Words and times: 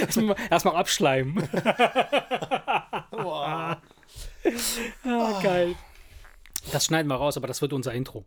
erstmal, 0.00 0.36
erstmal 0.50 0.76
abschleimen. 0.76 1.48
ah, 3.12 3.76
geil. 5.42 5.74
Das 6.70 6.84
schneiden 6.86 7.08
wir 7.08 7.16
raus, 7.16 7.36
aber 7.36 7.48
das 7.48 7.60
wird 7.62 7.72
unser 7.72 7.92
Intro. 7.92 8.22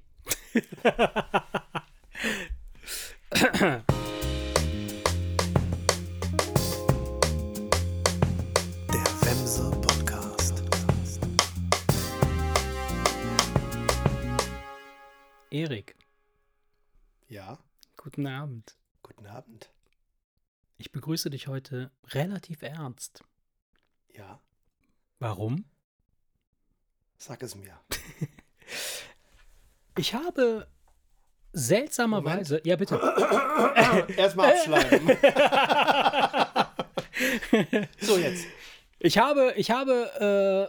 Der 8.91 9.05
Wemse 9.21 9.71
Podcast. 9.81 10.63
Erik, 15.49 15.95
Ja, 17.27 17.57
guten 18.05 18.27
Abend. 18.27 18.77
guten 19.01 19.25
Abend. 19.25 19.71
Ich 20.77 20.91
begrüße 20.91 21.31
dich 21.31 21.47
heute 21.47 21.89
relativ 22.09 22.61
ernst. 22.61 23.23
Ja, 24.13 24.39
Warum? 25.17 25.65
sag 27.17 27.41
es 27.41 27.55
mir. 27.55 27.79
Ich 29.97 30.13
habe 30.13 30.67
seltsamerweise. 31.53 32.59
Ja, 32.65 32.75
bitte. 32.75 32.95
Erstmal 34.17 34.51
abschleimen. 34.51 35.07
so, 38.01 38.17
jetzt. 38.17 38.45
Ich 38.99 39.17
habe, 39.17 39.53
ich 39.55 39.71
habe, 39.71 40.11
äh, 40.19 40.67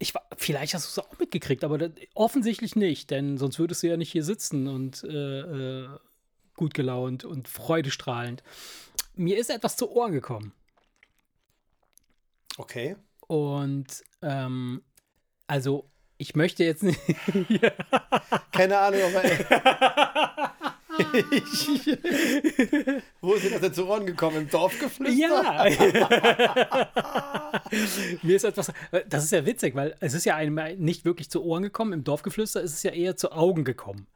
ich 0.00 0.12
war, 0.12 0.26
vielleicht 0.36 0.74
hast 0.74 0.86
du 0.86 1.00
es 1.00 1.06
auch 1.06 1.16
mitgekriegt, 1.20 1.62
aber 1.62 1.78
das, 1.78 1.92
offensichtlich 2.14 2.74
nicht, 2.74 3.12
denn 3.12 3.38
sonst 3.38 3.60
würdest 3.60 3.84
du 3.84 3.86
ja 3.86 3.96
nicht 3.96 4.10
hier 4.10 4.24
sitzen 4.24 4.66
und 4.66 5.04
äh, 5.04 5.40
äh, 5.40 5.88
gut 6.58 6.74
gelaunt 6.74 7.24
und 7.24 7.48
freudestrahlend. 7.48 8.42
Mir 9.14 9.38
ist 9.38 9.48
etwas 9.50 9.76
zu 9.76 9.90
Ohren 9.90 10.12
gekommen 10.12 10.52
Okay. 12.58 12.96
und 13.26 13.86
ähm, 14.22 14.82
also 15.46 15.88
ich 16.18 16.36
möchte 16.36 16.64
jetzt 16.64 16.82
nicht. 16.82 17.00
Keine 18.52 18.78
Ahnung, 18.78 19.00
ob 19.04 19.14
er. 19.14 19.28
Wo 23.20 23.34
ist 23.34 23.44
dir 23.44 23.50
das 23.50 23.60
denn 23.60 23.74
zu 23.74 23.86
Ohren 23.86 24.04
gekommen? 24.04 24.38
Im 24.38 24.50
Dorfgeflüster? 24.50 25.16
Ja. 25.16 25.64
Mir 28.22 28.34
ist 28.36 28.44
etwas, 28.44 28.72
das 29.08 29.22
ist 29.24 29.30
ja 29.30 29.46
witzig, 29.46 29.76
weil 29.76 29.94
es 30.00 30.14
ist 30.14 30.24
ja 30.24 30.34
einem 30.34 30.58
nicht 30.82 31.04
wirklich 31.04 31.30
zu 31.30 31.44
Ohren 31.44 31.62
gekommen. 31.62 31.92
Im 31.92 32.02
Dorfgeflüster 32.02 32.60
ist 32.62 32.72
es 32.72 32.82
ja 32.82 32.90
eher 32.90 33.16
zu 33.16 33.30
Augen 33.30 33.62
gekommen. 33.64 34.08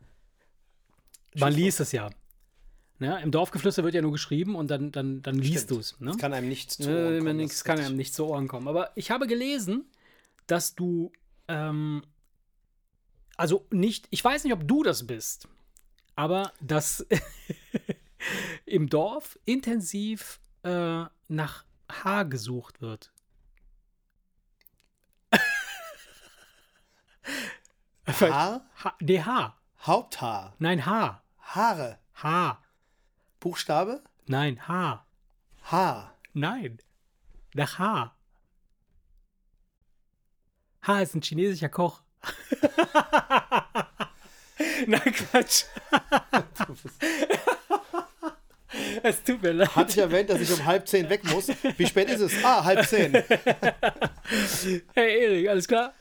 Man 1.37 1.53
liest 1.53 1.79
es 1.79 1.93
ja. 1.93 2.11
Ne? 3.03 3.21
Im 3.23 3.31
Dorfgeflüster 3.33 3.85
wird 3.85 3.95
ja 3.95 4.01
nur 4.03 4.13
geschrieben 4.13 4.55
und 4.55 4.71
dann, 4.71 4.93
dann, 4.93 5.23
dann 5.23 5.35
liest 5.35 5.71
du 5.71 5.79
es. 5.79 5.99
Ne? 6.01 6.13
Das 6.13 6.19
kann 6.19 6.33
einem 6.33 6.49
nichts 6.49 6.77
zu 6.79 6.89
Äh, 6.91 6.95
Ohren 7.17 7.25
kommen. 7.25 7.39
das 7.49 7.65
kann 7.65 7.79
einem 7.81 7.97
nicht 7.97 8.15
zu 8.15 8.27
Ohren 8.27 8.49
kommen. 8.49 8.69
Aber 8.69 8.91
ich 8.95 9.11
habe 9.11 9.27
gelesen, 9.27 9.85
dass 10.47 10.75
du, 10.75 11.13
ähm, 11.49 12.03
also 13.37 13.67
nicht, 13.71 14.07
ich 14.11 14.25
weiß 14.25 14.45
nicht, 14.45 14.53
ob 14.53 14.67
du 14.67 14.83
das 14.83 15.07
bist, 15.07 15.49
aber 16.17 16.53
dass 16.61 17.05
im 18.67 18.89
Dorf 18.89 19.39
intensiv 19.45 20.39
äh, 20.63 21.05
nach 21.29 21.65
Haar 21.91 22.25
gesucht 22.25 22.81
wird. 22.81 23.11
Haar? 28.07 28.67
Ha 28.85 28.95
nee, 29.01 29.21
Haar. 29.23 29.57
Haupthaar. 29.81 30.55
Nein, 30.59 30.85
Haar. 30.87 31.23
Haare. 31.41 31.99
Haar. 32.15 32.63
Buchstabe? 33.43 34.03
Nein, 34.27 34.69
Haar. 34.69 35.05
Haar. 35.65 36.17
Nein. 36.33 36.79
Nach 37.55 37.77
Haar. 37.77 38.17
Haar 40.81 41.03
ist 41.03 41.17
ein 41.17 41.23
chinesischer 41.23 41.69
Koch. 41.69 42.03
Na 44.87 44.99
Quatsch. 44.99 45.65
es 49.09 49.23
tut 49.23 49.43
mir 49.43 49.53
leid. 49.53 49.75
Hatte 49.77 49.91
ich 49.93 49.99
erwähnt, 49.99 50.31
dass 50.31 50.41
ich 50.41 50.51
um 50.53 50.65
halb 50.65 50.87
zehn 50.89 51.09
weg 51.11 51.23
muss? 51.31 51.49
Wie 51.77 51.87
spät 51.87 52.09
ist 52.11 52.21
es? 52.21 52.33
Ah, 52.45 52.65
halb 52.65 52.87
zehn. 52.87 53.13
Hey 54.95 55.25
Erik, 55.25 55.49
alles 55.49 55.69
klar? 55.69 55.93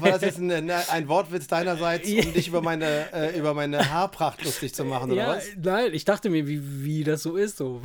War 0.00 0.10
das 0.10 0.22
jetzt 0.22 0.38
ein, 0.38 0.70
ein 0.70 1.08
Wortwitz 1.08 1.46
deinerseits, 1.46 2.08
um 2.08 2.32
dich 2.34 2.48
über 2.48 2.60
meine, 2.60 3.12
äh, 3.12 3.38
über 3.38 3.54
meine 3.54 3.90
Haarpracht 3.90 4.44
lustig 4.44 4.74
zu 4.74 4.84
machen, 4.84 5.12
oder 5.12 5.20
Ja, 5.22 5.28
was? 5.28 5.46
nein, 5.56 5.90
ich 5.94 6.04
dachte 6.04 6.28
mir, 6.28 6.46
wie, 6.46 6.60
wie 6.84 7.04
das 7.04 7.22
so 7.22 7.36
ist. 7.36 7.56
So. 7.56 7.80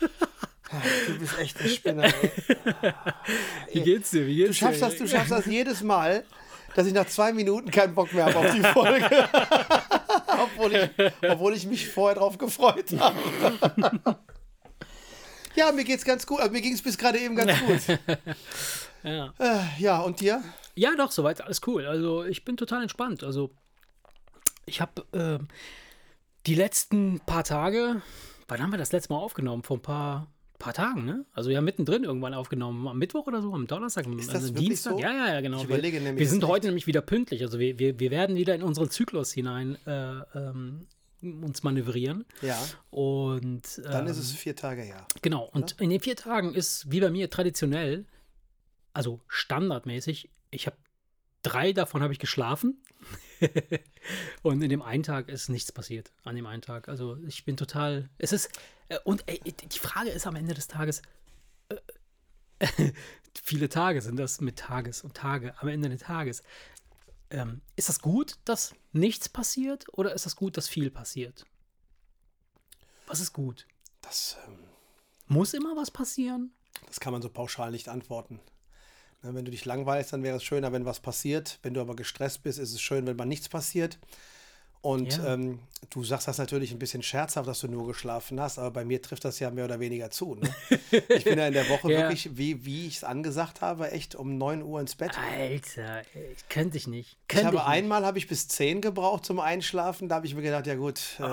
Du 0.00 1.18
bist 1.18 1.38
echt 1.38 1.60
ein 1.60 1.68
Spinner. 1.68 2.04
Ey. 2.04 2.92
Wie 3.72 3.80
geht's 3.80 4.10
dir? 4.10 4.26
Wie 4.26 4.36
geht's 4.36 4.50
Du 4.50 4.54
schaffst 4.66 4.80
dir, 4.82 4.86
das, 4.86 4.96
du 4.98 5.08
schaffst 5.08 5.30
das 5.32 5.46
jedes 5.46 5.82
Mal, 5.82 6.24
dass 6.74 6.86
ich 6.86 6.92
nach 6.92 7.06
zwei 7.06 7.32
Minuten 7.32 7.70
keinen 7.70 7.94
Bock 7.94 8.12
mehr 8.12 8.26
habe 8.26 8.36
auf 8.38 8.54
die 8.54 8.60
Folge. 8.62 9.08
obwohl, 10.56 10.74
ich, 10.74 10.90
obwohl 11.28 11.54
ich 11.54 11.66
mich 11.66 11.88
vorher 11.88 12.16
drauf 12.18 12.38
gefreut 12.38 12.92
habe. 12.98 13.18
ja, 15.54 15.72
mir 15.72 15.84
geht's 15.84 16.04
ganz 16.04 16.26
gut. 16.26 16.40
Also 16.40 16.52
mir 16.52 16.60
ging 16.60 16.74
es 16.74 16.82
bis 16.82 16.98
gerade 16.98 17.18
eben 17.18 17.36
ganz 17.36 17.52
gut. 17.60 17.98
Ja. 19.04 19.32
Äh, 19.38 19.60
ja, 19.78 20.00
und 20.00 20.20
dir? 20.20 20.42
Ja, 20.74 20.94
doch, 20.96 21.12
soweit 21.12 21.40
alles 21.40 21.60
cool. 21.68 21.86
Also 21.86 22.24
ich 22.24 22.44
bin 22.44 22.56
total 22.56 22.82
entspannt. 22.82 23.22
Also 23.22 23.50
ich 24.66 24.80
habe 24.80 25.06
äh, 25.12 25.38
die 26.46 26.54
letzten 26.56 27.20
paar 27.20 27.44
Tage, 27.44 28.02
wann 28.48 28.60
haben 28.60 28.70
wir 28.70 28.78
das 28.78 28.92
letzte 28.92 29.12
Mal 29.12 29.20
aufgenommen? 29.20 29.62
Vor 29.62 29.76
ein 29.76 29.82
paar, 29.82 30.26
paar 30.58 30.72
Tagen, 30.72 31.04
ne? 31.04 31.24
Also 31.32 31.50
ja, 31.50 31.60
mittendrin 31.60 32.04
irgendwann 32.04 32.34
aufgenommen. 32.34 32.86
Am 32.88 32.98
Mittwoch 32.98 33.26
oder 33.26 33.40
so, 33.42 33.52
am 33.52 33.66
Donnerstag, 33.66 34.06
Ist 34.06 34.28
das 34.28 34.42
also 34.42 34.54
Dienstag. 34.54 34.92
so? 34.94 34.98
Ja, 34.98 35.12
ja, 35.12 35.34
ja, 35.34 35.40
genau. 35.40 35.58
Ich 35.58 35.68
wir, 35.68 35.76
überlege 35.76 36.00
nämlich 36.00 36.20
wir 36.20 36.28
sind 36.28 36.44
heute 36.46 36.66
nämlich 36.66 36.86
wieder 36.86 37.00
pünktlich. 37.00 37.42
Also 37.42 37.58
wir, 37.58 37.78
wir, 37.78 37.98
wir 37.98 38.10
werden 38.10 38.36
wieder 38.36 38.54
in 38.54 38.62
unseren 38.62 38.90
Zyklus 38.90 39.32
hinein 39.32 39.78
äh, 39.86 40.20
ähm, 40.34 40.86
uns 41.20 41.62
manövrieren. 41.62 42.24
Ja, 42.42 42.58
Und 42.90 43.80
dann 43.84 44.06
ähm, 44.06 44.10
ist 44.10 44.18
es 44.18 44.32
vier 44.32 44.54
Tage 44.54 44.82
her. 44.82 45.06
Genau, 45.22 45.48
und 45.52 45.80
in 45.80 45.90
den 45.90 46.00
vier 46.00 46.16
Tagen 46.16 46.54
ist 46.54 46.90
wie 46.90 47.00
bei 47.00 47.10
mir 47.10 47.30
traditionell, 47.30 48.04
also 48.92 49.20
standardmäßig, 49.28 50.30
ich 50.50 50.66
habe 50.66 50.76
drei 51.42 51.72
davon 51.72 52.02
habe 52.02 52.12
ich 52.12 52.18
geschlafen 52.18 52.80
und 54.42 54.62
in 54.62 54.68
dem 54.70 54.82
einen 54.82 55.02
Tag 55.02 55.28
ist 55.28 55.48
nichts 55.48 55.72
passiert. 55.72 56.10
An 56.24 56.36
dem 56.36 56.46
einen 56.46 56.62
Tag. 56.62 56.88
Also 56.88 57.16
ich 57.26 57.44
bin 57.44 57.56
total. 57.56 58.08
Es 58.18 58.32
ist. 58.32 58.50
äh, 58.88 58.98
Und 59.04 59.24
ey, 59.28 59.40
die 59.40 59.78
Frage 59.78 60.10
ist 60.10 60.26
am 60.26 60.36
Ende 60.36 60.54
des 60.54 60.68
Tages. 60.68 61.02
äh, 61.68 61.76
viele 63.42 63.68
Tage 63.68 64.00
sind 64.02 64.16
das 64.16 64.40
mit 64.40 64.58
Tages 64.58 65.02
und 65.02 65.14
Tage 65.14 65.54
am 65.60 65.68
Ende 65.68 65.88
des 65.88 66.00
Tages. 66.02 66.42
Ähm, 67.30 67.60
ist 67.76 67.88
das 67.88 68.00
gut, 68.00 68.34
dass 68.44 68.74
nichts 68.92 69.28
passiert 69.28 69.84
oder 69.92 70.14
ist 70.14 70.26
das 70.26 70.34
gut, 70.34 70.56
dass 70.56 70.66
viel 70.68 70.90
passiert? 70.90 71.44
Was 73.06 73.20
ist 73.20 73.32
gut? 73.32 73.66
Das, 74.00 74.36
ähm, 74.46 74.58
Muss 75.26 75.54
immer 75.54 75.76
was 75.76 75.90
passieren? 75.90 76.52
das 76.86 77.00
kann 77.00 77.12
man 77.12 77.20
so 77.22 77.28
pauschal 77.28 77.70
nicht 77.70 77.88
antworten. 77.88 78.40
Wenn 79.22 79.44
du 79.44 79.50
dich 79.50 79.64
langweilst, 79.64 80.12
dann 80.12 80.22
wäre 80.22 80.36
es 80.36 80.44
schöner, 80.44 80.72
wenn 80.72 80.84
was 80.84 81.00
passiert. 81.00 81.58
Wenn 81.62 81.74
du 81.74 81.80
aber 81.80 81.96
gestresst 81.96 82.42
bist, 82.42 82.58
ist 82.58 82.72
es 82.72 82.80
schön, 82.80 83.06
wenn 83.06 83.16
mal 83.16 83.24
nichts 83.24 83.48
passiert. 83.48 83.98
Und 84.80 85.18
Ja. 85.18 85.34
ähm, 85.34 85.58
du 85.90 86.04
sagst 86.04 86.28
das 86.28 86.38
natürlich 86.38 86.70
ein 86.70 86.78
bisschen 86.78 87.02
scherzhaft, 87.02 87.48
dass 87.48 87.58
du 87.58 87.66
nur 87.66 87.84
geschlafen 87.88 88.38
hast, 88.40 88.58
aber 88.60 88.70
bei 88.70 88.84
mir 88.84 89.02
trifft 89.02 89.24
das 89.24 89.40
ja 89.40 89.50
mehr 89.50 89.64
oder 89.64 89.80
weniger 89.80 90.10
zu. 90.10 90.36
Ne? 90.36 90.48
Ich 91.08 91.24
bin 91.24 91.36
ja 91.36 91.48
in 91.48 91.54
der 91.54 91.68
Woche 91.68 91.90
Ja. 91.90 91.98
wirklich, 91.98 92.36
wie, 92.38 92.64
wie 92.64 92.86
ich 92.86 92.98
es 92.98 93.04
angesagt 93.04 93.60
habe, 93.60 93.90
echt 93.90 94.14
um 94.14 94.38
9 94.38 94.62
Uhr 94.62 94.80
ins 94.80 94.94
Bett. 94.94 95.18
Alter, 95.18 96.02
ich 96.32 96.48
könnte 96.48 96.76
ich 96.76 96.86
nicht. 96.86 97.16
Ich 97.22 97.28
Könnte 97.28 97.46
habe 97.48 97.56
nicht. 97.56 97.66
einmal 97.66 98.06
habe 98.06 98.18
ich 98.18 98.28
bis 98.28 98.46
10 98.46 98.80
gebraucht 98.80 99.24
zum 99.24 99.40
Einschlafen. 99.40 100.08
Da 100.08 100.14
habe 100.14 100.26
ich 100.26 100.34
mir 100.36 100.42
gedacht, 100.42 100.66
ja 100.68 100.76
gut, 100.76 101.00
äh, 101.18 101.24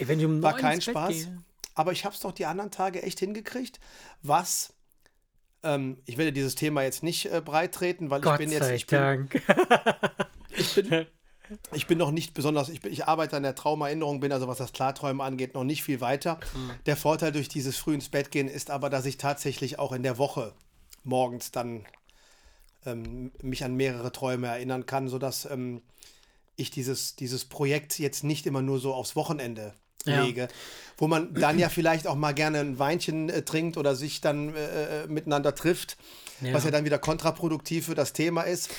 Ey, 0.00 0.08
wenn 0.08 0.18
ich 0.18 0.24
um 0.24 0.42
war 0.42 0.56
kein 0.56 0.80
Spaß. 0.80 1.08
gehe. 1.14 1.42
Aber 1.74 1.92
ich 1.92 2.06
habe 2.06 2.14
es 2.14 2.20
doch 2.22 2.32
die 2.32 2.46
anderen 2.46 2.70
Tage 2.70 3.02
echt 3.02 3.18
hingekriegt. 3.20 3.78
Was, 4.22 4.72
ähm, 5.66 5.98
ich 6.06 6.16
werde 6.16 6.32
dieses 6.32 6.54
Thema 6.54 6.82
jetzt 6.82 7.02
nicht 7.02 7.26
äh, 7.26 7.42
breit 7.44 7.74
treten, 7.74 8.10
weil 8.10 8.20
ich 8.20 8.24
Gott 8.24 8.38
bin 8.38 8.50
jetzt, 8.50 8.64
sei 8.64 8.74
ich 8.76 8.86
bin, 8.86 8.98
Dank. 8.98 9.42
ich 10.56 10.74
bin, 10.74 11.06
ich 11.72 11.86
bin 11.86 11.98
noch 11.98 12.10
nicht 12.10 12.34
besonders, 12.34 12.68
ich, 12.68 12.80
bin, 12.80 12.92
ich 12.92 13.06
arbeite 13.06 13.36
an 13.36 13.42
der 13.42 13.54
Traumerinnerung, 13.54 14.20
bin 14.20 14.32
also 14.32 14.48
was 14.48 14.58
das 14.58 14.72
Klarträumen 14.72 15.20
angeht, 15.20 15.54
noch 15.54 15.64
nicht 15.64 15.82
viel 15.82 16.00
weiter. 16.00 16.38
Mhm. 16.54 16.70
Der 16.86 16.96
Vorteil 16.96 17.32
durch 17.32 17.48
dieses 17.48 17.76
früh 17.76 17.94
ins 17.94 18.08
Bett 18.08 18.30
gehen 18.30 18.48
ist 18.48 18.70
aber, 18.70 18.88
dass 18.90 19.06
ich 19.06 19.16
tatsächlich 19.16 19.78
auch 19.78 19.92
in 19.92 20.02
der 20.02 20.18
Woche 20.18 20.54
morgens 21.04 21.50
dann 21.50 21.84
ähm, 22.84 23.32
mich 23.42 23.64
an 23.64 23.74
mehrere 23.74 24.12
Träume 24.12 24.46
erinnern 24.46 24.86
kann, 24.86 25.08
sodass 25.08 25.44
ähm, 25.50 25.82
ich 26.56 26.70
dieses, 26.70 27.16
dieses 27.16 27.44
Projekt 27.44 27.98
jetzt 27.98 28.24
nicht 28.24 28.46
immer 28.46 28.62
nur 28.62 28.78
so 28.78 28.94
aufs 28.94 29.16
Wochenende 29.16 29.74
Ja. 30.06 30.22
lege, 30.24 30.48
wo 30.98 31.06
man 31.08 31.34
dann 31.34 31.58
ja 31.58 31.68
vielleicht 31.68 32.06
auch 32.06 32.14
mal 32.16 32.32
gerne 32.32 32.60
ein 32.60 32.78
Weinchen 32.78 33.28
äh, 33.28 33.42
trinkt 33.42 33.76
oder 33.76 33.94
sich 33.94 34.20
dann 34.20 34.54
äh, 34.54 35.02
äh, 35.04 35.06
miteinander 35.08 35.54
trifft, 35.54 35.96
Ja. 36.40 36.52
was 36.54 36.64
ja 36.64 36.70
dann 36.70 36.84
wieder 36.84 36.98
kontraproduktiv 36.98 37.86
für 37.86 37.94
das 37.94 38.12
Thema 38.12 38.42
ist, 38.42 38.70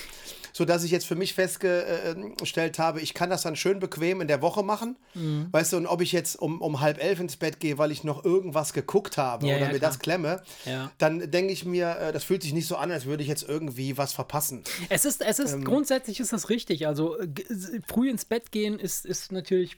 sodass 0.52 0.82
ich 0.82 0.90
jetzt 0.90 1.06
für 1.06 1.14
mich 1.14 1.34
festgestellt 1.34 2.78
habe, 2.78 3.00
ich 3.00 3.14
kann 3.14 3.30
das 3.30 3.42
dann 3.42 3.56
schön 3.56 3.78
bequem 3.78 4.20
in 4.20 4.28
der 4.28 4.42
Woche 4.42 4.62
machen. 4.62 4.96
Mhm. 5.14 5.48
Weißt 5.52 5.72
du, 5.72 5.76
und 5.76 5.86
ob 5.86 6.00
ich 6.00 6.12
jetzt 6.12 6.36
um, 6.36 6.60
um 6.60 6.80
halb 6.80 7.02
elf 7.02 7.20
ins 7.20 7.36
Bett 7.36 7.60
gehe, 7.60 7.78
weil 7.78 7.92
ich 7.92 8.04
noch 8.04 8.24
irgendwas 8.24 8.72
geguckt 8.72 9.16
habe 9.18 9.46
Ja, 9.46 9.56
oder 9.56 9.66
ja, 9.66 9.72
mir 9.72 9.78
klar. 9.78 9.90
das 9.90 9.98
klemme, 10.00 10.42
Ja. 10.64 10.90
dann 10.98 11.30
denke 11.30 11.52
ich 11.52 11.64
mir, 11.64 11.96
äh, 11.98 12.12
das 12.12 12.24
fühlt 12.24 12.42
sich 12.42 12.52
nicht 12.52 12.66
so 12.66 12.76
an, 12.76 12.90
als 12.90 13.04
würde 13.04 13.22
ich 13.22 13.28
jetzt 13.28 13.48
irgendwie 13.48 13.96
was 13.98 14.12
verpassen. 14.12 14.62
Es 14.88 15.04
ist, 15.04 15.22
es 15.22 15.38
Ähm. 15.38 15.44
ist 15.46 15.64
grundsätzlich 15.64 16.20
ist 16.20 16.32
das 16.32 16.48
richtig. 16.48 16.86
Also 16.86 17.18
äh, 17.18 17.28
früh 17.86 18.08
ins 18.10 18.24
Bett 18.24 18.50
gehen 18.50 18.78
ist, 18.78 19.06
ist 19.06 19.30
natürlich 19.32 19.76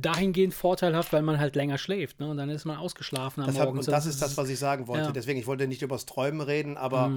dahingehend 0.00 0.52
vorteilhaft, 0.54 1.12
weil 1.12 1.22
man 1.22 1.38
halt 1.38 1.56
länger 1.56 1.78
schläft. 1.78 2.20
Ne? 2.20 2.28
Und 2.28 2.36
dann 2.36 2.50
ist 2.50 2.64
man 2.64 2.76
ausgeschlafen 2.76 3.40
am 3.42 3.46
Das 3.46 3.58
hat, 3.58 3.66
Morgen. 3.66 3.78
und 3.78 3.88
das 3.88 4.06
ist 4.06 4.20
das, 4.20 4.36
was 4.36 4.48
ich 4.48 4.58
sagen 4.58 4.86
wollte. 4.86 5.04
Ja. 5.04 5.08
Mhm. 5.10 5.14
Deswegen, 5.14 5.38
ich 5.38 5.46
wollte 5.46 5.66
nicht 5.66 5.82
übers 5.82 6.04
Träumen 6.06 6.40
reden, 6.42 6.76
aber 6.76 7.12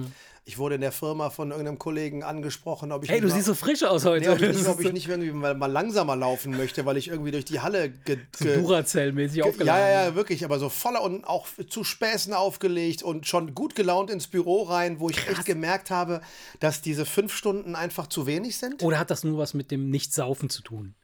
ich 0.46 0.56
wurde 0.56 0.76
in 0.76 0.80
der 0.80 0.92
Firma 0.92 1.28
von 1.28 1.50
irgendeinem 1.50 1.78
Kollegen 1.78 2.22
angesprochen, 2.22 2.90
ob 2.92 3.04
ich 3.04 3.10
Hey, 3.10 3.16
nicht 3.16 3.24
du 3.24 3.28
mal- 3.28 3.34
siehst 3.34 3.46
so 3.46 3.54
frisch 3.54 3.82
aus 3.84 4.06
heute. 4.06 4.26
Nee, 4.26 4.32
ob, 4.34 4.40
ich 4.40 4.56
nicht, 4.56 4.68
ob 4.68 4.80
ich 4.80 4.92
nicht 4.92 5.06
irgendwie 5.08 5.32
mal, 5.32 5.54
mal 5.54 5.66
langsamer 5.70 6.16
laufen 6.16 6.56
möchte, 6.56 6.86
weil 6.86 6.96
ich 6.96 7.08
irgendwie 7.08 7.30
durch 7.30 7.44
die 7.44 7.60
Halle 7.60 7.90
ge, 7.90 8.18
ge, 8.38 8.56
Duracell-mäßig 8.62 9.36
ja, 9.38 9.44
aufgeladen. 9.44 9.82
ja, 9.82 10.04
ja, 10.06 10.14
wirklich, 10.14 10.44
aber 10.44 10.58
so 10.58 10.70
voller 10.70 11.02
und 11.02 11.24
auch 11.26 11.46
zu 11.68 11.84
Späßen 11.84 12.32
aufgelegt 12.32 13.02
und 13.02 13.26
schon 13.26 13.54
gut 13.54 13.74
gelaunt 13.74 14.08
ins 14.10 14.28
Büro 14.28 14.62
rein, 14.62 14.98
wo 15.00 15.10
ich 15.10 15.28
echt 15.28 15.44
gemerkt 15.44 15.90
habe, 15.90 16.22
dass 16.60 16.80
diese 16.80 17.04
fünf 17.04 17.34
Stunden 17.34 17.74
einfach 17.74 18.06
zu 18.06 18.26
wenig 18.26 18.56
sind. 18.56 18.82
Oder 18.82 18.98
hat 18.98 19.10
das 19.10 19.24
nur 19.24 19.36
was 19.38 19.52
mit 19.52 19.70
dem 19.70 19.90
Nicht-Saufen 19.90 20.48
zu 20.48 20.62
tun? 20.62 20.94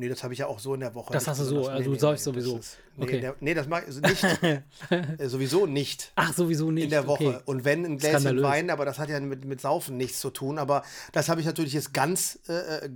Nee, 0.00 0.08
das 0.08 0.22
habe 0.22 0.32
ich 0.32 0.38
ja 0.38 0.46
auch 0.46 0.60
so 0.60 0.74
in 0.74 0.80
der 0.80 0.94
Woche. 0.94 1.12
Das 1.12 1.26
hast 1.26 1.40
du 1.40 1.44
so, 1.44 1.66
also 1.66 1.90
du 1.92 1.98
säufst 1.98 2.22
sowieso. 2.24 2.58
Das 2.58 2.66
ist, 2.66 2.78
nee, 2.96 3.02
Okay. 3.04 3.20
der, 3.20 3.34
nee, 3.40 3.52
das 3.52 3.66
mag 3.66 3.84
ich 3.88 3.96
nicht. 4.00 4.22
äh, 5.18 5.28
sowieso 5.28 5.66
nicht. 5.66 6.12
Ach, 6.14 6.32
sowieso 6.32 6.70
nicht. 6.70 6.84
in 6.84 6.90
der 6.90 7.08
Woche. 7.08 7.26
Okay. 7.26 7.38
Und 7.46 7.64
wenn 7.64 7.84
ein 7.84 7.98
Gläschen 7.98 8.20
Skandalös. 8.20 8.44
Wein, 8.44 8.70
aber 8.70 8.84
das 8.84 9.00
hat 9.00 9.08
ja 9.08 9.18
mit, 9.18 9.44
mit 9.44 9.60
Saufen 9.60 9.96
nichts 9.96 10.20
zu 10.20 10.30
tun. 10.30 10.58
Aber 10.60 10.84
das 11.10 11.28
habe 11.28 11.40
ich 11.40 11.46
natürlich 11.48 11.72
jetzt 11.72 11.92
ganz, 11.92 12.38
äh, 12.48 12.84
äh, 12.86 12.90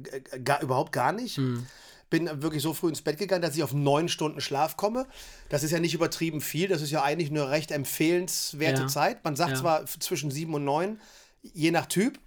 gar, 0.45 0.63
überhaupt 0.63 0.93
gar 0.93 1.11
nicht. 1.11 1.39
Hm. 1.39 1.67
Bin 2.09 2.31
wirklich 2.41 2.63
so 2.63 2.73
früh 2.73 2.89
ins 2.91 3.03
Bett 3.03 3.19
gegangen, 3.19 3.43
dass 3.43 3.57
ich 3.57 3.65
auf 3.65 3.73
neun 3.75 4.09
Stunden 4.09 4.41
Schlaf 4.41 4.77
komme. 4.77 5.07
Das 5.49 5.65
ist 5.65 5.73
ja 5.73 5.81
nicht 5.81 5.95
übertrieben 5.95 6.41
viel. 6.41 6.69
Das 6.69 6.83
ist 6.83 6.93
ja 6.93 7.03
eigentlich 7.03 7.31
eine 7.31 7.51
recht 7.51 7.73
empfehlenswerte 7.73 8.83
Ja. 8.83 8.87
Zeit. 8.87 9.25
Man 9.25 9.35
sagt 9.35 9.53
Ja. 9.53 9.57
zwar 9.59 9.87
zwischen 9.87 10.31
sieben 10.31 10.55
und 10.55 10.65
neun, 10.65 11.01
je 11.43 11.73
nach 11.73 11.87
Typ. 11.87 12.21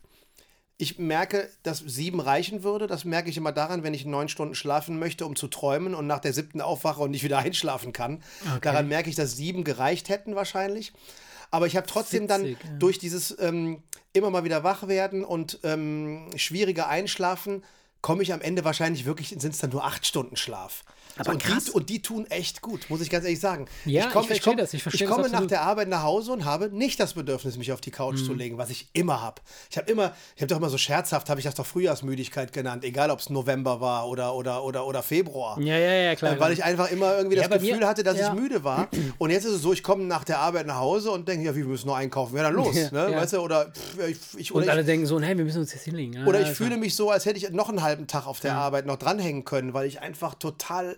Ich 0.77 0.99
merke, 0.99 1.49
dass 1.63 1.79
sieben 1.79 2.19
reichen 2.19 2.63
würde. 2.63 2.87
Das 2.87 3.05
merke 3.05 3.29
ich 3.29 3.37
immer 3.37 3.53
daran, 3.53 3.83
wenn 3.83 3.93
ich 3.93 4.05
neun 4.05 4.27
Stunden 4.27 4.55
schlafen 4.55 4.99
möchte, 4.99 5.25
um 5.25 5.35
zu 5.35 5.47
träumen 5.47 5.95
und 5.95 6.05
nach 6.05 6.19
der 6.19 6.33
siebten 6.33 6.59
aufwache 6.59 7.01
und 7.01 7.11
nicht 7.11 7.23
wieder 7.23 7.37
einschlafen 7.45 7.93
kann. 7.93 8.21
Okay. 8.45 8.59
Daran 8.61 8.87
merke 8.87 9.09
ich, 9.09 9.15
dass 9.15 9.37
sieben 9.37 9.63
gereicht 9.63 10.09
hätten 10.09 10.35
wahrscheinlich. 10.35 10.91
Aber 11.51 11.67
ich 11.67 11.77
habe 11.77 11.87
trotzdem 11.87 12.27
dann 12.27 12.43
Witzig, 12.43 12.57
ja. 12.63 12.77
durch 12.77 12.99
dieses 12.99 13.37
ähm, 13.39 13.83
immer 14.11 14.29
mal 14.29 14.43
wieder 14.43 14.63
wach 14.63 14.87
werden 14.87 15.23
und 15.23 15.59
ähm, 15.63 16.27
schwierige 16.35 16.87
Einschlafen, 16.87 17.63
komme 18.01 18.23
ich 18.23 18.33
am 18.33 18.41
Ende 18.41 18.63
wahrscheinlich 18.63 19.05
wirklich, 19.05 19.29
sind 19.29 19.53
es 19.53 19.59
dann 19.59 19.69
nur 19.69 19.85
acht 19.85 20.05
Stunden 20.05 20.35
Schlaf. 20.35 20.83
Aber 21.17 21.31
und, 21.31 21.41
krass. 21.41 21.65
die, 21.65 21.71
und 21.71 21.89
die 21.89 22.01
tun 22.01 22.25
echt 22.29 22.61
gut, 22.61 22.89
muss 22.89 23.01
ich 23.01 23.09
ganz 23.09 23.23
ehrlich 23.25 23.39
sagen. 23.39 23.67
Ja, 23.85 24.09
komm- 24.11 24.21
ich 24.23 24.27
verstehe 24.27 24.51
komm- 24.53 24.57
das, 24.57 24.73
ich 24.73 24.83
verstehe 24.83 25.07
das 25.07 25.15
komme 25.15 25.27
nach 25.27 25.33
absolut. 25.35 25.51
der 25.51 25.61
Arbeit 25.61 25.87
nach 25.87 26.03
Hause 26.03 26.31
und 26.33 26.43
habe 26.45 26.69
nicht 26.69 26.99
das 26.99 27.13
Bedürfnis, 27.13 27.57
mich 27.57 27.71
auf 27.71 27.79
die 27.81 27.91
Couch 27.91 28.19
Mhm. 28.19 28.25
zu 28.25 28.33
legen, 28.33 28.57
was 28.57 28.69
ich 28.69 28.87
immer 28.93 29.21
habe. 29.21 29.41
Ich 29.69 29.77
habe 29.77 29.89
immer, 29.91 30.13
ich 30.35 30.41
habe 30.41 30.47
doch 30.47 30.57
immer 30.57 30.69
so 30.69 30.77
scherzhaft, 30.77 31.29
habe 31.29 31.39
ich 31.39 31.45
das 31.45 31.55
doch 31.55 31.65
Frühjahrsmüdigkeit 31.65 32.51
genannt, 32.51 32.83
egal 32.83 33.11
ob 33.11 33.19
es 33.19 33.29
November 33.29 33.79
war 33.81 34.07
oder, 34.09 34.35
oder, 34.35 34.63
oder, 34.63 34.85
oder 34.85 35.03
Februar. 35.03 35.59
Ja, 35.61 35.77
ja, 35.77 35.93
ja, 35.93 36.15
klar. 36.15 36.33
Äh, 36.35 36.39
Weil 36.39 36.53
ich 36.53 36.63
einfach 36.63 36.91
immer 36.91 37.15
irgendwie 37.17 37.37
Ja, 37.37 37.43
das 37.43 37.49
bei 37.51 37.59
mir- 37.59 37.71
Gefühl 37.71 37.87
hatte, 37.87 38.03
dass 38.03 38.17
ja. 38.17 38.33
ich 38.33 38.39
müde 38.39 38.63
war. 38.63 38.87
Und 39.17 39.29
jetzt 39.29 39.45
ist 39.45 39.53
es 39.53 39.61
so, 39.61 39.71
ich 39.73 39.83
komme 39.83 40.03
nach 40.03 40.23
der 40.25 40.39
Arbeit 40.39 40.67
nach 40.67 40.77
Hause 40.79 41.11
und 41.11 41.27
denke, 41.27 41.45
ja, 41.45 41.53
wie, 41.55 41.59
wir 41.59 41.65
müssen 41.67 41.87
noch 41.87 41.95
einkaufen. 41.95 42.35
Ja, 42.35 42.43
dann 42.43 42.53
los. 42.55 42.75
Ja, 42.75 42.91
ne? 42.91 43.15
Weißt 43.15 43.33
du, 43.33 43.39
oder 43.39 43.71
ich, 44.09 44.17
ich, 44.37 44.51
und 44.53 44.63
oder 44.63 44.71
alle 44.73 44.81
ich, 44.81 44.87
denken 44.87 45.05
so, 45.05 45.19
hey, 45.21 45.37
wir 45.37 45.45
müssen 45.45 45.59
uns 45.59 45.73
jetzt 45.73 45.83
hinlegen. 45.83 46.25
Oder 46.27 46.41
ich 46.41 46.47
ja, 46.49 46.53
fühle 46.53 46.77
mich 46.77 46.95
so, 46.95 47.09
als 47.09 47.25
hätte 47.25 47.37
ich 47.37 47.49
noch 47.51 47.69
einen 47.69 47.81
halben 47.81 48.07
Tag 48.07 48.27
auf 48.27 48.39
der 48.41 48.55
Arbeit 48.55 48.85
noch 48.85 48.97
dranhängen 48.97 49.45
können, 49.45 49.73
weil 49.73 49.87
ich 49.87 50.01
einfach 50.01 50.35
total 50.35 50.97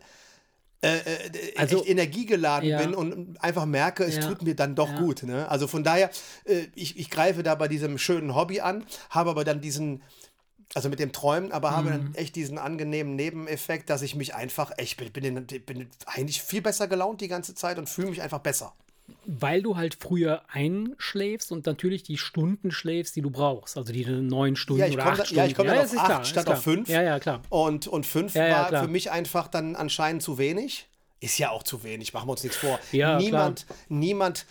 äh, 0.81 0.97
äh, 0.97 1.55
Also- 1.57 1.77
echt 1.79 1.89
energiegeladen 1.89 2.69
Ja. 2.69 2.79
bin 2.81 2.93
und 2.93 3.41
einfach 3.43 3.65
merke, 3.65 4.03
es 4.03 4.15
Ja. 4.17 4.27
tut 4.27 4.41
mir 4.43 4.55
dann 4.55 4.75
doch 4.75 4.91
Ja. 4.91 4.99
gut. 4.99 5.23
Ne? 5.23 5.49
Also 5.49 5.67
von 5.67 5.83
daher, 5.83 6.09
äh, 6.45 6.67
ich, 6.75 6.97
ich 6.99 7.09
greife 7.09 7.41
da 7.43 7.55
bei 7.55 7.67
diesem 7.67 7.97
schönen 7.97 8.35
Hobby 8.35 8.59
an, 8.61 8.85
habe 9.09 9.29
aber 9.31 9.43
dann 9.43 9.59
diesen, 9.61 10.03
also 10.75 10.89
mit 10.89 10.99
dem 10.99 11.11
Träumen, 11.11 11.51
aber 11.51 11.71
habe 11.71 11.89
Mhm. 11.89 11.91
dann 11.91 12.15
echt 12.15 12.35
diesen 12.35 12.57
angenehmen 12.57 13.15
Nebeneffekt, 13.15 13.89
dass 13.89 14.01
ich 14.03 14.13
mich 14.15 14.35
einfach, 14.35 14.71
ich 14.77 14.97
bin, 14.97 15.11
bin, 15.11 15.45
bin 15.45 15.89
eigentlich 16.05 16.41
viel 16.43 16.61
besser 16.61 16.87
gelaunt 16.87 17.21
die 17.21 17.27
ganze 17.27 17.55
Zeit 17.55 17.77
und 17.79 17.89
fühle 17.89 18.09
mich 18.09 18.21
einfach 18.21 18.39
besser. 18.39 18.73
Weil 19.25 19.61
du 19.61 19.77
halt 19.77 19.95
früher 19.99 20.41
einschläfst 20.49 21.51
und 21.51 21.65
natürlich 21.65 22.03
die 22.03 22.17
Stunden 22.17 22.71
schläfst, 22.71 23.15
die 23.15 23.21
du 23.21 23.29
brauchst. 23.29 23.77
Also 23.77 23.93
die 23.93 24.05
neun 24.05 24.55
Stunden 24.55 24.81
Ja, 24.81 24.87
ich 24.87 24.93
oder 24.95 25.05
acht 25.05 25.19
da- 25.19 25.25
Stunden. 25.25 25.39
ja, 25.39 25.45
ich 25.47 25.55
komm 25.55 25.67
dann 25.67 25.77
auf 25.79 25.97
acht 25.97 26.05
klar, 26.05 26.25
statt 26.25 26.45
klar. 26.45 26.57
auf 26.57 26.63
fünf. 26.63 26.89
Ja, 26.89 27.01
ja, 27.01 27.19
klar. 27.19 27.41
Und, 27.49 27.87
und 27.87 28.05
fünf 28.05 28.35
Ja, 28.35 28.47
ja, 28.47 28.55
war 28.59 28.67
klar. 28.69 28.83
für 28.83 28.89
mich 28.89 29.11
einfach 29.11 29.47
dann 29.47 29.75
anscheinend 29.75 30.23
zu 30.23 30.37
wenig. 30.37 30.87
Ist 31.19 31.37
ja 31.39 31.49
auch 31.49 31.63
zu 31.63 31.83
wenig, 31.83 32.13
machen 32.13 32.27
wir 32.27 32.31
uns 32.33 32.43
nichts 32.43 32.57
vor. 32.57 32.79
Ja, 32.91 33.17
niemand, 33.17 33.65
niemand 33.89 34.45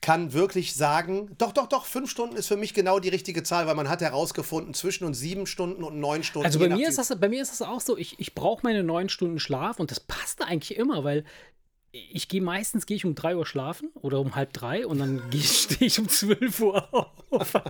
kann 0.00 0.32
wirklich 0.32 0.74
sagen, 0.74 1.34
doch, 1.38 1.52
doch, 1.52 1.66
doch, 1.66 1.84
fünf 1.84 2.10
Stunden 2.10 2.36
ist 2.36 2.46
für 2.46 2.56
mich 2.56 2.74
genau 2.74 3.00
die 3.00 3.08
richtige 3.08 3.42
Zahl, 3.42 3.66
weil 3.66 3.74
man 3.74 3.88
hat 3.88 4.00
herausgefunden, 4.02 4.72
zwischen 4.72 5.04
uns 5.04 5.18
sieben 5.18 5.46
Stunden 5.46 5.82
und 5.82 5.98
neun 5.98 6.22
Stunden. 6.22 6.46
Also 6.46 6.58
bei 6.58 6.68
mir, 6.68 6.88
ist 6.88 6.98
das, 6.98 7.18
bei 7.18 7.28
mir 7.28 7.42
ist 7.42 7.50
das 7.50 7.62
auch 7.62 7.80
so, 7.80 7.96
ich, 7.96 8.18
ich 8.20 8.34
brauche 8.34 8.60
meine 8.62 8.82
neun 8.84 9.08
Stunden 9.08 9.38
Schlaf 9.40 9.80
und 9.80 9.90
das 9.90 10.00
passt 10.00 10.42
eigentlich 10.42 10.78
immer, 10.78 11.02
weil 11.04 11.24
ich 12.12 12.28
gehe 12.28 12.42
meistens 12.42 12.86
gehe 12.86 12.96
ich 12.96 13.04
um 13.04 13.14
drei 13.14 13.36
Uhr 13.36 13.46
schlafen 13.46 13.90
oder 13.94 14.20
um 14.20 14.34
halb 14.34 14.52
drei 14.52 14.86
und 14.86 14.98
dann 14.98 15.22
stehe 15.32 15.86
ich 15.86 15.98
um 15.98 16.08
12 16.08 16.60
Uhr 16.60 16.88
auf. 17.30 17.52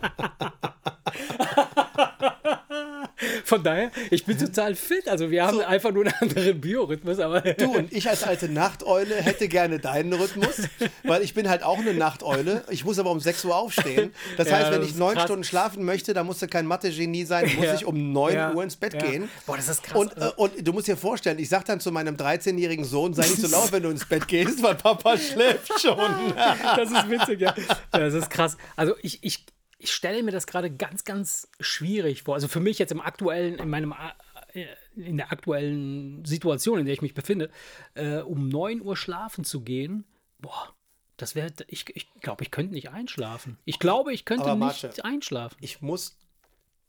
Von 3.44 3.62
daher, 3.62 3.90
ich 4.10 4.24
bin 4.26 4.38
total 4.38 4.74
fit. 4.74 5.08
Also 5.08 5.30
wir 5.30 5.46
haben 5.46 5.60
einfach 5.60 5.90
nur 5.92 6.04
einen 6.04 6.14
anderen 6.20 6.60
Biorhythmus, 6.60 7.18
aber 7.18 7.40
Du 7.40 7.74
und 7.76 7.92
ich 7.92 8.08
als 8.08 8.22
alte 8.24 8.48
Nachteule 8.48 9.14
hätte 9.14 9.48
gerne 9.48 9.78
deinen 9.78 10.12
Rhythmus, 10.12 10.62
weil 11.04 11.22
ich 11.22 11.32
bin 11.34 11.48
halt 11.48 11.62
auch 11.62 11.78
eine 11.78 11.94
Nachteule. 11.94 12.64
Ich 12.70 12.84
muss 12.84 12.98
aber 12.98 13.10
um 13.10 13.20
6 13.20 13.44
Uhr 13.46 13.56
aufstehen. 13.56 14.12
Das 14.36 14.48
Ja, 14.50 14.56
heißt, 14.56 14.70
wenn 14.72 14.80
das 14.80 14.90
ich 14.90 14.96
neun 14.96 15.14
krass. 15.14 15.24
Stunden 15.24 15.44
schlafen 15.44 15.84
möchte, 15.84 16.12
dann 16.14 16.26
musst 16.26 16.42
du 16.42 16.46
kein 16.48 16.66
Mathe-Genie 16.66 17.24
sein, 17.24 17.50
muss 17.56 17.64
Ja. 17.64 17.74
ich 17.74 17.86
um 17.86 18.12
9 18.12 18.34
Ja. 18.34 18.52
Uhr 18.52 18.62
ins 18.62 18.76
Bett 18.76 18.94
Ja. 18.94 19.00
gehen. 19.00 19.28
Boah, 19.46 19.56
das 19.56 19.68
ist 19.68 19.82
krass. 19.82 19.96
Und, 19.98 20.16
äh, 20.16 20.30
und 20.36 20.52
du 20.66 20.72
musst 20.72 20.86
dir 20.88 20.96
vorstellen, 20.96 21.38
ich 21.38 21.48
sag 21.48 21.64
dann 21.64 21.80
zu 21.80 21.90
meinem 21.92 22.16
13-jährigen 22.16 22.84
Sohn, 22.84 23.14
sei 23.14 23.22
nicht 23.26 23.40
so 23.40 23.48
laut, 23.48 23.72
wenn 23.72 23.82
du 23.82 23.88
ins 23.90 24.04
Bett 24.04 24.28
gehst, 24.28 24.62
weil 24.62 24.74
Papa 24.74 25.16
schläft 25.16 25.80
schon. 25.80 25.96
Das 26.76 26.90
ist 26.90 27.08
witzig, 27.10 27.40
ja. 27.40 27.54
Das 27.92 28.12
ist 28.14 28.28
krass. 28.30 28.56
Also 28.76 28.94
ich, 29.02 29.18
ich, 29.22 29.44
ich 29.78 29.92
stelle 29.92 30.22
mir 30.22 30.30
das 30.30 30.46
gerade 30.46 30.70
ganz, 30.70 31.04
ganz 31.04 31.48
schwierig 31.60 32.22
vor. 32.22 32.34
Also 32.34 32.48
für 32.48 32.60
mich 32.60 32.78
jetzt 32.78 32.92
im 32.92 33.00
aktuellen, 33.00 33.58
in 33.58 33.68
meinem 33.68 33.94
äh, 34.52 34.66
in 34.94 35.18
der 35.18 35.32
aktuellen 35.32 36.24
Situation, 36.24 36.78
in 36.78 36.86
der 36.86 36.94
ich 36.94 37.02
mich 37.02 37.14
befinde, 37.14 37.50
äh, 37.94 38.18
um 38.18 38.48
9 38.48 38.80
Uhr 38.80 38.96
schlafen 38.96 39.44
zu 39.44 39.60
gehen, 39.60 40.04
boah, 40.38 40.74
das 41.18 41.34
wäre, 41.34 41.50
ich, 41.68 41.84
ich 41.94 42.08
glaube, 42.20 42.44
ich 42.44 42.50
könnte 42.50 42.72
nicht 42.72 42.90
einschlafen. 42.90 43.58
Ich 43.64 43.78
glaube, 43.78 44.12
ich 44.12 44.24
könnte 44.24 44.44
Aber 44.44 44.66
nicht 44.66 44.82
Marce, 44.82 45.00
einschlafen. 45.00 45.56
Ich 45.60 45.82
muss, 45.82 46.16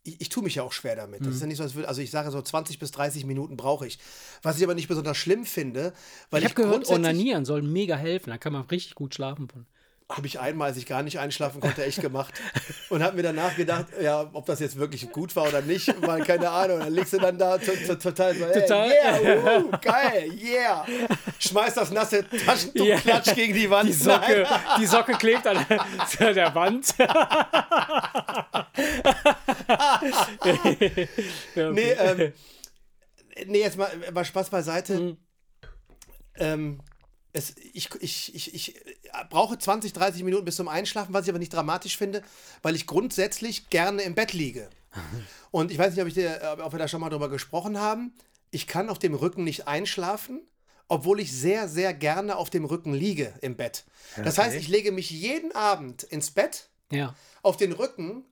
ich, 0.02 0.20
ich 0.20 0.28
tue 0.28 0.42
mich 0.42 0.54
ja 0.54 0.62
auch 0.62 0.72
schwer 0.72 0.96
damit. 0.96 1.20
Mhm. 1.20 1.26
Das 1.26 1.34
ist 1.34 1.40
ja 1.40 1.46
nicht 1.46 1.58
so, 1.58 1.62
als 1.62 1.74
würde, 1.74 1.88
also 1.88 2.00
ich 2.00 2.10
sage 2.10 2.30
so 2.30 2.40
20 2.40 2.78
bis 2.78 2.90
30 2.90 3.26
Minuten 3.26 3.56
brauche 3.56 3.86
ich. 3.86 3.98
Was 4.42 4.56
ich 4.58 4.64
aber 4.64 4.74
nicht 4.74 4.88
besonders 4.88 5.16
schlimm 5.16 5.44
finde, 5.44 5.92
weil 6.30 6.40
Ich 6.42 6.46
ich, 6.46 6.56
habe 6.56 6.62
gehört, 6.62 6.88
Onanieren 6.88 7.44
soll 7.44 7.62
mega 7.62 7.96
helfen. 7.96 8.30
Da 8.30 8.38
kann 8.38 8.52
man 8.52 8.62
richtig 8.62 8.94
gut 8.94 9.14
schlafen 9.14 9.48
von. 9.48 9.66
Habe 10.10 10.26
ich 10.26 10.40
einmal, 10.40 10.68
als 10.68 10.78
ich 10.78 10.86
gar 10.86 11.02
nicht 11.02 11.18
einschlafen 11.18 11.60
konnte, 11.60 11.84
echt 11.84 12.00
gemacht. 12.00 12.32
Und 12.88 13.02
habe 13.02 13.16
mir 13.16 13.22
danach 13.22 13.54
gedacht, 13.56 13.84
ja, 14.00 14.26
ob 14.32 14.46
das 14.46 14.58
jetzt 14.58 14.78
wirklich 14.78 15.12
gut 15.12 15.36
war 15.36 15.46
oder 15.46 15.60
nicht, 15.60 15.94
weil 16.00 16.24
keine 16.24 16.48
Ahnung. 16.48 16.78
Dann 16.78 16.94
liegst 16.94 17.12
du 17.12 17.18
dann 17.18 17.36
da 17.36 17.58
to- 17.58 17.72
to- 17.86 17.94
total 17.96 18.34
so, 18.34 18.46
hey, 18.46 18.62
Total. 18.62 18.88
yeah, 18.90 19.58
uh, 19.58 19.70
geil, 19.82 20.32
yeah. 20.42 20.86
Schmeiß 21.38 21.74
das 21.74 21.90
nasse 21.90 22.26
Taschentuch, 22.26 22.86
Ja. 22.86 22.96
klatsch 22.98 23.34
gegen 23.34 23.52
die 23.52 23.68
Wand. 23.68 23.90
Die 23.90 23.92
Socke, 23.92 24.46
die 24.80 24.86
Socke 24.86 25.12
klebt 25.12 25.46
an 25.46 25.66
der, 25.68 25.80
an 26.28 26.34
der 26.34 26.54
Wand. 26.54 26.94
Nee, 31.54 31.90
ähm, 31.92 32.32
nee, 33.46 33.60
jetzt 33.60 33.76
mal, 33.76 33.90
mal 34.12 34.24
Spaß 34.24 34.50
beiseite. 34.50 34.98
Mhm. 34.98 35.16
Ähm, 36.36 36.80
es, 37.32 37.54
ich, 37.72 37.90
ich, 38.00 38.34
ich, 38.34 38.54
ich 38.54 38.74
brauche 39.30 39.58
20, 39.58 39.92
30 39.92 40.22
Minuten 40.22 40.44
bis 40.44 40.56
zum 40.56 40.68
Einschlafen, 40.68 41.12
was 41.12 41.24
ich 41.24 41.30
aber 41.30 41.38
nicht 41.38 41.52
dramatisch 41.52 41.96
finde, 41.96 42.22
weil 42.62 42.74
ich 42.74 42.86
grundsätzlich 42.86 43.70
gerne 43.70 44.02
im 44.02 44.14
Bett 44.14 44.32
liege. 44.32 44.68
Und 45.50 45.70
ich 45.70 45.78
weiß 45.78 45.92
nicht, 45.92 46.02
ob, 46.02 46.08
ich 46.08 46.14
dir, 46.14 46.58
ob 46.62 46.72
wir 46.72 46.78
da 46.78 46.88
schon 46.88 47.00
mal 47.00 47.10
drüber 47.10 47.28
gesprochen 47.28 47.78
haben. 47.78 48.14
Ich 48.50 48.66
kann 48.66 48.88
auf 48.88 48.98
dem 48.98 49.14
Rücken 49.14 49.44
nicht 49.44 49.68
einschlafen, 49.68 50.40
obwohl 50.88 51.20
ich 51.20 51.32
sehr, 51.32 51.68
sehr 51.68 51.92
gerne 51.92 52.36
auf 52.36 52.50
dem 52.50 52.64
Rücken 52.64 52.94
liege 52.94 53.34
im 53.42 53.56
Bett. 53.56 53.84
Das 54.16 54.38
heißt, 54.38 54.56
ich 54.56 54.68
lege 54.68 54.90
mich 54.90 55.10
jeden 55.10 55.52
Abend 55.52 56.02
ins 56.02 56.30
Bett 56.30 56.70
ja. 56.90 57.14
auf 57.42 57.58
den 57.58 57.72
Rücken 57.72 58.24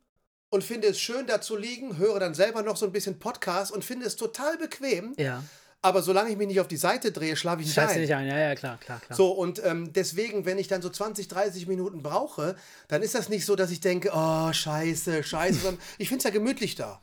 und 0.49 0.65
finde 0.65 0.89
es 0.89 0.99
schön, 0.99 1.27
da 1.27 1.41
zu 1.41 1.57
liegen, 1.57 1.99
höre 1.99 2.19
dann 2.19 2.35
selber 2.35 2.63
noch 2.63 2.77
so 2.77 2.87
ein 2.87 2.93
bisschen 2.93 3.19
Podcast 3.19 3.73
und 3.73 3.85
finde 3.85 4.07
es 4.07 4.17
total 4.17 4.57
bequem. 4.57 5.15
Ja. 5.19 5.43
Aber 5.87 6.03
solange 6.03 6.31
ich 6.31 6.37
mich 6.37 6.47
nicht 6.49 6.61
auf 6.61 6.69
die 6.69 6.77
Seite 6.77 7.13
drehe, 7.13 7.37
schlafe 7.37 7.61
ich 7.63 7.67
nicht 7.69 7.75
Scheiße 7.75 7.95
ein. 7.95 8.01
nicht 8.01 8.15
ein, 8.15 8.27
ja, 8.27 8.39
ja, 8.39 8.55
klar, 8.55 8.79
klar, 8.79 9.01
klar. 9.01 9.17
So, 9.17 9.31
und 9.33 9.63
ähm, 9.65 9.93
deswegen, 9.93 10.45
wenn 10.45 10.59
ich 10.59 10.69
dann 10.69 10.83
so 10.83 10.91
20, 10.91 11.29
30 11.29 11.67
Minuten 11.67 12.03
brauche, 12.03 12.57
dann 12.89 13.03
ist 13.03 13.15
das 13.15 13.29
nicht 13.29 13.45
so, 13.47 13.57
dass 13.57 13.71
ich 13.71 13.81
denke, 13.81 14.11
oh, 14.15 14.53
scheiße, 14.53 15.23
scheiße, 15.23 15.61
sondern 15.61 15.81
ich 15.99 16.09
finde 16.09 16.19
es 16.19 16.25
ja 16.25 16.31
gemütlich 16.31 16.75
da. 16.75 17.01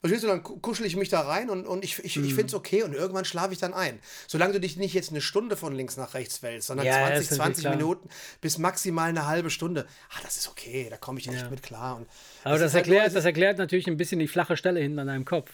Verstehst 0.00 0.24
du, 0.24 0.28
dann 0.28 0.42
ku- 0.42 0.58
kuschel 0.58 0.84
ich 0.86 0.94
mich 0.94 1.08
da 1.08 1.22
rein 1.22 1.48
und, 1.50 1.66
und 1.66 1.82
ich, 1.82 1.98
ich, 2.00 2.16
ich 2.16 2.18
Mhm. 2.18 2.26
finde 2.26 2.46
es 2.46 2.54
okay 2.54 2.82
und 2.82 2.92
irgendwann 2.92 3.24
schlafe 3.24 3.54
ich 3.54 3.58
dann 3.58 3.72
ein. 3.74 3.98
Solange 4.28 4.52
du 4.52 4.60
dich 4.60 4.76
nicht 4.76 4.92
jetzt 4.94 5.10
eine 5.10 5.22
Stunde 5.22 5.56
von 5.56 5.74
links 5.74 5.96
nach 5.96 6.12
rechts 6.14 6.42
wälzt, 6.42 6.66
sondern 6.68 6.86
Ja, 6.86 6.92
20, 7.06 7.14
das 7.14 7.22
ist 7.22 7.30
natürlich 7.38 7.44
20 7.56 7.62
klar. 7.64 7.76
Minuten 7.76 8.08
bis 8.42 8.58
maximal 8.58 9.08
eine 9.08 9.26
halbe 9.26 9.48
Stunde. 9.50 9.86
Ah, 10.10 10.18
das 10.22 10.36
ist 10.36 10.48
okay, 10.48 10.86
da 10.90 10.96
komme 10.98 11.18
ich 11.18 11.26
echt 11.28 11.40
Ja. 11.40 11.48
mit 11.50 11.62
klar. 11.62 11.96
Und 11.96 12.06
Aber 12.44 12.54
es 12.56 12.60
das 12.60 12.70
ist 12.70 12.74
halt 12.74 12.86
nur- 12.86 12.96
erklärt, 12.96 13.16
das 13.16 13.24
erklärt 13.24 13.58
natürlich 13.58 13.86
ein 13.88 13.96
bisschen 13.96 14.18
die 14.20 14.28
flache 14.28 14.56
Stelle 14.58 14.80
hinten 14.80 14.98
an 14.98 15.06
deinem 15.06 15.24
Kopf. 15.24 15.50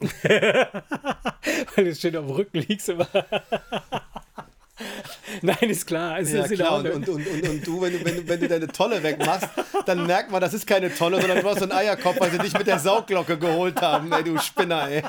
Weil 1.74 1.84
du 1.84 1.94
schön 1.94 2.16
auf 2.16 2.26
dem 2.26 2.34
Rücken 2.34 2.58
liegst 2.58 2.88
immer. 2.88 3.08
Nein, 5.42 5.56
ist 5.62 5.86
klar. 5.86 6.20
Es 6.20 6.32
Ja, 6.32 6.44
ist 6.44 6.54
klar. 6.54 6.78
Und, 6.78 6.86
und, 6.88 7.08
und, 7.08 7.26
und, 7.26 7.66
du, 7.66 7.80
wenn 7.80 7.92
du, 7.92 8.04
wenn, 8.04 8.16
du, 8.16 8.28
wenn 8.28 8.40
du 8.40 8.48
deine 8.48 8.68
Tolle 8.68 9.02
wegmachst, 9.02 9.48
dann 9.86 10.06
merkt 10.06 10.30
man, 10.30 10.40
das 10.40 10.54
ist 10.54 10.66
keine 10.66 10.94
Tolle, 10.94 11.20
sondern 11.20 11.40
du 11.40 11.48
hast 11.48 11.58
so 11.58 11.64
einen 11.64 11.72
Eierkopf, 11.72 12.20
weil 12.20 12.30
sie 12.30 12.38
dich 12.38 12.56
mit 12.56 12.66
der 12.66 12.78
Saugglocke 12.78 13.38
geholt 13.38 13.80
haben, 13.82 14.12
ey, 14.12 14.22
du 14.22 14.38
Spinner, 14.38 14.88
ey. 14.88 15.02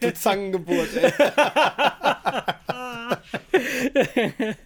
Du 0.00 0.12
Zangengeburt, 0.12 0.88
ey. 0.96 1.12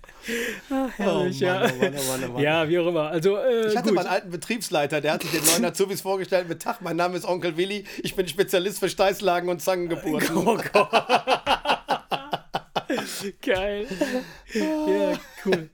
Herrlich, 0.97 1.41
ja. 1.41 1.61
Mann, 1.61 1.73
oh 1.73 1.85
oh 1.85 2.11
Mann, 2.11 2.25
oh 2.29 2.33
Mann. 2.35 2.43
Ja, 2.43 2.69
wie 2.69 2.79
auch 2.79 2.87
immer. 2.87 3.09
Also, 3.11 3.37
äh, 3.37 3.69
Ich 3.69 3.77
hatte 3.77 3.89
gut. 3.89 3.95
mal 3.97 4.03
einen 4.03 4.11
alten 4.11 4.31
Betriebsleiter, 4.31 5.01
der 5.01 5.15
hat 5.15 5.23
sich 5.23 5.31
den 5.33 5.45
neuen 5.45 5.65
Azubis 5.65 6.01
vorgestellt 6.01 6.49
mit 6.49 6.63
Tag, 6.63 6.81
mein 6.83 6.97
Name 6.97 7.17
ist 7.17 7.25
Onkel 7.27 7.57
Willi, 7.57 7.85
ich 8.03 8.15
bin 8.17 8.27
Spezialist 8.29 8.79
für 8.81 8.89
Steißlagen 8.89 9.49
und 9.49 9.61
Zangengeburten. 9.63 10.37
Oh 10.37 10.59
Gott. 10.73 10.91
Geil. 13.43 13.87
Ja, 14.55 15.19
cool. 15.45 15.71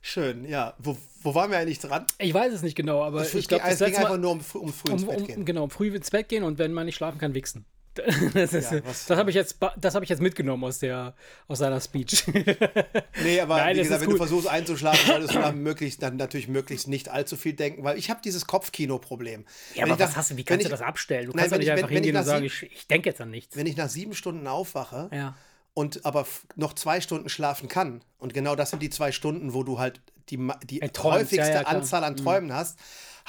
Schön, 0.00 0.48
ja. 0.48 0.74
Wo, 0.78 0.96
wo 1.22 1.34
waren 1.34 1.50
wir 1.50 1.58
eigentlich 1.58 1.80
dran? 1.80 2.06
Ich 2.18 2.32
weiß 2.32 2.52
es 2.52 2.62
nicht 2.62 2.76
genau, 2.76 3.02
aber 3.02 3.22
ich 3.24 3.32
ging, 3.32 3.42
glaube, 3.42 3.64
es 3.68 3.78
ging 3.78 3.88
einfach 3.94 4.10
Mal, 4.10 4.18
nur 4.18 4.30
um, 4.32 4.40
früh- 4.40 4.58
um 4.58 4.72
früh 4.72 4.92
ins 4.92 5.02
um, 5.02 5.08
Bett 5.08 5.18
um, 5.20 5.26
gehen. 5.26 5.44
genau, 5.44 5.68
früh 5.68 5.94
ins 5.94 6.10
Bett 6.10 6.28
gehen 6.28 6.44
und 6.44 6.58
wenn 6.58 6.72
man 6.72 6.86
nicht 6.86 6.96
schlafen 6.96 7.18
kann, 7.18 7.34
wichsen. 7.34 7.64
Das, 8.34 8.52
ist, 8.52 8.70
Ja, 8.72 8.80
das 8.80 9.10
habe 9.10 9.30
ich, 9.30 9.36
jetzt 9.36 9.58
das 9.78 9.94
hab 9.94 10.02
ich 10.02 10.08
jetzt 10.08 10.20
mitgenommen 10.22 10.64
aus, 10.64 10.78
der, 10.78 11.14
aus 11.48 11.58
seiner 11.58 11.80
Speech. 11.80 12.24
Nee, 13.22 13.40
aber 13.40 13.56
Nein, 13.58 13.74
wie 13.74 13.78
das 13.80 13.86
gesagt, 13.88 14.00
wenn 14.02 14.06
du 14.10 14.12
gut. 14.16 14.18
versuchst 14.18 14.48
einzuschlafen, 14.48 15.06
solltest 15.06 15.34
du 15.34 15.38
dann 15.40 15.58
möglichst, 15.62 16.02
dann 16.02 16.16
natürlich 16.16 16.48
möglichst 16.48 16.88
nicht 16.88 17.08
allzu 17.08 17.36
viel 17.36 17.52
denken, 17.54 17.84
weil 17.84 17.98
ich 17.98 18.10
habe 18.10 18.20
dieses 18.24 18.42
Ja, 18.42 18.46
Kopfkino-Problem. 18.48 19.44
Wenn 19.74 19.84
aber 19.84 19.98
was 19.98 20.10
nach- 20.10 20.16
hast 20.16 20.30
du, 20.30 20.34
wie 20.34 20.38
wenn 20.38 20.44
kannst 20.46 20.62
ich, 20.62 20.68
du 20.68 20.70
das 20.76 20.82
abstellen? 20.82 21.26
Du 21.26 21.32
Nein, 21.32 21.48
kannst 21.48 21.52
doch 21.52 21.52
wenn 21.52 21.58
nicht 21.58 21.66
ich- 21.66 21.72
einfach 21.72 21.88
wenn- 21.90 21.96
wenn 21.96 22.02
hingehen 22.04 22.14
ich 22.14 22.20
und 22.20 22.26
nach 22.26 22.32
sagen, 22.34 22.44
ich, 22.44 22.62
ich 22.80 22.86
denke 22.86 23.08
jetzt 23.08 23.20
an 23.20 23.30
nichts. 23.30 23.56
Wenn 23.56 23.66
ich 23.66 23.76
nach 23.76 23.88
sieben 23.88 24.14
Stunden 24.14 24.46
aufwache 24.46 25.10
Ja. 25.12 25.36
und 25.74 26.04
aber 26.04 26.26
noch 26.56 26.74
zwei 26.74 27.00
Stunden 27.00 27.28
schlafen 27.28 27.68
kann, 27.68 28.02
und 28.18 28.34
genau 28.34 28.54
das 28.56 28.70
sind 28.70 28.82
die 28.82 28.90
zwei 28.90 29.12
Stunden, 29.12 29.54
wo 29.54 29.62
du 29.62 29.78
halt 29.78 30.00
die, 30.30 30.36
die 30.64 30.80
häufigste 30.98 31.38
ja, 31.38 31.54
ja. 31.54 31.60
Mhm. 31.60 31.66
Anzahl 31.66 32.04
an 32.04 32.16
Träumen 32.16 32.52
hast, 32.52 32.78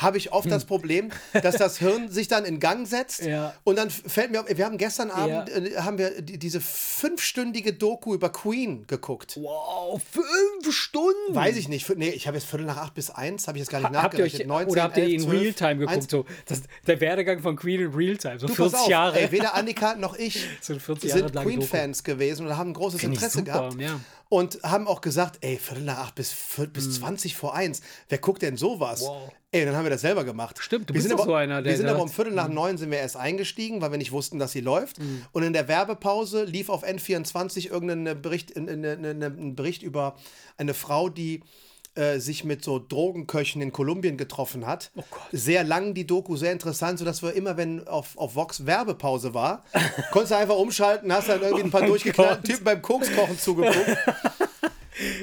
habe 0.01 0.17
ich 0.17 0.31
oft 0.31 0.49
das 0.49 0.65
Problem, 0.65 1.11
dass 1.33 1.57
das 1.57 1.77
Hirn 1.79 2.09
sich 2.09 2.27
dann 2.27 2.45
in 2.45 2.59
Gang 2.59 2.87
setzt 2.87 3.21
Ja. 3.23 3.53
und 3.63 3.77
dann 3.77 3.89
fällt 3.89 4.31
mir 4.31 4.41
auf, 4.41 4.45
wir 4.49 4.65
haben 4.65 4.77
gestern 4.77 5.11
Abend 5.11 5.49
Ja. 5.49 5.55
äh, 5.55 5.75
haben 5.81 5.97
wir 5.97 6.21
die, 6.21 6.37
diese 6.39 6.59
fünfstündige 6.59 7.73
Doku 7.73 8.13
über 8.13 8.29
Queen 8.31 8.85
geguckt. 8.87 9.37
Wow, 9.41 10.01
fünf 10.11 10.73
Stunden! 10.75 11.33
Weiß 11.35 11.55
ich 11.57 11.67
nicht. 11.69 11.89
Nee, 11.97 12.09
ich 12.09 12.27
habe 12.27 12.37
jetzt 12.37 12.47
Viertel 12.49 12.65
nach 12.65 12.77
acht 12.77 12.93
bis 12.93 13.09
eins, 13.09 13.47
habe 13.47 13.57
ich 13.57 13.61
jetzt 13.61 13.69
gar 13.71 13.79
nicht 13.79 13.89
Ha- 13.95 14.03
Habt 14.03 14.13
ihr 14.17 14.23
euch, 14.25 14.33
nachgerechnet. 14.33 14.47
19, 14.47 14.71
oder 14.71 14.83
habt 14.83 14.97
ihr 14.97 15.03
11, 15.03 15.13
in 15.13 15.19
12, 15.21 15.41
Realtime 15.41 15.75
geguckt? 15.77 15.95
1. 15.97 16.07
So, 16.11 16.25
das, 16.45 16.61
der 16.87 17.01
Werdegang 17.01 17.39
von 17.41 17.55
Queen 17.55 17.79
in 17.81 17.93
Realtime, 17.93 18.39
so 18.39 18.47
Du, 18.47 18.53
pass 18.53 18.71
40 18.71 18.79
auf, 18.81 18.89
Jahre. 18.89 19.19
Ey, 19.19 19.31
weder 19.31 19.53
Annika 19.55 19.95
noch 19.95 20.15
ich 20.17 20.45
So 20.61 20.73
eine 20.73 20.79
40 20.79 21.09
Jahre 21.09 21.19
sind 21.23 21.35
lange 21.35 21.47
Queen-Fans 21.49 22.03
gewesen 22.03 22.47
und 22.47 22.57
haben 22.57 22.71
ein 22.71 22.73
großes 22.73 22.99
Find 23.01 23.13
Interesse 23.15 23.39
super, 23.39 23.51
gehabt. 23.51 23.81
ja. 23.81 23.99
Und 24.29 24.59
haben 24.61 24.87
auch 24.87 25.01
gesagt, 25.01 25.39
ey, 25.41 25.57
Viertel 25.57 25.83
nach 25.85 25.97
acht 25.97 26.15
bis, 26.15 26.31
vier- 26.31 26.67
bis 26.67 26.93
20 26.99 27.35
vor 27.35 27.55
eins, 27.55 27.81
wer 28.09 28.19
guckt 28.19 28.41
denn 28.43 28.57
sowas? 28.57 29.01
Mhm. 29.01 29.05
Wow. 29.07 29.31
Ey, 29.51 29.65
dann 29.65 29.75
haben 29.75 29.83
wir 29.83 29.89
das 29.89 30.01
selber 30.01 30.23
gemacht. 30.25 30.57
Stimmt, 30.61 30.89
du 30.91 30.93
wir 30.93 31.01
bist 31.01 31.11
aber, 31.11 31.23
so 31.23 31.33
einer, 31.33 31.63
der 31.63 31.71
Wir 31.71 31.77
sind 31.77 31.87
aber 31.87 32.03
um 32.03 32.09
Viertel 32.09 32.33
nach 32.33 32.47
Mhm. 32.47 32.53
neun 32.53 32.77
sind 32.77 32.91
wir 32.91 32.99
erst 32.99 33.17
eingestiegen, 33.17 33.81
weil 33.81 33.89
wir 33.89 33.97
nicht 33.97 34.11
wussten, 34.11 34.37
dass 34.37 34.51
sie 34.51 34.61
läuft. 34.61 34.97
Und 35.31 35.41
in 35.41 35.53
der 35.53 35.67
Werbepause 35.67 36.43
lief 36.43 36.69
auf 36.69 36.83
N24 36.83 37.71
irgendein 37.71 38.21
Bericht, 38.21 38.55
ein, 38.55 39.55
Bericht 39.55 39.81
über 39.81 40.15
eine 40.57 40.75
Frau, 40.75 41.09
die 41.09 41.41
äh, 41.95 42.19
sich 42.19 42.43
mit 42.43 42.63
so 42.63 42.77
Drogenköchen 42.77 43.59
in 43.63 43.71
Kolumbien 43.71 44.17
getroffen 44.17 44.67
hat. 44.67 44.91
Oh 44.95 45.03
Gott. 45.09 45.21
Sehr 45.31 45.63
lang 45.63 45.95
die 45.95 46.05
Doku, 46.05 46.35
sehr 46.35 46.51
interessant, 46.51 46.99
sodass 46.99 47.23
wir 47.23 47.33
immer, 47.33 47.57
wenn 47.57 47.87
auf, 47.87 48.15
auf 48.19 48.35
Vox 48.35 48.67
Werbepause 48.67 49.33
war, 49.33 49.63
konntest 50.11 50.31
du 50.33 50.37
einfach 50.37 50.57
umschalten, 50.57 51.11
hast 51.11 51.27
dann 51.27 51.41
irgendwie 51.41 51.63
ein 51.63 51.71
paar 51.71 51.81
Oh 51.85 51.87
durchgeknallten. 51.87 52.43
Typen 52.43 52.63
beim 52.65 52.83
Kokskochen 52.83 53.39
zugeguckt. 53.39 53.97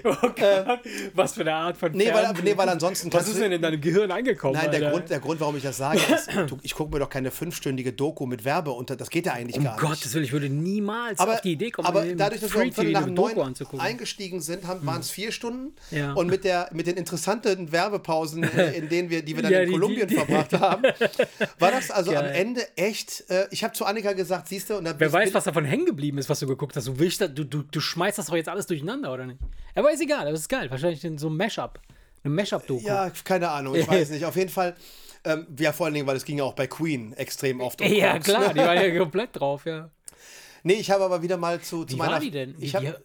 Oh 0.05 0.15
Gott, 0.21 0.81
was 1.15 1.35
für 1.35 1.41
eine 1.43 1.55
Art 1.55 1.77
von 1.77 1.93
Äh, 1.95 1.97
Nee, 1.97 2.13
weil, 2.13 2.33
nee, 2.43 2.57
weil 2.57 2.69
ansonsten 2.69 3.13
Was 3.13 3.29
ist 3.29 3.41
denn 3.41 3.53
in 3.53 3.61
deinem 3.63 3.81
Gehirn 3.81 4.11
angekommen? 4.11 4.55
Nein, 4.55 4.71
der 4.71 4.81
Alter? 4.81 4.91
Grund, 4.91 5.11
der 5.11 5.21
Grund, 5.21 5.41
warum 5.41 5.57
ich 5.57 5.63
das 5.63 5.77
sage, 5.77 5.99
ist, 6.15 6.29
ich 6.63 6.75
gucke 6.75 6.93
mir 6.93 6.99
doch 7.01 7.09
keine 7.11 7.31
fünfstündige 7.31 7.93
Doku 7.93 8.27
mit 8.27 8.45
Werbe 8.45 8.71
unter. 8.71 8.97
Das 8.97 9.11
geht 9.11 9.27
ja 9.27 9.33
eigentlich 9.33 9.57
um 9.59 9.65
gar 9.65 9.73
nicht. 9.75 9.81
Gottes 9.83 10.15
Willen, 10.15 10.25
ich 10.25 10.33
würde 10.33 10.49
niemals 10.49 11.19
aber, 11.19 11.35
auf 11.35 11.41
die 11.41 11.53
Idee 11.53 11.71
kommen, 11.71 11.87
aber 11.89 12.05
dadurch, 12.05 12.41
dass 12.41 12.53
wir 12.55 12.63
um 12.63 12.73
Viertel 12.73 12.93
nach 12.93 13.07
neun 13.07 13.55
eingestiegen 13.79 14.41
sind, 14.41 14.67
haben- 14.67 14.87
waren 14.87 15.01
es 15.01 15.11
vier 15.11 15.33
Stunden. 15.33 15.75
Ja. 15.91 16.13
Und 16.15 16.29
mit, 16.29 16.45
der, 16.45 16.69
mit 16.73 16.87
den 16.87 16.97
interessanten 16.97 17.73
Werbepausen, 17.73 18.43
äh, 18.45 18.73
in 18.79 18.89
denen 18.89 19.11
wir, 19.11 19.23
die 19.23 19.35
wir 19.37 19.43
dann 19.43 19.53
Ja, 19.53 19.61
in 19.61 19.67
die- 19.67 19.73
Kolumbien 19.73 20.07
die- 20.09 20.15
die- 20.15 20.21
verbracht 20.25 20.53
haben, 20.55 20.83
war 21.59 21.71
das 21.71 21.91
also 21.91 22.11
am 22.13 22.25
Geil. 22.25 22.33
Ende 22.35 22.67
echt. 22.77 23.25
Äh, 23.29 23.47
ich 23.51 23.63
habe 23.65 23.75
zu 23.75 23.85
Annika 23.85 24.13
gesagt, 24.13 24.49
siehst 24.49 24.71
du, 24.71 24.77
und 24.79 24.85
da 24.85 24.95
Wer 24.99 25.13
weiß, 25.13 25.35
was 25.35 25.45
davon 25.45 25.65
hängen 25.65 25.87
geblieben 25.87 26.19
ist, 26.19 26.29
was 26.29 26.41
du 26.41 26.47
geguckt 26.47 26.77
hast. 26.77 26.87
Du, 26.87 26.99
willst, 26.99 27.21
du, 27.21 27.29
du, 27.29 27.63
du 27.63 27.81
schmeißt 27.81 28.19
das 28.19 28.27
doch 28.27 28.35
jetzt 28.37 28.49
alles 28.49 28.67
durcheinander, 28.67 29.13
oder 29.13 29.27
nicht? 29.27 29.39
Aber 29.77 29.93
ist 29.93 30.01
egal, 30.01 30.31
das 30.31 30.41
ist 30.41 30.49
geil. 30.49 30.71
Wahrscheinlich 30.71 31.05
in 31.05 31.19
so 31.19 31.29
einem 31.29 31.37
Mashup. 31.37 31.79
Eine 32.25 32.35
Mashup-Doku. 32.35 32.85
Ja, 32.85 33.11
keine 33.25 33.49
Ahnung, 33.51 33.77
ich 33.77 33.87
weiß 33.89 34.11
nicht. 34.11 34.25
Auf 34.25 34.35
jeden 34.35 34.51
Fall, 34.51 34.75
ähm, 35.25 35.47
ja, 35.59 35.73
vor 35.73 35.87
allen 35.87 35.95
Dingen, 35.95 36.07
weil 36.07 36.17
es 36.17 36.25
ging 36.25 36.39
ja 36.39 36.45
auch 36.45 36.55
bei 36.55 36.67
Queen 36.67 37.13
extrem 37.13 37.61
oft 37.61 37.81
um 37.81 37.87
Ja, 37.93 38.15
Koks, 38.15 38.25
klar, 38.25 38.53
die 38.53 38.61
war 38.61 38.75
ja 38.75 38.99
komplett 38.99 39.39
drauf, 39.39 39.65
ja. 39.67 39.91
Nee, 40.63 40.75
ich 40.75 40.91
habe 40.91 41.05
aber 41.05 41.23
wieder 41.23 41.37
mal 41.37 41.61
zu, 41.61 41.85
zu 41.85 41.95
Wie 41.95 41.99
meiner. 41.99 42.13
war 42.15 42.19
die 42.21 42.33
denn? 42.33 42.57
Ich 42.59 42.75
habe 42.75 43.01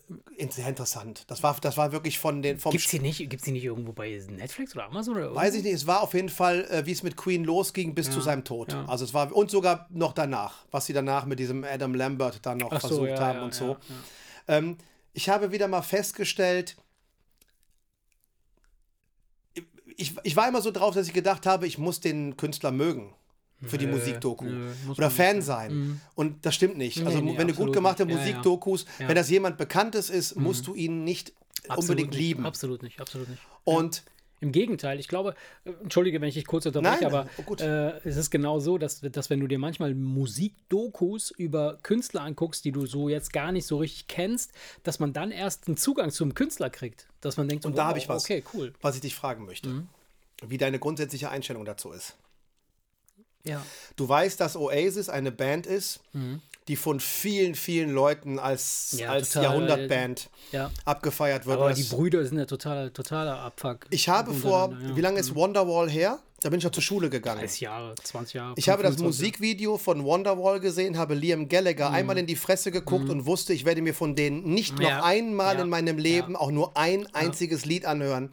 sehr 0.50 0.68
interessant. 0.68 1.26
Das 1.28 1.44
war, 1.44 1.56
das 1.62 1.78
war 1.78 1.92
wirklich 1.92 2.18
von 2.18 2.42
den 2.42 2.58
vom 2.58 2.72
Gibt's 2.72 2.90
die 2.90 2.98
nicht, 3.00 3.30
gibt's 3.30 3.46
die 3.46 3.52
nicht 3.52 3.66
irgendwo 3.66 3.92
bei 3.92 4.20
Netflix 4.30 4.74
oder 4.76 4.86
Amazon 4.86 5.16
oder 5.16 5.36
Weiß 5.36 5.54
ich 5.54 5.62
nicht, 5.64 5.74
es 5.74 5.86
war 5.86 6.02
auf 6.02 6.16
jeden 6.16 6.30
Fall, 6.30 6.66
äh, 6.72 6.88
wie 6.88 6.92
es 6.92 7.04
mit 7.04 7.16
Queen 7.16 7.44
losging 7.44 7.94
bis 7.94 8.10
zu 8.10 8.20
seinem 8.20 8.44
Tod. 8.44 8.74
Also 8.88 9.06
es 9.06 9.14
war 9.14 9.32
und 9.36 9.52
sogar 9.52 9.86
noch 9.92 10.14
danach, 10.14 10.66
was 10.72 10.88
sie 10.88 10.94
danach 10.94 11.26
mit 11.28 11.38
diesem 11.38 11.64
Adam 11.64 11.94
Lambert 11.94 12.44
dann 12.44 12.58
noch 12.58 12.72
Ach 12.72 12.82
so, 12.82 12.88
versucht 12.88 13.10
ja, 13.10 13.20
haben 13.20 13.38
ja, 13.38 13.44
und 13.44 13.54
so. 13.54 13.68
ja, 13.68 13.78
Ähm, 14.48 14.78
ich 15.14 15.30
habe 15.30 15.52
wieder 15.52 15.68
mal 15.68 15.82
festgestellt, 15.82 16.76
ich, 19.98 20.16
ich 20.24 20.36
war 20.36 20.48
immer 20.48 20.62
so 20.62 20.72
drauf, 20.72 20.96
dass 20.96 21.08
ich 21.08 21.14
gedacht 21.14 21.46
habe, 21.46 21.68
ich 21.68 21.78
muss 21.78 22.00
den 22.00 22.38
Künstler 22.38 22.72
mögen 22.72 23.14
für 23.64 23.78
die 23.78 23.86
Nö, 23.86 23.92
Musikdoku 23.94 24.46
muss 24.88 24.98
oder 24.98 25.12
Fan 25.12 25.42
sein. 25.42 26.02
Und 26.16 26.46
das 26.46 26.56
stimmt 26.56 26.78
nicht. 26.78 27.06
also 27.06 27.20
nee, 27.20 27.38
wenn 27.38 27.48
du 27.48 27.54
gut 27.54 27.74
gemachte 27.74 28.06
nicht. 28.06 28.16
Ja, 28.16 28.22
ja. 28.22 28.28
Musikdokus, 28.30 28.86
Ja. 28.98 29.08
wenn 29.08 29.16
das 29.16 29.30
jemand 29.30 29.58
Bekanntes 29.58 30.10
ist, 30.10 30.36
musst 30.36 30.66
du 30.66 30.74
ihn 30.74 31.04
nicht 31.04 31.34
Absolut 31.68 31.90
unbedingt 31.92 32.12
nicht, 32.12 32.20
lieben. 32.20 32.46
Absolut 32.46 32.82
nicht, 32.82 33.00
absolut 33.00 33.30
nicht. 33.30 33.42
Und 33.64 34.04
Im 34.42 34.52
Gegenteil, 34.52 35.00
ich 35.00 35.08
glaube, 35.08 35.36
entschuldige, 35.84 36.20
wenn 36.20 36.28
ich 36.28 36.34
dich 36.34 36.48
kurz 36.48 36.66
unterbreche, 36.66 37.06
aber 37.06 37.28
oh, 37.46 37.54
äh, 37.56 38.00
es 38.04 38.18
ist 38.18 38.32
genau 38.32 38.60
so, 38.60 38.78
dass, 38.80 39.00
dass 39.00 39.30
wenn 39.30 39.40
du 39.40 39.48
dir 39.48 39.60
manchmal 39.60 39.94
Musikdokus 39.94 41.32
über 41.32 41.78
Künstler 41.84 42.22
anguckst, 42.22 42.66
die 42.66 42.72
du 42.72 42.86
so 42.86 43.08
jetzt 43.08 43.32
gar 43.34 43.52
nicht 43.52 43.66
so 43.68 43.78
richtig 43.78 44.08
kennst, 44.08 44.52
dass 44.84 45.00
man 45.00 45.14
dann 45.14 45.32
erst 45.32 45.68
einen 45.68 45.78
Zugang 45.78 46.12
zum 46.12 46.34
Künstler 46.34 46.70
kriegt. 46.70 47.08
Dass 47.22 47.38
man 47.38 47.48
denkt, 47.48 47.66
Und 47.66 47.78
da 47.78 47.84
wow, 47.84 47.90
habe 47.90 48.00
ich 48.00 48.10
was. 48.10 48.24
Okay, 48.24 48.44
cool. 48.54 48.74
was 48.82 48.96
ich 48.96 49.02
dich 49.02 49.16
fragen 49.16 49.46
möchte, 49.46 49.70
Mhm. 49.70 49.88
wie 50.48 50.58
deine 50.58 50.80
grundsätzliche 50.80 51.30
Einstellung 51.30 51.64
dazu 51.66 51.92
ist. 51.92 52.16
Ja. 53.44 53.66
Du 53.96 54.08
weißt, 54.08 54.40
dass 54.40 54.56
Oasis 54.56 55.10
eine 55.10 55.32
Band 55.32 55.66
ist, 55.68 56.00
die 56.68 56.76
von 56.76 57.00
vielen, 57.00 57.56
vielen 57.56 57.90
Leuten 57.92 58.38
als, 58.40 58.92
Mhm. 58.94 59.00
Ja, 59.00 59.10
als 59.12 59.30
total, 59.30 59.44
Jahrhundertband 59.44 60.30
Ja. 60.52 60.72
abgefeiert 60.86 61.46
wird. 61.46 61.58
Aber 61.60 61.74
die 61.74 61.84
Brüder 61.84 62.24
sind 62.26 62.38
ja 62.38 62.46
totaler, 62.46 62.94
totaler 62.94 63.40
Abfuck. 63.40 63.88
ich 63.90 64.08
habe 64.10 64.34
vor, 64.34 64.72
ja. 64.72 64.96
wie 64.96 65.02
lange 65.02 65.20
ist 65.20 65.34
Wonderwall 65.36 65.90
her? 65.90 66.20
Da 66.44 66.50
bin 66.50 66.58
ich 66.58 66.64
noch 66.66 66.72
zur 66.72 66.82
Schule 66.82 67.12
gegangen. 67.12 67.40
30 67.42 67.62
Jahre, 67.62 67.94
20 68.04 68.34
Jahre. 68.34 68.54
Ich 68.58 68.68
habe 68.68 68.82
das 68.82 68.96
25. 68.96 69.06
Musikvideo 69.06 69.78
von 69.78 70.04
Wonderwall 70.04 70.60
gesehen, 70.60 70.98
habe 70.98 71.14
Liam 71.14 71.48
Gallagher 71.50 71.90
Mhm. 71.90 71.96
einmal 71.96 72.18
in 72.18 72.26
die 72.26 72.36
Fresse 72.36 72.72
geguckt 72.72 73.10
und 73.10 73.28
wusste, 73.28 73.54
ich 73.54 73.64
werde 73.66 73.82
mir 73.84 73.94
von 73.94 74.16
denen 74.16 74.44
nicht 74.52 74.74
noch 74.80 74.90
Ja. 74.90 75.04
einmal 75.04 75.56
Ja. 75.58 75.62
in 75.62 75.70
meinem 75.70 76.00
Leben 76.00 76.36
auch 76.36 76.50
nur 76.50 76.76
ein 76.78 77.08
einziges 77.14 77.66
Lied 77.66 77.86
anhören. 77.86 78.32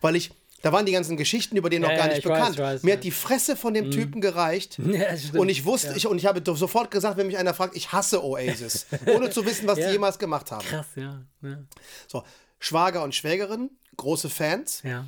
Weil 0.00 0.14
ich, 0.14 0.30
da 0.62 0.72
waren 0.72 0.86
die 0.86 0.92
ganzen 0.92 1.16
Geschichten 1.16 1.56
über 1.56 1.68
den 1.70 1.82
noch 1.82 1.90
Ja, 1.90 1.96
gar 1.96 2.08
nicht 2.08 2.18
ich 2.18 2.24
weiß, 2.24 2.38
bekannt. 2.38 2.54
ich 2.56 2.60
weiß, 2.62 2.82
mir 2.84 2.94
hat 2.94 3.04
die 3.04 3.10
Fresse 3.10 3.56
von 3.56 3.74
dem 3.74 3.90
Typen 3.90 4.20
gereicht. 4.20 4.78
Und 5.34 5.48
ich 5.48 5.64
wusste, 5.64 5.92
ich, 5.96 6.06
und 6.06 6.18
ich 6.18 6.26
habe 6.26 6.42
sofort 6.56 6.90
gesagt, 6.90 7.16
wenn 7.16 7.26
mich 7.26 7.36
einer 7.36 7.52
fragt, 7.54 7.76
ich 7.76 7.92
hasse 7.92 8.24
Oasis. 8.24 8.86
ohne 9.06 9.30
zu 9.30 9.44
wissen, 9.44 9.66
was 9.66 9.76
die 9.78 9.82
jemals 9.90 10.18
gemacht 10.18 10.50
haben. 10.50 10.64
Krass, 10.64 10.86
ja. 10.96 11.22
Ja. 11.42 11.58
So, 12.06 12.22
Schwager 12.60 13.02
und 13.02 13.14
Schwägerin, 13.14 13.70
große 13.96 14.30
Fans. 14.30 14.82
ja. 14.84 15.06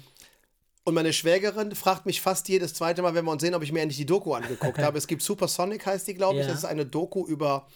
Und 0.86 0.92
meine 0.92 1.14
Schwägerin 1.14 1.74
fragt 1.74 2.04
mich 2.04 2.20
fast 2.20 2.46
jedes 2.50 2.74
zweite 2.74 3.00
Mal, 3.00 3.14
wenn 3.14 3.24
wir 3.24 3.30
uns 3.30 3.40
sehen, 3.40 3.54
ob 3.54 3.62
ich 3.62 3.72
mir 3.72 3.80
endlich 3.80 3.96
die 3.96 4.04
Doku 4.04 4.34
angeguckt 4.34 4.76
habe. 4.82 4.98
Es 4.98 5.06
gibt 5.06 5.22
Supersonic, 5.22 5.86
heißt 5.86 6.06
die, 6.06 6.12
glaube 6.12 6.40
ich. 6.40 6.42
Ja. 6.42 6.48
Das 6.48 6.58
ist 6.58 6.64
eine 6.66 6.84
Doku 6.84 7.26
über, 7.26 7.66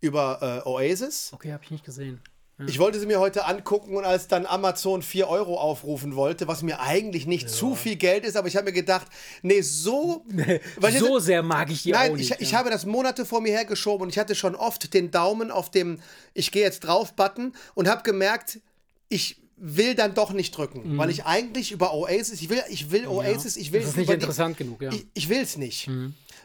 über 0.00 0.62
äh, 0.66 0.68
Oasis. 0.68 1.30
Okay, 1.32 1.52
habe 1.54 1.64
ich 1.64 1.70
nicht 1.70 1.84
gesehen. 1.86 2.20
Ich 2.68 2.78
wollte 2.78 3.00
sie 3.00 3.06
mir 3.06 3.18
heute 3.18 3.44
angucken 3.46 3.96
und 3.96 4.04
als 4.04 4.28
dann 4.28 4.46
Amazon 4.46 5.02
4 5.02 5.26
Euro 5.28 5.58
aufrufen 5.58 6.14
wollte, 6.14 6.46
was 6.46 6.62
mir 6.62 6.78
eigentlich 6.80 7.26
nicht 7.26 7.48
zu 7.50 7.74
viel 7.74 7.96
Geld 7.96 8.24
ist, 8.24 8.36
aber 8.36 8.46
ich 8.46 8.54
habe 8.56 8.66
mir 8.66 8.72
gedacht, 8.72 9.08
nee, 9.42 9.62
so. 9.62 10.24
ich 10.36 10.98
so 10.98 11.14
hatte- 11.16 11.20
sehr 11.20 11.42
mag 11.42 11.70
ich 11.72 11.82
die 11.82 11.90
Nein, 11.90 12.12
auch 12.12 12.16
nicht. 12.16 12.30
ich, 12.30 12.40
ich 12.40 12.50
ja. 12.52 12.58
habe 12.58 12.70
das 12.70 12.86
Monate 12.86 13.24
vor 13.24 13.40
mir 13.40 13.50
hergeschoben 13.52 14.02
und 14.04 14.10
ich 14.10 14.18
hatte 14.18 14.34
schon 14.36 14.54
oft 14.54 14.94
den 14.94 15.10
Daumen 15.10 15.50
auf 15.50 15.70
dem 15.70 15.98
Ich 16.34 16.52
gehe 16.52 16.62
jetzt 16.62 16.80
drauf-Button 16.80 17.52
und 17.74 17.88
habe 17.88 18.02
gemerkt, 18.04 18.60
ich 19.08 19.40
will 19.56 19.94
dann 19.94 20.14
doch 20.14 20.32
nicht 20.32 20.56
drücken, 20.56 20.98
weil 20.98 21.10
ich 21.10 21.24
eigentlich 21.24 21.72
über 21.72 21.94
Oasis, 21.94 22.42
ich 22.42 22.48
will, 22.50 22.62
ich 22.68 22.90
will 22.90 23.06
Oasis, 23.08 23.56
ich 23.56 23.72
will 23.72 23.80
Mhm. 23.80 23.84
Das 23.84 23.90
ist 23.92 23.96
nicht 23.96 24.04
über 24.08 24.16
die- 24.16 24.20
interessant 24.22 24.56
genug, 24.56 24.82
ja. 24.82 24.90
Mhm. 24.90 24.96
Ich, 24.98 25.06
ich 25.14 25.28
will 25.28 25.40
es 25.40 25.56
nicht. 25.56 25.90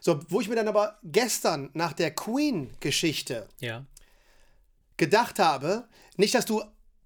So, 0.01 0.19
wo 0.29 0.39
ich 0.41 0.47
mir 0.49 0.55
dann 0.55 0.67
aber 0.67 0.97
gestern 1.03 1.69
nach 1.73 1.93
der 1.93 2.11
Queen-Geschichte 2.11 3.47
ja. 3.59 3.85
Gedacht 4.97 5.39
habe, 5.39 5.85
nicht, 6.17 6.35
dass 6.35 6.45
du 6.45 6.61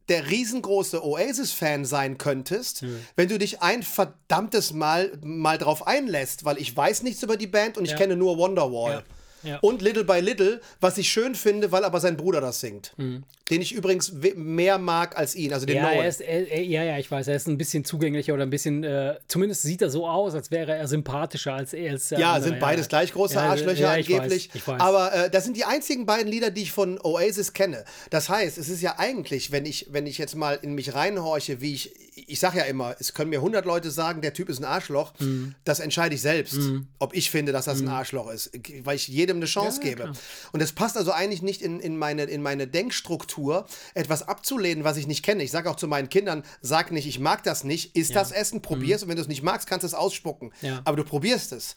der 0.09 0.29
riesengroße 0.29 1.05
Oasis-Fan 1.05 1.85
sein 1.85 2.17
könntest, 2.17 2.83
wenn 3.15 3.29
du 3.29 3.37
dich 3.37 3.61
ein 3.61 3.83
verdammtes 3.83 4.73
Mal 4.73 5.11
mal 5.23 5.57
drauf 5.57 5.87
einlässt, 5.87 6.43
weil 6.43 6.57
ich 6.57 6.75
weiß 6.75 7.03
nichts 7.03 7.23
über 7.23 7.37
die 7.37 7.47
Band 7.47 7.77
und 7.77 7.85
ich 7.85 7.91
Ja. 7.91 7.97
kenne 7.97 8.15
nur 8.15 8.37
Wonderwall. 8.37 9.03
Ja. 9.43 9.51
Ja. 9.51 9.59
Und 9.61 9.81
Little 9.81 10.03
by 10.03 10.19
Little, 10.19 10.61
was 10.81 10.97
ich 10.97 11.09
schön 11.09 11.33
finde, 11.33 11.71
weil 11.71 11.83
aber 11.83 11.99
sein 11.99 12.15
Bruder 12.17 12.41
das 12.41 12.59
singt. 12.59 12.93
Den 13.51 13.61
ich 13.61 13.73
übrigens 13.73 14.13
mehr 14.35 14.77
mag 14.77 15.17
als 15.17 15.35
ihn, 15.35 15.53
also 15.53 15.65
den 15.65 15.77
Mhm. 15.77 15.83
Ja, 15.83 15.89
Noel. 15.91 16.01
er 16.03 16.07
ist, 16.09 16.21
er, 16.21 16.51
er, 16.51 16.63
ja, 16.63 16.83
ja, 16.83 16.97
ich 16.97 17.11
weiß, 17.11 17.27
er 17.27 17.35
ist 17.35 17.47
ein 17.47 17.57
bisschen 17.57 17.83
zugänglicher 17.85 18.33
oder 18.33 18.43
ein 18.43 18.49
bisschen, 18.49 18.83
äh, 18.83 19.15
zumindest 19.27 19.61
sieht 19.63 19.81
er 19.81 19.89
so 19.89 20.07
aus, 20.07 20.33
als 20.33 20.49
wäre 20.51 20.73
er 20.75 20.87
sympathischer 20.87 21.53
als 21.53 21.73
er. 21.73 21.91
Als 21.91 22.09
Ja, 22.09 22.33
andere, 22.33 22.49
sind 22.49 22.59
beides 22.59 22.87
gleich 22.87 23.11
große 23.13 23.35
Ja, 23.35 23.41
Arschlöcher 23.49 23.81
ja, 23.81 23.97
ich 23.97 24.09
angeblich. 24.11 24.49
Weiß, 24.55 24.67
weiß. 24.67 24.81
Aber 24.81 25.13
äh, 25.13 25.29
das 25.29 25.43
sind 25.43 25.57
die 25.57 25.65
einzigen 25.65 26.05
beiden 26.05 26.27
Lieder, 26.31 26.49
die 26.49 26.61
ich 26.63 26.71
von 26.71 26.97
Oasis 27.03 27.53
kenne. 27.53 27.83
Das 28.09 28.29
heißt, 28.29 28.57
es 28.57 28.69
ist 28.69 28.81
ja 28.81 28.95
eigentlich, 28.97 29.51
wenn 29.51 29.65
ich, 29.65 29.87
wenn 29.91 30.07
ich 30.07 30.17
jetzt 30.17 30.35
mal 30.35 30.57
in 30.61 30.73
mich 30.73 30.93
reinhorche, 30.95 31.59
wie 31.59 31.73
ich, 31.73 31.91
ich 32.27 32.39
sage 32.39 32.59
ja 32.59 32.63
immer, 32.65 32.95
es 32.99 33.13
können 33.13 33.29
mir 33.31 33.37
100 33.39 33.65
Leute 33.65 33.91
sagen, 33.91 34.21
der 34.21 34.33
Typ 34.33 34.47
ist 34.49 34.59
ein 34.59 34.65
Arschloch. 34.65 35.13
Mhm. 35.19 35.55
Das 35.65 35.79
entscheide 35.79 36.15
ich 36.15 36.21
selbst, 36.21 36.57
ob 36.99 37.13
ich 37.15 37.29
finde, 37.31 37.51
dass 37.51 37.65
das 37.65 37.81
ein 37.81 37.87
Arschloch 37.87 38.29
ist, 38.31 38.51
weil 38.83 38.95
ich 38.95 39.07
jedem 39.07 39.37
eine 39.37 39.45
Chance 39.45 39.79
Ja, 39.83 39.89
gebe. 39.89 40.01
klar. 40.03 40.13
Und 40.53 40.61
es 40.61 40.71
passt 40.71 40.95
also 40.97 41.11
eigentlich 41.11 41.41
nicht 41.41 41.61
in, 41.61 41.79
in, 41.79 41.97
meine, 41.97 42.23
in 42.23 42.41
meine 42.41 42.67
Denkstruktur, 42.67 43.40
etwas 43.93 44.27
abzulehnen, 44.27 44.83
was 44.83 44.97
ich 44.97 45.07
nicht 45.07 45.23
kenne. 45.23 45.43
Ich 45.43 45.51
sage 45.51 45.69
auch 45.69 45.75
zu 45.75 45.87
meinen 45.87 46.09
Kindern, 46.09 46.43
sag 46.61 46.91
nicht, 46.91 47.07
ich 47.07 47.19
mag 47.19 47.43
das 47.43 47.63
nicht, 47.63 47.95
isst 47.95 48.15
das 48.15 48.31
Essen, 48.31 48.61
probier's 48.61 49.03
und 49.03 49.09
wenn 49.09 49.15
du 49.15 49.21
es 49.21 49.27
nicht 49.27 49.43
magst, 49.43 49.67
kannst 49.67 49.83
du 49.83 49.87
es 49.87 49.93
ausspucken. 49.93 50.51
Mhm. 50.61 50.67
Ja. 50.67 50.81
Aber 50.85 50.97
du 50.97 51.03
probierst 51.03 51.51
es. 51.53 51.75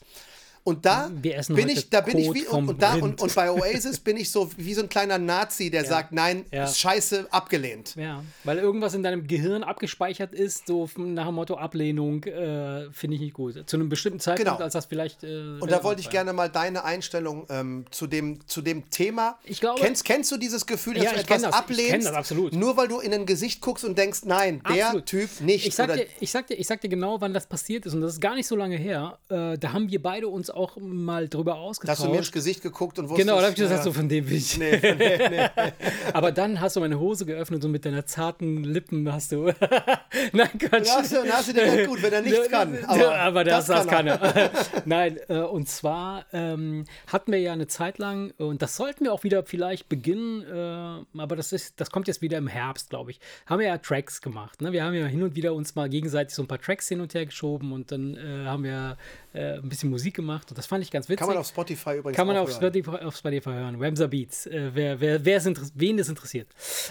Und 0.67 0.83
da 0.83 1.09
bin 1.11 1.69
ich, 1.69 1.89
da 1.91 2.01
bin 2.01 2.17
ich 2.17 2.25
Kot 2.27 2.35
wie, 2.35 2.45
und, 2.47 2.69
und, 2.69 2.81
da, 2.81 2.95
und, 2.95 3.21
und 3.21 3.35
bei 3.35 3.51
Oasis 3.51 3.99
bin 3.99 4.17
ich 4.17 4.31
so 4.31 4.49
wie 4.57 4.73
so 4.73 4.81
ein 4.81 4.89
kleiner 4.89 5.19
Nazi, 5.19 5.69
der 5.69 5.85
sagt, 5.93 6.11
nein, 6.11 6.43
Ja. 6.51 6.63
ist 6.63 6.79
scheiße, 6.79 7.27
abgelehnt. 7.29 7.93
Ja, 7.95 8.23
weil 8.43 8.57
irgendwas 8.57 8.95
in 8.95 9.03
deinem 9.03 9.27
Gehirn 9.27 9.63
abgespeichert 9.63 10.33
ist, 10.33 10.65
so 10.65 10.89
nach 10.97 11.27
dem 11.27 11.35
Motto 11.35 11.53
Ablehnung, 11.55 12.23
äh, 12.23 12.89
finde 12.91 13.13
ich 13.15 13.21
nicht 13.21 13.35
gut. 13.35 13.69
Zu 13.69 13.77
einem 13.77 13.89
bestimmten 13.89 14.19
Zeitpunkt, 14.19 14.53
Genau. 14.53 14.63
als 14.63 14.73
das 14.73 14.87
vielleicht. 14.87 15.23
Äh, 15.23 15.59
Und 15.59 15.69
da 15.69 15.83
wollte 15.83 16.01
ich 16.01 16.09
gerne 16.09 16.33
mal 16.33 16.49
deine 16.49 16.83
Einstellung 16.83 17.45
ähm, 17.51 17.85
zu, 17.91 18.07
dem, 18.07 18.39
zu 18.47 18.63
dem 18.63 18.89
Thema. 18.89 19.37
Ich 19.43 19.61
glaube- 19.61 19.79
kennst, 19.81 20.03
kennst 20.03 20.31
du 20.31 20.37
dieses 20.37 20.65
Gefühl, 20.65 20.95
dass 20.95 21.03
Ja, 21.03 21.09
du 21.11 21.15
ich 21.17 21.21
etwas 21.25 21.41
das. 21.43 21.51
Ich 21.51 21.55
ablehnst, 21.57 22.07
das 22.07 22.15
absolut. 22.15 22.53
nur 22.53 22.75
weil 22.75 22.87
du 22.87 22.99
in 23.01 23.13
ein 23.13 23.27
Gesicht 23.27 23.61
guckst 23.61 23.85
und 23.85 23.99
denkst, 23.99 24.21
nein, 24.25 24.63
der 24.67 24.87
Absolut. 24.87 25.05
Typ 25.05 25.29
nicht. 25.41 25.67
Ich 25.67 25.75
sag, 25.75 25.93
dir, 25.93 26.07
ich, 26.19 26.31
sag 26.31 26.47
dir, 26.47 26.55
ich 26.55 26.65
sag 26.65 26.81
dir 26.81 26.89
genau, 26.89 27.21
wann 27.21 27.35
das 27.35 27.45
passiert 27.45 27.85
ist. 27.85 27.93
Und 27.93 28.01
das 28.01 28.13
ist 28.13 28.19
gar 28.19 28.33
nicht 28.33 28.47
so 28.47 28.55
lange 28.55 28.77
her. 28.77 29.19
Äh, 29.29 29.59
da 29.59 29.71
haben 29.71 29.91
wir 29.91 30.01
beide 30.01 30.27
uns 30.27 30.49
auch 30.55 30.77
mal 30.79 31.27
drüber 31.27 31.53
da 31.53 31.57
hast 31.57 31.63
du 31.63 31.69
ausgetauscht. 31.87 32.11
mir 32.11 32.17
ins 32.19 32.31
Gesicht 32.31 32.61
geguckt 32.61 32.99
und 32.99 33.09
wusstest. 33.09 33.27
Genau, 33.27 33.37
da 33.37 33.43
habe 33.43 33.51
ich 33.51 33.55
gesagt, 33.59 33.79
ja, 33.79 33.83
so 33.83 33.91
von 33.91 34.07
dem 34.07 34.29
will 34.29 34.37
ich. 34.37 34.57
Nee, 34.57 34.79
von 34.79 34.97
dem, 34.97 35.31
nee. 35.31 35.49
Aber 36.13 36.31
dann 36.31 36.61
hast 36.61 36.75
du 36.75 36.79
meine 36.79 36.99
Hose 36.99 37.25
geöffnet 37.25 37.65
und 37.65 37.71
mit 37.71 37.85
deiner 37.85 38.05
zarten 38.05 38.63
Lippen 38.63 39.11
hast 39.11 39.31
du. 39.31 39.45
Nein, 40.31 40.49
Quatsch. 40.57 40.87
Da 40.87 40.97
hast 40.97 41.11
du, 41.11 41.23
da 41.23 41.33
hast 41.33 41.49
du 41.49 41.53
gedacht, 41.53 41.87
gut, 41.87 42.01
wenn 42.01 42.13
er 42.13 42.21
nichts 42.21 42.49
kann. 42.49 42.77
Aber, 42.85 43.15
aber 43.15 43.43
das, 43.43 43.65
das, 43.65 43.87
kann 43.87 44.05
kann 44.05 44.07
er. 44.07 44.51
Nein, 44.85 45.19
äh, 45.27 45.39
und 45.39 45.67
zwar 45.69 46.25
ähm, 46.33 46.85
hatten 47.07 47.31
wir 47.31 47.39
ja 47.39 47.53
eine 47.53 47.67
Zeit 47.67 47.97
lang, 47.97 48.31
und 48.37 48.61
das 48.61 48.75
sollten 48.75 49.05
wir 49.05 49.13
auch 49.13 49.23
wieder 49.23 49.43
vielleicht 49.43 49.89
beginnen, 49.89 50.43
äh, 50.43 51.19
aber 51.19 51.35
das, 51.35 51.51
ist, 51.51 51.79
das 51.79 51.89
kommt 51.89 52.07
jetzt 52.07 52.21
wieder 52.21 52.37
im 52.37 52.47
Herbst, 52.47 52.89
glaube 52.89 53.11
ich, 53.11 53.19
haben 53.45 53.59
wir 53.59 53.67
ja 53.67 53.77
Tracks 53.77 54.21
gemacht. 54.21 54.61
Ne? 54.61 54.71
Wir 54.71 54.83
haben 54.83 54.93
ja 54.93 55.05
hin 55.05 55.23
und 55.23 55.35
wieder 55.35 55.53
uns 55.53 55.75
mal 55.75 55.89
gegenseitig 55.89 56.35
so 56.35 56.43
ein 56.43 56.47
paar 56.47 56.61
Tracks 56.61 56.87
hin 56.87 57.01
und 57.01 57.13
her 57.13 57.25
geschoben 57.25 57.71
und 57.71 57.91
dann 57.91 58.15
äh, 58.15 58.45
haben 58.45 58.63
wir 58.63 58.97
äh, 59.33 59.55
ein 59.55 59.69
bisschen 59.69 59.89
Musik 59.89 60.15
gemacht 60.15 60.44
und 60.51 60.57
das 60.57 60.65
fand 60.65 60.83
ich 60.83 60.91
ganz 60.91 61.07
witzig. 61.09 61.19
Kann 61.19 61.29
man 61.29 61.37
auf 61.37 61.47
Spotify 61.47 61.97
übrigens 61.97 62.17
Kann 62.17 62.27
man 62.27 62.37
auf 62.37 62.49
hören. 62.49 62.57
Spotify, 62.57 62.89
auf 63.03 63.15
Spotify 63.15 63.49
hören. 63.51 63.81
Ramsar 63.81 64.07
Beats. 64.07 64.45
Äh, 64.47 64.71
wer, 64.73 64.99
wer, 64.99 65.25
wer 65.25 65.41
wen 65.75 65.97
das 65.97 66.09
interessiert. 66.09 66.47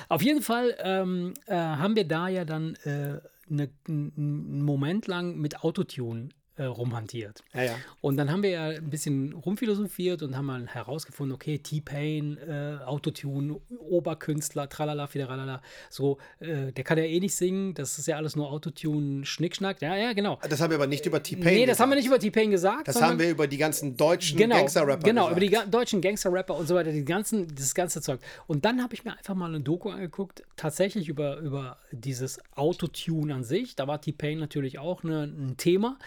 Auf 0.08 0.22
jeden 0.22 0.42
Fall 0.42 0.76
ähm, 0.82 1.34
äh, 1.46 1.54
haben 1.54 1.96
wir 1.96 2.06
da 2.06 2.28
ja 2.28 2.44
dann 2.44 2.74
äh, 2.84 3.20
ne, 3.48 3.70
einen 3.88 4.62
Moment 4.62 5.06
lang 5.06 5.36
mit 5.36 5.62
Autotune 5.62 6.28
äh, 6.56 6.64
rumhantiert. 6.64 7.42
Ja, 7.52 7.62
ja. 7.62 7.74
Und 8.00 8.16
dann 8.16 8.30
haben 8.30 8.42
wir 8.42 8.50
ja 8.50 8.64
ein 8.68 8.90
bisschen 8.90 9.32
rumphilosophiert 9.32 10.22
und 10.22 10.36
haben 10.36 10.46
mal 10.46 10.66
herausgefunden, 10.66 11.34
okay, 11.34 11.58
T-Pain, 11.58 12.38
äh, 12.38 12.78
Autotune, 12.84 13.60
Oberkünstler, 13.78 14.68
tralala, 14.68 15.06
fideralala, 15.06 15.62
so, 15.90 16.18
äh, 16.38 16.72
der 16.72 16.84
kann 16.84 16.98
ja 16.98 17.04
eh 17.04 17.18
nicht 17.18 17.34
singen, 17.34 17.74
das 17.74 17.98
ist 17.98 18.06
ja 18.06 18.16
alles 18.16 18.36
nur 18.36 18.50
Autotune, 18.50 19.24
Schnickschnack. 19.24 19.82
Ja, 19.82 19.96
ja, 19.96 20.12
genau. 20.12 20.38
Das 20.48 20.60
haben 20.60 20.70
wir 20.70 20.76
aber 20.76 20.86
nicht 20.86 21.06
über 21.06 21.22
T-Pain 21.22 21.44
Nee, 21.44 21.66
das 21.66 21.72
gesagt. 21.72 21.80
haben 21.80 21.90
wir 21.90 21.96
nicht 21.96 22.06
über 22.06 22.18
T-Pain 22.18 22.50
gesagt. 22.50 22.88
Das 22.88 23.02
haben 23.02 23.18
wir 23.18 23.30
über 23.30 23.46
die 23.46 23.58
ganzen 23.58 23.96
deutschen 23.96 24.38
genau, 24.38 24.56
Gangster-Rapper 24.56 25.02
Genau, 25.02 25.28
gesagt. 25.34 25.42
über 25.42 25.64
die 25.64 25.70
deutschen 25.70 26.00
Gangster-Rapper 26.00 26.56
und 26.56 26.68
so 26.68 26.74
weiter, 26.74 26.92
die 26.92 27.04
ganzen, 27.04 27.52
das 27.54 27.74
ganze 27.74 28.00
Zeug. 28.00 28.20
Und 28.46 28.64
dann 28.64 28.82
habe 28.82 28.94
ich 28.94 29.04
mir 29.04 29.16
einfach 29.16 29.34
mal 29.34 29.46
eine 29.46 29.60
Doku 29.60 29.90
angeguckt, 29.90 30.42
tatsächlich 30.56 31.08
über, 31.08 31.38
über 31.38 31.78
dieses 31.90 32.38
Autotune 32.54 33.34
an 33.34 33.44
sich. 33.44 33.74
Da 33.76 33.86
war 33.88 34.00
T-Pain 34.00 34.38
natürlich 34.38 34.78
auch 34.78 35.02
ne, 35.02 35.24
ein 35.24 35.56
Thema. 35.56 35.98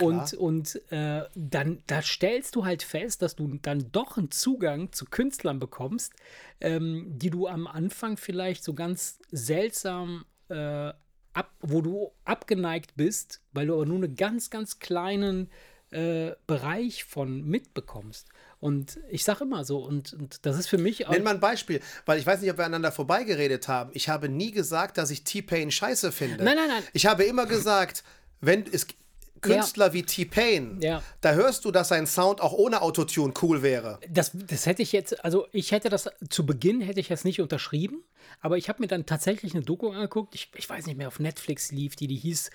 Und, 0.00 0.34
und 0.34 0.92
äh, 0.92 1.22
dann 1.34 1.82
da 1.86 2.02
stellst 2.02 2.56
du 2.56 2.64
halt 2.64 2.82
fest, 2.82 3.22
dass 3.22 3.36
du 3.36 3.58
dann 3.62 3.92
doch 3.92 4.16
einen 4.16 4.30
Zugang 4.30 4.92
zu 4.92 5.04
Künstlern 5.04 5.60
bekommst, 5.60 6.12
ähm, 6.60 7.06
die 7.16 7.30
du 7.30 7.46
am 7.46 7.66
Anfang 7.66 8.16
vielleicht 8.16 8.64
so 8.64 8.74
ganz 8.74 9.18
seltsam 9.30 10.24
äh, 10.48 10.92
ab, 11.32 11.52
wo 11.60 11.80
du 11.80 12.12
abgeneigt 12.24 12.96
bist, 12.96 13.40
weil 13.52 13.68
du 13.68 13.74
aber 13.74 13.86
nur 13.86 13.98
einen 13.98 14.16
ganz, 14.16 14.50
ganz 14.50 14.78
kleinen 14.78 15.50
äh, 15.90 16.32
Bereich 16.46 17.04
von 17.04 17.44
mitbekommst. 17.44 18.28
Und 18.58 18.98
ich 19.10 19.22
sage 19.24 19.44
immer 19.44 19.64
so, 19.64 19.78
und, 19.78 20.14
und 20.14 20.46
das 20.46 20.58
ist 20.58 20.68
für 20.68 20.78
mich 20.78 21.06
auch. 21.06 21.12
Nenn 21.12 21.22
mal 21.22 21.34
ein 21.34 21.40
Beispiel, 21.40 21.80
weil 22.06 22.18
ich 22.18 22.26
weiß 22.26 22.40
nicht, 22.40 22.50
ob 22.50 22.56
wir 22.56 22.64
aneinander 22.64 22.90
vorbeigeredet 22.90 23.68
haben. 23.68 23.90
Ich 23.92 24.08
habe 24.08 24.28
nie 24.28 24.50
gesagt, 24.50 24.96
dass 24.98 25.10
ich 25.10 25.22
T-Pain 25.22 25.70
scheiße 25.70 26.10
finde. 26.10 26.42
Nein, 26.42 26.56
nein, 26.56 26.68
nein. 26.68 26.82
Ich 26.94 27.06
habe 27.06 27.24
immer 27.24 27.46
gesagt, 27.46 28.02
wenn 28.40 28.64
es 28.66 28.86
Künstler 29.44 29.92
wie 29.92 30.02
T-Pain, 30.02 30.80
Ja. 30.80 31.02
da 31.20 31.32
hörst 31.32 31.64
du, 31.64 31.70
dass 31.70 31.88
sein 31.88 32.06
Sound 32.06 32.40
auch 32.40 32.52
ohne 32.52 32.82
Autotune 32.82 33.32
cool 33.42 33.62
wäre. 33.62 33.98
Das, 34.10 34.32
das 34.34 34.66
hätte 34.66 34.82
ich 34.82 34.92
jetzt, 34.92 35.24
also 35.24 35.46
ich 35.52 35.72
hätte 35.72 35.88
das 35.88 36.08
zu 36.30 36.44
Beginn 36.46 36.80
hätte 36.80 37.00
ich 37.00 37.08
das 37.08 37.24
nicht 37.24 37.40
unterschrieben, 37.40 38.02
aber 38.40 38.56
ich 38.58 38.68
habe 38.68 38.80
mir 38.82 38.88
dann 38.88 39.06
tatsächlich 39.06 39.54
eine 39.54 39.62
Doku 39.64 39.90
angeguckt. 39.90 40.34
Ich, 40.34 40.50
ich 40.56 40.68
weiß 40.68 40.86
nicht 40.86 40.96
mehr, 40.96 41.08
auf 41.08 41.18
Netflix 41.20 41.70
lief 41.72 41.96
die, 41.96 42.06
die 42.06 42.16
hieß 42.16 42.50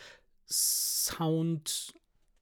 Sound 0.48 1.94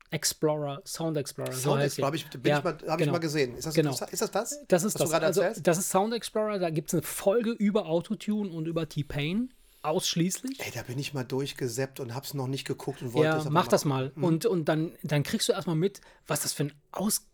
Explorer, 0.10 0.82
Sound 0.86 1.18
Explorer. 1.18 1.52
so 1.52 1.60
Sound 1.72 1.82
die. 1.82 1.86
Explorer, 1.86 2.08
habe 2.08 2.16
ich, 2.16 2.26
Ja, 2.46 2.58
ich, 2.60 2.64
mal, 2.64 2.74
hab 2.74 2.82
ich 2.92 2.98
genau. 2.98 3.12
mal 3.12 3.18
gesehen. 3.20 3.56
Ist 3.58 3.66
das, 3.68 3.74
Genau. 3.74 3.92
ist 3.92 4.02
das, 4.02 4.10
das 4.12 4.32
das? 4.32 4.52
Ist 4.86 5.00
das. 5.02 5.12
Also, 5.14 5.44
das 5.62 5.78
ist 5.78 5.90
Sound 5.90 6.14
Explorer, 6.14 6.60
da 6.60 6.70
gibt 6.70 6.88
es 6.90 6.94
eine 6.94 7.04
Folge 7.04 7.52
über 7.52 7.88
Autotune 7.88 8.50
und 8.50 8.68
über 8.68 8.88
T-Pain. 8.88 9.54
Ausschließlich. 9.82 10.60
Ey, 10.60 10.72
da 10.74 10.82
bin 10.84 10.98
ich 11.00 11.14
mal 11.14 11.24
durchgeseppt 11.24 12.00
und 12.00 12.14
hab's 12.14 12.34
noch 12.34 12.48
nicht 12.48 12.66
geguckt 12.66 13.02
und 13.02 13.14
wollte 13.14 13.30
Ja, 13.30 13.38
es 13.38 13.46
aber 13.46 13.52
mach 13.54 13.66
mal 13.66 13.70
das 13.70 13.86
mal. 13.86 14.12
Mhm. 14.16 14.24
Und, 14.24 14.46
und 14.46 14.66
dann, 14.66 14.98
dann 15.04 15.24
kriegst 15.24 15.48
du 15.48 15.54
erstmal 15.54 15.76
mit, 15.76 16.02
was 16.26 16.42
das 16.42 16.54
für 16.54 16.64
ein 16.64 16.74
aus, 16.92 17.28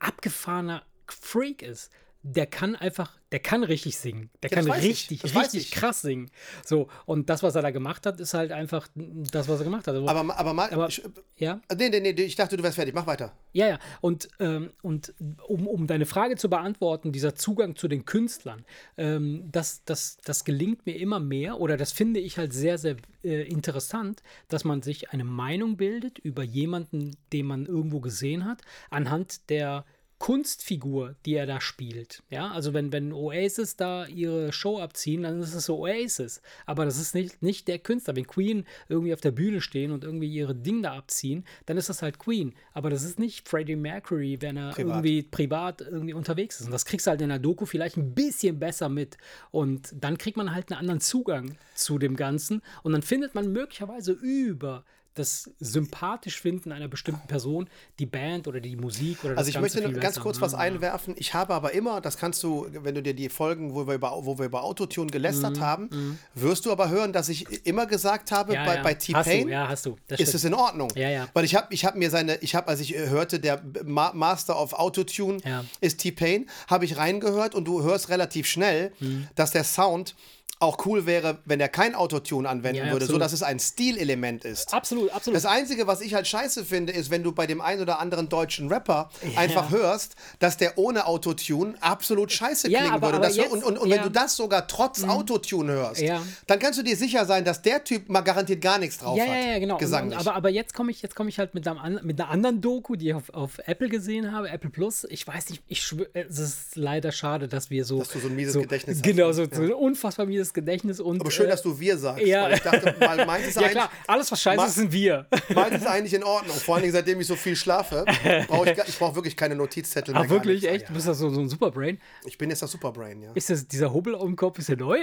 abgefahrener 0.00 0.84
Freak 1.06 1.62
ist. 1.62 1.90
Der 2.26 2.46
kann 2.46 2.74
einfach, 2.74 3.12
der 3.32 3.38
kann 3.38 3.62
richtig 3.64 3.98
singen. 3.98 4.30
Der 4.42 4.48
Ja, 4.50 4.56
kann 4.56 4.70
richtig, 4.70 5.22
richtig 5.22 5.54
ich. 5.66 5.70
krass 5.72 6.00
singen. 6.00 6.30
So, 6.64 6.88
und 7.04 7.28
das, 7.28 7.42
was 7.42 7.54
er 7.54 7.60
da 7.60 7.70
gemacht 7.70 8.06
hat, 8.06 8.18
ist 8.18 8.32
halt 8.32 8.50
einfach 8.50 8.88
das, 8.94 9.46
was 9.46 9.60
er 9.60 9.64
gemacht 9.64 9.86
hat. 9.86 9.94
Also, 9.94 10.08
Aber, 10.08 10.34
aber 10.38 10.54
mal. 10.54 10.70
Aber- 10.72 10.88
ich, 10.88 11.02
ja, 11.36 11.60
nee, 11.76 11.90
nee, 11.90 12.00
nee, 12.00 12.10
ich 12.22 12.34
dachte, 12.34 12.56
du 12.56 12.62
wärst 12.62 12.76
fertig. 12.76 12.94
Mach 12.94 13.06
weiter. 13.06 13.32
ja, 13.52 13.68
ja. 13.68 13.78
Und, 14.00 14.28
ähm, 14.40 14.70
und 14.80 15.12
um, 15.46 15.66
um 15.66 15.86
deine 15.86 16.06
Frage 16.06 16.36
zu 16.36 16.48
beantworten, 16.48 17.12
dieser 17.12 17.34
Zugang 17.34 17.76
zu 17.76 17.88
den 17.88 18.06
Künstlern, 18.06 18.64
ähm, 18.96 19.46
das, 19.52 19.84
das, 19.84 20.16
das 20.24 20.44
gelingt 20.44 20.86
mir 20.86 20.96
immer 20.98 21.20
mehr 21.20 21.60
oder 21.60 21.76
das 21.76 21.92
finde 21.92 22.20
ich 22.20 22.38
halt 22.38 22.54
sehr, 22.54 22.78
sehr 22.78 22.96
äh, 23.22 23.42
interessant, 23.42 24.22
dass 24.48 24.64
man 24.64 24.80
sich 24.80 25.10
eine 25.10 25.24
Meinung 25.24 25.76
bildet 25.76 26.18
über 26.18 26.42
jemanden, 26.42 27.16
den 27.34 27.44
man 27.44 27.66
irgendwo 27.66 28.00
gesehen 28.00 28.46
hat, 28.46 28.62
anhand 28.88 29.50
der 29.50 29.84
Kunstfigur, 30.18 31.16
die 31.26 31.34
er 31.34 31.46
da 31.46 31.60
spielt. 31.60 32.22
Ja, 32.30 32.50
also 32.50 32.72
wenn, 32.72 32.92
wenn 32.92 33.12
Oasis 33.12 33.76
da 33.76 34.06
ihre 34.06 34.52
Show 34.52 34.78
abziehen, 34.78 35.22
dann 35.22 35.40
ist 35.40 35.54
es 35.54 35.66
so 35.66 35.78
Oasis. 35.78 36.40
Aber 36.66 36.84
das 36.84 36.98
ist 36.98 37.14
nicht, 37.14 37.42
nicht 37.42 37.68
der 37.68 37.78
Künstler. 37.78 38.16
Wenn 38.16 38.26
Queen 38.26 38.64
irgendwie 38.88 39.12
auf 39.12 39.20
der 39.20 39.32
Bühne 39.32 39.60
stehen 39.60 39.90
und 39.90 40.04
irgendwie 40.04 40.28
ihre 40.28 40.54
Dinge 40.54 40.82
da 40.82 40.96
abziehen, 40.96 41.44
dann 41.66 41.76
ist 41.76 41.88
das 41.88 42.00
halt 42.00 42.18
Queen. 42.18 42.54
Aber 42.72 42.90
das 42.90 43.02
ist 43.02 43.18
nicht 43.18 43.48
Freddie 43.48 43.76
Mercury, 43.76 44.38
wenn 44.40 44.56
er 44.56 44.70
Privat. 44.70 44.96
irgendwie 44.96 45.22
privat 45.22 45.80
irgendwie 45.80 46.14
unterwegs 46.14 46.60
ist. 46.60 46.66
Und 46.66 46.72
das 46.72 46.84
kriegst 46.84 47.06
du 47.06 47.10
halt 47.10 47.20
in 47.20 47.28
der 47.28 47.38
Doku 47.38 47.66
vielleicht 47.66 47.96
ein 47.96 48.14
bisschen 48.14 48.58
besser 48.58 48.88
mit. 48.88 49.18
Und 49.50 49.92
dann 49.94 50.16
kriegt 50.16 50.36
man 50.36 50.54
halt 50.54 50.70
einen 50.70 50.80
anderen 50.80 51.00
Zugang 51.00 51.56
zu 51.74 51.98
dem 51.98 52.16
Ganzen. 52.16 52.62
Und 52.82 52.92
dann 52.92 53.02
findet 53.02 53.34
man 53.34 53.52
möglicherweise 53.52 54.12
über 54.12 54.84
das 55.14 55.50
sympathisch 55.60 56.40
finden 56.40 56.72
einer 56.72 56.88
bestimmten 56.88 57.26
Person, 57.28 57.68
die 57.98 58.06
Band 58.06 58.48
oder 58.48 58.60
die 58.60 58.76
Musik 58.76 59.22
oder 59.24 59.34
das 59.34 59.38
Also 59.38 59.48
ich 59.50 59.54
Ganze 59.54 59.80
möchte 59.82 60.00
ganz 60.00 60.18
kurz 60.20 60.40
was 60.40 60.54
einwerfen. 60.54 61.14
Ich 61.16 61.34
habe 61.34 61.54
aber 61.54 61.72
immer, 61.72 62.00
das 62.00 62.16
kannst 62.18 62.42
du, 62.42 62.66
wenn 62.70 62.94
du 62.94 63.02
dir 63.02 63.14
die 63.14 63.28
Folgen, 63.28 63.74
wo 63.74 63.86
wir 63.86 63.94
über, 63.94 64.10
wo 64.24 64.38
wir 64.38 64.46
über 64.46 64.64
Autotune 64.64 65.10
gelästert 65.10 65.60
haben, 65.60 66.18
wirst 66.34 66.66
du 66.66 66.72
aber 66.72 66.88
hören, 66.88 67.12
dass 67.12 67.28
ich 67.28 67.64
immer 67.66 67.86
gesagt 67.86 68.32
habe, 68.32 68.54
Ja, 68.54 68.64
bei, 68.64 68.76
ja. 68.76 68.82
bei 68.82 68.94
T-Pain 68.94 69.48
ja, 69.48 69.68
hast 69.68 69.86
du. 69.86 69.96
Das 70.08 70.18
ist 70.20 70.28
stimmt. 70.30 70.34
es 70.34 70.44
in 70.44 70.54
Ordnung. 70.54 70.90
Ja, 70.96 71.08
ja. 71.10 71.28
Weil 71.32 71.44
ich 71.44 71.54
habe 71.54 71.72
ich 71.72 71.84
hab 71.84 71.94
mir 71.94 72.10
seine, 72.10 72.36
ich 72.38 72.54
habe, 72.54 72.68
als 72.68 72.80
ich 72.80 72.94
äh, 72.96 73.08
hörte, 73.08 73.38
der 73.40 73.62
Ma 73.84 74.12
Master 74.14 74.60
of 74.60 74.72
Autotune 74.72 75.38
Ja. 75.44 75.64
ist 75.80 75.98
T-Pain, 76.00 76.48
habe 76.68 76.84
ich 76.84 76.96
reingehört 76.96 77.54
und 77.54 77.64
du 77.66 77.82
hörst 77.82 78.08
relativ 78.08 78.46
schnell, 78.46 78.92
Mhm. 78.98 79.28
dass 79.36 79.50
der 79.52 79.64
Sound 79.64 80.14
auch 80.60 80.86
cool 80.86 81.04
wäre, 81.04 81.38
wenn 81.44 81.60
er 81.60 81.68
kein 81.68 81.94
Autotune 81.94 82.48
anwenden 82.48 82.76
Ja, 82.78 82.84
ja, 82.86 82.92
würde, 82.92 83.04
absolut. 83.04 83.20
sodass 83.20 83.32
es 83.32 83.42
ein 83.42 83.58
Stilelement 83.58 84.44
ist. 84.44 84.72
Absolut, 84.72 85.10
absolut. 85.12 85.36
Das 85.36 85.44
Einzige, 85.46 85.86
was 85.86 86.00
ich 86.00 86.14
halt 86.14 86.26
scheiße 86.26 86.64
finde, 86.64 86.92
ist, 86.92 87.10
wenn 87.10 87.22
du 87.22 87.32
bei 87.32 87.46
dem 87.46 87.60
einen 87.60 87.82
oder 87.82 87.98
anderen 87.98 88.28
deutschen 88.28 88.68
Rapper 88.68 89.10
einfach 89.36 89.70
hörst, 89.70 90.14
dass 90.38 90.56
der 90.56 90.78
ohne 90.78 91.06
Autotune 91.06 91.74
absolut 91.80 92.32
scheiße 92.32 92.70
Ja, 92.70 92.78
klingen 92.80 92.94
aber- 92.94 93.08
würde. 93.08 93.18
aber 93.18 93.30
jetzt- 93.30 93.50
und 93.52 93.64
und, 93.64 93.76
und 93.78 93.88
ja. 93.90 93.96
wenn 93.96 94.02
du 94.04 94.10
das 94.10 94.36
sogar 94.36 94.66
trotz 94.66 95.02
Autotune 95.04 95.72
hörst, 95.72 96.00
Ja. 96.00 96.22
dann 96.46 96.58
kannst 96.60 96.78
du 96.78 96.82
dir 96.82 96.96
sicher 96.96 97.26
sein, 97.26 97.44
dass 97.44 97.60
der 97.60 97.82
Typ 97.84 98.08
mal 98.08 98.20
garantiert 98.22 98.60
gar 98.62 98.78
nichts 98.78 98.98
drauf 98.98 99.18
ja, 99.18 99.24
hat. 99.24 99.30
ja, 99.32 99.50
ja, 99.52 99.58
genau. 99.58 99.76
Gesanglich. 99.76 100.18
aber, 100.18 100.34
aber 100.34 100.50
jetzt 100.50 100.72
komme 100.72 100.90
ich, 100.92 101.02
jetzt 101.02 101.14
komme 101.16 101.28
ich 101.28 101.38
halt 101.38 101.54
mit, 101.54 101.66
einem, 101.68 102.00
mit 102.04 102.20
einer 102.20 102.30
anderen 102.30 102.60
Doku, 102.60 102.96
die 102.96 103.08
ich 103.08 103.14
auf, 103.14 103.28
auf 103.34 103.58
Apple 103.66 103.88
gesehen 103.88 104.32
habe, 104.32 104.48
Apple 104.48 104.70
Plus. 104.70 105.04
Ich 105.10 105.26
weiß 105.26 105.50
nicht, 105.50 105.62
ich 105.68 105.84
es 106.14 106.38
ist 106.38 106.76
leider 106.76 107.12
schade, 107.12 107.48
dass 107.48 107.70
wir 107.70 107.84
so. 107.84 107.98
Dass 107.98 108.10
du 108.10 108.20
so 108.20 108.28
ein 108.28 108.36
mieses 108.36 108.54
Gedächtnis 108.54 108.98
hast. 108.98 109.02
Genau, 109.02 109.32
so, 109.32 109.44
so 109.50 109.62
ein 109.62 109.72
unfassbar 109.72 110.26
mieses 110.26 110.43
Gedächtnis. 110.52 111.00
Und, 111.00 111.20
aber 111.20 111.30
schön, 111.30 111.46
äh, 111.46 111.50
dass 111.50 111.62
du 111.62 111.78
wir 111.78 111.96
sagst. 111.96 112.26
ja. 112.26 112.50
Ich 112.50 112.60
dachte, 112.60 112.94
mal, 113.00 113.24
meint 113.24 113.46
es 113.46 113.54
Ja, 113.64 113.68
klar, 113.68 113.90
alles, 114.06 114.30
was 114.30 114.42
scheiße 114.42 114.66
ist, 114.66 114.74
sind 114.74 114.92
wir. 114.92 115.26
meint 115.54 115.74
es 115.74 115.86
eigentlich 115.86 116.14
in 116.14 116.24
Ordnung. 116.24 116.56
Vor 116.56 116.74
allen 116.74 116.82
Dingen, 116.82 116.94
seitdem 116.94 117.20
ich 117.20 117.26
so 117.26 117.36
viel 117.36 117.56
schlafe, 117.56 118.04
brauche 118.48 118.70
ich, 118.70 118.78
ich 118.88 118.98
brauche 118.98 119.14
wirklich 119.14 119.36
keine 119.36 119.54
Notizzettel 119.54 120.12
mehr. 120.12 120.22
Ach, 120.22 120.28
gar 120.28 120.36
wirklich, 120.36 120.62
nichts. 120.62 120.76
echt? 120.76 120.88
Du 120.88 120.94
bist 120.94 121.06
ja 121.06 121.14
so, 121.14 121.30
so 121.30 121.40
ein 121.40 121.48
Superbrain. 121.48 121.98
Ich 122.24 122.36
bin 122.36 122.50
jetzt 122.50 122.62
das 122.62 122.70
Superbrain, 122.70 123.22
ja. 123.22 123.30
Ist 123.34 123.50
das, 123.50 123.66
dieser 123.66 123.92
Hubbel 123.92 124.14
auf 124.14 124.24
dem 124.24 124.36
Kopf, 124.36 124.58
ist 124.58 124.68
der 124.68 124.76
neu? 124.76 124.98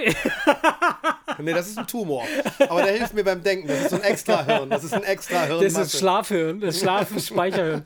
Nee, 1.38 1.52
das 1.52 1.68
ist 1.68 1.78
ein 1.78 1.86
Tumor. 1.86 2.24
Aber 2.68 2.82
der 2.82 2.92
hilft 2.92 3.14
mir 3.14 3.24
beim 3.24 3.42
Denken. 3.42 3.68
Das 3.68 3.80
ist 3.80 3.90
so 3.90 3.96
ein 3.96 4.02
Extrahirn. 4.02 4.70
Das 4.70 4.84
ist 4.84 4.92
ein 4.92 5.02
Extrahirn. 5.02 5.62
Das 5.62 5.76
ist 5.76 5.98
Schlafhirn, 5.98 6.60
das 6.60 6.78
Schlafspeicherhirn. 6.78 7.84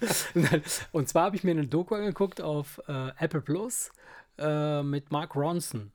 Und 0.92 1.09
zwar 1.09 1.25
habe 1.25 1.37
ich 1.37 1.45
mir 1.45 1.53
eine 1.53 1.66
Doku 1.66 1.95
angeguckt 1.95 2.40
auf 2.40 2.81
äh, 2.88 3.11
Apple 3.19 3.40
Plus 3.40 3.90
äh, 4.38 4.83
mit 4.83 5.11
Mark 5.11 5.35
Ronson. 5.37 5.92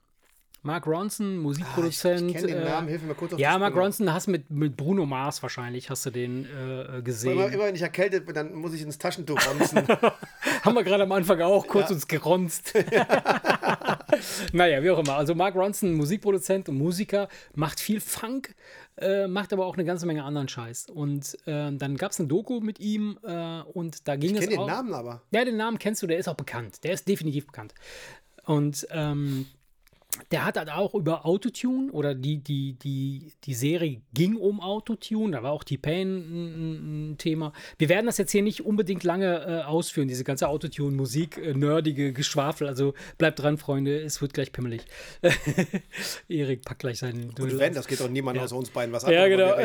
Mark 0.64 0.86
Ronson, 0.86 1.38
Musikproduzent. 1.40 2.22
Ah, 2.22 2.26
ich 2.28 2.34
kenn 2.36 2.48
den 2.48 2.58
äh, 2.58 2.66
Namen, 2.66 2.88
hilf 2.88 3.02
mir 3.02 3.08
mal 3.10 3.14
kurz 3.16 3.34
auf 3.34 3.40
Ja, 3.40 3.58
Mark. 3.58 3.76
Ronson 3.76 4.14
hast 4.14 4.28
mit, 4.28 4.52
mit 4.52 4.78
Bruno 4.78 5.08
Mars 5.08 5.42
wahrscheinlich, 5.42 5.90
hast 5.90 6.06
du 6.06 6.12
den 6.12 6.46
äh, 6.46 7.02
gesehen. 7.02 7.32
Immer, 7.34 7.48
immer 7.48 7.64
wenn 7.66 7.76
ich 7.76 7.82
erkältet 7.82 8.28
bin, 8.28 8.36
dann 8.36 8.54
muss 8.54 8.74
ich 8.74 8.84
ins 8.84 9.00
Taschentuch 9.00 9.40
ronzen. 9.50 9.88
Haben 10.62 10.76
wir 10.76 10.84
gerade 10.84 11.04
am 11.04 11.12
Anfang 11.14 11.42
auch 11.42 11.66
kurz 11.66 11.90
uns 11.90 12.08
geronzt. 12.08 12.74
naja, 14.54 14.84
wie 14.84 14.92
auch 14.92 15.00
immer. 15.00 15.16
Also 15.16 15.34
Mark 15.34 15.56
Ronson, 15.56 15.94
Musikproduzent 15.94 16.70
und 16.70 16.78
Musiker, 16.78 17.28
macht 17.56 17.80
viel 17.80 18.00
Funk, 18.00 18.54
äh, 18.98 19.28
macht 19.28 19.54
aber 19.54 19.66
auch 19.66 19.74
eine 19.76 19.84
ganze 19.86 20.06
Menge 20.06 20.24
anderen 20.24 20.48
Scheiß. 20.48 20.92
Und 20.92 21.36
äh, 21.48 21.72
dann 21.72 21.98
gab 21.98 22.12
es 22.12 22.20
eine 22.20 22.28
Doku 22.28 22.60
mit 22.60 22.80
ihm 22.80 23.18
äh, 23.24 23.62
und 23.62 24.08
da 24.08 24.16
ging 24.16 24.36
Ich 24.36 24.42
es 24.44 24.48
kenne 24.48 24.62
auch. 24.62 24.68
den 24.68 24.76
Namen 24.76 24.94
aber. 24.94 25.24
Ja, 25.32 25.44
den 25.44 25.58
Namen 25.58 25.80
kennst 25.80 26.04
du, 26.04 26.08
der 26.08 26.20
ist 26.20 26.28
auch 26.28 26.36
bekannt. 26.36 26.84
Der 26.84 26.94
ist 26.94 27.08
definitiv 27.08 27.48
bekannt. 27.48 27.74
Und 28.46 28.88
ähm, 28.92 29.48
der 30.32 30.46
hat 30.46 30.58
halt 30.58 30.70
auch 30.70 30.94
über 30.94 31.26
Autotune 31.26 31.92
oder 31.92 32.14
die, 32.14 32.38
die, 32.38 32.74
die, 32.74 33.32
die 33.44 33.54
Serie 33.54 34.02
ging 34.14 34.36
um 34.36 34.62
Autotune, 34.62 35.32
da 35.32 35.44
war 35.44 35.52
auch 35.52 35.64
T-Pain 35.64 37.12
ein, 37.12 37.18
Thema. 37.18 37.54
Wir 37.78 37.90
werden 37.90 38.06
das 38.06 38.18
jetzt 38.18 38.32
hier 38.32 38.42
nicht 38.42 38.66
unbedingt 38.66 39.04
lange 39.04 39.46
äh, 39.46 39.62
ausführen, 39.64 40.08
diese 40.08 40.24
ganze 40.24 40.48
Autotune-Musik, 40.48 41.38
äh, 41.38 41.54
nerdige 41.54 42.14
Geschwafel. 42.14 42.68
Also 42.68 42.94
bleibt 43.18 43.40
dran, 43.40 43.58
Freunde, 43.58 44.00
es 44.02 44.22
wird 44.22 44.34
gleich 44.34 44.52
pimmelig. 44.52 44.82
Erik 46.30 46.64
packt 46.64 46.80
gleich 46.80 47.00
seinen 47.00 47.30
Und 47.30 47.60
wenn, 47.60 47.74
das 47.74 47.88
geht 47.88 48.00
doch 48.00 48.10
niemand 48.10 48.38
außer 48.40 48.56
uns 48.56 48.70
beiden 48.70 48.94
was 48.94 49.06
an. 49.06 49.14
ja, 49.14 49.28
genau. 49.28 49.56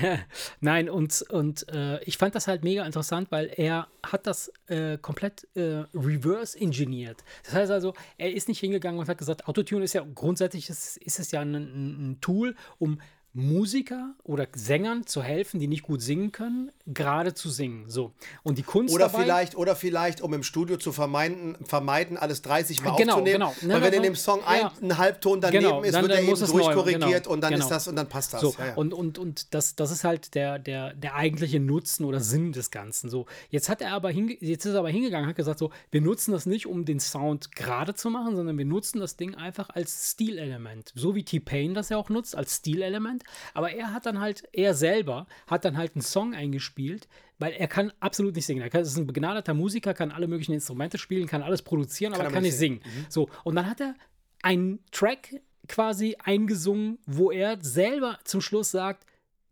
Nein, 0.60 0.88
und, 0.88 1.22
und 1.30 1.68
äh, 1.72 2.02
ich 2.04 2.18
fand 2.18 2.34
das 2.34 2.46
halt 2.46 2.64
mega 2.64 2.84
interessant, 2.84 3.30
weil 3.30 3.50
er 3.56 3.88
hat 4.04 4.26
das 4.26 4.52
äh, 4.66 4.98
komplett 4.98 5.46
äh, 5.54 5.84
reverse 5.94 6.58
engineert. 6.58 7.24
Das 7.44 7.54
heißt 7.54 7.72
also, 7.72 7.94
er 8.18 8.32
ist 8.32 8.48
nicht 8.48 8.60
hingegangen 8.60 8.98
und 8.98 9.08
hat 9.08 9.18
gesagt, 9.18 9.46
Autotune 9.48 9.84
ist 9.84 9.92
ja 9.92 10.03
grundsätzlich 10.14 10.70
ist, 10.70 10.96
ist 10.98 11.18
es 11.18 11.30
ja 11.30 11.40
ein, 11.40 11.54
ein, 11.54 12.10
ein 12.10 12.20
Tool, 12.20 12.54
um 12.78 13.00
Musiker 13.36 14.14
oder 14.22 14.46
Sängern 14.54 15.06
zu 15.06 15.22
helfen, 15.22 15.58
die 15.58 15.66
nicht 15.66 15.82
gut 15.82 16.00
singen 16.00 16.30
können, 16.30 16.70
gerade 16.86 17.34
zu 17.34 17.50
singen. 17.50 17.90
So. 17.90 18.12
Und 18.44 18.58
die 18.58 18.62
Kunst 18.62 18.94
Oder 18.94 19.06
dabei, 19.08 19.24
vielleicht, 19.24 19.56
oder 19.56 19.74
vielleicht, 19.74 20.20
um 20.20 20.32
im 20.34 20.44
Studio 20.44 20.76
zu 20.76 20.92
vermeiden, 20.92 21.56
vermeiden 21.64 22.16
alles 22.16 22.42
30 22.42 22.82
Mal 22.84 22.94
Genau, 22.96 23.14
aufzunehmen. 23.14 23.40
genau. 23.40 23.54
Weil 23.60 23.68
Nein, 23.68 23.70
wenn 23.70 23.80
nein, 23.82 23.94
in 23.94 24.02
dem. 24.02 24.14
Song 24.14 24.44
ein, 24.44 24.60
Ja. 24.60 24.72
ein 24.80 24.98
Halbton 24.98 25.40
daneben 25.40 25.64
Genau, 25.64 25.82
ist, 25.82 25.94
dann- 25.94 26.02
wird 26.02 26.12
dann 26.12 26.18
er 26.24 26.30
eben 26.30 26.40
neu, 26.40 26.46
durchkorrigiert 26.46 27.24
genau, 27.24 27.34
und 27.34 27.40
dann 27.40 27.52
genau. 27.54 27.64
ist 27.64 27.70
das 27.70 27.88
und 27.88 27.96
dann 27.96 28.08
passt 28.08 28.32
das. 28.34 28.40
So, 28.40 28.54
ja, 28.56 28.66
ja. 28.66 28.74
und, 28.74 28.94
und, 28.94 29.18
und 29.18 29.52
das, 29.52 29.74
das 29.74 29.90
ist 29.90 30.04
halt 30.04 30.36
der, 30.36 30.60
der, 30.60 30.94
der 30.94 31.16
eigentliche 31.16 31.58
Nutzen 31.58 32.04
oder 32.04 32.20
Sinn 32.20 32.52
des 32.52 32.70
Ganzen. 32.70 33.10
So, 33.10 33.26
jetzt 33.50 33.68
hat 33.68 33.82
er 33.82 33.92
aber 33.94 34.10
hinge 34.10 34.36
jetzt 34.40 34.64
ist 34.64 34.74
er 34.74 34.78
aber 34.78 34.90
hingegangen, 34.90 35.28
hat 35.28 35.34
gesagt, 35.36 35.58
so, 35.58 35.70
wir 35.90 36.00
nutzen 36.00 36.30
das 36.30 36.46
nicht, 36.46 36.66
um 36.66 36.84
den 36.84 37.00
Sound 37.00 37.50
gerade 37.56 37.94
zu 37.94 38.10
machen, 38.10 38.36
sondern 38.36 38.56
wir 38.56 38.64
nutzen 38.64 39.00
das 39.00 39.16
Ding 39.16 39.34
einfach 39.34 39.70
als 39.70 40.12
Stilelement. 40.12 40.92
So 40.94 41.16
wie 41.16 41.24
T-Pain 41.24 41.74
das 41.74 41.88
ja 41.88 41.96
auch 41.96 42.10
nutzt, 42.10 42.36
als 42.36 42.56
Stilelement. 42.56 43.23
Aber 43.52 43.72
er 43.72 43.92
hat 43.92 44.06
dann 44.06 44.20
halt, 44.20 44.48
er 44.52 44.74
selber 44.74 45.26
hat 45.46 45.64
dann 45.64 45.76
halt 45.76 45.94
einen 45.94 46.02
Song 46.02 46.34
eingespielt, 46.34 47.08
weil 47.38 47.52
er 47.52 47.68
kann 47.68 47.92
absolut 48.00 48.34
nicht 48.34 48.46
singen. 48.46 48.62
Er 48.62 48.70
kann, 48.70 48.82
ist 48.82 48.96
ein 48.96 49.06
begnadeter 49.06 49.54
Musiker, 49.54 49.92
kann 49.92 50.10
alle 50.10 50.28
möglichen 50.28 50.52
Instrumente 50.52 50.98
spielen, 50.98 51.26
kann 51.26 51.42
alles 51.42 51.62
produzieren, 51.62 52.14
aber 52.14 52.24
er 52.24 52.30
kann 52.30 52.42
nicht 52.42 52.54
nicht 52.54 52.58
singen. 52.58 52.80
So, 53.08 53.28
und 53.42 53.54
dann 53.54 53.68
hat 53.68 53.80
er 53.80 53.94
einen 54.42 54.80
Track 54.92 55.40
quasi 55.68 56.16
eingesungen, 56.22 56.98
wo 57.06 57.30
er 57.30 57.58
selber 57.62 58.18
zum 58.24 58.40
Schluss 58.40 58.70
sagt, 58.70 59.06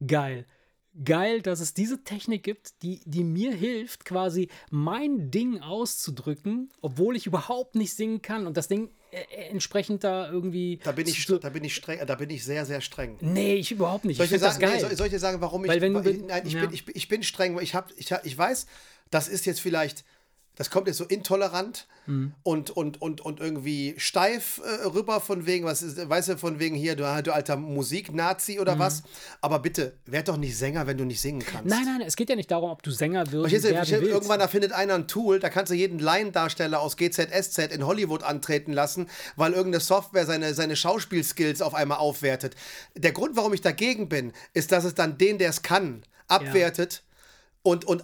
geil. 0.06 0.46
Geil, 1.04 1.40
dass 1.40 1.60
es 1.60 1.72
diese 1.72 2.04
Technik 2.04 2.42
gibt, 2.42 2.82
die, 2.82 3.00
die 3.06 3.24
mir 3.24 3.52
hilft, 3.52 4.04
quasi 4.04 4.48
mein 4.70 5.30
Ding 5.30 5.62
auszudrücken, 5.62 6.70
obwohl 6.82 7.16
ich 7.16 7.26
überhaupt 7.26 7.76
nicht 7.76 7.94
singen 7.94 8.20
kann 8.20 8.46
und 8.46 8.58
das 8.58 8.68
Ding 8.68 8.90
entsprechend 9.50 10.04
da 10.04 10.30
irgendwie. 10.30 10.78
Da 10.82 10.92
bin 10.92 11.06
ich, 11.06 11.26
da 11.26 11.50
bin 11.50 11.64
ich 11.64 11.74
streng, 11.74 12.00
da 12.06 12.14
bin 12.14 12.30
ich 12.30 12.44
sehr, 12.44 12.64
sehr 12.64 12.80
streng. 12.80 13.18
Nee, 13.20 13.54
ich 13.56 13.70
überhaupt 13.70 14.04
nicht. 14.04 14.16
Soll 14.16 14.26
ich 14.26 14.32
ich, 14.32 14.40
dir 14.40 14.50
sagen, 14.50 14.72
nee, 14.72 14.80
soll, 14.80 14.96
soll 14.96 15.06
ich 15.06 15.12
dir 15.12 15.18
sagen, 15.18 15.40
warum 15.40 15.64
ich. 15.64 15.70
Weil 15.70 15.80
wenn 15.80 15.94
du- 15.94 16.26
nein, 16.26 16.42
ich, 16.46 16.54
ja. 16.54 16.62
bin, 16.62 16.72
ich, 16.72 16.84
ich 16.88 17.08
bin 17.08 17.22
streng, 17.22 17.54
weil 17.54 17.62
ich, 17.62 17.74
hab, 17.74 17.90
ich, 17.96 18.10
ich 18.10 18.38
weiß, 18.38 18.66
das 19.10 19.28
ist 19.28 19.44
jetzt 19.46 19.60
vielleicht. 19.60 20.04
Das 20.56 20.70
kommt 20.70 20.86
jetzt 20.86 20.98
so 20.98 21.04
intolerant 21.04 21.86
Mhm. 22.06 22.32
und, 22.42 22.70
und, 22.70 23.00
und, 23.00 23.20
und 23.20 23.38
irgendwie 23.38 23.94
steif 23.96 24.60
äh, 24.64 24.86
rüber 24.86 25.20
von 25.20 25.46
wegen, 25.46 25.64
was 25.66 25.82
ist, 25.82 26.08
weißt 26.08 26.30
du, 26.30 26.36
von 26.36 26.58
wegen 26.58 26.74
hier, 26.74 26.96
du, 26.96 27.04
du 27.22 27.32
alter 27.32 27.56
Musik-Nazi 27.56 28.54
Mhm. 28.54 28.60
oder 28.60 28.78
was. 28.80 29.04
Aber 29.40 29.60
bitte, 29.60 29.92
werd 30.06 30.26
doch 30.28 30.36
nicht 30.36 30.58
Sänger, 30.58 30.86
wenn 30.88 30.98
du 30.98 31.04
nicht 31.04 31.20
singen 31.20 31.44
kannst. 31.46 31.66
nein, 31.68 31.84
nein, 31.84 32.00
es 32.00 32.16
geht 32.16 32.28
ja 32.28 32.34
nicht 32.34 32.50
darum, 32.50 32.70
ob 32.70 32.82
du 32.82 32.90
Sänger 32.90 33.30
wirst. 33.30 33.50
Verstehst 33.54 33.92
du, 34.02 34.06
irgendwann 34.08 34.40
erfindet 34.40 34.72
einer 34.72 34.94
ein 34.94 35.06
Tool, 35.06 35.38
da 35.38 35.48
kannst 35.48 35.70
du 35.70 35.76
jeden 35.76 36.00
Laiendarsteller 36.00 36.80
aus 36.80 36.96
GZSZ 36.96 37.58
in 37.72 37.86
Hollywood 37.86 38.24
antreten 38.24 38.72
lassen, 38.72 39.08
weil 39.36 39.52
irgendeine 39.52 39.80
Software 39.80 40.26
seine, 40.26 40.54
seine 40.54 40.74
Schauspielskills 40.74 41.62
auf 41.62 41.74
einmal 41.74 41.98
aufwertet. 41.98 42.56
Der 42.96 43.12
Grund, 43.12 43.36
warum 43.36 43.54
ich 43.54 43.60
dagegen 43.60 44.08
bin, 44.08 44.32
ist, 44.54 44.72
dass 44.72 44.82
es 44.84 44.94
dann 44.94 45.18
den, 45.18 45.38
der 45.38 45.50
es 45.50 45.62
kann, 45.62 46.02
abwertet. 46.26 47.04
Und, 47.64 47.84
und 47.84 48.02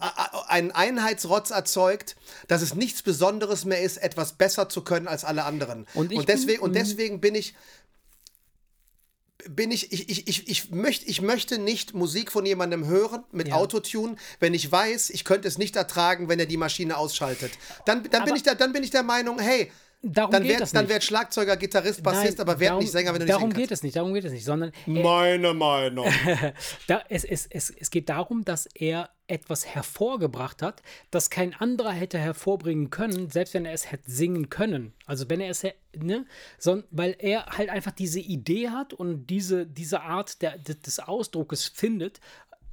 einen 0.48 0.70
Einheitsrotz 0.70 1.50
erzeugt, 1.50 2.14
dass 2.46 2.62
es 2.62 2.74
nichts 2.76 3.02
Besonderes 3.02 3.64
mehr 3.64 3.82
ist, 3.82 3.96
etwas 3.96 4.34
besser 4.34 4.68
zu 4.68 4.82
können 4.82 5.08
als 5.08 5.24
alle 5.24 5.44
anderen. 5.44 5.86
Und 5.94 6.12
ich 6.12 6.24
deswegen, 6.26 6.46
bin- 6.46 6.60
und 6.60 6.74
deswegen 6.76 7.20
bin 7.20 7.34
ich, 7.34 7.54
bin 9.48 9.70
ich, 9.70 9.92
ich, 9.92 10.08
ich, 10.08 10.28
ich, 10.28 10.48
ich, 10.48 10.70
möcht, 10.70 11.08
ich 11.08 11.22
möchte 11.22 11.58
nicht 11.58 11.94
Musik 11.94 12.30
von 12.30 12.46
jemandem 12.46 12.86
hören 12.86 13.24
mit 13.32 13.48
Ja. 13.48 13.54
Autotune, 13.56 14.16
wenn 14.40 14.54
ich 14.54 14.70
weiß, 14.70 15.10
ich 15.10 15.24
könnte 15.24 15.48
es 15.48 15.58
nicht 15.58 15.74
ertragen, 15.76 16.28
wenn 16.28 16.38
er 16.38 16.46
die 16.46 16.56
Maschine 16.56 16.96
ausschaltet. 16.96 17.52
Dann, 17.84 18.04
dann, 18.10 18.24
bin, 18.24 18.36
ich 18.36 18.42
da, 18.44 18.54
dann 18.54 18.72
bin 18.72 18.82
ich 18.82 18.90
der 18.90 19.02
Meinung, 19.02 19.38
hey, 19.38 19.72
Darum 20.00 20.30
dann 20.30 20.46
das 20.46 20.70
dann 20.70 20.88
werd 20.88 21.02
Schlagzeuger, 21.02 21.56
Gitarrist, 21.56 22.04
Bassist, 22.04 22.38
Nein, 22.38 22.40
aber 22.48 22.60
werd 22.60 22.70
darum- 22.70 22.82
nicht 22.84 22.92
Sänger, 22.92 23.12
wenn 23.12 23.18
du 23.20 23.24
nicht 23.26 23.34
Darum 23.34 23.52
geht 23.52 23.72
es 23.72 23.82
nicht, 23.82 23.96
darum 23.96 24.14
geht 24.14 24.24
es 24.24 24.30
nicht, 24.32 24.44
sondern 24.44 24.70
kannst. 24.70 25.02
Meine 25.02 25.54
Meinung. 25.54 26.06
da, 26.86 27.02
es, 27.08 27.24
es, 27.24 27.46
es, 27.50 27.70
es 27.70 27.90
geht 27.90 28.08
darum, 28.08 28.44
dass 28.44 28.66
er 28.74 29.10
etwas 29.28 29.66
hervorgebracht 29.66 30.62
hat, 30.62 30.82
das 31.10 31.30
kein 31.30 31.54
anderer 31.54 31.92
hätte 31.92 32.18
hervorbringen 32.18 32.90
können, 32.90 33.30
selbst 33.30 33.54
wenn 33.54 33.64
er 33.64 33.72
es 33.72 33.92
hätte 33.92 34.10
singen 34.10 34.48
können. 34.48 34.92
Also 35.06 35.28
wenn 35.28 35.40
er 35.40 35.50
es, 35.50 35.64
ne, 35.96 36.26
sondern 36.58 36.86
weil 36.90 37.16
er 37.18 37.46
halt 37.46 37.68
einfach 37.68 37.92
diese 37.92 38.20
Idee 38.20 38.70
hat 38.70 38.92
und 38.92 39.26
diese, 39.26 39.66
diese 39.66 40.02
Art 40.02 40.42
der, 40.42 40.58
des 40.58 40.98
Ausdruckes 40.98 41.66
findet, 41.66 42.20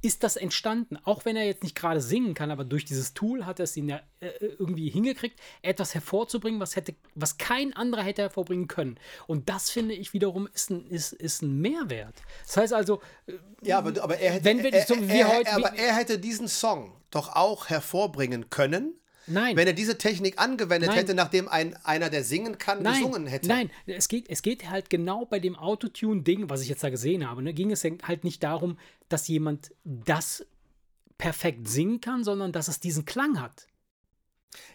ist 0.02 0.22
das 0.22 0.36
entstanden. 0.36 0.98
Auch 1.04 1.24
wenn 1.24 1.36
er 1.36 1.44
jetzt 1.44 1.62
nicht 1.62 1.74
gerade 1.74 2.00
singen 2.00 2.34
kann, 2.34 2.50
aber 2.50 2.64
durch 2.64 2.84
dieses 2.84 3.14
Tool 3.14 3.46
hat 3.46 3.58
er 3.60 3.64
es 3.64 3.76
ihn 3.76 3.88
ja 3.88 4.00
äh, 4.20 4.28
irgendwie 4.40 4.88
hingekriegt, 4.88 5.38
etwas 5.62 5.94
hervorzubringen, 5.94 6.60
was, 6.60 6.76
hätte, 6.76 6.94
was 7.14 7.38
kein 7.38 7.72
anderer 7.74 8.02
hätte 8.02 8.22
hervorbringen 8.22 8.68
können. 8.68 8.98
Und 9.26 9.48
das 9.48 9.70
finde 9.70 9.94
ich 9.94 10.12
wiederum 10.12 10.48
ist 10.52 10.70
ein, 10.70 10.86
ist, 10.86 11.12
ist 11.12 11.42
ein 11.42 11.60
Mehrwert. 11.60 12.14
Das 12.46 12.56
heißt 12.56 12.72
also, 12.72 13.00
äh, 13.26 13.32
ja, 13.62 13.78
aber, 13.78 14.02
aber 14.02 14.18
er 14.18 14.32
hätte, 14.32 14.44
wenn 14.44 14.62
wir, 14.62 14.72
er, 14.72 14.86
so 14.86 14.96
wie 15.08 15.20
er, 15.20 15.28
heute, 15.28 15.52
aber 15.52 15.74
er 15.74 15.96
hätte 15.96 16.18
diesen 16.18 16.48
Song 16.48 16.92
doch 17.10 17.34
auch 17.34 17.68
hervorbringen 17.68 18.50
können. 18.50 19.00
Nein. 19.26 19.56
Wenn 19.56 19.66
er 19.66 19.72
diese 19.72 19.98
Technik 19.98 20.38
angewendet 20.38 20.90
Nein. 20.90 20.98
hätte, 20.98 21.14
nachdem 21.14 21.48
ein, 21.48 21.76
einer, 21.84 22.10
der 22.10 22.24
singen 22.24 22.58
kann, 22.58 22.82
Nein, 22.82 23.02
gesungen 23.02 23.26
hätte. 23.26 23.48
nein, 23.48 23.70
es 23.86 24.08
geht, 24.08 24.28
es 24.28 24.42
geht 24.42 24.70
halt 24.70 24.90
genau 24.90 25.24
bei 25.24 25.40
dem 25.40 25.56
Autotune-Ding, 25.56 26.48
was 26.48 26.62
ich 26.62 26.68
jetzt 26.68 26.84
da 26.84 26.90
gesehen 26.90 27.28
habe, 27.28 27.42
ne, 27.42 27.52
ging 27.52 27.70
es 27.70 27.84
halt 27.84 28.24
nicht 28.24 28.42
darum, 28.42 28.78
dass 29.08 29.28
jemand 29.28 29.72
das 29.84 30.46
perfekt 31.18 31.68
singen 31.68 32.00
kann, 32.00 32.24
sondern 32.24 32.52
dass 32.52 32.68
es 32.68 32.80
diesen 32.80 33.04
Klang 33.04 33.40
hat. 33.40 33.66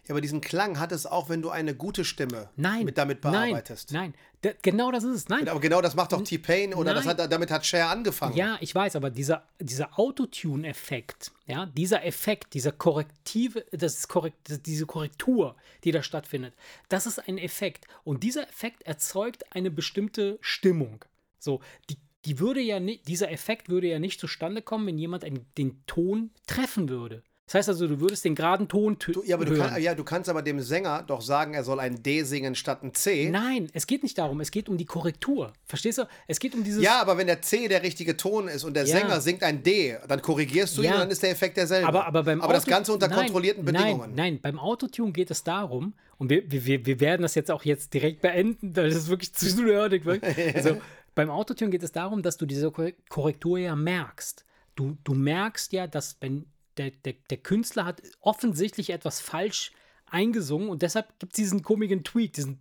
Ja, 0.07 0.11
aber 0.11 0.21
diesen 0.21 0.41
Klang 0.41 0.79
hat 0.79 0.91
es 0.91 1.05
auch, 1.05 1.29
wenn 1.29 1.41
du 1.41 1.49
eine 1.49 1.75
gute 1.75 2.05
Stimme 2.05 2.49
Nein. 2.55 2.85
mit 2.85 2.97
damit 2.97 3.21
bearbeitest. 3.21 3.91
Nein, 3.91 4.13
nein. 4.43 4.55
Genau 4.63 4.91
das 4.91 5.03
ist 5.03 5.15
es. 5.15 5.29
Nein. 5.29 5.47
Aber 5.47 5.59
genau 5.59 5.81
das 5.81 5.95
macht 5.95 6.13
doch 6.13 6.23
T-Pain 6.23 6.73
oder 6.73 6.95
das 6.95 7.05
hat, 7.05 7.31
damit 7.31 7.51
hat 7.51 7.65
Cher 7.65 7.89
angefangen. 7.89 8.35
Ja, 8.35 8.57
ich 8.59 8.73
weiß, 8.73 8.95
aber 8.95 9.11
dieser, 9.11 9.47
dieser 9.59 9.99
Autotune-Effekt, 9.99 11.31
ja, 11.45 11.67
dieser 11.67 12.03
Effekt, 12.03 12.53
dieser 12.55 12.71
korrektive, 12.71 13.65
das 13.71 13.97
ist 13.97 14.07
korrekt, 14.07 14.37
diese 14.65 14.87
Korrektur, 14.87 15.55
die 15.83 15.91
da 15.91 16.01
stattfindet, 16.01 16.55
das 16.89 17.05
ist 17.05 17.19
ein 17.27 17.37
Effekt. 17.37 17.85
Und 18.03 18.23
dieser 18.23 18.49
Effekt 18.49 18.81
erzeugt 18.83 19.43
eine 19.55 19.69
bestimmte 19.69 20.39
Stimmung. 20.41 21.05
So, 21.37 21.61
die, 21.89 21.97
die 22.25 22.39
würde 22.39 22.61
ja 22.61 22.79
nicht, 22.79 23.07
dieser 23.07 23.31
Effekt 23.31 23.69
würde 23.69 23.87
ja 23.87 23.99
nicht 23.99 24.19
zustande 24.19 24.61
kommen, 24.61 24.87
wenn 24.87 24.97
jemand 24.97 25.23
einen, 25.23 25.45
den 25.57 25.83
Ton 25.85 26.31
treffen 26.47 26.89
würde. 26.89 27.23
Das 27.51 27.55
heißt 27.55 27.69
also, 27.69 27.85
du 27.85 27.99
würdest 27.99 28.23
den 28.23 28.33
geraden 28.33 28.69
Ton 28.69 28.95
tö- 28.95 29.11
Du, 29.11 29.23
ja, 29.25 29.35
aber 29.35 29.43
du, 29.43 29.57
kann, 29.57 29.81
ja, 29.81 29.93
du 29.93 30.05
kannst 30.05 30.29
aber 30.29 30.41
dem 30.41 30.61
Sänger 30.61 31.03
doch 31.05 31.19
sagen, 31.21 31.53
er 31.53 31.65
soll 31.65 31.81
ein 31.81 32.01
D 32.01 32.23
singen 32.23 32.55
statt 32.55 32.81
ein 32.81 32.93
C. 32.93 33.29
Nein, 33.29 33.67
es 33.73 33.87
geht 33.87 34.03
nicht 34.03 34.17
darum, 34.17 34.39
es 34.39 34.51
geht 34.51 34.69
um 34.69 34.77
die 34.77 34.85
Korrektur. 34.85 35.51
Verstehst 35.65 35.97
du? 35.97 36.03
Es 36.27 36.39
geht 36.39 36.53
um 36.55 36.63
dieses. 36.63 36.81
Ja, 36.81 37.01
aber 37.01 37.17
wenn 37.17 37.27
der 37.27 37.41
C 37.41 37.67
der 37.67 37.83
richtige 37.83 38.15
Ton 38.15 38.47
ist 38.47 38.63
und 38.63 38.73
der 38.73 38.85
Ja. 38.85 38.99
Sänger 38.99 39.19
singt 39.19 39.43
ein 39.43 39.63
D, 39.63 39.97
dann 40.07 40.21
korrigierst 40.21 40.77
du 40.77 40.81
ihn 40.81 40.85
Ja. 40.85 40.93
und 40.93 40.99
dann 41.01 41.11
ist 41.11 41.23
der 41.23 41.31
Effekt 41.31 41.57
derselbe. 41.57 41.89
Aber, 41.89 42.05
aber, 42.07 42.23
beim 42.23 42.39
aber 42.39 42.53
das 42.53 42.65
Ganze 42.65 42.93
unter 42.93 43.09
nein, 43.09 43.17
kontrollierten 43.17 43.65
Bedingungen. 43.65 44.15
Nein, 44.15 44.35
nein, 44.35 44.39
beim 44.41 44.57
Autotune 44.57 45.11
geht 45.11 45.29
es 45.29 45.43
darum, 45.43 45.93
und 46.17 46.29
wir, 46.29 46.43
wir, 46.49 46.85
wir 46.85 46.99
werden 47.01 47.23
das 47.23 47.35
jetzt 47.35 47.51
auch 47.51 47.65
jetzt 47.65 47.93
direkt 47.93 48.21
beenden, 48.21 48.73
weil 48.77 48.87
das 48.89 48.97
ist 48.97 49.09
wirklich 49.09 49.33
zu 49.33 49.61
nerdig. 49.61 50.03
Also, 50.55 50.77
beim 51.15 51.29
Autotune 51.29 51.69
geht 51.71 51.83
es 51.83 51.91
darum, 51.91 52.21
dass 52.21 52.37
du 52.37 52.45
diese 52.45 52.67
Korre- 52.67 52.93
Korrektur 53.09 53.57
ja 53.57 53.75
merkst. 53.75 54.45
Du, 54.75 54.95
du 55.03 55.13
merkst 55.15 55.73
ja, 55.73 55.87
dass 55.87 56.15
wenn 56.21 56.45
der, 56.81 56.91
der, 56.91 57.13
der 57.29 57.37
Künstler 57.37 57.85
hat 57.85 58.01
offensichtlich 58.21 58.89
etwas 58.89 59.21
falsch 59.21 59.71
eingesungen 60.07 60.69
und 60.69 60.81
deshalb 60.81 61.19
gibt 61.19 61.33
es 61.33 61.37
diesen 61.37 61.61
komischen 61.61 62.03
Tweak, 62.03 62.33
diesen 62.33 62.59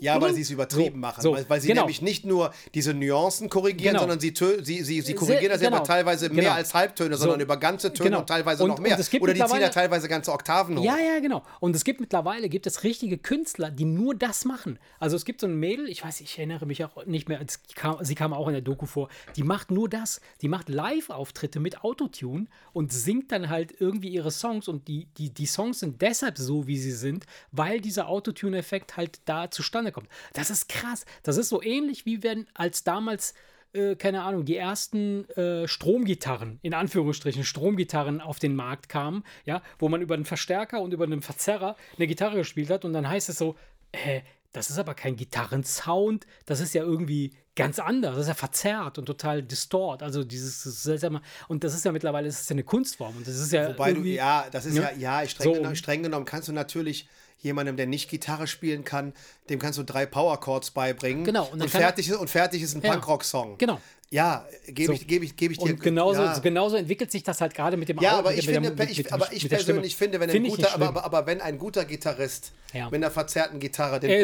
Ja, 0.00 0.20
weil 0.20 0.32
sie 0.34 0.40
es 0.40 0.50
übertrieben 0.50 0.94
So, 0.94 1.00
machen. 1.00 1.20
so, 1.22 1.32
weil, 1.34 1.48
weil 1.48 1.60
sie 1.60 1.68
genau. 1.68 1.82
nämlich 1.82 2.00
nicht 2.02 2.24
nur 2.24 2.52
diese 2.74 2.94
Nuancen 2.94 3.48
korrigieren, 3.50 3.92
Genau. 3.92 4.00
sondern 4.00 4.18
sie, 4.20 4.32
sie, 4.62 4.82
sie, 4.82 5.00
sie 5.02 5.14
korrigieren 5.14 5.50
das 5.52 5.60
ja 5.60 5.68
genau, 5.70 5.82
teilweise 5.82 6.28
mehr 6.30 6.44
genau. 6.44 6.54
als 6.56 6.72
Halbtöne, 6.74 7.16
sondern 7.16 7.38
So, 7.40 7.44
über 7.44 7.56
ganze 7.58 7.92
Töne 7.92 8.08
genau. 8.10 8.20
und 8.20 8.26
teilweise 8.28 8.62
Und- 8.64 8.70
noch 8.70 8.78
mehr. 8.78 8.98
Oder 9.20 9.34
die 9.34 9.44
ziehen 9.44 9.60
ja 9.60 9.68
teilweise 9.68 10.08
ganze 10.08 10.32
Oktaven 10.32 10.78
hoch. 10.78 10.84
Ja, 10.84 10.96
ja, 10.98 11.20
genau. 11.20 11.42
Und 11.60 11.76
es 11.76 11.84
gibt 11.84 12.00
mittlerweile 12.00 12.48
gibt 12.48 12.66
es 12.66 12.82
richtige 12.82 13.18
Künstler, 13.18 13.70
die 13.70 13.84
nur 13.84 14.14
das 14.14 14.44
machen. 14.44 14.78
Also 14.98 15.16
es 15.16 15.24
gibt 15.24 15.40
so 15.40 15.46
ein 15.46 15.54
Mädel, 15.56 15.88
ich 15.88 16.02
weiß, 16.04 16.20
ich 16.22 16.38
erinnere 16.38 16.64
mich 16.66 16.84
auch 16.84 17.04
nicht 17.06 17.28
mehr, 17.28 17.44
kam, 17.74 18.02
sie 18.04 18.14
kam 18.14 18.32
auch 18.32 18.46
in 18.48 18.54
der 18.54 18.62
Doku 18.62 18.86
vor, 18.86 19.08
die 19.36 19.42
macht 19.42 19.70
nur 19.70 19.88
das. 19.88 20.20
Die 20.40 20.48
macht 20.48 20.68
Live-Auftritte 20.70 21.60
mit 21.60 21.84
Autotune 21.84 22.46
und 22.72 22.92
singt 22.92 23.30
dann 23.32 23.48
halt 23.50 23.74
irgendwie 23.78 24.08
ihre 24.08 24.30
Songs 24.30 24.66
und 24.68 24.88
die, 24.88 25.06
die, 25.18 25.30
die 25.30 25.46
Songs 25.46 25.80
sind 25.80 26.00
deshalb 26.00 26.38
so, 26.38 26.66
wie 26.66 26.78
sie 26.78 26.92
sind, 26.92 27.26
weil 27.50 27.80
dieser 27.80 28.08
Autotune-Effekt 28.08 28.96
halt 28.96 29.20
da 29.26 29.41
zustande 29.50 29.92
kommt. 29.92 30.08
Das 30.32 30.50
ist 30.50 30.68
krass. 30.68 31.04
Das 31.22 31.36
ist 31.36 31.48
so 31.48 31.62
ähnlich 31.62 32.06
wie 32.06 32.22
wenn 32.22 32.46
als 32.54 32.84
damals 32.84 33.34
äh, 33.72 33.96
keine 33.96 34.22
Ahnung, 34.22 34.44
die 34.44 34.56
ersten 34.56 35.28
äh, 35.30 35.66
Stromgitarren, 35.66 36.58
in 36.62 36.74
Anführungsstrichen 36.74 37.44
Stromgitarren 37.44 38.20
auf 38.20 38.38
den 38.38 38.54
Markt 38.54 38.88
kamen, 38.88 39.24
ja, 39.46 39.62
wo 39.78 39.88
man 39.88 40.02
über 40.02 40.14
einen 40.14 40.26
Verstärker 40.26 40.82
und 40.82 40.92
über 40.92 41.04
einen 41.04 41.22
Verzerrer 41.22 41.76
eine 41.96 42.06
Gitarre 42.06 42.36
gespielt 42.36 42.68
hat 42.70 42.84
und 42.84 42.92
dann 42.92 43.08
heißt 43.08 43.30
es 43.30 43.38
so, 43.38 43.56
äh, 43.92 44.20
das 44.52 44.68
ist 44.68 44.78
aber 44.78 44.92
kein 44.92 45.16
Gitarrensound, 45.16 46.26
das 46.44 46.60
ist 46.60 46.74
ja 46.74 46.82
irgendwie 46.82 47.32
ganz 47.56 47.78
anders, 47.78 48.16
das 48.16 48.22
ist 48.24 48.28
ja 48.28 48.34
verzerrt 48.34 48.98
und 48.98 49.06
total 49.06 49.42
distort, 49.42 50.02
also 50.02 50.24
dieses 50.24 50.62
seltsame, 50.62 51.22
und 51.48 51.64
das 51.64 51.74
ist 51.74 51.86
ja 51.86 51.92
mittlerweile, 51.92 52.26
das 52.26 52.40
ist 52.42 52.50
ja 52.50 52.54
eine 52.54 52.64
Kunstform 52.64 53.16
und 53.16 53.26
das 53.26 53.36
ist 53.36 53.52
ja 53.52 53.70
Wobei 53.70 53.94
du, 53.94 54.02
ja, 54.02 54.46
das 54.50 54.66
ist 54.66 54.76
ja, 54.76 54.90
Ja. 54.90 55.20
ja, 55.22 55.28
streng, 55.28 55.44
So. 55.44 55.52
genommen, 55.54 55.76
streng 55.76 56.02
genommen 56.02 56.26
kannst 56.26 56.48
du 56.48 56.52
natürlich 56.52 57.08
jemandem, 57.42 57.76
der 57.76 57.86
nicht 57.86 58.08
Gitarre 58.08 58.46
spielen 58.46 58.84
kann, 58.84 59.12
dem 59.50 59.58
kannst 59.58 59.78
du 59.78 59.82
drei 59.82 60.06
Power 60.06 60.40
Chords 60.40 60.70
beibringen. 60.70 61.24
Genau, 61.24 61.44
und 61.46 61.60
Und, 61.60 61.68
fertig, 61.68 62.08
ist, 62.08 62.16
und 62.16 62.30
fertig 62.30 62.62
ist 62.62 62.74
ein 62.74 62.82
Ja. 62.82 62.92
Punkrock-Song. 62.92 63.58
Genau. 63.58 63.80
Ja, 64.12 64.46
gebe 64.66 64.88
So. 64.88 64.92
ich, 64.92 65.06
gebe 65.06 65.24
ich, 65.24 65.36
gebe 65.36 65.54
ich 65.54 65.58
dir. 65.58 65.72
und 65.72 65.80
genauso, 65.80 66.20
ja. 66.20 66.38
genauso 66.38 66.76
entwickelt 66.76 67.10
sich 67.10 67.22
das 67.22 67.40
halt 67.40 67.54
gerade 67.54 67.78
mit 67.78 67.88
dem 67.88 67.98
Ja, 67.98 68.16
Au- 68.16 68.18
aber 68.18 68.34
ich 68.34 68.44
der- 68.44 68.54
finde, 68.60 68.70
mit- 68.72 68.90
ich, 68.90 68.98
mit- 68.98 69.10
aber 69.12 69.24
ich 69.32 69.48
der 69.48 69.56
Stimme. 69.56 69.64
persönlich 69.64 69.96
finde, 69.96 70.20
wenn 70.20 70.28
ein 70.28 70.32
Finde 70.34 70.50
ich 70.50 70.56
guter, 70.56 70.74
aber, 70.74 70.88
aber, 70.88 71.04
aber 71.06 71.26
wenn 71.26 71.40
ein 71.40 71.56
guter 71.58 71.86
Gitarrist 71.86 72.52
Ja. 72.74 72.84
mit 72.90 72.96
einer 72.96 73.10
verzerrten 73.10 73.58
Gitarre 73.58 74.00
den 74.00 74.10
Er 74.10 74.22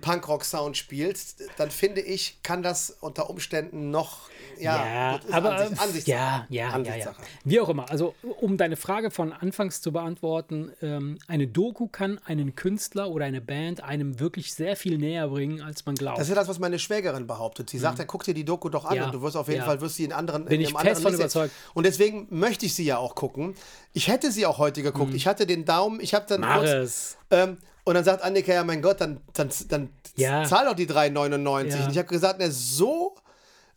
Punkrock-Sound 0.00 0.76
spielt, 0.76 1.18
dann 1.56 1.70
finde 1.72 2.02
ich, 2.02 2.38
kann 2.44 2.62
das 2.62 2.96
unter 3.00 3.28
Umständen 3.30 3.90
noch, 3.90 4.28
ja, 4.60 4.76
Ja, 5.14 5.20
aber 5.30 5.56
Ansicht, 5.56 5.80
Ansichtssache. 5.82 6.10
ja, 6.16 6.46
ja, 6.48 6.62
ja, 6.62 6.68
ja. 6.68 6.74
Ansichtssache. 6.74 7.22
Wie 7.44 7.60
auch 7.60 7.68
immer. 7.68 7.90
Also, 7.90 8.14
um 8.40 8.56
deine 8.56 8.76
Frage 8.76 9.10
von 9.10 9.32
anfangs 9.32 9.80
zu 9.80 9.92
beantworten, 9.92 10.72
ähm, 10.82 11.18
eine 11.26 11.46
Doku 11.48 11.86
kann 11.88 12.20
einen 12.24 12.54
Künstler 12.56 13.10
oder 13.10 13.24
eine 13.24 13.40
Band 13.40 13.82
einem 13.82 14.18
wirklich 14.20 14.52
sehr 14.54 14.76
viel 14.76 14.98
näher 14.98 15.28
bringen, 15.28 15.62
als 15.62 15.84
man 15.86 15.94
glaubt. 15.96 16.18
Das 16.18 16.24
ist 16.26 16.30
ja 16.30 16.34
das, 16.36 16.48
was 16.48 16.58
meine 16.58 16.78
Schwägerin 16.78 17.26
behauptet. 17.26 17.70
Sie 17.70 17.78
sagt, 17.78 17.98
ja, 17.98 18.04
guck 18.04 18.24
dir 18.24 18.34
die 18.34 18.44
Doku 18.44 18.67
doch 18.70 18.84
an. 18.84 18.96
Ja, 18.96 19.06
und 19.06 19.14
du 19.14 19.22
wirst 19.22 19.36
auf 19.36 19.48
jeden 19.48 19.60
ja. 19.60 19.66
Fall, 19.66 19.80
wirst 19.80 19.96
sie 19.96 20.04
in 20.04 20.12
anderen 20.12 20.44
Bin 20.44 20.60
in 20.60 20.68
ich 20.68 20.74
fest 20.74 21.02
von 21.02 21.14
überzeugt. 21.14 21.52
Und 21.74 21.84
deswegen 21.84 22.26
möchte 22.30 22.66
ich 22.66 22.74
sie 22.74 22.84
ja 22.84 22.98
auch 22.98 23.14
gucken. 23.14 23.54
Ich 23.92 24.08
hätte 24.08 24.32
sie 24.32 24.46
auch 24.46 24.58
heute 24.58 24.82
geguckt. 24.82 25.14
Ich 25.14 25.26
hatte 25.26 25.46
den 25.46 25.64
Daumen, 25.64 26.00
ich 26.00 26.14
habe 26.14 26.26
dann. 26.28 26.40
Mach 26.40 26.60
kurz, 26.60 27.16
ähm, 27.30 27.58
und 27.88 27.94
dann 27.94 28.04
sagt 28.04 28.22
Annika, 28.22 28.52
ja 28.52 28.64
mein 28.64 28.82
Gott, 28.82 29.00
dann, 29.00 29.18
dann, 29.32 29.48
dann 29.68 29.88
Ja. 30.16 30.44
zahl 30.44 30.66
doch 30.66 30.74
die 30.74 30.86
3,99. 30.86 31.68
Ja. 31.78 31.84
Und 31.84 31.92
ich 31.92 31.96
habe 31.96 32.08
gesagt, 32.08 32.38
ne, 32.38 32.50
so, 32.50 33.14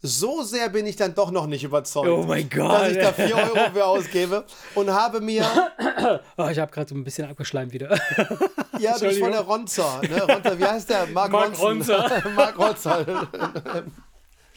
so 0.02 0.44
sehr 0.44 0.68
bin 0.68 0.86
ich 0.86 0.98
dann 0.98 1.16
doch 1.16 1.32
noch 1.32 1.48
nicht 1.48 1.64
überzeugt. 1.64 2.10
Oh 2.10 2.24
mein 2.24 2.50
Gott. 2.50 2.74
Dass 2.74 2.92
ich 2.92 2.98
da 2.98 3.14
4 3.14 3.36
Euro 3.38 3.56
für 3.74 3.86
ausgebe 3.86 4.46
und 4.76 4.90
habe 4.90 5.22
mir, 5.22 5.46
Oh, 6.38 6.48
ich 6.50 6.60
habe 6.60 6.70
gerade 6.74 6.90
so 6.90 6.96
ein 6.96 7.06
bisschen 7.06 7.30
abgeschleimt 7.30 7.72
wieder. 7.72 7.98
ja, 8.80 8.98
durch 9.00 9.18
von 9.18 9.32
der 9.32 9.42
Ronzer, 9.42 10.02
ne, 10.02 10.24
Ronzer, 10.24 10.60
wie 10.60 10.66
heißt 10.66 10.90
der? 10.90 11.08
Mark, 11.14 11.32
Mark. 11.32 11.58
Ronzer. 11.58 12.24
Mark 12.36 12.60
Ronzer. 12.60 13.28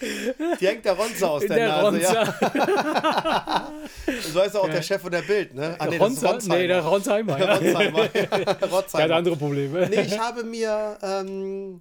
Die 0.01 0.67
hängt 0.67 0.85
der 0.85 0.95
Ronzer 0.95 1.31
aus 1.31 1.43
der, 1.47 1.57
Der 1.57 1.69
Nase, 1.69 2.01
ja. 2.01 2.23
Ronzer. 2.23 3.73
So 4.33 4.41
heißt 4.41 4.55
er 4.55 4.61
auch 4.61 4.69
der 4.69 4.83
Chef 4.83 5.01
von 5.01 5.11
der 5.13 5.23
Bild, 5.23 5.55
ne? 5.55 5.77
Ah, 5.79 5.87
nee, 5.87 5.97
Ronzer? 5.97 6.39
Nee, 6.47 6.67
der 6.67 6.83
Ronzheimer. 6.85 7.39
Ja. 7.39 7.55
Ronzheimer. 7.59 8.09
Der 8.09 8.47
hat 8.47 8.71
Ronzheimer. 8.73 9.15
andere 9.15 9.37
Probleme. 9.37 9.89
Nee, 9.89 10.01
ich 10.03 10.19
habe 10.19 10.43
mir, 10.45 10.99
ähm, 11.03 11.81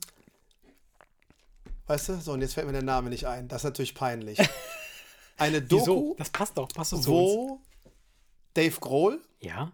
weißt 1.88 2.10
du, 2.10 2.15
so, 2.21 2.34
und 2.34 2.41
jetzt 2.41 2.54
fällt 2.54 2.67
mir 2.67 2.73
der 2.73 2.84
Name 2.84 3.10
nicht 3.10 3.26
ein. 3.26 3.47
Das 3.47 3.62
ist 3.62 3.65
natürlich 3.65 3.95
peinlich. 3.95 4.39
Eine 5.38 5.62
Doku, 5.62 5.82
Wieso? 5.82 6.15
Das 6.17 6.30
passt 6.30 6.58
doch. 6.58 6.69
Passt 6.69 6.93
doch 6.93 7.02
zu 7.02 7.12
uns. 7.12 7.19
wo 7.34 7.60
Dave 8.54 8.80
Grohl, 8.80 9.19
Ja. 9.39 9.71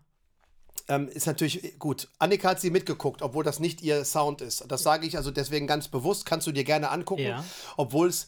Ähm, 0.89 1.07
ist 1.07 1.27
natürlich 1.27 1.79
gut. 1.79 2.09
Annika 2.19 2.49
hat 2.49 2.59
sie 2.61 2.71
mitgeguckt, 2.71 3.21
obwohl 3.21 3.43
das 3.45 3.59
nicht 3.59 3.81
ihr 3.81 4.03
Sound 4.03 4.41
ist. 4.41 4.65
Das 4.67 4.83
sage 4.83 5.07
ich 5.07 5.15
also 5.15 5.31
deswegen 5.31 5.67
ganz 5.67 5.87
bewusst, 5.87 6.25
kannst 6.25 6.45
du 6.47 6.51
dir 6.51 6.63
gerne 6.65 6.89
angucken, 6.89 7.21
Ja. 7.21 7.45
obwohl 7.77 8.09
es 8.09 8.27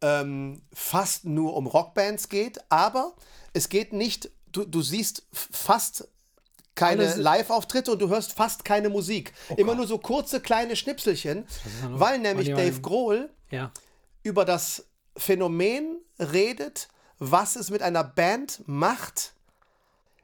ähm, 0.00 0.62
fast 0.72 1.24
nur 1.24 1.54
um 1.56 1.66
Rockbands 1.66 2.28
geht, 2.28 2.58
aber 2.70 3.14
es 3.52 3.68
geht 3.68 3.92
nicht, 3.92 4.30
du, 4.52 4.64
du 4.64 4.80
siehst 4.82 5.24
fast 5.32 6.08
keine 6.74 7.16
Live-Auftritte 7.16 7.90
und 7.90 7.98
du 7.98 8.08
hörst 8.08 8.32
fast 8.32 8.64
keine 8.64 8.88
Musik. 8.88 9.32
Immer 9.56 9.74
nur 9.74 9.88
so 9.88 9.98
kurze 9.98 10.40
kleine 10.40 10.76
Schnipselchen, 10.76 11.44
weil 11.90 12.20
nämlich 12.20 12.48
Dave 12.50 12.80
Grohl 12.80 13.30
Ja. 13.50 13.72
über 14.22 14.44
das 14.44 14.84
Phänomen 15.16 15.98
redet, 16.20 16.86
was 17.18 17.56
es 17.56 17.70
mit 17.70 17.82
einer 17.82 18.04
Band 18.04 18.62
macht, 18.66 19.32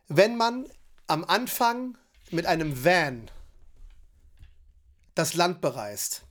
wenn 0.07 0.37
man 0.37 0.66
am 1.06 1.24
Anfang 1.24 1.96
mit 2.30 2.46
einem 2.46 2.84
Van 2.84 3.30
das 5.14 5.34
Land 5.34 5.60
bereist. 5.60 6.22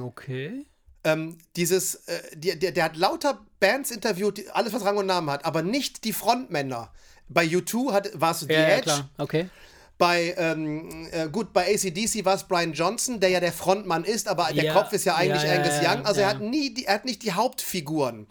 Okay. 0.00 0.66
Ähm, 1.04 1.38
dieses, 1.56 1.94
äh, 2.06 2.20
der, 2.34 2.56
der, 2.56 2.72
der 2.72 2.84
hat 2.84 2.96
lauter 2.96 3.40
Bands 3.60 3.90
interviewt, 3.90 4.38
die, 4.38 4.50
alles 4.50 4.72
was 4.72 4.84
Rang 4.84 4.96
und 4.96 5.06
Namen 5.06 5.30
hat, 5.30 5.44
aber 5.44 5.62
nicht 5.62 6.04
die 6.04 6.12
Frontmänner. 6.12 6.90
Bei 7.28 7.44
U2 7.44 7.92
hat, 7.92 8.20
war 8.20 8.32
es 8.32 8.40
The 8.40 8.52
Ja, 8.52 8.60
ja, 8.60 8.68
Edge. 8.68 8.82
klar. 8.82 9.08
Okay. 9.18 9.48
Bei, 9.96 10.34
ähm, 10.38 11.08
äh, 11.10 11.28
gut, 11.28 11.52
bei 11.52 11.74
ACDC 11.74 12.24
war 12.24 12.36
es 12.36 12.44
Brian 12.44 12.72
Johnson, 12.72 13.18
der 13.18 13.30
ja 13.30 13.40
der 13.40 13.52
Frontmann 13.52 14.04
ist, 14.04 14.28
aber 14.28 14.48
der 14.52 14.64
Ja, 14.64 14.72
Kopf 14.72 14.92
ist 14.92 15.04
ja 15.04 15.16
eigentlich 15.16 15.42
ja, 15.42 15.54
ja, 15.54 15.60
Angus 15.60 15.82
ja, 15.82 15.92
Young. 15.92 16.06
Also 16.06 16.20
er 16.20 16.28
ja. 16.28 16.34
hat 16.34 16.40
nie, 16.40 16.72
die, 16.72 16.84
er 16.84 16.94
hat 16.94 17.04
nicht 17.04 17.22
die 17.22 17.32
Hauptfiguren 17.32 18.28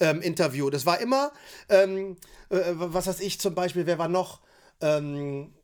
ähm, 0.00 0.22
interviewt. 0.22 0.72
Das 0.72 0.86
war 0.86 0.98
immer, 0.98 1.30
ähm, 1.68 2.16
äh, 2.48 2.58
was 2.74 3.06
weiß 3.06 3.20
ich 3.20 3.38
zum 3.38 3.54
Beispiel, 3.54 3.84
wer 3.86 3.98
war 3.98 4.08
noch? 4.08 4.40
Ähm, 4.80 5.54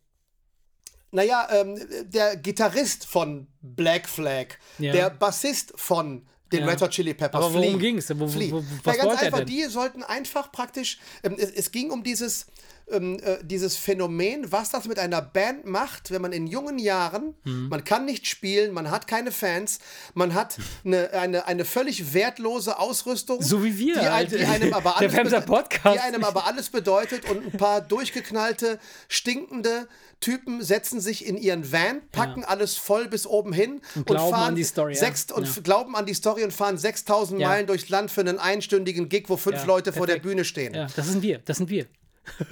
naja, 1.10 1.48
ähm, 1.52 1.78
der 2.10 2.36
Gitarrist 2.36 3.06
von 3.06 3.46
Black 3.62 4.08
Flag, 4.08 4.48
Ja. 4.78 4.92
der 4.92 5.10
Bassist 5.10 5.72
von 5.76 6.26
den 6.52 6.60
Ja. 6.60 6.66
Red 6.66 6.80
Hot 6.82 6.90
Chili 6.90 7.14
Peppers. 7.14 7.42
Aber 7.44 7.54
worum 7.54 7.78
ging's 7.78 8.06
denn? 8.06 8.20
Wo- 8.20 8.26
wo- 8.32 8.34
wo- 8.50 8.60
Na, 8.60 8.66
was 8.84 8.96
ganz 8.96 9.08
wollte 9.08 9.20
er 9.20 9.26
einfach, 9.26 9.38
denn? 9.38 9.46
die 9.46 9.64
sollten 9.64 10.02
einfach 10.02 10.52
praktisch, 10.52 10.98
ähm, 11.22 11.36
es, 11.38 11.50
es 11.50 11.70
ging 11.72 11.90
um 11.90 12.02
dieses, 12.04 12.46
ähm, 12.88 13.18
äh, 13.22 13.38
dieses 13.42 13.76
Phänomen, 13.76 14.52
was 14.52 14.70
das 14.70 14.84
mit 14.86 14.98
einer 14.98 15.20
Band 15.20 15.66
macht, 15.66 16.10
wenn 16.12 16.22
man 16.22 16.32
in 16.32 16.46
jungen 16.46 16.78
Jahren, 16.78 17.34
Hm. 17.44 17.68
man 17.68 17.82
kann 17.84 18.04
nicht 18.04 18.26
spielen, 18.26 18.72
man 18.72 18.90
hat 18.90 19.06
keine 19.08 19.32
Fans, 19.32 19.80
man 20.14 20.34
hat 20.34 20.56
eine, 20.84 21.10
eine, 21.12 21.46
eine 21.46 21.64
völlig 21.64 22.14
wertlose 22.14 22.78
Ausrüstung. 22.78 23.42
So 23.42 23.64
wie 23.64 23.76
wir 23.78 23.94
Die, 23.94 24.00
halt. 24.08 24.30
die 24.30 24.44
einem 24.44 24.72
aber 24.72 24.96
alles. 24.98 25.12
Die 25.12 25.98
einem 26.00 26.24
aber 26.24 26.46
alles 26.46 26.70
bedeutet 26.70 27.28
und 27.28 27.44
ein 27.54 27.58
paar 27.58 27.80
durchgeknallte, 27.80 28.78
stinkende 29.08 29.88
Typen 30.20 30.62
setzen 30.62 31.00
sich 31.00 31.26
in 31.26 31.36
ihren 31.36 31.70
Van, 31.72 32.00
packen 32.12 32.44
alles 32.44 32.76
voll 32.76 33.08
bis 33.08 33.26
oben 33.26 33.52
hin 33.52 33.80
und, 33.96 34.06
glauben 34.06 34.30
fahren 34.32 34.48
an 34.50 34.54
die 34.54 34.64
Story, 34.64 34.94
ja. 34.94 34.98
sechs, 35.00 35.30
und 35.30 35.44
Ja. 35.44 35.62
glauben 35.62 35.94
an 35.96 36.06
die 36.06 36.14
Story 36.14 36.42
und 36.44 36.52
fahren 36.52 36.78
6000 36.78 37.40
Ja. 37.40 37.48
Meilen 37.48 37.66
durchs 37.66 37.88
Land 37.88 38.10
für 38.10 38.20
einen 38.22 38.38
einstündigen 38.38 39.08
Gig, 39.08 39.24
wo 39.28 39.36
fünf 39.36 39.56
Ja, 39.58 39.64
Leute 39.64 39.92
vor 39.92 40.06
der. 40.06 40.16
Bühne 40.16 40.44
stehen. 40.44 40.72
Ja, 40.74 40.86
das 40.96 41.08
sind 41.08 41.22
wir. 41.22 41.40
Das 41.44 41.58
sind 41.58 41.68
wir. 41.68 41.86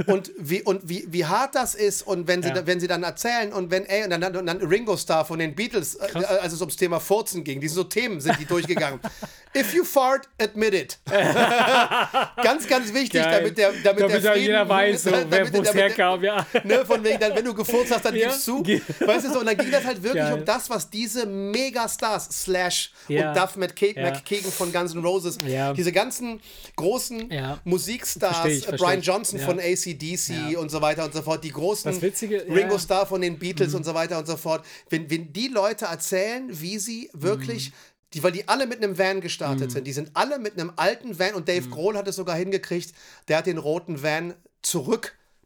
Und, 0.06 0.30
wie, 0.38 0.62
und 0.62 0.88
wie, 0.88 1.04
wie 1.08 1.24
hart 1.26 1.54
das 1.54 1.74
ist 1.74 2.06
und 2.06 2.26
wenn 2.28 2.42
sie, 2.42 2.48
Ja. 2.48 2.54
da, 2.54 2.66
wenn 2.66 2.80
sie 2.80 2.86
dann 2.86 3.02
erzählen 3.02 3.52
und 3.52 3.70
wenn, 3.70 3.84
ey, 3.86 4.04
und 4.04 4.10
dann, 4.10 4.36
und 4.36 4.46
dann 4.46 4.58
Ringo 4.58 4.96
Starr 4.96 5.24
von 5.24 5.38
den 5.38 5.54
Beatles, 5.54 5.94
äh, 5.96 6.06
Krass. 6.08 6.24
als 6.24 6.52
es 6.52 6.60
ums 6.60 6.76
Thema 6.76 7.00
Furzen 7.00 7.44
ging, 7.44 7.60
diese 7.60 7.74
so 7.74 7.84
Themen 7.84 8.20
sind 8.20 8.38
die 8.40 8.44
durchgegangen. 8.46 9.00
If 9.56 9.72
you 9.72 9.84
fart, 9.84 10.28
admit 10.40 10.74
it. 10.74 10.98
ganz, 12.42 12.66
ganz 12.68 12.92
wichtig, 12.92 13.22
Geil. 13.22 13.38
damit 13.38 13.58
der, 13.58 13.72
damit 13.72 13.84
der 14.00 14.08
Damit 14.08 14.24
da 14.24 14.32
Frieden, 14.32 14.46
jeder 14.46 14.68
weiß, 14.68 15.02
so, 15.04 15.10
damit- 15.12 15.30
wer 15.30 15.44
damit 15.44 15.64
der- 15.66 15.74
herkam. 15.74 16.24
Ja. 16.24 16.46
Ne, 16.64 16.84
von 16.84 17.04
wegen, 17.04 17.20
dann, 17.20 17.34
wenn 17.36 17.44
du 17.44 17.54
gefurzt 17.54 17.92
hast, 17.94 18.04
dann 18.04 18.14
Ja. 18.16 18.28
gibst 18.28 18.44
zu. 18.44 18.64
Weißt 18.64 19.26
du 19.26 19.32
so, 19.32 19.40
und 19.40 19.46
dann 19.46 19.56
ging 19.56 19.70
das 19.70 19.84
halt 19.84 20.02
wirklich 20.02 20.22
Geil. 20.24 20.34
um 20.34 20.44
das, 20.44 20.68
was 20.70 20.90
diese 20.90 21.26
Megastars, 21.26 22.28
Slash 22.32 22.92
Ja. 23.08 23.28
und 23.30 23.36
Duff 23.38 23.56
McKa 23.56 23.86
Ja. 23.94 24.10
McKagan 24.10 24.50
von 24.50 24.72
Guns 24.72 24.94
N' 24.94 25.04
Roses, 25.04 25.38
diese 25.76 25.92
ganzen 25.92 26.40
großen. 26.76 27.28
Musikstars, 27.64 28.46
ich, 28.46 28.68
äh, 28.68 28.76
Brian. 28.76 29.00
Johnson 29.00 29.38
von 29.38 29.58
ACDC 29.64 30.52
Ja. 30.52 30.58
und 30.58 30.70
so 30.70 30.80
weiter 30.82 31.04
und 31.04 31.14
so 31.14 31.22
fort, 31.22 31.42
die 31.42 31.50
großen 31.50 32.00
Witzige- 32.02 32.44
Ringo 32.48 32.74
ja. 32.74 32.78
Starr 32.78 33.06
von 33.06 33.20
den 33.20 33.38
Beatles 33.38 33.70
Mhm. 33.70 33.76
und 33.78 33.84
so 33.84 33.94
weiter 33.94 34.18
und 34.18 34.26
so 34.26 34.36
fort. 34.36 34.64
Wenn, 34.90 35.08
wenn 35.10 35.32
die 35.32 35.48
Leute 35.48 35.86
erzählen, 35.86 36.48
wie 36.50 36.78
sie 36.78 37.10
wirklich 37.12 37.70
Mhm. 37.70 37.74
die, 38.14 38.22
weil 38.22 38.32
die 38.32 38.46
alle 38.46 38.66
mit 38.66 38.82
einem 38.82 38.96
Van 38.96 39.20
gestartet 39.20 39.72
sind. 39.72 39.86
Die 39.86 39.92
sind 39.92 40.10
alle 40.14 40.38
mit 40.38 40.52
einem 40.54 40.72
alten 40.76 41.18
Van 41.18 41.34
und 41.34 41.42
Mhm. 41.48 41.52
Dave 41.52 41.68
Grohl 41.68 41.96
hat 41.96 42.06
es 42.06 42.16
sogar 42.16 42.36
hingekriegt, 42.36 42.94
der 43.28 43.38
hat 43.38 43.46
den 43.46 43.58
roten 43.58 44.02
Van 44.02 44.34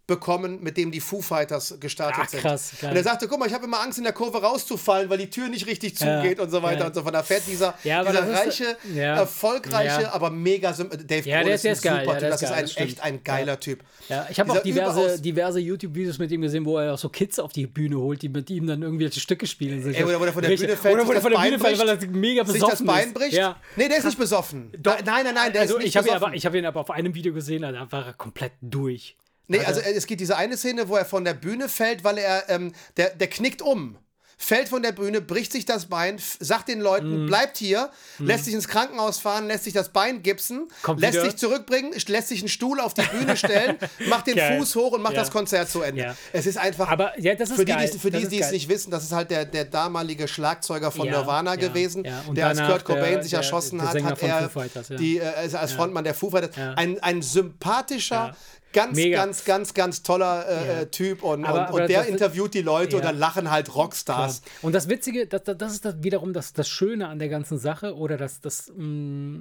zurückbekommen, 0.09 0.63
mit 0.63 0.77
dem 0.77 0.91
die 0.91 1.01
Foo 1.01 1.21
Fighters 1.21 1.77
gestartet 1.81 2.23
Ach, 2.25 2.29
sind. 2.29 2.41
krass, 2.41 2.73
geil. 2.81 2.91
Und 2.91 2.97
er 2.97 3.03
sagte, 3.03 3.29
guck 3.29 3.39
mal, 3.39 3.47
ich 3.47 3.53
habe 3.53 3.67
immer 3.67 3.81
Angst 3.81 3.99
in 3.99 4.05
der 4.05 4.13
Kurve 4.15 4.41
rauszufallen, 4.41 5.11
weil 5.11 5.19
die 5.19 5.29
Tür 5.31 5.49
nicht 5.49 5.67
richtig 5.67 5.97
zugeht 5.97 6.41
und 6.41 6.51
so 6.51 6.63
weiter 6.63 6.81
ja. 6.81 6.87
und 6.87 6.95
so 6.95 7.03
fort. 7.03 7.15
Da 7.15 7.23
fährt 7.23 7.43
dieser, 7.47 7.75
Ja, 7.85 8.03
dieser 8.03 8.29
reiche, 8.33 8.77
ja. 8.95 9.17
erfolgreiche, 9.17 10.03
Ja. 10.03 10.13
aber 10.13 10.31
mega 10.31 10.73
Dave 10.73 11.29
Ja, 11.29 11.45
der 11.45 11.55
ist 11.55 11.65
der 11.65 11.73
ist 11.73 11.83
geil, 11.83 12.01
super 12.05 12.15
ja, 12.15 12.21
Typ. 12.21 12.31
Das 12.31 12.43
ist 12.43 12.49
geil, 12.49 12.59
ein 12.59 12.65
das 12.65 12.77
echt 12.77 13.01
ein 13.03 13.23
geiler 13.23 13.61
Typ. 13.61 13.81
Ja, 14.09 14.27
ich 14.31 14.41
habe 14.41 14.53
auch 14.53 14.63
diverse, 14.63 15.21
diverse 15.21 15.61
YouTube-Videos 15.61 16.19
mit 16.19 16.31
ihm 16.31 16.41
gesehen, 16.41 16.65
wo 16.65 16.79
er 16.79 16.95
auch 16.95 16.99
so 16.99 17.09
Kids 17.11 17.39
auf 17.39 17.53
die 17.53 17.67
Bühne 17.67 17.99
holt, 17.99 18.23
die 18.23 18.29
mit 18.31 18.49
ihm 18.51 18.67
dann 18.67 18.83
irgendwelche 18.83 19.21
Stücke 19.21 19.47
spielen. 19.47 19.85
Ey, 19.95 20.05
oder 20.05 20.19
wo 20.21 20.25
der 20.25 20.33
von 20.33 20.43
der. 20.43 20.49
Bühne 20.57 20.77
fällt, 20.77 20.95
Oder 20.95 21.03
sich 21.03 21.09
wo 21.09 21.13
das 21.15 21.23
von 21.23 21.33
der 21.33 21.39
Bühne 21.39 21.59
fällt, 21.59 21.79
weil 21.79 21.89
er 21.89 22.07
mega 22.09 22.45
sich 22.45 22.55
besoffen 22.55 22.87
das 22.87 22.97
Bein 22.97 23.13
bricht? 23.13 23.35
Ja. 23.35 23.57
Nee, 23.77 23.89
der 23.89 23.99
ist 23.99 24.05
nicht 24.05 24.19
besoffen. 24.19 24.73
Nein, 24.83 25.05
nein, 25.05 25.35
nein, 25.35 25.53
der 25.53 25.63
Also 25.63 25.75
ist 25.75 25.81
nicht 25.81 25.89
ich 25.89 25.97
habe 25.97 26.07
ihn, 26.09 26.15
besoffen. 26.15 26.27
aber, 26.29 26.35
ich 26.37 26.47
hab 26.47 26.55
ihn 26.55 26.65
aber 26.65 26.81
auf 26.81 26.91
einem 26.91 27.15
Video 27.15 27.35
gesehen, 27.35 27.63
da 27.63 27.87
war 27.93 28.07
er 28.07 28.13
komplett 28.15 28.53
durch. 28.63 29.17
Nee, 29.49 29.61
also 29.65 29.81
äh, 29.81 29.93
es 29.95 30.07
gibt 30.07 30.21
diese 30.21 30.37
eine 30.37 30.57
Szene, 30.57 30.89
wo 30.89 30.97
er 30.97 31.05
von 31.05 31.25
der 31.25 31.35
Bühne 31.35 31.69
fällt, 31.69 32.05
weil 32.05 32.19
er, 32.19 32.49
ähm, 32.49 32.73
der, 32.97 33.11
der 33.11 33.29
knickt 33.29 33.63
um. 33.63 33.97
Fällt 34.41 34.69
von 34.69 34.85
der 34.85 34.93
Bühne, 34.93 35.21
bricht 35.21 35.51
sich 35.51 35.65
das 35.65 35.87
Bein, 35.87 36.21
sagt 36.39 36.69
den. 36.69 36.79
Leuten, 36.79 37.27
bleibt 37.27 37.57
hier, 37.57 37.91
lässt 38.21 38.45
sich 38.45 38.55
ins 38.55 38.69
Krankenhaus 38.69 39.19
fahren, 39.19 39.49
lässt 39.49 39.65
sich 39.65 39.73
das 39.73 39.89
Bein 39.89 40.23
gipsen, 40.23 40.69
Kommt 40.83 41.01
lässt 41.01 41.15
wieder. 41.15 41.25
sich 41.25 41.35
zurückbringen, 41.39 41.93
lässt 42.07 42.29
sich 42.29 42.39
einen 42.43 42.49
Stuhl 42.49 42.79
auf 42.79 42.95
die 42.95 43.03
Bühne 43.03 43.37
stellen, 43.37 43.79
macht 44.09 44.29
den 44.29 44.37
Geil. 44.37 44.57
Fuß 44.61 44.77
hoch 44.77 44.93
und 44.93 45.03
macht 45.03 45.15
Ja. 45.15 45.23
das 45.23 45.33
Konzert 45.33 45.69
zu 45.69 45.83
Ende. 45.83 46.03
Ja. 46.03 46.17
Es 46.33 46.47
ist 46.47 46.57
einfach. 46.57 46.89
Aber 46.89 47.19
ja, 47.19 47.35
das 47.35 47.51
ist 47.51 47.57
für 47.57 47.65
die, 47.65 47.73
geil. 47.73 47.91
die, 47.93 47.99
für 47.99 48.13
Das 48.13 48.21
die, 48.23 48.29
die 48.29 48.41
es 48.41 48.53
nicht 48.53 48.69
wissen, 48.69 48.93
das 48.93 49.03
ist 49.03 49.11
halt 49.11 49.33
der, 49.33 49.45
der 49.45 49.65
damalige 49.65 50.29
Schlagzeuger 50.29 50.93
von 50.93 51.09
Nirvana 51.09 51.57
gewesen, 51.57 52.05
der 52.05 52.47
als 52.47 52.61
Kurt 52.61 52.85
Cobain 52.85 53.15
der- 53.15 53.23
sich 53.23 53.31
der- 53.33 53.41
erschossen 53.41 53.79
der 53.79 53.87
hat, 53.89 53.93
Sänger 53.95 54.11
hat 54.11 54.19
von 54.21 54.29
er 54.29 54.49
Fighters, 54.51 54.87
die, 55.01 55.19
äh, 55.19 55.25
als 55.53 55.73
Frontmann 55.73 56.05
der 56.05 56.15
Foo 56.15 56.31
Fighters. 56.31 56.57
Ein, 56.77 57.01
ein 57.01 57.23
sympathischer. 57.23 58.37
Ganz, 58.73 58.97
Mega. 58.97 59.17
ganz, 59.25 59.45
ganz, 59.45 59.75
ganz 59.75 60.03
toller 60.03 60.47
äh, 60.49 60.67
Ja. 60.67 60.81
äh, 60.81 60.87
Typ 60.91 61.23
und, 61.23 61.45
Aber- 61.45 61.59
und, 61.61 61.65
aber 61.67 61.75
und 61.83 61.89
der 61.89 62.01
das- 62.01 62.09
interviewt 62.09 62.55
die 62.55 62.63
Leute 62.63 62.97
und 62.97 63.03
Ja. 63.03 63.09
dann 63.11 63.19
lachen 63.19 63.51
halt 63.51 63.75
Rockstars. 63.75 64.43
Und 64.63 64.75
das 64.75 64.89
Witzige, 64.89 65.27
das, 65.27 65.43
das, 65.45 65.57
das 65.59 65.73
ist 65.73 65.85
das 65.85 66.03
wiederum 66.03 66.33
das, 66.33 66.53
das 66.53 66.69
Schöne 66.69 67.09
an 67.09 67.19
der 67.19 67.29
ganzen 67.29 67.59
Sache 67.59 67.97
oder 67.97 68.17
das, 68.17 68.41
das 68.41 68.73
mh, 68.77 69.41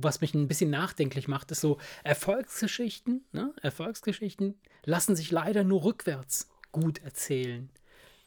was 0.00 0.20
mich 0.20 0.34
ein 0.34 0.48
bisschen 0.48 0.70
nachdenklich 0.70 1.28
macht, 1.28 1.50
ist 1.50 1.60
so 1.60 1.78
Erfolgsgeschichten, 2.04 3.24
ne? 3.32 3.52
Erfolgsgeschichten 3.62 4.54
lassen 4.84 5.16
sich 5.16 5.30
leider 5.30 5.64
nur 5.64 5.84
rückwärts 5.84 6.48
gut 6.72 7.02
erzählen. 7.02 7.70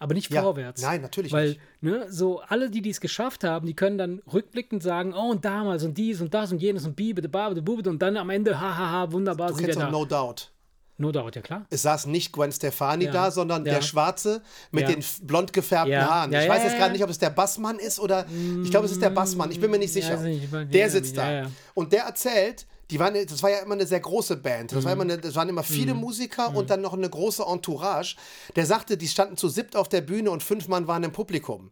Aber 0.01 0.13
nicht 0.13 0.31
Ja. 0.31 0.41
vorwärts. 0.43 0.81
Nein, 0.81 1.01
natürlich 1.01 1.33
Weil, 1.33 1.49
nicht. 1.49 1.59
ne, 1.81 2.05
so 2.09 2.39
alle, 2.39 2.69
die 2.69 2.81
dies 2.81 3.01
geschafft 3.01 3.43
haben, 3.43 3.67
die 3.67 3.73
können 3.73 3.97
dann 3.97 4.21
rückblickend 4.31 4.81
sagen, 4.81 5.13
oh, 5.13 5.29
und 5.31 5.43
damals 5.43 5.83
und 5.83 5.97
dies 5.97 6.21
und 6.21 6.33
das 6.33 6.51
und 6.53 6.62
jenes 6.62 6.85
und 6.85 6.95
biebe, 6.95 7.21
babe, 7.27 7.62
bube 7.62 7.89
und 7.89 8.01
dann 8.01 8.15
am 8.15 8.29
Ende, 8.29 8.59
hahaha, 8.59 9.12
wunderbar, 9.12 9.49
Du 9.49 9.55
sind 9.55 9.67
wir 9.67 9.75
da. 9.75 9.91
No 9.91 10.05
Doubt. 10.05 10.51
no 10.97 11.12
doubt, 11.12 11.35
ja 11.35 11.41
klar. 11.41 11.65
Es 11.69 11.81
saß 11.81 12.05
nicht 12.05 12.31
Gwen 12.31 12.49
Stefani 12.51 13.05
Ja. 13.05 13.12
da, 13.12 13.29
sondern 13.31 13.65
Ja. 13.65 13.73
der 13.73 13.81
Schwarze 13.81 14.41
mit 14.71 14.88
Ja. 14.88 14.95
den 14.95 15.03
blond 15.23 15.51
gefärbten. 15.51 15.97
Haaren. 16.01 16.31
Ich 16.33 16.47
weiß 16.47 16.63
jetzt 16.63 16.77
gerade 16.77 16.93
nicht, 16.93 17.03
ob 17.03 17.09
es 17.09 17.17
der 17.19 17.29
Bassmann 17.31 17.77
ist 17.77 17.99
oder. 17.99 18.25
Ich 18.63 18.69
glaube, 18.71 18.85
es 18.85 18.93
ist 18.93 19.01
der 19.01 19.09
Bassmann. 19.09 19.51
Ich 19.51 19.59
bin 19.59 19.69
mir 19.69 19.79
nicht 19.79 19.93
Ja, 19.95 20.01
sicher. 20.01 20.17
nicht, 20.21 20.73
der 20.73 20.89
sitzt 20.89 21.17
da. 21.17 21.47
Und 21.73 21.91
der 21.91 22.03
erzählt. 22.03 22.65
Die 22.91 22.99
waren, 22.99 23.13
das 23.13 23.43
war 23.43 23.52
ja 23.52 23.60
immer 23.60 23.75
eine 23.75 23.86
sehr 23.86 23.99
große 23.99 24.38
Band. 24.38 24.71
Mhm. 24.71 24.75
Das, 24.75 24.86
war 24.86 24.93
immer 24.93 25.04
eine, 25.04 25.17
das 25.17 25.36
waren 25.36 25.47
immer 25.47 25.63
viele 25.63 25.93
Musiker 25.93 26.56
und 26.56 26.69
dann 26.69 26.82
noch 26.82 26.93
eine 26.93 27.10
große 27.10 27.43
Entourage. 27.43 28.15
Der 28.56 28.65
sagte, 28.65 28.97
die 28.97 29.08
standen 29.08 29.38
zu 29.38 29.47
siebt 29.47 29.75
auf 29.75 29.89
der 29.89 30.02
Bühne 30.02 30.32
und 30.32 30.41
fünf 30.41 30.67
Mann 30.67 30.88
waren 30.88 31.04
im 31.04 31.12
Publikum. 31.12 31.71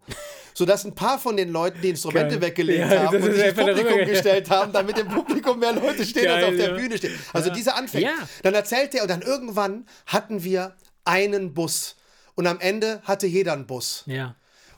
Sodass 0.54 0.86
ein 0.86 0.94
paar 0.94 1.20
von 1.20 1.38
den 1.38 1.50
Leuten 1.50 1.82
die 1.82 1.90
Instrumente 1.90 2.36
Geil. 2.36 2.50
weggelegt 2.50 2.80
Ja, 2.80 3.06
haben 3.06 3.22
und 3.22 3.34
sich 3.34 3.44
ins 3.44 3.56
Publikum 3.56 4.06
gestellt 4.06 4.50
haben, 4.50 4.72
damit 4.72 4.98
im 4.98 5.08
Publikum 5.08 5.60
mehr 5.60 5.74
Leute 5.74 6.06
stehen, 6.06 6.28
als 6.28 6.42
Geil, 6.42 6.50
auf 6.50 6.56
der 6.56 6.70
ja. 6.70 6.76
Bühne 6.76 6.98
stehen. 6.98 7.20
Also 7.34 7.50
diese 7.52 7.74
Anfänge. 7.74 8.06
Ja. 8.06 8.16
Dann 8.44 8.54
erzählt 8.54 8.94
er 8.94 9.04
und 9.04 9.10
dann 9.10 9.22
irgendwann 9.22 9.88
hatten 10.06 10.44
wir 10.44 10.76
einen 11.04 11.54
Bus. 11.54 11.96
Und 12.36 12.46
am 12.46 12.60
Ende 12.60 13.02
hatte 13.04 13.26
jeder 13.26 13.54
einen 13.54 13.66
Bus. 13.66 14.04
Ja. 14.06 14.36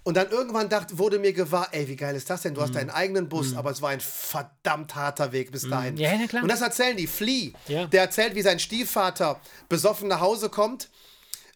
Und 0.10 0.16
dann 0.18 0.32
irgendwann 0.32 0.70
dachte, 0.70 0.98
wurde 0.98 1.20
mir 1.20 1.34
gewahr, 1.34 1.68
ey, 1.72 1.88
wie 1.88 1.96
geil 1.96 2.16
ist 2.16 2.32
das 2.32 2.42
denn? 2.42 2.56
Du 2.56 2.62
Mhm. 2.62 2.64
hast 2.66 2.74
deinen 2.74 2.90
eigenen 2.90 3.30
Bus, 3.30 3.56
aber 3.56 3.70
es 3.70 3.80
war 3.84 3.92
ein 3.92 4.00
verdammt 4.00 4.96
harter 4.96 5.32
Weg 5.34 5.52
bis 5.52 5.70
dahin. 5.70 5.98
Ja, 5.98 6.10
na 6.20 6.26
klar. 6.26 6.42
Und 6.42 6.50
das 6.52 6.62
erzählen 6.62 6.98
die. 6.98 7.06
Flea, 7.06 7.52
Ja. 7.68 7.86
der 7.86 8.02
erzählt, 8.02 8.34
wie 8.34 8.42
sein 8.42 8.58
Stiefvater 8.58 9.40
besoffen 9.70 10.08
nach 10.08 10.20
Hause 10.20 10.50
kommt 10.50 10.90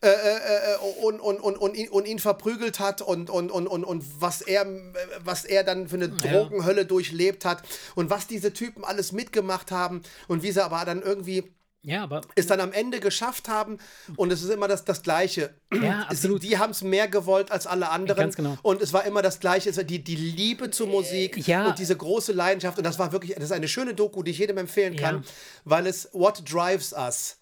äh, 0.02 0.08
äh, 0.08 0.12
äh, 0.12 0.78
und, 1.02 1.20
und, 1.20 1.40
und, 1.40 1.58
und, 1.58 1.76
ihn, 1.76 1.90
und 1.90 2.06
ihn 2.08 2.20
verprügelt 2.20 2.80
hat 2.80 3.02
und, 3.02 3.32
und, 3.32 3.50
und, 3.50 3.66
und, 3.66 3.84
und 3.86 4.22
was, 4.22 4.42
er, 4.42 4.68
äh, 4.68 4.88
was 5.24 5.46
er 5.46 5.64
dann 5.64 5.88
für 5.88 5.96
eine 5.96 6.10
Drogenhölle 6.10 6.86
durchlebt 6.86 7.46
hat 7.46 7.64
und 7.96 8.12
was 8.12 8.28
diese 8.28 8.54
Typen 8.54 8.84
alles 8.84 9.14
mitgemacht 9.14 9.72
haben 9.72 10.04
und 10.28 10.44
wie 10.44 10.52
sie 10.52 10.64
aber 10.64 10.86
dann 10.86 11.02
irgendwie 11.02 11.52
Ja, 11.86 12.04
aber 12.04 12.22
es 12.36 12.48
dann 12.48 12.62
am 12.62 12.72
Ende 12.72 13.02
geschafft 13.02 13.50
haben 13.50 13.78
und 14.16 14.32
es 14.32 14.42
ist 14.42 14.50
immer 14.50 14.70
das, 14.70 14.86
das 14.86 15.04
Gleiche. 15.04 15.54
Ja, 15.74 16.02
absolut. 16.10 16.42
Die 16.42 16.58
haben 16.58 16.72
es 16.72 16.82
mehr 16.82 17.10
gewollt 17.10 17.52
als 17.52 17.68
alle 17.68 17.90
anderen. 17.90 18.18
Ganz 18.18 18.36
genau. 18.38 18.58
Und 18.62 18.82
es 18.82 18.94
war 18.94 19.04
immer 19.06 19.22
das 19.22 19.40
Gleiche, 19.42 19.70
es 19.70 19.76
war 19.78 19.84
die, 19.84 20.02
die 20.04 20.16
Liebe 20.16 20.72
zur 20.72 20.88
Musik 20.88 21.46
ja. 21.46 21.68
und 21.68 21.80
diese 21.80 21.96
große 21.98 22.32
Leidenschaft. 22.32 22.78
Und 22.78 22.86
das 22.86 23.00
war 23.00 23.12
wirklich, 23.12 23.36
das 23.36 23.46
ist 23.46 23.52
eine 23.52 23.68
schöne 23.68 23.94
Doku, 23.94 24.24
die 24.24 24.32
ich 24.32 24.38
jedem 24.38 24.58
empfehlen 24.58 24.96
kann, 24.96 25.18
Ja. 25.18 25.22
weil 25.66 25.88
es 25.88 26.10
What 26.14 26.44
Drives 26.50 26.94
Us. 26.94 27.38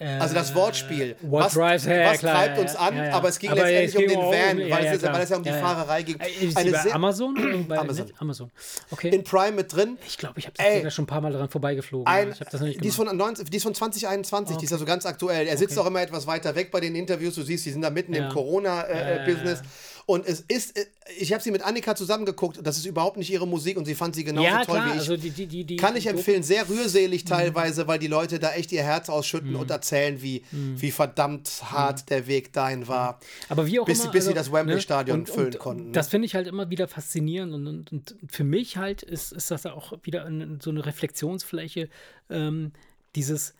Also 0.00 0.34
das 0.34 0.54
Wortspiel. 0.54 1.10
Äh, 1.10 1.14
What 1.20 1.54
was 1.54 1.56
was 1.56 1.82
klar, 1.84 2.16
treibt 2.16 2.56
ja, 2.56 2.62
uns 2.62 2.74
an? 2.74 2.96
ja, 2.96 3.04
ja. 3.04 3.12
Aber 3.12 3.28
es 3.28 3.38
ging 3.38 3.50
Aber 3.50 3.60
letztendlich 3.60 3.88
es 3.90 3.94
um 3.96 4.00
ging 4.00 4.08
den 4.08 4.18
auch 4.18 4.26
um- 4.28 4.32
Van, 4.32 4.58
ja, 4.58 4.76
weil, 4.76 4.84
es, 4.86 4.98
klar. 5.00 5.12
weil 5.14 5.22
es 5.22 5.28
ja 5.28 5.36
um 5.36 5.42
die. 5.42 5.50
Fahrerei 5.50 6.02
ging. 6.02 6.18
Äh, 6.18 6.44
Ist 6.46 6.56
Eine 6.56 6.72
bei 6.72 6.92
Amazon? 6.92 7.66
bei 7.68 7.78
Amazon. 7.78 8.06
Net- 8.06 8.14
Amazon. 8.18 8.50
Okay. 8.90 9.08
in 9.10 9.24
Prime 9.24 9.52
mit 9.52 9.74
drin. 9.74 9.98
ich 10.06 10.16
glaube, 10.16 10.38
ich 10.38 10.46
habe 10.46 10.90
schon 10.90 11.04
ein 11.04 11.06
paar 11.06 11.20
Mal 11.20 11.32
daran 11.32 11.50
vorbeigeflogen. 11.50 12.06
Ein, 12.06 12.30
ich 12.32 12.40
habe 12.40 12.50
das 12.50 12.60
noch 12.60 12.68
nicht 12.68 12.82
die, 12.82 12.88
ist 12.88 12.96
von 12.96 13.14
19, 13.14 13.44
die 13.44 13.56
ist 13.58 13.62
von 13.62 13.74
2021, 13.74 14.56
die 14.56 14.64
ist 14.64 14.72
also 14.72 14.84
ganz 14.86 15.04
aktuell. 15.04 15.46
Er 15.46 15.56
sitzt 15.58 15.78
auch 15.78 15.86
immer 15.86 16.00
etwas 16.00 16.26
weiter 16.26 16.54
weg 16.54 16.70
bei 16.70 16.80
den 16.80 16.94
Interviews. 16.94 17.34
Du 17.34 17.42
siehst, 17.42 17.66
die 17.66 17.70
sind 17.70 17.82
da 17.82 17.90
mitten 17.90 18.14
im 18.14 18.28
Corona-Business. 18.30 19.58
Ja, 19.60 19.64
Und 20.10 20.26
es 20.26 20.40
ist, 20.48 20.76
äh, 20.76 20.84
ich 21.18 21.32
habe 21.32 21.42
sie 21.42 21.50
mit 21.50 21.62
Annika 21.62 21.94
zusammengeguckt, 21.94 22.58
das 22.62 22.76
ist 22.76 22.84
überhaupt 22.84 23.16
nicht 23.16 23.30
ihre 23.30 23.46
Musik 23.46 23.76
und 23.76 23.84
sie 23.84 23.94
fand 23.94 24.14
sie 24.14 24.24
genauso 24.24 24.46
ja, 24.48 24.64
toll 24.64 24.74
klar, 24.76 24.86
wie 24.86 24.90
ich. 24.90 24.98
also 24.98 25.16
die, 25.16 25.30
die, 25.30 25.64
die, 25.64 25.76
Kann 25.76 25.94
ich 25.96 26.06
empfehlen, 26.06 26.42
sehr 26.42 26.64
Mhm. 26.64 26.72
rührselig 26.72 27.24
teilweise, 27.24 27.86
weil 27.86 27.98
die 27.98 28.06
Leute 28.08 28.38
da 28.38 28.52
echt 28.52 28.72
ihr 28.72 28.82
Herz 28.82 29.08
ausschütten 29.08 29.54
und 29.56 29.70
erzählen, 29.70 30.20
wie, 30.22 30.42
Mhm. 30.50 30.80
wie 30.82 30.90
verdammt 30.90 31.48
hart 31.70 32.10
der 32.10 32.26
Weg 32.26 32.52
dahin 32.52 32.88
war. 32.88 33.20
Aber 33.48 33.66
wie 33.66 33.78
auch 33.80 33.86
Bis 33.86 33.98
sie- 33.98 34.04
immer. 34.04 34.12
bis 34.12 34.24
sie 34.24 34.30
also, 34.30 34.40
das 34.40 34.52
Wembley-Stadion 34.52 35.20
und- 35.20 35.28
füllen 35.30 35.46
und 35.52 35.58
konnten, 35.58 35.92
Das 35.92 36.08
finde 36.08 36.26
ich 36.26 36.34
halt 36.34 36.46
immer 36.48 36.70
wieder 36.70 36.88
faszinierend. 36.88 37.54
Und, 37.54 37.66
und, 37.66 37.92
und 37.92 38.14
für 38.28 38.44
mich 38.44 38.76
halt 38.76 39.02
ist, 39.02 39.32
ist 39.32 39.50
das 39.50 39.64
auch 39.66 39.92
wieder 40.02 40.28
so 40.60 40.70
eine 40.70 40.84
Reflexionsfläche. 40.84 41.88
Ähm, 42.28 42.72
dieses 43.14 43.54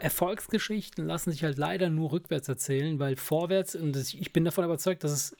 Erfolgsgeschichten 0.00 1.06
lassen 1.06 1.30
sich 1.32 1.44
halt 1.44 1.58
leider 1.58 1.90
nur 1.90 2.12
rückwärts 2.12 2.48
erzählen, 2.48 2.98
weil 2.98 3.16
vorwärts, 3.16 3.74
und 3.74 3.96
ich 3.96 4.32
bin 4.32 4.44
davon 4.44 4.64
überzeugt, 4.64 5.04
dass 5.04 5.10
es, 5.12 5.36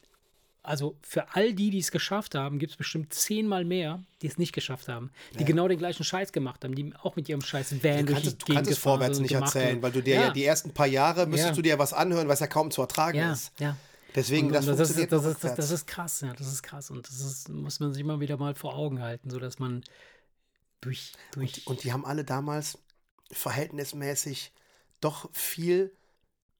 also 0.63 0.97
für 1.01 1.33
all 1.35 1.53
die, 1.53 1.69
die 1.69 1.79
es 1.79 1.89
geschafft 1.91 2.35
haben, 2.35 2.59
gibt 2.59 2.71
es 2.73 2.77
bestimmt 2.77 3.13
zehnmal 3.13 3.63
mehr, 3.65 4.03
die 4.21 4.27
es 4.27 4.37
nicht 4.37 4.51
geschafft 4.53 4.87
haben, 4.89 5.09
die 5.39 5.45
genau 5.45 5.67
den 5.67 5.77
gleichen 5.79 6.03
Scheiß 6.03 6.31
gemacht 6.31 6.63
haben, 6.63 6.75
die 6.75 6.93
auch 7.01 7.15
mit 7.15 7.29
ihrem 7.29 7.41
scheiß 7.41 7.71
Van 7.71 7.79
Du 8.05 8.13
durch 8.13 8.13
kannst, 8.13 8.23
die 8.25 8.27
es- 8.29 8.37
du 8.37 8.53
kannst 8.53 8.71
es 8.71 8.77
vorwärts 8.77 9.17
und 9.17 9.23
nicht 9.23 9.33
erzählen, 9.33 9.77
und- 9.77 9.81
weil 9.83 9.91
du 9.93 10.03
dir 10.03 10.15
ja. 10.15 10.31
die 10.31 10.43
ersten 10.43 10.73
paar 10.73 10.87
Jahre 10.87 11.25
müsstest 11.27 11.49
Ja. 11.51 11.55
du 11.55 11.61
dir 11.61 11.79
was 11.79 11.93
anhören, 11.93 12.27
was 12.27 12.39
ja 12.41 12.47
kaum 12.47 12.71
zu 12.71 12.81
ertragen 12.81 13.17
ja, 13.17 13.31
ist. 13.33 13.51
ja. 13.59 13.77
Deswegen, 14.15 14.47
Und, 14.47 14.53
das 14.53 14.67
und 14.67 14.77
das, 14.79 14.89
ist, 14.89 15.11
das, 15.11 15.23
ist, 15.25 15.43
das, 15.43 15.55
das 15.55 15.71
ist 15.71 15.85
krass, 15.87 16.21
ja, 16.21 16.33
das 16.33 16.47
ist 16.47 16.63
krass. 16.63 16.89
Und 16.89 17.07
das 17.07 17.19
ist, 17.21 17.47
muss 17.49 17.79
man 17.79 17.93
sich 17.93 18.01
immer 18.01 18.19
wieder 18.19 18.37
mal 18.37 18.55
vor 18.55 18.75
Augen 18.75 19.01
halten, 19.01 19.29
sodass 19.29 19.59
man 19.59 19.83
durch, 20.81 21.13
durch 21.31 21.65
Und 21.67 21.83
die 21.83 21.93
haben 21.93 22.05
alle 22.05 22.23
damals 22.25 22.79
verhältnismäßig 23.31 24.51
doch 25.01 25.29
viel 25.33 25.91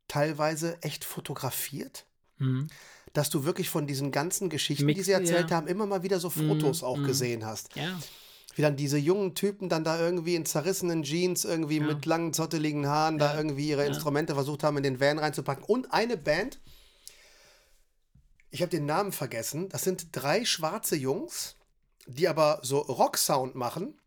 teilweise 0.08 0.82
echt 0.82 1.06
fotografiert, 1.06 2.06
Mhm. 2.38 2.68
Dass 3.14 3.30
du 3.30 3.44
wirklich 3.44 3.70
von 3.70 3.88
diesen 3.88 4.12
ganzen 4.12 4.50
Geschichten, 4.50 4.86
Mix- 4.86 4.98
die 5.00 5.04
sie 5.04 5.12
erzählt 5.12 5.50
ja. 5.50 5.58
haben, 5.58 5.68
immer 5.68 5.86
mal 5.86 6.04
wieder 6.04 6.20
so 6.20 6.30
Fotos 6.30 6.82
Mhm, 6.82 6.88
auch 6.88 6.98
mhm. 6.98 7.06
gesehen 7.08 7.46
hast. 7.46 7.76
ja, 7.76 8.00
Wie 8.56 8.62
dann 8.62 8.76
diese 8.76 8.98
jungen 8.98 9.36
Typen 9.36 9.70
dann 9.70 9.84
da 9.84 10.00
irgendwie 10.00 10.36
in 10.36 10.46
zerrissenen 10.46 11.04
Jeans, 11.04 11.46
irgendwie 11.46 11.78
Ja. 11.78 11.86
mit 11.86 12.06
langen, 12.06 12.34
zotteligen 12.34 12.88
Haaren, 12.88 13.18
da 13.18 13.36
irgendwie 13.38 13.70
ihre. 13.70 13.86
Instrumente 13.86 14.34
versucht 14.34 14.64
haben, 14.64 14.78
in 14.78 14.84
den 14.84 15.00
Van 15.00 15.18
reinzupacken. 15.20 15.64
Und 15.64 15.94
eine 15.94 16.18
Band, 16.18 16.60
ich 18.52 18.62
habe 18.62 18.70
den 18.70 18.86
Namen 18.86 19.12
vergessen, 19.12 19.70
das 19.70 19.84
sind 19.84 20.08
drei 20.12 20.44
schwarze 20.46 20.96
Jungs, 20.96 21.56
die 22.08 22.28
aber 22.28 22.60
so 22.64 22.80
Rock-Sound 22.80 23.56
machen, 23.56 23.99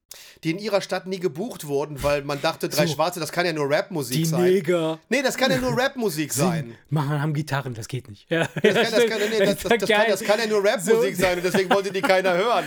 die 0.45 0.51
in 0.51 0.59
ihrer 0.59 0.81
Stadt 0.81 1.07
nie 1.07 1.21
gebucht 1.21 1.67
wurden, 1.67 2.03
weil 2.03 2.23
man 2.23 2.41
dachte, 2.41 2.69
drei 2.69 2.87
So. 2.87 2.95
Schwarze, 2.95 3.21
das 3.21 3.33
kann 3.33 3.47
ja 3.47 3.53
nur 3.53 3.71
Rapmusik 3.71 4.17
die 4.17 4.25
sein. 4.25 4.43
Neger 4.45 4.99
Nee, 5.09 5.23
das 5.23 5.37
kann 5.37 5.51
ja 5.51 5.59
nur 5.59 5.77
Rapmusik 5.77 6.33
sein. 6.35 6.77
machen, 6.91 7.21
haben 7.23 7.35
Gitarren, 7.35 7.75
das 7.75 7.89
geht 7.89 8.09
nicht. 8.09 8.27
Ja, 8.31 8.49
Das 8.55 8.63
kann, 8.63 8.75
das, 8.75 9.07
kann, 9.07 9.21
nee, 9.31 9.39
das, 9.45 9.59
das, 9.59 9.79
das, 9.79 9.89
kann, 9.89 10.07
das 10.09 10.21
kann 10.23 10.39
ja 10.41 10.47
nur 10.47 10.65
Rapmusik 10.65 11.17
So. 11.17 11.23
sein 11.23 11.39
und 11.39 11.45
deswegen 11.45 11.71
wollte 11.71 11.93
die 11.93 12.03
keiner 12.03 12.35
hören. 12.35 12.65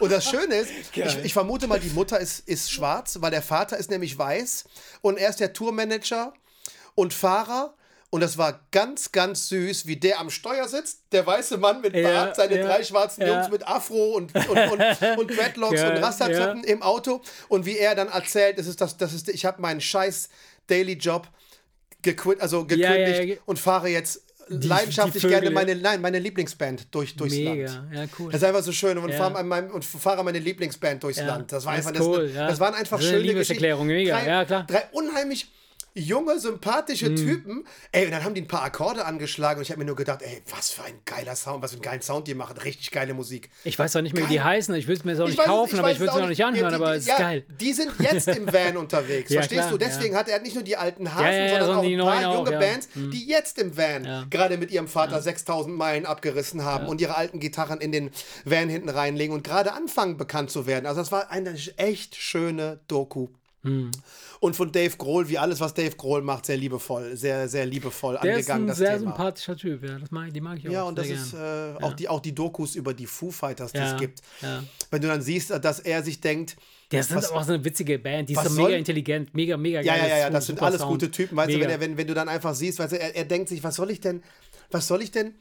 Und 0.00 0.10
das 0.12 0.24
Schöne 0.28 0.54
ist, 0.56 0.70
ich, 0.94 1.24
ich 1.24 1.32
vermute 1.32 1.66
mal, 1.66 1.80
die 1.80 1.90
Mutter 1.90 2.18
ist, 2.18 2.40
ist 2.48 2.70
schwarz, 2.72 3.18
weil 3.20 3.30
der 3.30 3.42
Vater 3.42 3.76
ist 3.76 3.90
nämlich 3.90 4.18
weiß 4.18 4.64
und 5.00 5.18
er 5.18 5.30
ist 5.30 5.40
der 5.40 5.52
Tourmanager 5.52 6.32
und 6.94 7.14
Fahrer. 7.14 7.74
Und 8.14 8.20
das 8.20 8.36
war 8.36 8.60
ganz, 8.72 9.10
ganz 9.10 9.48
süß, 9.48 9.86
wie 9.86 9.96
der 9.96 10.20
am 10.20 10.28
Steuer 10.28 10.68
sitzt, 10.68 11.00
der 11.12 11.26
weiße 11.26 11.56
Mann 11.56 11.80
mit 11.80 11.94
Ja, 11.96 12.02
Bart, 12.26 12.36
seine 12.36 12.58
ja, 12.58 12.66
drei 12.66 12.84
schwarzen 12.84 13.22
ja. 13.22 13.28
Jungs 13.38 13.50
mit 13.50 13.66
Afro 13.66 14.12
und, 14.16 14.34
und, 14.34 14.48
und, 14.48 15.18
und 15.18 15.30
Dreadlocks 15.36 15.80
und 15.82 15.96
Rasterzöpfen 15.96 16.62
im 16.64 16.82
Auto. 16.82 17.22
Und 17.48 17.64
wie 17.64 17.78
er 17.78 17.94
dann 17.94 18.08
erzählt, 18.08 18.58
das 18.58 18.66
ist 18.66 18.82
das, 18.82 18.98
das 18.98 19.14
ist, 19.14 19.30
ich 19.30 19.46
habe 19.46 19.62
meinen 19.62 19.80
scheiß 19.80 20.28
Daily 20.66 20.92
Job 20.92 21.26
gequit, 22.02 22.38
also 22.42 22.66
gekündigt 22.66 23.40
und 23.46 23.58
fahre 23.58 23.88
jetzt 23.88 24.20
Die- 24.50 24.68
leidenschaftlich 24.68 25.22
die 25.22 25.28
gerne 25.30 25.50
meine, 25.50 25.74
nein, 25.74 26.02
meine 26.02 26.18
Lieblingsband 26.18 26.88
durch, 26.94 27.16
durchs 27.16 27.36
Land. 27.38 27.56
Mega, 27.56 27.86
ja, 27.94 28.04
cool. 28.18 28.30
Das 28.30 28.42
ist 28.42 28.46
einfach 28.46 28.62
so 28.62 28.72
schön 28.72 28.98
und, 28.98 29.08
Ja. 29.08 29.16
fahre, 29.16 29.36
an 29.38 29.48
meinem, 29.48 29.70
und 29.70 29.86
fahre 29.86 30.22
meine 30.22 30.38
Lieblingsband 30.38 31.02
durchs 31.02 31.18
Ja, 31.18 31.26
Land. 31.28 31.50
Das 31.50 31.64
war 31.64 31.76
das 31.76 31.86
einfach 31.86 31.98
ist 31.98 32.06
cool, 32.06 32.26
das, 32.26 32.34
ja. 32.36 32.46
das 32.48 32.60
waren 32.60 32.74
einfach 32.74 32.98
Das 32.98 33.06
schöne 33.06 33.20
Liebeserklärung, 33.20 33.88
Geschichten. 33.88 34.04
mega, 34.14 34.18
Drei, 34.20 34.28
ja, 34.28 34.44
klar. 34.44 34.66
Drei 34.66 34.82
unheimlich 34.92 35.50
junge, 35.94 36.38
sympathische 36.38 37.10
Mhm. 37.10 37.16
Typen. 37.16 37.66
Ey, 37.92 38.06
und 38.06 38.12
dann 38.12 38.24
haben 38.24 38.34
die 38.34 38.40
ein 38.42 38.48
paar 38.48 38.62
Akkorde 38.62 39.04
angeschlagen 39.04 39.58
und 39.58 39.62
ich 39.62 39.70
habe 39.70 39.78
mir 39.80 39.84
nur 39.86 39.96
gedacht, 39.96 40.22
ey, 40.22 40.42
was 40.50 40.70
für 40.70 40.82
ein 40.84 40.94
geiler 41.04 41.36
Sound, 41.36 41.62
was 41.62 41.72
für 41.72 41.76
einen 41.76 41.82
geilen 41.82 42.02
Sound 42.02 42.26
die 42.28 42.34
machen. 42.34 42.56
Richtig 42.58 42.90
geile 42.90 43.14
Musik. 43.14 43.50
Ich 43.64 43.78
weiß 43.78 43.96
auch 43.96 44.00
nicht 44.02 44.14
mehr, 44.14 44.24
wie 44.24 44.32
die 44.32 44.40
heißen. 44.40 44.74
Ich 44.74 44.86
will 44.88 44.96
es 44.96 45.04
mir 45.04 45.12
jetzt 45.12 45.20
auch 45.20 45.26
nicht 45.26 45.38
weiß 45.38 45.46
kaufen, 45.46 45.78
aber 45.78 45.90
ich 45.92 46.00
will 46.00 46.06
es 46.08 46.12
auch 46.12 46.16
mir 46.16 46.22
noch 46.22 46.28
nicht 46.30 46.44
anhören, 46.44 46.72
Ja, 46.72 46.78
die, 46.78 46.82
aber 46.84 46.94
es 46.94 47.02
ist 47.02 47.08
ja, 47.08 47.18
geil. 47.18 47.44
Die 47.60 47.72
sind 47.72 47.92
jetzt 47.98 48.28
im 48.28 48.46
Van 48.52 48.76
unterwegs, 48.76 49.30
Ja, 49.30 49.40
verstehst 49.40 49.60
klar, 49.60 49.70
du? 49.70 49.78
Deswegen 49.78 50.16
hat 50.16 50.28
er 50.28 50.40
nicht 50.40 50.54
nur 50.54 50.64
die 50.64 50.76
alten 50.76 51.12
Hasen, 51.14 51.24
sondern 51.48 51.60
sondern 51.60 51.78
auch 51.78 51.82
die 51.82 51.94
ein 51.94 52.00
paar 52.00 52.14
neuen 52.20 52.24
auch, 52.26 52.46
junge. 52.46 52.58
Bands, 52.58 52.88
die 52.94 53.26
jetzt 53.28 53.58
im 53.58 53.76
Van 53.76 54.26
gerade 54.30 54.56
mit 54.56 54.70
ihrem 54.70 54.88
Vater 54.88 55.20
6000 55.20 55.76
Meilen 55.76 56.06
abgerissen 56.06 56.64
haben 56.64 56.86
und 56.86 57.00
ihre 57.00 57.16
alten 57.16 57.40
Gitarren 57.40 57.80
in 57.80 57.92
den 57.92 58.10
Van 58.44 58.68
hinten 58.68 58.88
reinlegen 58.88 59.34
und 59.34 59.44
gerade 59.44 59.72
anfangen 59.72 60.16
bekannt 60.16 60.50
zu 60.50 60.66
werden. 60.66 60.86
Also 60.86 61.00
das 61.00 61.12
war 61.12 61.30
eine 61.30 61.54
echt 61.76 62.16
schöne 62.16 62.80
Doku. 62.88 63.28
Hm. 63.64 63.90
Und 64.40 64.56
von 64.56 64.72
Dave 64.72 64.96
Grohl, 64.96 65.28
wie 65.28 65.38
alles, 65.38 65.60
was 65.60 65.72
Dave 65.72 65.94
Grohl 65.96 66.20
macht, 66.22 66.46
sehr 66.46 66.56
liebevoll, 66.56 67.16
sehr, 67.16 67.48
sehr 67.48 67.64
liebevoll 67.64 68.18
Der 68.22 68.32
ist 68.38 68.50
angegangen, 68.50 68.64
ein 68.64 68.66
das 68.68 68.78
sehr 68.78 68.88
Thema. 68.98 69.10
sympathischer 69.12 69.56
Typ, 69.56 69.84
ja. 69.84 69.98
Das 70.00 70.10
mag, 70.10 70.32
die 70.34 70.40
mag 70.40 70.58
ich 70.58 70.68
auch. 70.68 70.72
Ja, 70.72 70.82
und 70.82 70.98
das 70.98 71.06
sehr 71.06 71.16
ist 71.16 71.30
gern. 71.30 71.76
äh, 71.76 71.82
auch, 71.84 71.92
die, 71.92 72.08
auch 72.08 72.18
die 72.20 72.34
Dokus 72.34 72.74
über 72.74 72.92
die 72.92 73.06
Foo 73.06 73.30
Fighters, 73.30 73.70
die 73.72 73.78
ja, 73.78 73.92
es 73.94 74.00
gibt. 74.00 74.20
Ja. 74.40 74.64
Wenn 74.90 75.00
du 75.00 75.06
dann 75.08 75.22
siehst, 75.22 75.50
dass 75.50 75.78
er 75.78 76.02
sich 76.02 76.20
denkt, 76.20 76.56
Der 76.90 77.00
ist 77.00 77.14
Was- 77.14 77.30
auch 77.30 77.44
so 77.44 77.52
eine 77.52 77.64
witzige 77.64 77.98
Band, 78.00 78.28
die 78.28 78.32
ist 78.34 78.42
so 78.42 78.50
mega 78.50 78.62
soll- 78.64 78.72
intelligent, 78.72 79.32
mega, 79.32 79.56
mega 79.56 79.80
Ja, 79.80 79.96
ja, 79.96 80.06
ja, 80.08 80.18
ja, 80.18 80.30
das 80.30 80.46
sind 80.46 80.60
alles 80.60 80.80
Sound. 80.80 80.90
gute 80.92 81.10
Typen. 81.12 81.36
Weißt 81.36 81.48
du, 81.50 81.54
Mega. 81.54 81.64
wenn, 81.66 81.70
er, 81.70 81.80
wenn, 81.80 81.96
wenn 81.96 82.06
du 82.08 82.14
dann 82.14 82.28
einfach 82.28 82.54
siehst, 82.54 82.80
weißt 82.80 82.92
du, 82.94 82.98
er, 83.00 83.14
er 83.14 83.24
denkt 83.24 83.48
sich, 83.48 83.62
was 83.62 83.76
soll 83.76 83.90
ich 83.92 84.00
denn, 84.00 84.22
was 84.72 84.88
soll 84.88 85.02
ich 85.02 85.10
denn, 85.12 85.34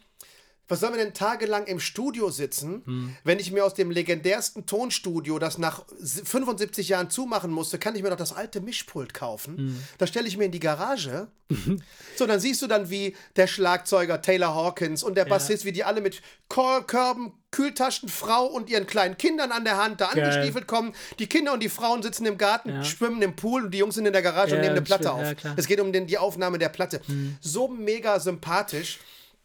was 0.72 0.80
soll 0.80 0.89
man 0.89 0.99
denn 0.99 1.13
tagelang 1.13 1.65
im 1.67 1.80
Studio 1.80 2.30
sitzen, 2.32 2.82
Hm. 2.86 3.15
wenn 3.24 3.38
ich 3.39 3.51
mir 3.51 3.63
aus 3.65 3.74
dem 3.76 3.91
legendärsten 3.91 4.65
Tonstudio, 4.65 5.38
das 5.38 5.57
nach 5.57 5.84
s- 6.01 6.22
75 6.26 6.89
Jahren 6.89 7.09
zumachen 7.09 7.51
musste, 7.51 7.78
kann 7.78 7.95
ich 7.95 8.01
mir 8.01 8.09
doch 8.09 8.17
das 8.17 8.34
alte 8.34 8.61
Mischpult 8.61 9.13
kaufen. 9.13 9.57
Hm. 9.57 9.84
Das 9.99 10.09
stelle 10.09 10.28
ich 10.28 10.38
mir 10.38 10.45
in 10.45 10.51
die 10.51 10.59
Garage. 10.59 11.28
so, 12.15 12.26
dann 12.26 12.39
siehst 12.39 12.61
du 12.61 12.67
dann, 12.67 12.89
wie 12.89 13.15
der 13.36 13.45
Schlagzeuger 13.47 14.22
Taylor 14.22 14.55
Hawkins 14.55 15.03
und 15.03 15.15
der 15.15 15.26
Bassist, 15.26 15.65
wie 15.65 15.74
die 15.74 15.84
alle 15.84 15.99
mit 16.01 16.22
Körben, 16.47 17.34
Kühltaschen, 17.51 18.07
Frau 18.07 18.45
und 18.45 18.69
ihren 18.69 18.88
kleinen 18.88 19.17
Kindern 19.17 19.51
an 19.51 19.65
der 19.65 19.76
Hand 19.78 19.99
da 19.99 20.07
Geil. 20.13 20.24
angestiefelt 20.24 20.67
kommen. 20.67 20.93
Die 21.19 21.28
Kinder 21.28 21.51
und 21.51 21.61
die 21.61 21.67
Frauen 21.67 22.01
sitzen 22.01 22.26
im 22.26 22.38
Garten, 22.38 22.69
Ja. 22.69 22.84
schwimmen 22.86 23.22
im 23.22 23.36
Pool 23.36 23.65
und 23.65 23.72
die 23.72 23.80
Jungs 23.80 23.95
sind 23.95 24.05
in 24.05 24.13
der 24.13 24.22
Garage 24.22 24.51
und 24.55 24.59
Ja, 24.59 24.61
nehmen 24.63 24.78
eine 24.78 24.82
Platte 24.82 25.11
auf. 25.11 25.22
ja, 25.43 25.53
es 25.57 25.67
geht 25.67 25.82
um 25.82 25.91
den, 25.91 26.07
die 26.07 26.17
Aufnahme 26.17 26.57
der 26.57 26.69
Platte. 26.69 27.01
Hm. 27.05 27.36
So 27.41 27.67
mega 27.67 28.19
sympathisch, 28.22 28.99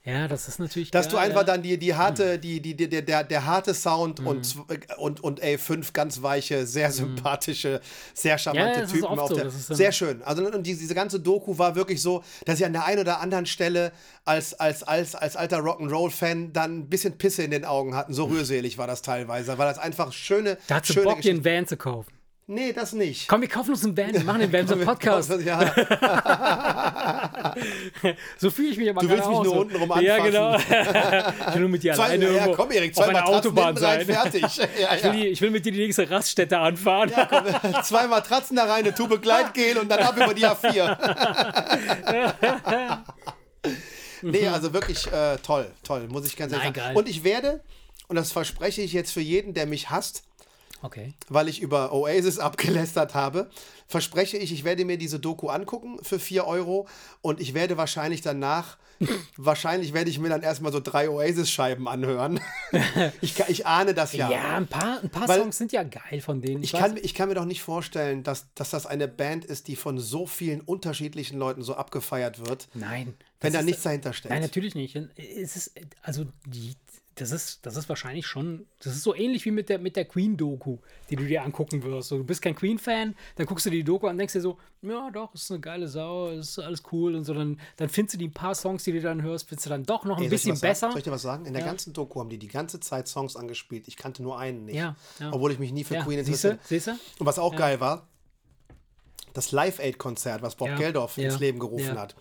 Ja, 0.07 0.29
das 0.29 0.47
ist 0.47 0.61
natürlich 0.61 0.93
dass 0.93 1.09
du 1.09 1.17
geil, 1.17 1.27
einfach 1.27 1.41
ja. 1.41 1.47
dann 1.49 1.63
die, 1.63 1.77
die 1.79 1.93
harte, 1.93 2.39
die, 2.39 2.63
die, 2.63 2.77
die, 2.77 2.89
der, 2.89 3.03
der, 3.03 3.25
der 3.25 3.45
harte 3.45 3.75
Sound 3.75 4.21
Hm. 4.21 4.27
und, 4.29 4.55
und, 4.99 5.21
und 5.25 5.43
ey, 5.43 5.59
fünf 5.59 5.93
ganz 5.93 6.23
weiche, 6.23 6.65
sehr 6.65 6.93
sympathische, 6.93 7.81
sehr 8.15 8.39
charmante 8.39 8.81
Ja, 8.81 8.87
Typen 8.87 9.19
auf 9.19 9.29
so, 9.29 9.35
der. 9.35 9.51
Sehr 9.51 9.91
schön. 9.91 10.23
Also 10.23 10.47
und 10.47 10.65
diese, 10.65 10.95
ganze 10.95 11.19
Doku 11.19 11.59
war 11.59 11.75
wirklich 11.75 12.01
so, 12.01 12.23
dass 12.45 12.61
ich 12.61 12.65
an 12.65 12.73
der 12.73 12.85
einen 12.85 13.01
oder 13.01 13.19
anderen 13.21 13.47
Stelle 13.47 13.91
als, 14.25 14.55
als, 14.55 14.85
als, 14.85 15.17
als 15.17 15.35
alter 15.35 15.59
Rock'n'Roll-Fan 15.59 16.53
dann 16.53 16.79
ein 16.79 16.89
bisschen 16.89 17.19
Pisse 17.19 17.43
in 17.43 17.51
den 17.51 17.65
Augen 17.65 17.97
hatten. 17.97 18.15
So 18.15 18.27
rührselig 18.27 18.79
war 18.79 18.87
das 18.87 19.03
teilweise, 19.03 19.59
weil 19.59 19.67
das 19.67 19.79
einfach 19.79 20.13
schöne, 20.13 20.57
Da 20.69 20.77
hast 20.77 20.89
du 20.89 20.93
schöne 20.93 21.07
Bock, 21.07 21.21
dir 21.21 21.33
einen 21.33 21.45
Van 21.45 21.67
zu 21.67 21.77
kaufen. 21.77 22.16
Nee, 22.49 22.73
das 22.73 22.93
nicht. 22.93 23.27
Komm, 23.27 23.41
wir 23.41 23.49
kaufen 23.49 23.71
uns 23.73 23.83
einen 23.85 23.97
Van, 23.97 24.13
wir 24.13 24.23
machen 24.23 24.39
den 24.39 24.53
Van 24.53 24.69
zum 24.69 24.81
Podcast. 24.85 25.33
Ja, 25.45 25.59
So 28.39 28.51
fühle 28.51 28.69
ich 28.69 28.77
mich 28.77 28.89
aber 28.89 29.01
Du 29.01 29.09
willst 29.09 29.27
mich 29.27 29.35
nur 29.37 29.45
so. 29.45 29.53
untenrum 29.63 29.91
Ja, 30.01 30.15
anfassen. 30.15 30.33
genau. 30.33 30.57
ich 31.49 31.55
will 31.55 31.61
nur 31.61 31.69
mit 31.71 31.83
dir 31.83 31.95
zwei, 31.95 32.05
alleine 32.05 32.31
ja, 32.37 32.47
komm 32.55 32.71
Erik, 32.71 32.91
auf 32.93 32.97
zwei 33.05 33.11
einer 33.11 33.21
Matratzen 33.21 33.35
Autobahn 33.51 33.67
hinten 33.75 33.85
rein, 33.85 34.07
sein. 34.07 34.15
fertig. 34.31 34.57
Ja, 34.79 34.95
Ich 34.95 35.03
will, 35.03 35.11
ja. 35.11 35.17
die, 35.17 35.27
ich 35.27 35.41
will 35.41 35.51
mit 35.51 35.67
dir 35.67 35.73
die 35.73 35.79
nächste 35.81 36.09
Raststätte 36.09 36.59
anfahren. 36.59 37.11
Zwei 37.83 38.07
Matratzen 38.07 38.57
da 38.57 38.65
rein, 38.67 38.85
eine 38.85 38.95
Tube 38.95 39.21
Gleitgel 39.21 39.79
und 39.79 39.89
dann 39.91 39.99
ab 40.01 40.17
über 40.17 40.33
die 40.33 40.47
A4. 40.47 40.97
nee, 44.23 44.47
also 44.49 44.73
wirklich 44.73 45.07
äh, 45.13 45.37
toll, 45.39 45.67
toll, 45.83 46.07
muss 46.09 46.27
ich 46.27 46.37
ganz 46.37 46.53
ehrlich 46.53 46.67
sagen. 46.67 46.77
geil. 46.79 46.97
Und 46.97 47.09
ich 47.09 47.25
werde, 47.25 47.63
und 48.09 48.17
das 48.17 48.31
verspreche 48.33 48.83
ich 48.83 48.93
jetzt 48.93 49.13
für 49.13 49.21
jeden, 49.21 49.53
der 49.55 49.67
mich 49.67 49.91
hasst, 49.91 50.23
Okay. 50.83 51.15
weil 51.29 51.49
ich 51.49 51.61
über 51.63 51.93
Oasis 51.93 52.39
abgelästert 52.41 53.15
habe, 53.15 53.51
verspreche 53.89 54.37
ich, 54.37 54.53
ich 54.53 54.65
werde 54.65 54.85
mir 54.85 54.99
diese 54.99 55.19
Doku 55.19 55.49
angucken 55.49 55.99
für 56.03 56.19
4 56.19 56.47
Euro 56.47 56.87
und 57.23 57.41
ich 57.41 57.55
werde 57.55 57.77
wahrscheinlich 57.77 58.21
danach, 58.21 58.77
wahrscheinlich 59.37 59.93
werde 59.93 60.11
ich 60.11 60.19
mir 60.19 60.29
dann 60.29 60.43
erstmal 60.43 60.73
so 60.73 60.81
drei 60.81 61.09
Oasis-Scheiben 61.11 61.87
anhören. 61.89 62.41
ich, 63.21 63.39
ich 63.49 63.67
ahne 63.67 63.95
das 63.95 64.13
ja. 64.13 64.31
Ja, 64.31 64.57
ein 64.57 64.67
paar, 64.67 65.01
ein 65.03 65.11
paar 65.11 65.29
Weil- 65.29 65.41
Songs 65.41 65.59
sind 65.59 65.73
ja 65.73 65.83
geil 65.83 66.21
von 66.21 66.41
denen. 66.41 66.63
Ich 66.63 66.75
weiß- 66.75 66.79
kann, 66.79 66.97
ich 66.97 67.15
kann 67.15 67.29
mir 67.29 67.35
doch 67.35 67.45
nicht 67.45 67.63
vorstellen, 67.63 68.23
dass, 68.23 68.47
dass 68.55 68.71
das 68.71 68.87
eine 68.87 69.09
Band 69.09 69.45
ist, 69.45 69.69
die 69.69 69.77
von 69.77 69.99
so 69.99 70.27
vielen 70.27 70.61
unterschiedlichen 70.63 71.39
Leuten 71.39 71.63
so 71.63 71.75
abgefeiert 71.75 72.47
wird, 72.47 72.69
Nein. 72.75 73.15
wenn 73.41 73.53
da 73.53 73.63
nichts 73.63 73.83
dahinter 73.83 74.13
steckt. 74.13 74.33
Nein, 74.33 74.43
natürlich 74.43 74.75
nicht. 74.75 74.97
Es 75.17 75.57
ist, 75.57 75.73
also 76.03 76.27
die, 76.47 76.75
das 77.19 77.31
ist, 77.31 77.65
das 77.65 77.77
ist 77.77 77.89
wahrscheinlich 77.89 78.27
schon, 78.27 78.67
das 78.79 78.95
ist 78.95 79.03
so 79.03 79.15
ähnlich 79.15 79.43
wie 79.47 79.51
mit 79.51 79.71
der, 79.71 79.79
mit 79.79 79.97
der 79.97 80.05
Queen-Doku, 80.05 80.77
die 81.09 81.17
du 81.17 81.25
dir 81.25 81.43
angucken 81.45 81.83
wirst. 81.83 82.11
So, 82.11 82.19
du 82.19 82.25
bist 82.25 82.43
kein 82.43 82.55
Queen-Fan, 82.55 83.17
dann 83.37 83.47
guckst 83.47 83.65
du 83.65 83.71
die 83.71 83.83
Doku 83.83 84.07
an 84.07 84.13
und 84.13 84.19
denkst 84.19 84.35
dir 84.35 84.43
so, 84.43 84.59
ja 84.83 85.11
doch, 85.11 85.35
ist 85.35 85.51
eine 85.51 85.61
geile 85.61 85.89
Sau, 85.89 86.29
ist 86.29 86.59
alles 86.59 86.83
cool 86.93 87.15
und 87.15 87.25
so. 87.25 87.33
Dann, 87.33 87.59
dann 87.79 87.89
findest 87.89 88.15
du 88.15 88.19
die 88.19 88.29
paar 88.29 88.55
Songs, 88.55 88.85
die 88.85 88.93
du 88.93 89.01
dann 89.01 89.23
hörst, 89.23 89.49
findest 89.49 89.65
du 89.65 89.71
dann 89.71 89.85
doch 89.85 90.05
noch 90.05 90.19
ein 90.19 90.25
Ey, 90.25 90.29
dir 90.29 90.35
bisschen 90.35 90.61
besser. 90.61 90.91
Soll 90.91 90.99
ich 90.99 91.05
dir 91.05 91.11
was 91.11 91.23
sagen? 91.23 91.47
In 91.47 91.55
der 91.55 91.63
Ja. 91.63 91.69
ganzen 91.69 91.95
Doku 91.95 92.21
haben 92.21 92.29
die 92.29 92.39
die 92.39 92.49
ganze 92.49 92.81
Zeit 92.81 93.09
Songs 93.09 93.35
angespielt. 93.35 93.89
Ich 93.89 93.97
kannte 93.97 94.23
nur 94.23 94.39
einen 94.39 94.67
nicht. 94.67 94.77
Ja, 94.77 94.95
ja. 95.19 95.33
Obwohl 95.33 95.53
ich 95.53 95.59
mich 95.59 95.73
nie 95.73 95.85
für 95.85 95.97
Queen 95.97 96.19
interessiere. 96.19 96.59
siehst 96.65 96.89
du? 96.89 96.91
Und 97.19 97.25
was 97.25 97.39
auch 97.39 97.57
geil 97.57 97.81
war, 97.81 98.07
das 99.33 99.53
Live-Aid-Konzert, 99.53 100.43
was 100.43 100.55
Bob 100.57 100.77
Geldof 100.77 101.17
ins 101.17 101.39
Leben 101.39 101.59
gerufen 101.59 101.99
hat. 101.99 102.15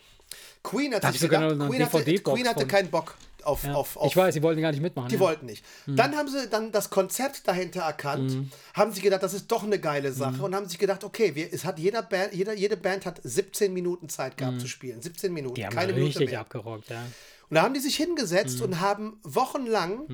Queen 0.64 0.94
hat 0.96 1.04
sich 1.12 1.20
gedacht, 1.22 1.60
Queen 1.60 1.84
hatte, 1.86 2.22
Queen 2.22 2.48
hatte 2.48 2.66
keinen 2.66 2.90
Bock 2.90 3.16
auf, 3.46 3.64
Ja. 3.64 3.74
auf, 3.76 3.96
auf 3.98 4.08
ich 4.12 4.18
weiß, 4.18 4.34
die 4.34 4.42
wollten 4.44 4.62
gar 4.62 4.72
nicht 4.72 4.82
mitmachen. 4.82 5.10
die 5.10 5.16
ja. 5.16 5.22
wollten 5.22 5.46
nicht. 5.46 5.64
Dann 5.88 6.16
haben 6.16 6.28
sie 6.28 6.48
dann 6.50 6.72
das 6.72 6.90
Konzept 6.90 7.48
dahinter 7.48 7.82
erkannt, 7.82 8.32
Mhm. 8.32 8.52
haben 8.74 8.92
sich 8.92 9.04
gedacht, 9.04 9.24
das 9.24 9.34
ist 9.34 9.52
doch 9.52 9.64
eine 9.64 9.80
geile 9.80 10.12
Sache 10.12 10.42
und 10.44 10.56
haben 10.56 10.68
sich 10.68 10.80
gedacht, 10.80 11.04
okay, 11.04 11.36
wir, 11.36 11.54
es 11.54 11.64
hat 11.66 11.80
jeder 11.80 12.02
Band, 12.02 12.34
jeder, 12.34 12.54
jede 12.54 12.78
Band 12.78 13.06
hat 13.06 13.20
17 13.24 13.74
Minuten 13.74 14.10
Zeit 14.10 14.38
gehabt 14.38 14.60
zu 14.62 14.68
spielen. 14.68 15.02
17 15.02 15.32
Minuten, 15.34 15.54
Mhm. 15.54 15.56
Die 15.56 15.66
haben 15.66 15.76
keine 15.76 15.94
Minute 15.94 16.20
richtig 16.20 16.32
mehr. 16.32 16.40
abgerockt, 16.42 16.90
ja. 16.90 17.04
Und 17.50 17.56
da 17.56 17.62
haben 17.62 17.74
die 17.74 17.80
sich 17.80 18.00
Mhm. 18.00 18.06
hingesetzt 18.06 18.62
und 18.62 18.80
haben 18.80 19.20
wochenlang 19.24 20.08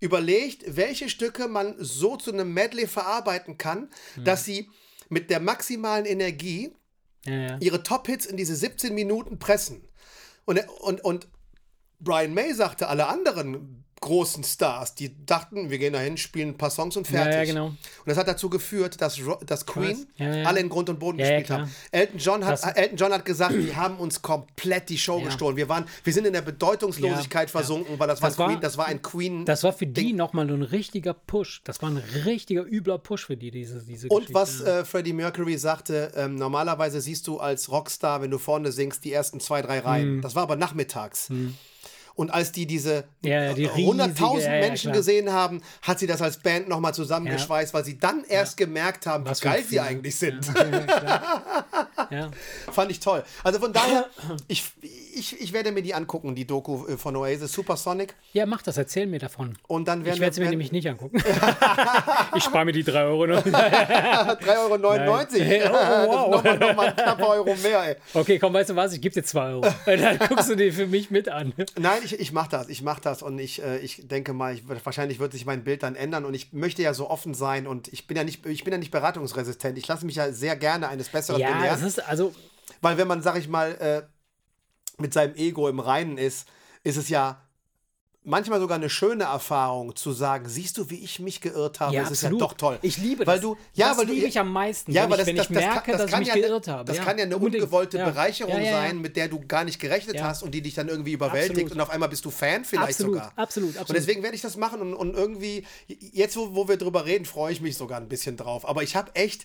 überlegt, 0.00 0.64
welche 0.76 1.08
Stücke 1.08 1.48
man 1.48 1.74
so 1.78 2.16
zu 2.16 2.32
einem 2.32 2.52
Medley 2.52 2.86
verarbeiten 2.86 3.56
kann, 3.58 3.88
Mhm. 4.16 4.24
dass 4.24 4.44
sie 4.44 4.68
mit 5.08 5.30
der 5.30 5.40
maximalen 5.40 6.04
Energie 6.04 6.74
Ja, 7.26 7.32
ja. 7.32 7.56
ihre 7.60 7.82
Top-Hits 7.82 8.26
in 8.26 8.36
diese 8.36 8.54
17 8.54 8.94
Minuten 8.94 9.38
pressen. 9.38 9.88
Und, 10.44 10.60
und, 10.80 11.02
und 11.02 11.26
Brian 12.00 12.34
May 12.34 12.52
sagte, 12.54 12.88
alle 12.88 13.06
anderen 13.08 13.80
großen 14.00 14.44
Stars, 14.44 14.94
die 14.94 15.14
dachten, 15.24 15.70
wir 15.70 15.78
gehen 15.78 15.94
dahin, 15.94 16.18
spielen 16.18 16.50
ein 16.50 16.58
paar 16.58 16.68
Songs 16.68 16.94
und 16.98 17.08
Ja, 17.10 17.22
fertig. 17.22 17.34
ja, 17.36 17.44
genau. 17.54 17.66
Und 17.68 17.78
das 18.04 18.18
hat 18.18 18.28
dazu 18.28 18.50
geführt, 18.50 19.00
dass, 19.00 19.18
dass 19.46 19.64
Queen 19.64 20.06
Ja, 20.16 20.34
ja. 20.36 20.44
alle 20.46 20.60
in 20.60 20.68
Grund 20.68 20.90
und 20.90 20.98
Boden 20.98 21.18
Ja, 21.18 21.24
ja, 21.24 21.38
gespielt 21.38 21.58
haben. 21.58 21.70
Elton 21.90 22.18
John, 22.18 22.44
hat, 22.44 22.52
Das- 22.62 22.76
Elton 22.76 22.98
John 22.98 23.12
hat 23.14 23.24
gesagt, 23.24 23.54
die 23.54 23.74
haben 23.74 23.96
uns 23.96 24.20
komplett 24.20 24.90
die 24.90 24.98
Show 24.98 25.20
Ja. 25.20 25.24
gestohlen. 25.26 25.56
Wir, 25.56 25.70
waren, 25.70 25.86
wir 26.02 26.12
sind 26.12 26.26
in 26.26 26.34
der 26.34 26.42
Bedeutungslosigkeit 26.42 27.48
Ja, 27.48 27.52
versunken, 27.52 27.98
weil 27.98 28.06
das, 28.08 28.20
Das 28.20 28.36
war, 28.36 28.48
Queen, 28.48 28.60
das 28.60 28.76
war 28.76 28.86
ein 28.88 29.00
Queen. 29.00 29.46
Das 29.46 29.62
war 29.62 29.72
für 29.72 29.86
die 29.86 30.12
nochmal 30.12 30.50
ein 30.50 30.60
richtiger 30.62 31.14
Push. 31.14 31.62
Das 31.64 31.80
war 31.80 31.88
ein 31.88 31.96
richtiger 32.26 32.62
übler 32.66 32.98
Push 32.98 33.24
für 33.24 33.38
die, 33.38 33.50
diese, 33.50 33.82
diese 33.86 34.08
und 34.08 34.26
Geschichte. 34.26 34.34
was 34.34 34.60
äh, 34.60 34.84
Freddie 34.84 35.14
Mercury 35.14 35.56
sagte, 35.56 36.12
ähm, 36.14 36.34
normalerweise 36.34 37.00
siehst 37.00 37.26
du 37.26 37.38
als 37.38 37.70
Rockstar, 37.70 38.20
wenn 38.20 38.30
du 38.30 38.36
vorne 38.36 38.70
singst, 38.70 39.02
die 39.06 39.12
ersten 39.14 39.40
zwei, 39.40 39.62
drei 39.62 39.78
Hm. 39.78 39.86
Reihen. 39.86 40.20
Das 40.20 40.34
war 40.34 40.42
aber 40.42 40.56
nachmittags. 40.56 41.30
Und 42.16 42.30
als 42.32 42.52
die 42.52 42.66
diese 42.66 43.04
Ja, 43.22 43.42
ja, 43.44 43.52
die 43.54 43.64
äh, 43.64 43.70
riesige- 43.70 44.04
100.000 44.04 44.40
ja, 44.40 44.54
ja, 44.54 44.60
Menschen 44.60 44.90
klar. 44.90 44.96
gesehen 44.96 45.32
haben, 45.32 45.62
hat 45.82 45.98
sie 45.98 46.06
das 46.06 46.22
als 46.22 46.36
Band 46.38 46.68
nochmal 46.68 46.94
zusammengeschweißt, 46.94 47.74
weil 47.74 47.84
sie 47.84 47.98
dann 47.98 48.24
erst 48.28 48.56
gemerkt 48.56 49.06
haben, 49.06 49.26
Was 49.26 49.40
wie 49.42 49.44
geil 49.46 49.64
sie 49.68 49.80
eigentlich 49.80 50.14
sind. 50.16 50.46
ja. 52.10 52.30
Fand 52.72 52.90
ich 52.90 53.00
toll. 53.00 53.24
Also 53.42 53.58
von 53.58 53.72
daher, 53.72 54.06
ich, 54.48 54.64
ich, 55.14 55.40
ich 55.40 55.52
werde 55.52 55.72
mir 55.72 55.82
die 55.82 55.94
angucken, 55.94 56.34
die 56.34 56.46
Doku 56.46 56.86
äh, 56.86 56.96
von 56.96 57.16
Oasis, 57.16 57.52
Supersonic. 57.52 58.14
ja, 58.32 58.46
mach 58.46 58.62
das, 58.62 58.76
erzähl 58.76 59.06
mir 59.06 59.18
davon. 59.18 59.56
Und 59.68 59.86
dann 59.88 60.04
werden 60.04 60.14
Ich 60.14 60.20
werde 60.20 60.32
es 60.32 60.38
mir 60.38 60.50
nämlich 60.50 60.72
nicht 60.72 60.88
angucken. 60.88 61.22
ich 62.36 62.44
spare 62.44 62.64
mir 62.64 62.72
die 62.72 62.84
3 62.84 63.04
Euro 63.04 63.26
noch. 63.26 63.44
3,99 63.44 65.64
Euro. 65.64 65.74
Oh, 65.74 66.32
wow. 66.32 66.44
Nochmal 66.44 66.58
noch 66.58 66.74
mal 66.76 66.86
ein 66.88 66.96
knapper 66.96 67.28
Euro 67.28 67.54
mehr, 67.62 67.82
ey. 67.84 67.96
Okay, 68.12 68.38
komm, 68.38 68.52
weißt 68.54 68.70
du 68.70 68.76
was? 68.76 68.92
Ich 68.92 69.00
gebe 69.00 69.14
dir 69.14 69.24
2 69.24 69.48
Euro. 69.50 69.66
Dann 69.86 70.18
guckst 70.18 70.50
du 70.50 70.54
die 70.54 70.72
für 70.72 70.86
mich 70.86 71.10
mit 71.10 71.28
an. 71.28 71.52
Nein, 71.78 72.00
ich, 72.04 72.18
ich 72.18 72.32
mache 72.32 72.50
das, 72.50 72.68
ich 72.68 72.82
mache 72.82 73.00
das 73.00 73.22
und 73.22 73.38
ich, 73.38 73.62
äh, 73.62 73.78
ich 73.78 74.06
denke 74.08 74.32
mal, 74.32 74.54
ich, 74.54 74.62
wahrscheinlich 74.84 75.18
wird 75.20 75.32
sich 75.32 75.46
mein 75.46 75.64
Bild 75.64 75.82
dann 75.82 75.96
ändern 75.96 76.24
und 76.24 76.34
ich 76.34 76.52
möchte 76.52 76.82
ja 76.82 76.94
so 76.94 77.10
offen 77.10 77.34
sein 77.34 77.66
und 77.66 77.88
ich 77.92 78.06
bin 78.06 78.16
ja 78.16 78.24
nicht, 78.24 78.44
ich 78.46 78.64
bin 78.64 78.72
ja 78.72 78.78
nicht 78.78 78.90
beratungsresistent. 78.90 79.78
Ich 79.78 79.88
lasse 79.88 80.06
mich 80.06 80.16
ja 80.16 80.32
sehr 80.32 80.56
gerne 80.56 80.88
eines 80.88 81.08
Besseren 81.08 81.40
Ja, 81.40 81.52
belehren, 81.52 81.76
es 81.76 81.82
ist 81.82 82.06
also. 82.08 82.34
weil 82.80 82.96
wenn 82.98 83.08
man, 83.08 83.22
sag 83.22 83.36
ich 83.38 83.48
mal, 83.48 83.72
äh, 83.74 84.02
mit 84.98 85.12
seinem 85.12 85.34
Ego 85.34 85.68
im 85.68 85.80
Reinen 85.80 86.18
ist, 86.18 86.46
ist 86.82 86.96
es 86.96 87.08
ja 87.08 87.40
manchmal 88.26 88.58
sogar 88.58 88.76
eine 88.76 88.88
schöne 88.88 89.24
Erfahrung 89.24 89.94
zu 89.96 90.12
sagen, 90.12 90.48
siehst 90.48 90.78
du, 90.78 90.88
wie 90.88 90.98
ich 91.04 91.20
mich 91.20 91.42
geirrt 91.42 91.80
habe, 91.80 91.94
Ja, 91.94 92.02
es 92.04 92.10
ist 92.10 92.24
absolut. 92.24 92.40
ja 92.40 92.46
doch 92.46 92.54
toll. 92.54 92.78
Ich 92.80 92.96
liebe 92.96 93.26
weil 93.26 93.36
das. 93.36 93.42
Du, 93.42 93.56
ja, 93.74 93.88
das 93.90 93.98
weil 93.98 94.06
du, 94.06 94.12
liebe 94.14 94.26
ich 94.26 94.38
am 94.38 94.50
meisten, 94.50 94.92
Ja, 94.92 95.02
wenn 95.04 95.10
ich, 95.10 95.16
das, 95.18 95.26
wenn 95.26 95.36
das, 95.36 95.46
ich 95.50 95.54
das, 95.54 95.62
merke, 95.64 95.80
kann, 95.82 95.92
das 95.92 96.10
dass 96.10 96.12
ich 96.12 96.18
mich 96.18 96.28
ja, 96.28 96.34
geirrt 96.34 96.68
habe. 96.68 96.84
Das 96.86 96.96
ja, 96.96 97.04
kann 97.04 97.18
ja 97.18 97.24
eine 97.24 97.36
unbedingt. 97.36 97.64
ungewollte. 97.64 97.98
Bereicherung 97.98 98.64
sein, 98.64 98.98
mit 99.02 99.16
der 99.16 99.28
du 99.28 99.46
gar 99.46 99.64
nicht 99.64 99.78
gerechnet 99.78 100.22
hast 100.22 100.42
und 100.42 100.52
die 100.52 100.62
dich 100.62 100.74
dann 100.74 100.88
irgendwie 100.88 101.12
überwältigt 101.12 101.52
Absolut. 101.52 101.72
und 101.72 101.80
auf 101.82 101.90
einmal 101.90 102.08
bist 102.08 102.24
du 102.24 102.30
Fan 102.30 102.64
vielleicht 102.64 102.92
Absolut, 102.92 103.14
sogar. 103.16 103.32
absolut, 103.36 103.70
Und 103.70 103.78
absolut. 103.80 104.00
deswegen 104.00 104.22
werde 104.22 104.36
ich 104.36 104.42
das 104.42 104.56
machen 104.56 104.80
und, 104.80 104.94
und 104.94 105.14
irgendwie, 105.14 105.66
jetzt 105.86 106.36
wo, 106.38 106.54
wo 106.54 106.66
wir 106.66 106.78
drüber 106.78 107.04
reden, 107.04 107.26
freue 107.26 107.52
ich 107.52 107.60
mich 107.60 107.76
sogar 107.76 108.00
ein 108.00 108.08
bisschen 108.08 108.38
drauf. 108.38 108.66
Aber 108.66 108.82
ich 108.82 108.96
habe 108.96 109.14
echt, 109.14 109.44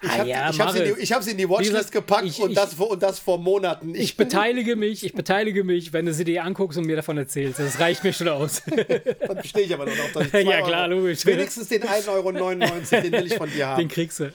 ich 0.00 0.08
Ah 0.08 0.18
habe 0.18 0.28
ja, 0.28 0.50
ich 0.50 0.60
hab 0.60 0.70
sie, 0.70 0.78
in 0.78 0.84
Maris. 0.84 0.96
die- 0.96 1.02
ich 1.02 1.12
hab 1.12 1.22
sie 1.24 1.30
in 1.32 1.38
die 1.38 1.48
Watchlist 1.48 1.72
gesagt, 1.72 1.92
gepackt 1.92 2.24
ich- 2.26 2.40
und, 2.40 2.50
ich- 2.50 2.56
das 2.56 2.74
vor, 2.74 2.90
und 2.90 3.02
das 3.02 3.18
vor 3.18 3.38
Monaten. 3.38 3.94
Ich 3.94 4.16
beteilige 4.16 4.76
mich, 4.76 5.04
ich 5.04 5.12
beteilige 5.12 5.64
mich, 5.64 5.92
wenn 5.92 6.06
du 6.06 6.12
sie 6.14 6.24
dir 6.24 6.44
anguckst 6.44 6.78
und 6.78 6.86
mir 6.86 6.94
davon 6.96 7.18
erzählst. 7.18 7.58
Das 7.58 7.80
reicht 7.80 8.04
mir 8.04 8.12
schon 8.12 8.28
aus. 8.28 8.62
Dann 9.26 9.36
bestehe 9.42 9.62
ich 9.64 9.74
aber 9.74 9.86
noch 9.86 9.98
auf 9.98 10.12
dass 10.12 10.26
ich 10.28 10.32
Ja, 10.48 10.62
klar, 10.62 10.88
Euro- 10.88 11.00
logisch. 11.00 11.26
Wenigstens 11.26 11.68
den 11.68 11.82
1,99 11.82 12.08
Euro, 12.10 13.02
den 13.02 13.12
will 13.12 13.26
ich 13.26 13.34
von 13.34 13.50
dir 13.50 13.66
haben. 13.68 13.78
Den 13.80 13.88
kriegst 13.88 14.20
du. 14.20 14.32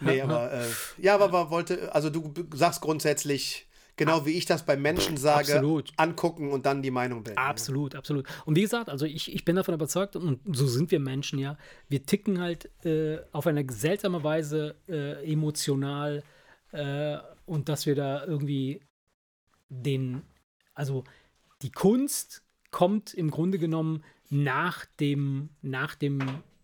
Nee, 0.00 0.20
aber, 0.20 0.52
äh, 0.52 0.64
ja, 1.00 1.14
aber, 1.14 1.24
aber 1.26 1.50
wollte, 1.50 1.94
also 1.94 2.10
du 2.10 2.32
sagst 2.54 2.80
grundsätzlich, 2.80 3.67
genau 3.98 4.24
wie 4.24 4.30
ich 4.30 4.46
das 4.46 4.64
bei 4.64 4.76
Menschen 4.76 5.18
sage, 5.18 5.52
Absolut. 5.52 5.92
angucken 5.98 6.50
und 6.50 6.64
dann 6.64 6.82
die 6.82 6.90
Meinung 6.90 7.22
bilden. 7.22 7.38
Absolut, 7.38 7.94
absolut. 7.94 8.26
Und 8.46 8.56
wie 8.56 8.62
gesagt, 8.62 8.88
also 8.88 9.04
ich, 9.04 9.34
ich 9.34 9.44
bin 9.44 9.56
davon 9.56 9.74
überzeugt, 9.74 10.16
und 10.16 10.40
so 10.56 10.66
sind 10.66 10.90
wir 10.90 11.00
Menschen 11.00 11.38
ja, 11.38 11.58
wir 11.88 12.06
ticken 12.06 12.40
halt 12.40 12.70
äh, 12.86 13.18
auf 13.32 13.46
eine 13.46 13.66
seltsame 13.70 14.24
Weise 14.24 14.76
äh, 14.88 15.30
emotional 15.30 16.22
äh, 16.72 17.18
und 17.44 17.68
dass 17.68 17.84
wir 17.84 17.94
da 17.94 18.24
irgendwie 18.24 18.80
den, 19.68 20.22
also 20.74 21.04
die 21.60 21.72
Kunst 21.72 22.42
kommt 22.70 23.12
im 23.12 23.30
Grunde 23.30 23.58
genommen 23.58 24.04
nach 24.30 24.86
dem, 25.00 25.50
nach 25.62 25.94
dem, 25.94 26.20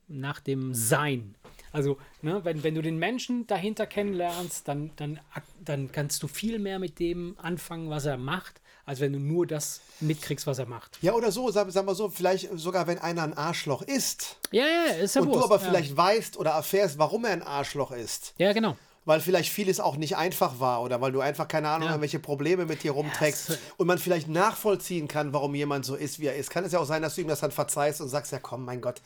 nach 0.07 0.41
dem 0.41 0.75
Sein. 0.75 1.35
Also, 1.75 1.99
ne, 2.23 2.41
wenn, 2.45 2.63
wenn 2.63 2.75
du 2.75 2.83
den 2.83 2.99
Menschen 2.99 3.47
dahinter 3.49 3.87
kennenlernst, 3.87 4.69
dann, 4.69 4.91
dann, 4.97 5.19
dann 5.65 5.91
kannst 5.91 6.23
du 6.23 6.29
viel 6.29 6.59
mehr 6.59 6.79
mit 6.79 6.99
dem 7.01 7.37
anfangen, 7.43 7.91
was 7.91 8.05
er 8.05 8.17
macht, 8.17 8.61
als 8.87 9.01
wenn 9.01 9.13
du 9.13 9.19
nur 9.19 9.47
das 9.47 9.81
mitkriegst, 10.01 10.47
was 10.47 10.59
er 10.61 10.67
macht. 10.67 10.99
Ja, 11.03 11.15
oder 11.15 11.33
so, 11.33 11.51
sagen 11.51 11.73
wir 11.75 11.95
so, 11.95 12.09
vielleicht 12.11 12.49
sogar, 12.59 12.87
wenn 12.87 12.99
einer 12.99 13.23
ein 13.25 13.37
Arschloch 13.37 13.83
ist 13.83 14.37
Ja, 14.53 14.65
ja, 14.67 14.93
ist 14.95 15.17
ja 15.17 15.23
und 15.23 15.29
Wurst. 15.29 15.41
du 15.41 15.45
aber 15.45 15.57
ja. 15.57 15.67
vielleicht 15.69 15.97
weißt 15.97 16.37
oder 16.37 16.53
erfährst, 16.53 16.97
warum 16.99 17.25
er 17.25 17.33
ein 17.33 17.43
Arschloch 17.43 17.91
ist. 17.91 18.35
Ja, 18.39 18.53
genau. 18.53 18.77
Weil 19.07 19.21
vielleicht 19.21 19.51
vieles 19.53 19.81
auch 19.81 19.97
nicht 19.97 20.17
einfach 20.17 20.61
war 20.61 20.81
oder 20.83 21.01
weil 21.01 21.13
du 21.13 21.21
einfach, 21.21 21.49
keine 21.49 21.69
Ahnung, 21.71 21.89
Ja. 21.89 21.95
irgendwelche 21.95 22.21
Probleme 22.21 22.67
mit 22.67 22.85
dir 22.85 22.93
rumträgst 22.93 23.51
es- 23.51 23.59
und 23.79 23.87
man 23.87 23.99
vielleicht 23.99 24.29
nachvollziehen 24.29 25.09
kann, 25.09 25.33
warum 25.33 25.55
jemand 25.55 25.85
so 25.85 25.95
ist, 25.97 26.21
wie 26.21 26.27
er 26.27 26.37
ist. 26.37 26.51
Kann 26.51 26.65
es 26.65 26.73
ja 26.73 26.79
auch 26.79 26.87
sein, 26.87 27.03
dass 27.03 27.15
du 27.17 27.21
ihm 27.23 27.29
das 27.29 27.41
dann 27.41 27.51
verzeihst 27.51 28.01
und 28.01 28.09
sagst, 28.09 28.33
ja 28.33 28.39
komm, 28.39 28.65
mein 28.65 28.81
Gott. 28.81 29.03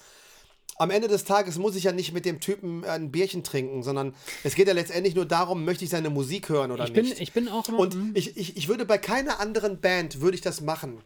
Am 0.77 0.91
Ende 0.91 1.09
des 1.09 1.25
Tages 1.25 1.59
muss 1.59 1.75
ich 1.75 1.85
ja 1.85 1.93
nicht 1.93 2.13
mit 2.13 2.25
dem 2.25 2.39
Typen 2.41 2.85
ein 2.85 3.11
Bierchen 3.11 3.43
trinken, 3.43 3.83
sondern 3.83 4.15
es 4.45 4.55
geht 4.55 4.69
ja 4.69 4.75
letztendlich 4.75 5.15
nur 5.17 5.27
darum, 5.27 5.65
möchte 5.65 5.85
ich 5.85 5.91
seine 5.91 6.09
Musik 6.09 6.49
hören 6.49 6.71
oder 6.71 6.85
Ich 6.85 6.93
bin, 6.93 7.05
nicht. 7.05 7.21
ich 7.21 7.33
bin 7.33 7.49
auch 7.49 7.69
immer. 7.69 7.81
Und 7.81 7.97
mhm. 7.97 8.13
ich, 8.15 8.37
ich, 8.37 8.57
ich 8.57 8.69
würde 8.69 8.85
bei 8.85 8.99
keiner 8.99 9.41
anderen 9.41 9.81
Band 9.81 10.21
würde 10.21 10.37
ich 10.37 10.41
das 10.41 10.61
machen, 10.61 11.01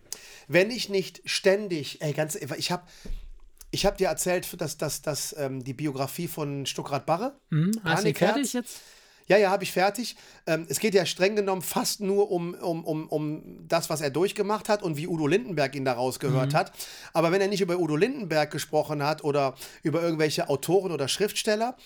wenn 0.47 0.71
ich 0.71 0.91
nicht 0.91 1.23
ständig, 1.25 2.03
ey, 2.03 2.13
ganz, 2.13 2.35
ich 2.35 2.71
habe 2.71 2.83
ich 3.71 3.87
hab 3.87 3.97
dir 3.97 4.09
erzählt, 4.09 4.61
dass, 4.61 4.77
dass, 4.77 5.01
dass 5.01 5.35
ähm, 5.39 5.65
die 5.65 5.73
Biografie 5.73 6.29
von 6.29 6.67
Stuckrad 6.67 7.07
Barre. 7.07 7.41
Mhm. 7.49 7.73
Hast 7.83 8.05
du 8.05 8.15
fertig 8.15 8.53
jetzt? 8.53 8.81
Ja, 9.29 9.37
ja, 9.39 9.51
habe 9.51 9.65
ich 9.65 9.73
fertig. 9.73 10.17
Ähm, 10.47 10.67
es 10.69 10.81
geht 10.81 10.95
ja 10.95 11.07
streng 11.07 11.37
genommen 11.37 11.63
fast 11.63 12.01
nur 12.01 12.31
um, 12.31 12.55
um, 12.55 12.85
um, 12.85 13.09
um 13.09 13.43
das, 13.69 13.89
was 13.91 14.01
er 14.01 14.11
durchgemacht 14.11 14.69
hat 14.69 14.83
und 14.83 14.97
wie 14.97 15.07
Udo 15.07 15.27
Lindenberg 15.27 15.75
ihn 15.75 15.85
da 15.85 15.93
rausgehört 15.95 16.55
hat. 16.55 16.73
Aber 17.13 17.33
wenn 17.33 17.41
er 17.41 17.49
nicht 17.49 17.61
über 17.61 17.79
Udo 17.79 17.97
Lindenberg 17.97 18.51
gesprochen 18.51 19.03
hat 19.03 19.25
oder 19.25 19.55
über 19.83 20.03
irgendwelche 20.03 20.49
Autoren 20.49 20.93
oder 20.93 21.09
Schriftsteller, 21.09 21.77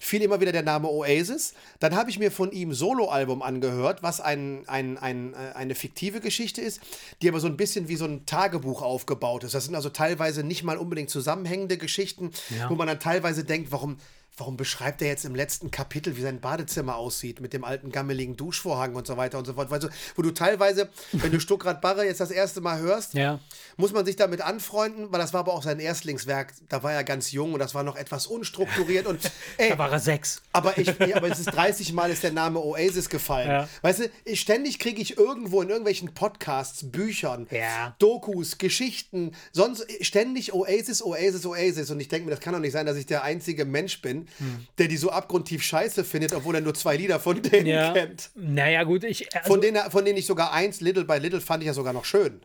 fiel 0.00 0.22
immer 0.22 0.40
wieder 0.40 0.52
der 0.52 0.62
Name 0.62 0.88
Oasis. 0.88 1.54
Dann 1.80 1.96
habe 1.96 2.08
ich 2.10 2.18
mir 2.20 2.30
von 2.30 2.52
ihm 2.52 2.72
Soloalbum 2.72 3.42
angehört, 3.42 4.02
was 4.02 4.20
ein, 4.20 4.62
ein, 4.68 4.96
ein, 4.96 5.34
äh, 5.34 5.54
eine 5.56 5.74
fiktive 5.74 6.20
Geschichte 6.20 6.60
ist, 6.60 6.80
die 7.20 7.28
aber 7.28 7.40
so 7.40 7.48
ein 7.48 7.56
bisschen 7.56 7.88
wie 7.88 7.96
so 7.96 8.04
ein 8.04 8.24
Tagebuch 8.24 8.82
aufgebaut 8.82 9.42
ist. 9.42 9.54
Das 9.54 9.64
sind 9.64 9.74
also 9.74 9.88
teilweise 9.88 10.44
nicht 10.44 10.62
mal 10.62 10.76
unbedingt 10.76 11.10
zusammenhängende 11.10 11.78
Geschichten, 11.78 12.30
Ja. 12.56 12.70
wo 12.70 12.76
man 12.76 12.86
dann 12.86 13.00
teilweise 13.00 13.42
denkt, 13.42 13.72
warum, 13.72 13.96
warum 14.38 14.56
beschreibt 14.56 15.02
er 15.02 15.08
jetzt 15.08 15.24
im 15.24 15.34
letzten 15.34 15.70
Kapitel, 15.70 16.16
wie 16.16 16.22
sein 16.22 16.40
Badezimmer 16.40 16.96
aussieht, 16.96 17.40
mit 17.40 17.52
dem 17.52 17.64
alten 17.64 17.90
gammeligen 17.90 18.36
Duschvorhang 18.36 18.94
und 18.94 19.06
so 19.06 19.16
weiter 19.16 19.38
und 19.38 19.46
so 19.46 19.54
fort. 19.54 19.70
Weil 19.70 19.80
so, 19.80 19.88
wo 20.16 20.22
du 20.22 20.30
teilweise, 20.32 20.88
wenn 21.12 21.32
du 21.32 21.40
Stuckrad 21.40 21.80
Barre 21.80 22.04
jetzt 22.04 22.20
das 22.20 22.30
erste 22.30 22.60
Mal 22.60 22.78
hörst, 22.80 23.14
Ja. 23.14 23.40
muss 23.76 23.92
man 23.92 24.06
sich 24.06 24.16
damit 24.16 24.40
anfreunden, 24.40 25.10
weil 25.10 25.20
das 25.20 25.32
war 25.32 25.40
aber 25.40 25.52
auch 25.54 25.62
sein 25.62 25.80
Erstlingswerk. 25.80 26.52
Da 26.68 26.82
war 26.82 26.92
er 26.92 27.04
ganz 27.04 27.32
jung 27.32 27.52
und 27.52 27.58
das 27.58 27.74
war 27.74 27.82
noch 27.82 27.96
etwas 27.96 28.26
unstrukturiert 28.26 29.06
und 29.06 29.20
ey, 29.58 29.70
Da 29.70 29.78
war 29.78 29.90
er 29.90 29.98
sechs. 30.00 30.42
aber 30.52 30.78
ich, 30.78 30.88
aber 31.14 31.30
es 31.30 31.38
ist 31.40 31.46
30 31.52 31.92
Mal 31.92 32.10
ist 32.10 32.22
der 32.22 32.32
Name 32.32 32.60
Oasis 32.60 33.08
gefallen. 33.08 33.48
Ja. 33.48 33.68
Weißt 33.82 34.00
du, 34.00 34.10
ich, 34.24 34.40
ständig 34.40 34.78
kriege 34.78 35.00
ich 35.02 35.18
irgendwo 35.18 35.62
in 35.62 35.68
irgendwelchen 35.68 36.14
Podcasts, 36.14 36.90
Büchern, 36.90 37.46
Ja. 37.50 37.96
Dokus, 37.98 38.58
Geschichten, 38.58 39.32
sonst 39.52 39.86
ständig 40.00 40.52
Oasis, 40.54 41.02
Oasis, 41.02 41.44
Oasis. 41.46 41.90
Und 41.90 42.00
ich 42.00 42.08
denke 42.08 42.26
mir, 42.26 42.30
das 42.32 42.40
kann 42.40 42.52
doch 42.54 42.60
nicht 42.60 42.72
sein, 42.72 42.86
dass 42.86 42.96
ich 42.96 43.06
der 43.06 43.22
einzige 43.24 43.64
Mensch 43.64 44.00
bin, 44.02 44.27
Hm. 44.38 44.66
der 44.78 44.88
die 44.88 44.96
so 44.96 45.10
abgrundtief 45.10 45.62
scheiße 45.62 46.04
findet, 46.04 46.32
obwohl 46.32 46.54
er 46.54 46.60
nur 46.60 46.74
zwei 46.74 46.96
Lieder 46.96 47.18
von 47.20 47.40
denen 47.42 47.66
Ja. 47.66 47.92
kennt. 47.92 48.30
Naja, 48.34 48.84
gut, 48.84 49.04
ich. 49.04 49.34
Also, 49.34 49.48
Von 49.48 49.60
denen, 49.60 49.90
von 49.90 50.04
denen 50.04 50.18
ich 50.18 50.26
sogar 50.26 50.52
eins, 50.52 50.80
Little 50.80 51.04
by 51.04 51.18
Little, 51.18 51.40
fand 51.40 51.62
ich 51.62 51.66
ja 51.66 51.74
sogar 51.74 51.92
noch 51.92 52.04
schön. 52.04 52.40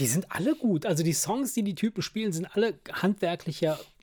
Die 0.00 0.06
sind 0.06 0.26
alle 0.30 0.56
gut. 0.56 0.86
Also 0.86 1.04
die 1.04 1.12
Songs, 1.12 1.52
die 1.54 1.62
die 1.62 1.74
Typen 1.76 2.02
spielen, 2.02 2.32
sind 2.32 2.46
alle 2.56 2.78
handwerklicher 2.92 3.74
Ast 3.74 3.93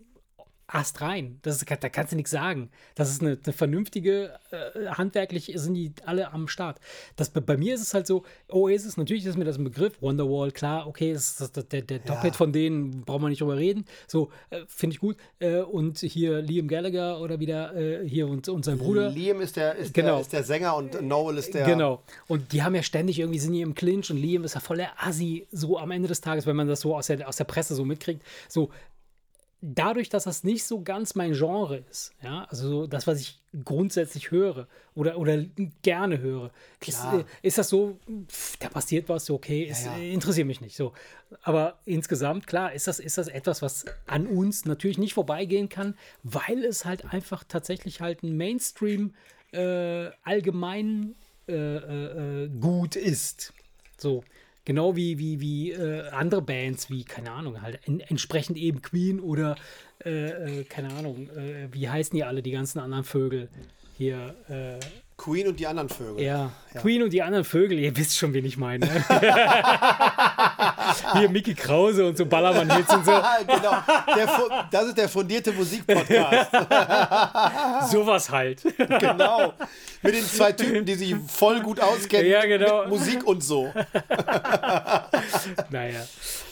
rein. 1.01 1.39
Das 1.41 1.55
ist, 1.57 1.69
da 1.69 1.89
kannst 1.89 2.11
du 2.11 2.15
nichts 2.15 2.31
sagen. 2.31 2.69
Das 2.95 3.09
ist 3.09 3.21
eine, 3.21 3.37
eine 3.43 3.53
vernünftige, 3.53 4.31
äh, 4.51 4.87
handwerklich 4.87 5.51
sind 5.55 5.73
die 5.73 5.91
alle 6.05 6.31
am 6.31 6.47
Start. 6.47 6.79
Das, 7.15 7.29
bei- 7.29 7.57
mir 7.57 7.75
ist 7.75 7.81
es 7.81 7.93
halt 7.93 8.07
so, 8.07 8.23
Oasis, 8.49 8.97
natürlich 8.97 9.25
ist 9.25 9.37
mir 9.37 9.43
das 9.45 9.57
ein 9.57 9.63
Begriff, 9.65 10.01
Wonderwall, 10.01 10.51
klar, 10.51 10.87
okay, 10.87 11.11
ist 11.11 11.41
das, 11.41 11.51
der, 11.51 11.81
der 11.81 12.03
Top-Hit 12.03 12.35
von 12.35 12.53
denen, 12.53 13.01
brauchen 13.01 13.21
wir 13.23 13.29
nicht 13.29 13.41
drüber 13.41 13.57
reden. 13.57 13.85
So, 14.07 14.29
äh, 14.49 14.61
finde 14.67 14.93
ich 14.95 14.99
gut. 14.99 15.17
Äh, 15.39 15.57
und 15.61 15.99
hier 15.99 16.41
Liam 16.41 16.67
Gallagher 16.67 17.19
oder 17.19 17.39
wieder 17.39 17.75
äh, 17.75 18.07
hier 18.07 18.27
und, 18.27 18.47
und 18.47 18.63
sein 18.65 18.77
Bruder. 18.77 19.09
Liam 19.09 19.41
ist 19.41 19.55
der, 19.57 19.75
ist, 19.75 19.93
Genau. 19.93 20.13
der, 20.13 20.21
ist 20.21 20.33
der 20.33 20.43
Sänger 20.43 20.75
und 20.75 21.01
Noel 21.01 21.37
ist 21.37 21.53
der. 21.53 21.65
Genau. 21.65 22.01
Und 22.27 22.53
die 22.53 22.63
haben 22.63 22.75
ja 22.75 22.83
ständig 22.83 23.19
irgendwie, 23.19 23.39
sind 23.39 23.53
die 23.53 23.61
im 23.61 23.75
Clinch 23.75 24.09
und 24.09 24.17
Liam 24.17 24.43
ist 24.43 24.55
ja 24.55 24.61
voll 24.61 24.77
der 24.77 24.91
Assi, 25.05 25.47
so 25.51 25.77
am 25.77 25.91
Ende 25.91 26.07
des 26.07 26.21
Tages, 26.21 26.45
wenn 26.47 26.55
man 26.55 26.67
das 26.67 26.81
so 26.81 26.95
aus 26.95 27.07
der, 27.07 27.27
aus 27.27 27.35
der 27.35 27.43
Presse 27.43 27.75
so 27.75 27.83
mitkriegt. 27.85 28.23
So, 28.47 28.69
dadurch, 29.61 30.09
dass 30.09 30.23
das 30.23 30.43
nicht 30.43 30.65
so 30.65 30.81
ganz 30.81 31.15
mein 31.15 31.33
Genre 31.33 31.83
ist, 31.89 32.13
ja, 32.21 32.45
also 32.49 32.67
so 32.67 32.87
das, 32.87 33.05
was 33.05 33.21
ich 33.21 33.39
grundsätzlich 33.63 34.31
höre 34.31 34.67
oder, 34.95 35.17
oder 35.17 35.43
gerne 35.81 36.19
höre, 36.19 36.51
ist, 36.85 37.03
äh, 37.13 37.23
ist 37.41 37.57
das 37.57 37.69
so, 37.69 37.99
pff, 38.27 38.57
da 38.57 38.69
passiert 38.69 39.07
was, 39.09 39.29
okay, 39.29 39.63
ist, 39.63 39.85
Ja, 39.85 39.97
ja. 39.97 40.03
äh, 40.03 40.13
interessiert 40.13 40.47
mich 40.47 40.61
nicht. 40.61 40.75
So. 40.75 40.93
Aber 41.43 41.79
insgesamt, 41.85 42.47
klar, 42.47 42.73
ist 42.73 42.87
das, 42.87 42.99
ist 42.99 43.17
das 43.17 43.27
etwas, 43.27 43.61
was 43.61 43.85
an 44.07 44.25
uns 44.25 44.65
natürlich 44.65 44.97
nicht 44.97 45.13
vorbeigehen 45.13 45.69
kann, 45.69 45.95
weil 46.23 46.63
es 46.63 46.85
halt 46.85 47.13
einfach 47.13 47.43
tatsächlich 47.43 48.01
halt 48.01 48.23
ein 48.23 48.37
Mainstream 48.37 49.13
äh, 49.51 50.09
allgemein 50.23 51.15
äh, 51.47 51.53
äh, 51.53 52.45
äh, 52.45 52.49
gut 52.49 52.95
ist. 52.95 53.53
So. 53.97 54.23
Genau 54.65 54.95
wie, 54.95 55.17
wie, 55.17 55.39
wie 55.39 55.71
äh, 55.71 56.09
andere 56.09 56.41
Bands, 56.41 56.89
wie, 56.89 57.03
keine 57.03 57.31
Ahnung, 57.31 57.61
halt 57.61 57.79
en 57.87 57.99
entsprechend 57.99 58.57
eben 58.57 58.81
Queen 58.81 59.19
oder, 59.19 59.55
äh, 60.05 60.59
äh, 60.59 60.63
keine 60.65 60.93
Ahnung, 60.93 61.29
äh, 61.29 61.67
wie 61.71 61.89
heißen 61.89 62.15
die 62.15 62.23
alle, 62.23 62.43
die 62.43 62.51
ganzen 62.51 62.79
anderen 62.79 63.03
Vögel 63.03 63.49
hier? 63.97 64.35
Äh, 64.49 64.79
Queen 65.17 65.47
und 65.47 65.59
die 65.59 65.67
anderen 65.67 65.89
Vögel. 65.89 66.23
ja, 66.23 66.51
Queen 66.75 67.03
und 67.03 67.13
die 67.13 67.21
anderen 67.21 67.45
Vögel, 67.45 67.77
ihr 67.79 67.95
wisst 67.95 68.17
schon, 68.17 68.33
wen 68.33 68.45
ich 68.45 68.57
meine. 68.57 68.87
hier 71.13 71.29
Mickey 71.29 71.53
Krause 71.53 72.05
und 72.05 72.17
so 72.17 72.25
Ballermann-Hits 72.25 72.93
und 72.93 73.05
so. 73.05 73.11
Genau. 73.47 73.75
Der, 74.15 74.27
das 74.71 74.85
ist 74.87 74.97
der 74.97 75.09
fundierte 75.09 75.51
Musikpodcast. 75.51 76.51
Sowas 77.91 78.29
halt. 78.29 78.63
genau. 78.99 79.53
Mit 80.01 80.15
den 80.15 80.23
zwei 80.23 80.51
Typen, 80.51 80.85
die 80.85 80.95
sich 80.95 81.15
voll 81.27 81.61
gut 81.61 81.79
auskennen 81.79 82.29
Ja, 82.29 82.45
genau. 82.45 82.81
mit 82.81 82.89
Musik 82.89 83.25
und 83.25 83.43
so. 83.43 83.71
Naja. 85.69 86.05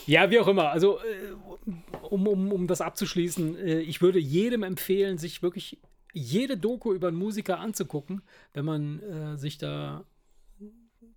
Ja, 0.06 0.30
wie 0.30 0.38
auch 0.40 0.48
immer. 0.48 0.70
Also, 0.70 0.98
äh, 0.98 1.70
um, 2.02 2.26
um, 2.26 2.52
um 2.52 2.66
das 2.66 2.80
abzuschließen, 2.80 3.58
äh, 3.58 3.80
ich 3.80 4.02
würde 4.02 4.18
jedem 4.18 4.62
empfehlen, 4.62 5.18
sich 5.18 5.42
wirklich 5.42 5.78
jede 6.12 6.56
Doku 6.56 6.92
über 6.92 7.08
einen 7.08 7.16
Musiker 7.16 7.60
anzugucken, 7.60 8.22
wenn 8.52 8.64
man 8.64 9.00
äh, 9.02 9.36
sich 9.36 9.58
da, 9.58 10.04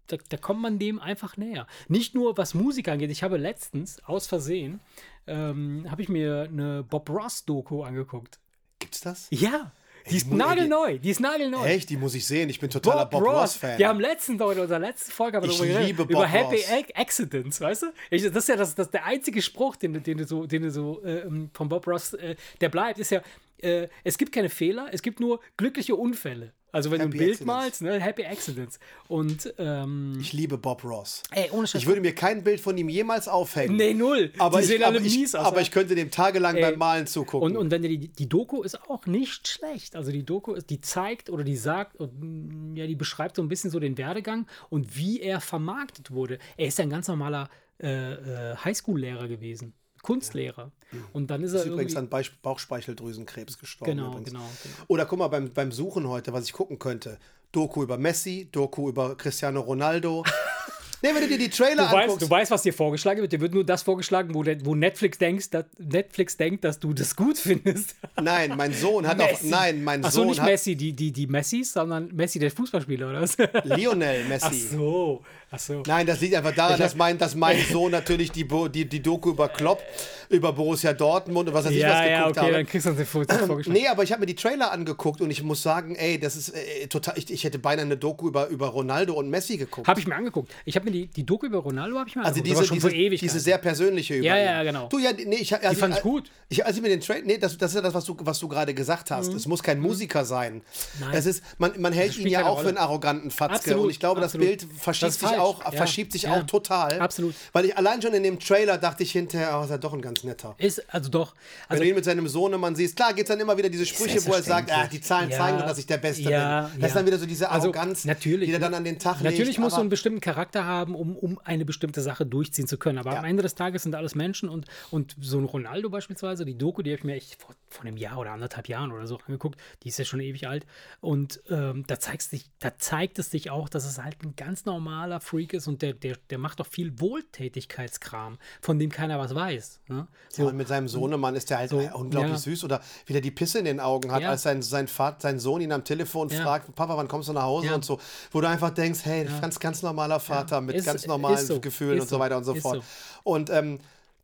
da. 0.08 0.18
Da 0.30 0.38
kommt 0.38 0.62
man 0.62 0.80
dem 0.80 1.00
einfach 1.00 1.38
näher. 1.38 1.68
Nicht 1.88 2.16
nur 2.16 2.38
was 2.38 2.54
Musik 2.54 2.88
angeht. 2.88 3.12
Ich 3.12 3.24
habe 3.24 3.38
letztens 3.38 4.04
aus 4.06 4.28
Versehen 4.28 4.80
ähm, 5.28 5.86
habe 5.90 6.02
ich 6.02 6.10
mir 6.10 6.48
eine 6.52 6.84
Bob 6.84 7.10
Ross 7.10 7.46
Doku 7.46 7.84
angeguckt. 7.84 8.40
Gibt's 8.80 9.02
das? 9.02 9.28
Ja, 9.30 9.72
die 10.12 10.18
ist 10.18 10.30
nagelneu. 10.30 10.98
Die 11.00 11.10
ist 11.12 11.22
nagelneu. 11.22 11.64
Echt? 11.66 11.90
Die 11.90 11.96
muss 11.96 12.14
ich 12.14 12.28
sehen. 12.28 12.50
Ich 12.50 12.60
bin 12.60 12.70
totaler 12.70 13.06
Bob, 13.06 13.24
Ross-Fan. 13.24 13.78
Wir 13.80 13.88
haben 13.88 14.02
letzten, 14.02 14.34
in 14.34 14.42
unserer 14.42 14.80
letzten 14.80 15.12
Folge 15.14 15.38
haben 15.38 15.44
wir 15.46 15.52
Ich 15.52 15.58
darüber 15.58 15.80
geredet, 15.80 15.98
Bob 15.98 16.10
über 16.10 16.28
Happy 16.28 16.56
Ross. 16.58 16.70
Ac- 16.70 16.94
Accidents, 16.96 17.62
weißt 17.62 17.84
du? 17.84 17.86
Ich, 18.12 18.24
das 18.24 18.36
ist 18.36 18.50
ja 18.50 18.58
das, 18.58 18.76
das 18.76 18.90
der 18.92 19.06
einzige 19.06 19.42
Spruch, 19.42 19.78
den, 19.78 19.94
du- 19.94 20.02
den 20.02 20.18
du 20.18 20.26
so, 20.26 20.46
den 20.46 20.64
du 20.64 20.72
so 20.72 21.02
ähm, 21.06 21.50
von 21.54 21.70
Bob 21.70 21.88
Ross, 21.88 22.14
äh, 22.16 22.36
der 22.60 22.68
bleibt, 22.68 23.00
ist 23.00 23.12
ja, 23.12 23.22
äh, 23.62 23.88
es 24.04 24.18
gibt 24.18 24.34
keine 24.34 24.50
Fehler, 24.50 24.90
es 24.92 25.02
gibt 25.02 25.22
nur 25.22 25.40
glückliche 25.56 25.96
Unfälle. 25.96 26.52
Also 26.74 26.92
wenn 26.92 27.00
Happy 27.00 27.12
du 27.12 27.16
ein 27.16 27.20
Bild 27.20 27.32
Accidents. 27.34 27.46
malst, 27.46 27.82
ne, 27.84 28.00
Happy 28.02 28.26
Accidents. 28.26 28.80
Und 29.08 29.54
ähm, 29.60 30.18
Ich 30.20 30.34
liebe 30.34 30.58
Bob 30.58 30.84
Ross. 30.84 31.24
ey, 31.32 31.50
ohne 31.52 31.68
Scheiß. 31.68 31.82
Ich 31.82 31.88
würde 31.88 32.02
mir 32.02 32.14
kein 32.14 32.44
Bild 32.44 32.60
von 32.60 32.78
ihm 32.78 32.90
jemals 32.90 33.28
aufhängen. 33.28 33.78
nee, 33.78 33.94
null. 33.94 34.34
aber 34.40 34.58
die 34.58 34.64
ich, 34.64 34.70
sehen 34.70 34.84
aber, 34.84 34.98
alle 34.98 35.06
ich, 35.06 35.16
mies 35.18 35.36
aus. 35.36 35.46
aber 35.46 35.58
ja. 35.58 35.62
ich 35.62 35.72
könnte 35.72 35.96
dem 35.96 36.12
tagelang 36.12 36.56
Ey. 36.56 36.62
beim 36.64 36.78
Malen 36.80 37.08
zugucken. 37.08 37.52
Und, 37.52 37.58
und 37.58 37.72
wenn 37.72 37.84
die, 37.84 38.10
die 38.10 38.28
Doku 38.28 38.64
ist 38.64 38.82
auch 38.90 39.06
nicht 39.06 39.48
schlecht. 39.48 39.96
Also 39.96 40.12
die 40.12 40.26
Doku 40.26 40.54
ist, 40.54 40.70
die 40.70 40.82
zeigt 40.82 41.30
oder 41.30 41.44
die 41.44 41.56
sagt, 41.56 41.96
und, 41.98 42.12
mm, 42.20 42.76
ja, 42.76 42.88
die 42.88 42.96
beschreibt 42.96 43.36
so 43.36 43.42
ein 43.44 43.48
bisschen 43.48 43.70
so 43.70 43.80
den 43.80 43.98
Werdegang 43.98 44.48
und 44.70 44.98
wie 44.98 45.22
er 45.22 45.40
vermarktet 45.42 46.12
wurde. 46.12 46.40
Er 46.58 46.68
ist 46.68 46.80
ja 46.80 46.84
ein 46.84 46.90
ganz 46.90 47.08
normaler 47.08 47.50
äh, 47.82 48.14
äh, 48.14 48.56
Highschool-Lehrer 48.58 49.28
gewesen, 49.28 49.74
Kunstlehrer. 50.04 50.72
Und 51.14 51.32
dann 51.32 51.44
ist 51.44 51.54
er 51.54 51.62
ist 51.62 51.66
übrigens 51.66 51.94
irgendwie. 51.94 52.18
an 52.18 52.26
Bauchspeicheldrüsenkrebs 52.44 53.58
gestorben. 53.58 53.98
Genau, 53.98 54.12
übrigens. 54.12 54.30
genau, 54.30 54.44
genau. 54.62 54.76
Oder 54.88 55.06
guck 55.08 55.18
mal, 55.18 55.30
beim, 55.30 55.52
beim 55.52 55.72
Suchen 55.72 56.08
heute, 56.08 56.34
was 56.34 56.46
ich 56.46 56.54
gucken 56.54 56.78
könnte. 56.78 57.18
Doku 57.52 57.82
über 57.84 57.98
Messi, 57.98 58.50
Doku 58.52 58.90
über 58.90 59.16
Cristiano 59.16 59.62
Ronaldo. 59.62 60.24
nee, 61.04 61.10
wenn 61.14 61.22
du 61.22 61.28
dir 61.28 61.38
die 61.38 61.50
Trailer 61.50 61.76
Du 61.88 61.92
weißt, 61.94 61.96
anguckst. 62.04 62.22
du 62.22 62.30
weißt, 62.30 62.52
was 62.52 62.62
dir 62.64 62.74
vorgeschlagen 62.74 63.22
wird. 63.22 63.32
Dir 63.32 63.42
wird 63.42 63.54
nur 63.54 63.64
das 63.64 63.84
vorgeschlagen, 63.84 64.34
wo, 64.34 64.44
wo 64.64 64.74
Netflix, 64.76 65.18
denkst, 65.20 65.48
Netflix 65.78 66.38
denkt, 66.38 66.64
dass 66.64 66.80
du 66.80 66.94
das 66.94 67.16
gut 67.16 67.38
findest. 67.38 67.96
Nein, 68.22 68.54
mein 68.58 68.74
Sohn 68.74 69.08
hat 69.08 69.22
auch. 69.22 69.42
Nein, 69.44 69.84
mein 69.84 70.04
Ach 70.04 70.12
so, 70.12 70.20
Sohn 70.22 70.28
nicht 70.30 70.40
hat. 70.40 70.48
Messi, 70.48 70.76
die, 70.76 70.94
die, 70.94 71.12
die 71.12 71.28
Messis, 71.28 71.74
sondern 71.74 72.10
Messi, 72.14 72.40
der 72.40 72.50
Fußballspieler, 72.52 73.10
oder 73.10 73.22
was? 73.22 73.38
Lionel 73.64 74.22
Ach 74.26 74.30
Messi. 74.30 74.68
so. 74.76 75.22
Ach 75.56 75.60
so. 75.60 75.84
Nein, 75.86 76.08
das 76.08 76.20
liegt 76.20 76.34
einfach 76.34 76.56
daran, 76.56 76.80
dass 76.80 76.96
mein, 76.96 77.16
dass 77.20 77.36
mein 77.36 77.58
Sohn 77.72 77.92
natürlich 77.92 78.32
die, 78.32 78.48
die, 78.74 78.86
die 78.86 79.04
Doku 79.04 79.30
über 79.30 79.50
Klopp, 79.50 79.84
über 80.30 80.52
Borussia 80.52 80.94
Dortmund 80.94 81.48
und 81.50 81.54
was 81.54 81.66
weiß 81.66 81.72
ich 81.74 81.84
was 81.84 81.90
Ja, 81.90 82.00
geguckt 82.02 82.10
ja, 82.16 82.28
okay, 82.28 82.40
habe. 82.40 82.52
dann 82.54 82.66
kriegst 82.66 82.86
du 82.88 82.90
uns 82.90 82.98
den 82.98 83.06
Vor- 83.06 83.26
vorgeschlagen. 83.28 83.80
Nee, 83.80 83.88
aber 83.88 84.02
ich 84.02 84.12
habe 84.12 84.22
mir 84.22 84.26
die 84.26 84.34
Trailer 84.34 84.72
angeguckt 84.72 85.22
und 85.22 85.30
ich 85.30 85.44
muss 85.44 85.62
sagen, 85.62 85.96
ey, 85.96 86.20
das 86.20 86.36
ist 86.36 86.50
äh, 86.56 86.88
total. 86.88 87.20
Ich, 87.20 87.30
ich 87.32 87.44
hätte 87.44 87.60
beinahe 87.60 87.86
eine 87.86 87.98
Doku 87.98 88.28
über, 88.30 88.48
über 88.48 88.70
Ronaldo 88.70 89.14
und 89.14 89.30
Messi 89.30 89.58
geguckt. 89.58 89.88
Habe 89.88 90.00
ich 90.00 90.08
mir 90.08 90.16
angeguckt. 90.16 90.52
Ich 90.66 90.76
habe 90.76 90.86
mir 90.86 90.92
die, 90.94 91.08
die 91.08 91.26
Doku 91.26 91.46
über 91.46 91.60
Ronaldo 91.60 91.98
habe 92.00 92.08
ich 92.10 92.16
mir 92.16 92.24
also 92.24 92.40
angeguckt. 92.40 92.60
diese, 92.62 92.68
schon 92.68 92.76
diese, 92.78 92.90
vor 92.90 92.96
ewig. 92.98 93.20
diese 93.20 93.40
sehr 93.40 93.58
persönliche 93.58 94.16
über 94.16 94.26
Ja, 94.26 94.38
ihn. 94.38 94.46
ja, 94.46 94.64
genau. 94.64 94.88
Du, 94.88 95.00
ja, 95.00 95.12
nee, 95.12 95.36
ich, 95.36 95.54
also, 95.54 95.80
fand 95.80 95.96
ich 95.96 96.02
gut. 96.02 96.24
Mhm. 96.24 96.30
Ich, 96.50 96.66
als 96.66 96.76
ich 96.78 96.82
mir 96.82 96.90
den 96.90 97.02
Trailer, 97.02 97.26
nee, 97.26 97.38
das, 97.38 97.58
das 97.58 97.72
ist 97.72 97.76
ja 97.76 97.82
das, 97.82 97.94
was 97.94 98.06
du, 98.06 98.16
was 98.22 98.40
du 98.40 98.48
gerade 98.48 98.74
gesagt 98.74 99.12
hast. 99.12 99.34
Es 99.34 99.48
muss 99.48 99.64
kein 99.64 99.80
Musiker 99.80 100.24
sein. 100.24 100.62
Nein. 101.00 101.10
Es 101.14 101.26
ist, 101.26 101.44
man, 101.58 101.74
man 101.82 101.92
hält 101.94 102.16
ihn 102.18 102.28
ja 102.28 102.46
auch 102.46 102.58
für 102.60 102.66
Rolle. 102.66 102.70
einen 102.70 102.78
arroganten 102.78 103.32
Fatzke. 103.32 103.56
Absolut, 103.56 103.84
und 103.86 103.90
ich 103.90 104.00
glaube, 104.00 104.22
absolut. 104.22 104.48
das 104.48 104.66
Bild 104.68 104.80
verschiebt 104.80 105.08
Das 105.14 105.20
sich 105.20 105.28
falsch. 105.30 105.40
auch, 105.42 105.64
Ja. 105.66 105.72
verschiebt 105.72 106.12
sich 106.12 106.22
Ja. 106.24 106.34
auch 106.36 106.44
total. 106.44 107.00
Absolut. 107.00 107.34
Weil 107.54 107.66
ich 107.66 107.78
allein 107.78 108.02
schon 108.02 108.14
in 108.14 108.24
dem 108.24 108.40
Trailer 108.40 108.78
dachte 108.78 109.04
ich 109.04 109.12
hinterher, 109.12 109.58
oh, 109.60 109.64
ist 109.64 109.72
er 109.72 109.80
doch 109.80 109.94
ein 109.94 110.02
ganz 110.02 110.24
netter. 110.24 110.54
Ist, 110.60 110.84
also 110.94 111.10
doch. 111.10 111.34
Wenn 111.34 111.42
Also, 111.70 111.84
du 111.84 111.90
ihn 111.90 111.96
mit 111.96 112.06
seinem 112.06 112.28
Sohnemann 112.28 112.76
siehst, 112.76 112.96
klar 112.96 113.14
gibt 113.14 113.28
es 113.28 113.34
dann 113.34 113.40
immer 113.40 113.58
wieder 113.58 113.70
diese 113.70 113.86
Sprüche, 113.86 114.24
wo 114.26 114.34
er 114.34 114.44
sagt, 114.44 114.72
ah, 114.72 114.88
die 114.92 115.02
Zahlen 115.02 115.32
zeigen 115.32 115.58
doch, 115.58 115.66
dass 115.66 115.78
ich 115.80 115.88
der 115.88 115.98
Beste 115.98 116.24
bin. 116.24 116.32
Das 116.34 116.70
ist 116.90 116.96
dann 116.96 117.06
wieder 117.06 117.18
so 117.18 117.26
diese 117.26 117.50
Also, 117.50 117.64
Arroganz, 117.70 118.04
die 118.04 118.52
er 118.52 118.60
dann 118.60 118.74
an 118.74 118.84
den 118.84 119.00
Tag 119.00 119.22
legt. 119.22 119.32
Natürlich 119.32 119.56
du 119.56 119.64
aber- 119.66 119.78
einen 119.80 119.90
bestimmten 119.90 120.20
Charakter 120.22 120.66
haben, 120.66 120.83
um, 120.90 121.16
um 121.16 121.40
eine 121.44 121.66
bestimmte 121.66 122.02
Sache 122.02 122.26
durchziehen 122.26 122.68
zu 122.68 122.78
können. 122.78 122.98
Aber 122.98 123.14
Ja. 123.14 123.20
am 123.20 123.26
Ende 123.26 123.44
des 123.44 123.56
Tages 123.56 123.84
sind 123.84 123.96
alles 123.96 124.16
Menschen 124.16 124.50
und, 124.50 124.68
und 124.92 125.16
so 125.20 125.38
ein 125.38 125.46
Ronaldo 125.46 125.90
beispielsweise, 125.90 126.46
die 126.46 126.58
Doku, 126.58 126.82
die 126.82 126.92
habe 126.92 127.00
ich 127.00 127.04
mir 127.04 127.16
echt 127.16 127.42
vor, 127.42 127.56
vor 127.70 127.86
einem 127.86 127.98
Jahr 127.98 128.20
oder 128.20 128.32
anderthalb 128.32 128.68
Jahren 128.68 128.92
oder 128.92 129.08
so 129.08 129.18
angeguckt, 129.26 129.60
die 129.84 129.90
ist 129.90 129.98
ja 129.98 130.06
schon 130.06 130.20
ewig 130.20 130.48
alt. 130.48 130.66
Und 131.02 131.42
ähm, 131.50 131.86
da, 131.88 132.00
zeigst 132.00 132.32
dich, 132.32 132.50
da 132.60 132.78
zeigt 132.78 133.20
es 133.20 133.32
sich 133.32 133.50
auch, 133.50 133.70
dass 133.70 133.86
es 133.86 134.02
halt 134.02 134.24
ein 134.24 134.36
ganz 134.36 134.66
normaler 134.66 135.20
Freak 135.20 135.54
ist 135.54 135.68
und 135.68 135.82
der, 135.82 135.94
der, 135.94 136.18
der 136.30 136.38
macht 136.38 136.60
auch 136.62 136.68
viel 136.68 137.00
Wohltätigkeitskram, 137.00 138.38
von 138.62 138.80
dem 138.80 138.92
keiner 138.92 139.20
was 139.20 139.34
weiß. 139.34 139.82
Ne? 139.88 140.08
Ja, 140.36 140.46
und 140.46 140.58
mit 140.58 140.68
seinem 140.68 140.88
Sohnemann 140.88 141.36
ist 141.36 141.50
der 141.50 141.60
halt 141.60 141.72
äh, 141.72 141.90
unglaublich 141.94 142.34
ja. 142.34 142.38
süß 142.38 142.64
oder 142.64 142.82
wieder 143.06 143.22
die 143.22 143.32
Pisse 143.32 143.60
in 143.60 143.66
den 143.66 143.80
Augen 143.80 144.12
hat, 144.12 144.24
als 144.24 144.44
sein, 144.44 144.62
sein, 144.62 144.88
Vater, 144.88 145.18
sein 145.22 145.40
Sohn 145.40 145.62
ihn 145.62 145.72
am 145.72 145.84
Telefon 145.84 146.30
fragt, 146.30 146.74
Papa, 146.76 146.98
wann 146.98 147.08
kommst 147.08 147.30
du 147.30 147.34
nach 147.34 147.44
Hause 147.44 147.74
und 147.74 147.86
so, 147.86 148.00
wo 148.32 148.42
du 148.42 148.48
einfach 148.48 148.72
denkst, 148.72 149.02
hey, 149.04 149.28
ganz, 149.42 149.60
ganz 149.60 149.82
normaler 149.82 150.20
Vater 150.20 150.62
mit 150.62 150.73
Ist- 150.76 150.86
ganz 150.86 151.06
normalen 151.08 151.38
so. 151.46 151.60
Gefühlen 151.60 152.00
und 152.02 152.08
so 152.10 152.16
so. 152.16 152.20
weiter 152.20 152.38
und 152.38 152.44
so 152.44 152.56
fort. 152.56 152.78
so. 152.78 152.84
Und 153.24 153.50
ähm, 153.50 153.80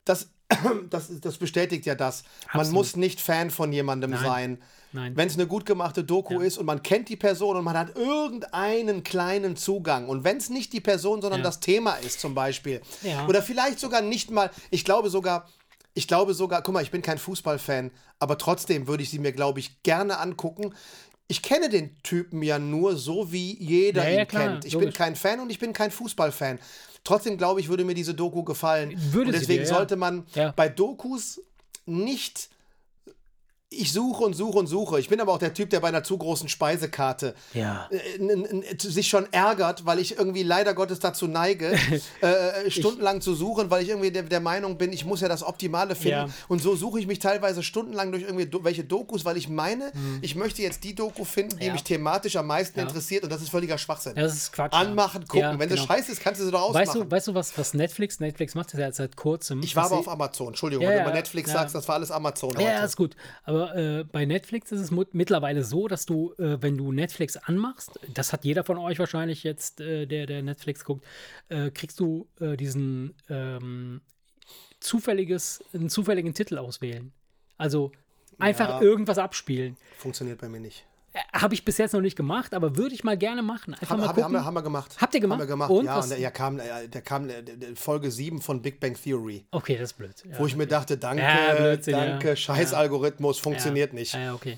das, 0.06 0.30
das, 0.90 1.10
das 1.22 1.38
bestätigt 1.38 1.86
ja 1.86 1.96
das. 1.96 2.24
Man 2.54 2.62
Absolut. 2.62 2.74
muss 2.74 2.96
nicht 2.96 3.22
Fan 3.22 3.50
von 3.52 3.72
jemandem 3.72 4.12
Nein. 4.12 4.24
sein. 4.24 4.60
Wenn 5.16 5.28
es 5.28 5.36
eine 5.36 5.46
gut 5.46 5.68
gemachte 5.68 6.04
Doku 6.04 6.40
Ja. 6.40 6.42
ist 6.48 6.58
und 6.58 6.66
man 6.66 6.82
kennt 6.82 7.10
die 7.10 7.16
Person 7.16 7.56
und 7.58 7.64
man 7.64 7.78
hat 7.78 7.96
irgendeinen 7.96 9.04
kleinen 9.04 9.56
Zugang 9.56 10.08
und 10.10 10.24
wenn 10.24 10.38
es 10.38 10.50
nicht 10.50 10.74
die 10.74 10.80
Person, 10.82 11.22
sondern 11.22 11.42
Ja. 11.42 11.44
das 11.46 11.60
Thema 11.60 11.94
ist 11.94 12.20
zum 12.20 12.34
Beispiel 12.34 12.82
Ja. 13.04 13.28
oder 13.28 13.44
vielleicht 13.44 13.80
sogar 13.80 14.02
nicht 14.02 14.32
mal, 14.32 14.50
ich 14.72 14.86
glaube 14.86 15.12
sogar, 15.12 15.48
ich 15.94 16.08
glaube 16.08 16.34
sogar, 16.34 16.64
guck 16.64 16.74
mal, 16.74 16.82
ich 16.82 16.90
bin 16.92 17.04
kein 17.04 17.20
Fußballfan, 17.20 17.92
aber 18.20 18.38
trotzdem 18.40 18.88
würde 18.88 19.04
ich 19.04 19.12
sie 19.12 19.20
mir, 19.20 19.32
glaube 19.32 19.60
ich, 19.60 19.84
gerne 19.84 20.18
angucken. 20.20 20.74
Ich 21.32 21.42
kenne 21.44 21.70
den 21.70 21.96
Typen 22.02 22.42
ja 22.44 22.58
nur 22.60 22.98
so, 22.98 23.32
wie 23.32 23.56
jeder 23.64 24.04
Ja, 24.04 24.10
ja, 24.10 24.22
ihn 24.24 24.28
klar, 24.28 24.48
kennt. 24.48 24.66
Ich 24.66 24.72
bin 24.74 24.82
logisch. 24.82 24.96
kein 24.96 25.16
Fan 25.16 25.40
und 25.40 25.50
ich 25.52 25.60
bin 25.60 25.74
kein 25.74 25.92
Fußballfan. 25.92 26.60
Trotzdem 27.04 27.38
glaube 27.38 27.60
ich, 27.62 27.70
würde 27.70 27.86
mir 27.86 27.94
diese 27.94 28.14
Doku 28.16 28.44
gefallen. 28.44 28.94
Würde 29.14 29.28
und 29.28 29.34
deswegen 29.34 29.64
dir, 29.64 29.70
ja. 29.70 29.76
sollte 29.76 29.96
man 29.96 30.26
Ja. 30.34 30.52
bei 30.56 30.68
Dokus 30.70 31.40
nicht. 31.86 32.50
Ich 33.72 33.94
suche 33.94 34.24
und 34.24 34.34
suche 34.34 34.58
und 34.58 34.66
suche. 34.66 35.00
Ich 35.00 35.10
bin 35.10 35.22
aber 35.22 35.32
auch 35.32 35.38
der 35.38 35.54
Typ, 35.54 35.70
der 35.70 35.80
bei 35.80 35.90
einer 35.90 36.04
zu 36.04 36.18
großen 36.18 36.50
Speisekarte 36.50 37.36
Ja. 37.54 37.88
äh, 37.92 38.76
sich 38.80 39.08
schon 39.08 39.32
ärgert, 39.32 39.86
weil 39.86 40.00
ich 40.00 40.18
irgendwie 40.18 40.42
leider 40.42 40.74
Gottes 40.74 41.00
dazu 41.00 41.28
neige, 41.28 41.78
äh, 42.22 42.72
stundenlang 42.72 43.22
zu 43.22 43.36
suchen, 43.36 43.70
weil 43.70 43.84
ich 43.84 43.90
irgendwie 43.90 44.10
der, 44.10 44.24
der 44.24 44.40
Meinung 44.40 44.80
bin, 44.80 44.92
ich 44.92 45.06
muss 45.06 45.22
ja 45.22 45.28
das 45.28 45.44
Optimale 45.44 45.94
finden. 45.94 46.10
Ja. 46.10 46.30
Und 46.48 46.64
so 46.64 46.76
suche 46.76 47.00
ich 47.00 47.06
mich 47.06 47.20
teilweise 47.20 47.62
stundenlang 47.62 48.12
durch 48.12 48.24
irgendwie 48.24 48.48
do 48.48 48.64
welche 48.64 48.84
Dokus, 48.84 49.24
weil 49.24 49.38
ich 49.38 49.50
meine, 49.50 49.92
ich 50.22 50.36
möchte 50.36 50.64
jetzt 50.64 50.84
die 50.84 50.96
Doku 50.96 51.24
finden, 51.24 51.52
die 51.52 51.56
Mhm. 51.60 51.68
Ja. 51.68 51.74
mich 51.74 51.84
thematisch 51.84 52.36
am 52.38 52.48
meisten 52.48 52.80
interessiert 52.80 53.24
und 53.24 53.30
das 53.32 53.42
ist 53.44 53.50
völliger 53.50 53.78
Schwachsinn. 53.78 54.16
Das 54.16 54.34
ist 54.34 54.52
Quatsch. 54.52 54.74
Anmachen, 54.74 55.28
gucken. 55.28 55.60
Wenn 55.60 55.70
genau. 55.70 55.82
sie 55.82 55.88
scheiße 55.88 56.12
ist, 56.14 56.22
kannst 56.22 56.42
du 56.42 56.46
sie 56.46 56.52
doch 56.52 56.62
ausmachen. 56.62 56.88
Weißt 56.88 56.96
du, 56.96 57.12
weißt 57.12 57.28
du 57.28 57.34
was, 57.36 57.56
was 57.56 57.76
Netflix? 57.76 58.20
Netflix 58.20 58.56
macht 58.56 58.74
das 58.74 58.80
ja 58.80 58.92
seit 58.92 59.16
kurzem. 59.16 59.62
ich 59.62 59.76
war 59.76 59.86
aber 59.86 59.98
auf 60.00 60.08
Amazon. 60.10 60.48
Entschuldigung, 60.48 60.88
wenn 60.88 60.96
du 60.96 61.02
über 61.04 61.14
Netflix 61.14 61.52
sagst, 61.52 61.76
das 61.76 61.88
war 61.88 61.96
alles 61.96 62.10
Amazon 62.10 62.52
Ja, 62.56 62.62
ja, 62.62 62.76
heute. 62.78 62.86
ist 62.86 62.98
gut. 62.98 63.16
Aber 63.44 63.59
äh, 63.68 64.04
bei 64.12 64.26
Netflix 64.26 64.72
ist 64.72 64.82
es 64.82 64.92
mittlerweile 65.14 65.64
so, 65.64 65.88
dass 65.88 66.06
du, 66.06 66.34
äh, 66.38 66.62
wenn 66.62 66.78
du 66.78 66.92
Netflix 66.92 67.38
anmachst, 67.38 68.00
das 68.14 68.34
hat 68.34 68.46
jeder 68.46 68.64
von 68.64 68.78
euch 68.78 69.00
wahrscheinlich 69.00 69.44
jetzt, 69.44 69.82
äh, 69.82 70.06
der, 70.06 70.26
der 70.26 70.42
Netflix 70.44 70.84
guckt, 70.84 71.06
äh, 71.50 71.72
kriegst 71.72 72.00
du 72.00 72.28
äh, 72.40 72.56
diesen 72.58 73.14
ähm, 73.30 74.02
zufälliges, 74.80 75.64
einen 75.74 75.90
zufälligen 75.90 76.34
Titel 76.34 76.58
auswählen. 76.58 77.12
Also 77.58 77.92
einfach 78.38 78.70
Ja. 78.70 78.82
irgendwas 78.82 79.18
abspielen. 79.18 79.78
Funktioniert 79.98 80.40
bei 80.40 80.50
mir 80.50 80.60
nicht. 80.60 80.86
Habe 81.34 81.54
ich 81.54 81.66
bis 81.66 81.78
jetzt 81.78 81.94
noch 81.94 82.02
nicht 82.02 82.16
gemacht, 82.16 82.54
aber 82.54 82.76
würde 82.78 82.96
ich 82.96 83.04
mal 83.04 83.18
gerne 83.18 83.42
machen. 83.42 83.74
Einfach 83.74 83.90
Haben, 83.90 84.00
mal 84.00 84.08
gucken. 84.08 84.24
haben, 84.24 84.34
wir, 84.34 84.46
haben 84.46 84.54
wir 84.54 84.62
gemacht. 84.62 84.96
Habt 85.00 85.14
ihr 85.14 85.22
gemacht? 85.22 85.40
Haben 85.40 85.48
wir 85.48 85.48
gemacht, 85.48 85.70
Und 85.70 85.86
ja. 85.86 86.00
Und 86.00 86.10
der, 86.10 86.20
ja, 86.20 86.32
kam, 86.32 86.60
äh, 86.60 86.88
der 86.88 87.02
kam 87.02 87.30
äh, 87.30 87.44
Folge 87.76 88.12
7 88.12 88.42
von 88.42 88.62
Big 88.62 88.80
Bang 88.80 88.96
Theory, 89.02 89.46
okay, 89.52 89.78
das 89.78 89.92
ist 89.92 89.98
blöd. 89.98 90.16
Ja, 90.30 90.40
wo 90.40 90.46
ich 90.46 90.56
mir 90.56 90.68
dachte, 90.68 90.98
danke, 90.98 91.24
Ja, 91.24 91.54
Blödsinn, 91.56 91.94
danke, 91.94 92.36
scheiß. 92.36 92.74
Algorithmus, 92.74 93.40
funktioniert 93.40 93.94
nicht. 93.94 94.14
Ja, 94.14 94.34
okay. 94.34 94.58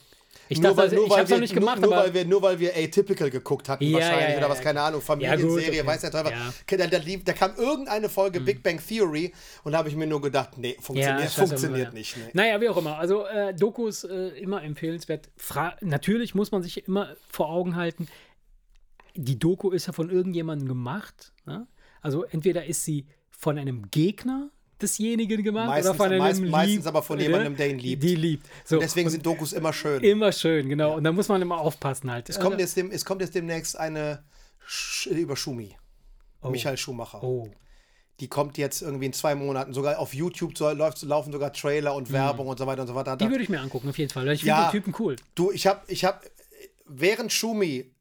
Ich 0.51 0.59
nur 0.59 0.75
dachte, 0.75 0.89
weil, 0.91 0.95
nur, 0.95 1.05
ich 1.05 1.09
weil 1.11 1.17
habe 1.17 1.23
es 1.23 1.29
wir, 1.29 1.35
noch 1.37 1.41
nicht 1.41 1.53
nur, 1.55 1.59
gemacht, 1.61 1.81
nur, 1.81 1.93
aber 1.93 2.03
weil 2.05 2.13
wir, 2.13 2.25
nur 2.25 2.41
weil 2.41 2.59
wir 2.59 2.71
Atypical 2.75 3.29
geguckt 3.29 3.69
hatten, 3.69 3.83
Ja, 3.85 3.93
wahrscheinlich, 3.93 4.23
ja, 4.23 4.29
ja, 4.31 4.37
oder 4.37 4.49
was, 4.49 4.57
ja. 4.57 4.63
keine 4.65 4.81
Ahnung, 4.81 4.99
Ja, 4.99 5.05
Familienserie, 5.05 5.65
gut, 5.65 5.79
okay. 5.79 5.85
weiß 5.87 6.01
der 6.01 6.11
Teufel. 6.11 6.31
Ja. 6.31 6.77
Da, 6.77 6.87
da, 6.87 6.97
lief- 6.97 7.23
da 7.23 7.33
kam 7.33 7.55
irgendeine 7.55 8.09
Folge 8.09 8.41
Big 8.41 8.61
Bang 8.61 8.79
Theory 8.85 9.33
und 9.63 9.71
da 9.71 9.77
habe 9.77 9.89
ich 9.89 9.95
mir 9.95 10.07
nur 10.07 10.21
gedacht, 10.21 10.57
nee, 10.57 10.75
funktioniert, 10.79 11.29
funktioniert 11.31 11.87
ja. 11.87 11.93
nicht. 11.93 12.17
Nee. 12.17 12.23
Naja, 12.33 12.59
wie 12.61 12.69
auch 12.69 12.77
immer. 12.77 12.97
Also 12.97 13.25
äh, 13.25 13.53
Dokus 13.53 14.03
äh, 14.03 14.27
immer 14.39 14.61
empfehlenswert. 14.63 15.29
Fra 15.37 15.75
Natürlich 15.81 16.35
muss 16.35 16.51
man 16.51 16.61
sich 16.63 16.85
immer 16.87 17.15
vor 17.29 17.49
Augen 17.49 17.75
halten, 17.75 18.07
die 19.15 19.37
Doku 19.39 19.71
ist 19.71 19.87
ja 19.87 19.93
von 19.93 20.09
irgendjemandem 20.09 20.67
gemacht. 20.67 21.33
Ne? 21.45 21.67
Also 22.01 22.23
entweder 22.23 22.65
ist 22.65 22.83
sie 22.85 23.07
von 23.29 23.57
einem 23.57 23.89
Gegner 23.91 24.49
desjenigen 24.81 25.43
gemacht 25.43 25.67
Meistens- 25.67 25.89
oder 25.89 25.97
von 25.97 26.07
einem 26.07 26.19
meist- 26.19 26.41
meistens 26.41 26.85
aber 26.87 27.03
von 27.03 27.19
jemandem, 27.19 27.55
der 27.55 27.69
ihn 27.69 27.79
liebt. 27.79 28.03
Die 28.03 28.15
liebt. 28.15 28.47
So, 28.65 28.79
Deswegen 28.79 29.07
und 29.07 29.11
sind 29.11 29.25
Dokus 29.25 29.53
immer 29.53 29.71
schön. 29.73 30.03
immer 30.03 30.31
schön, 30.31 30.67
genau. 30.69 30.95
Und 30.95 31.03
da 31.03 31.11
muss 31.11 31.27
man 31.27 31.41
immer 31.41 31.59
aufpassen 31.59 32.11
halt. 32.11 32.29
Es 32.29 32.39
kommt, 32.39 32.59
jetzt 32.59 32.75
dem, 32.77 32.91
es 32.91 33.05
kommt 33.05 33.21
jetzt 33.21 33.35
demnächst 33.35 33.77
eine 33.77 34.23
Sch 34.65 35.07
über 35.07 35.35
Schumi. 35.35 35.75
Michael 36.43 36.77
Schumacher. 36.77 37.21
oh. 37.23 37.49
Die 38.19 38.27
kommt 38.27 38.59
jetzt 38.59 38.83
irgendwie 38.83 39.07
in 39.07 39.13
zwei 39.13 39.33
Monaten. 39.33 39.73
Sogar 39.73 39.97
auf 39.97 40.13
YouTube 40.13 40.55
soll, 40.55 40.75
läuft, 40.77 41.01
laufen 41.01 41.31
sogar 41.31 41.53
Trailer 41.53 41.95
und 41.95 42.11
Werbung 42.11 42.47
und 42.47 42.59
so 42.59 42.67
weiter 42.67 42.81
und 42.83 42.87
so 42.87 42.93
weiter. 42.93 43.15
Mhm. 43.15 43.17
Die 43.17 43.29
würde 43.31 43.43
ich 43.43 43.49
mir 43.49 43.59
angucken, 43.59 43.89
auf 43.89 43.97
jeden 43.97 44.11
Fall. 44.11 44.27
Weil 44.27 44.33
ich 44.35 44.41
finde 44.41 44.49
Ja. 44.55 44.67
den 44.67 44.71
Typen 44.71 44.93
cool. 44.99 45.15
Du, 45.33 45.51
ich 45.51 45.65
habe, 45.65 45.81
ich 45.87 46.05
habe, 46.05 46.19
während 46.85 47.31
Schumi 47.33 47.91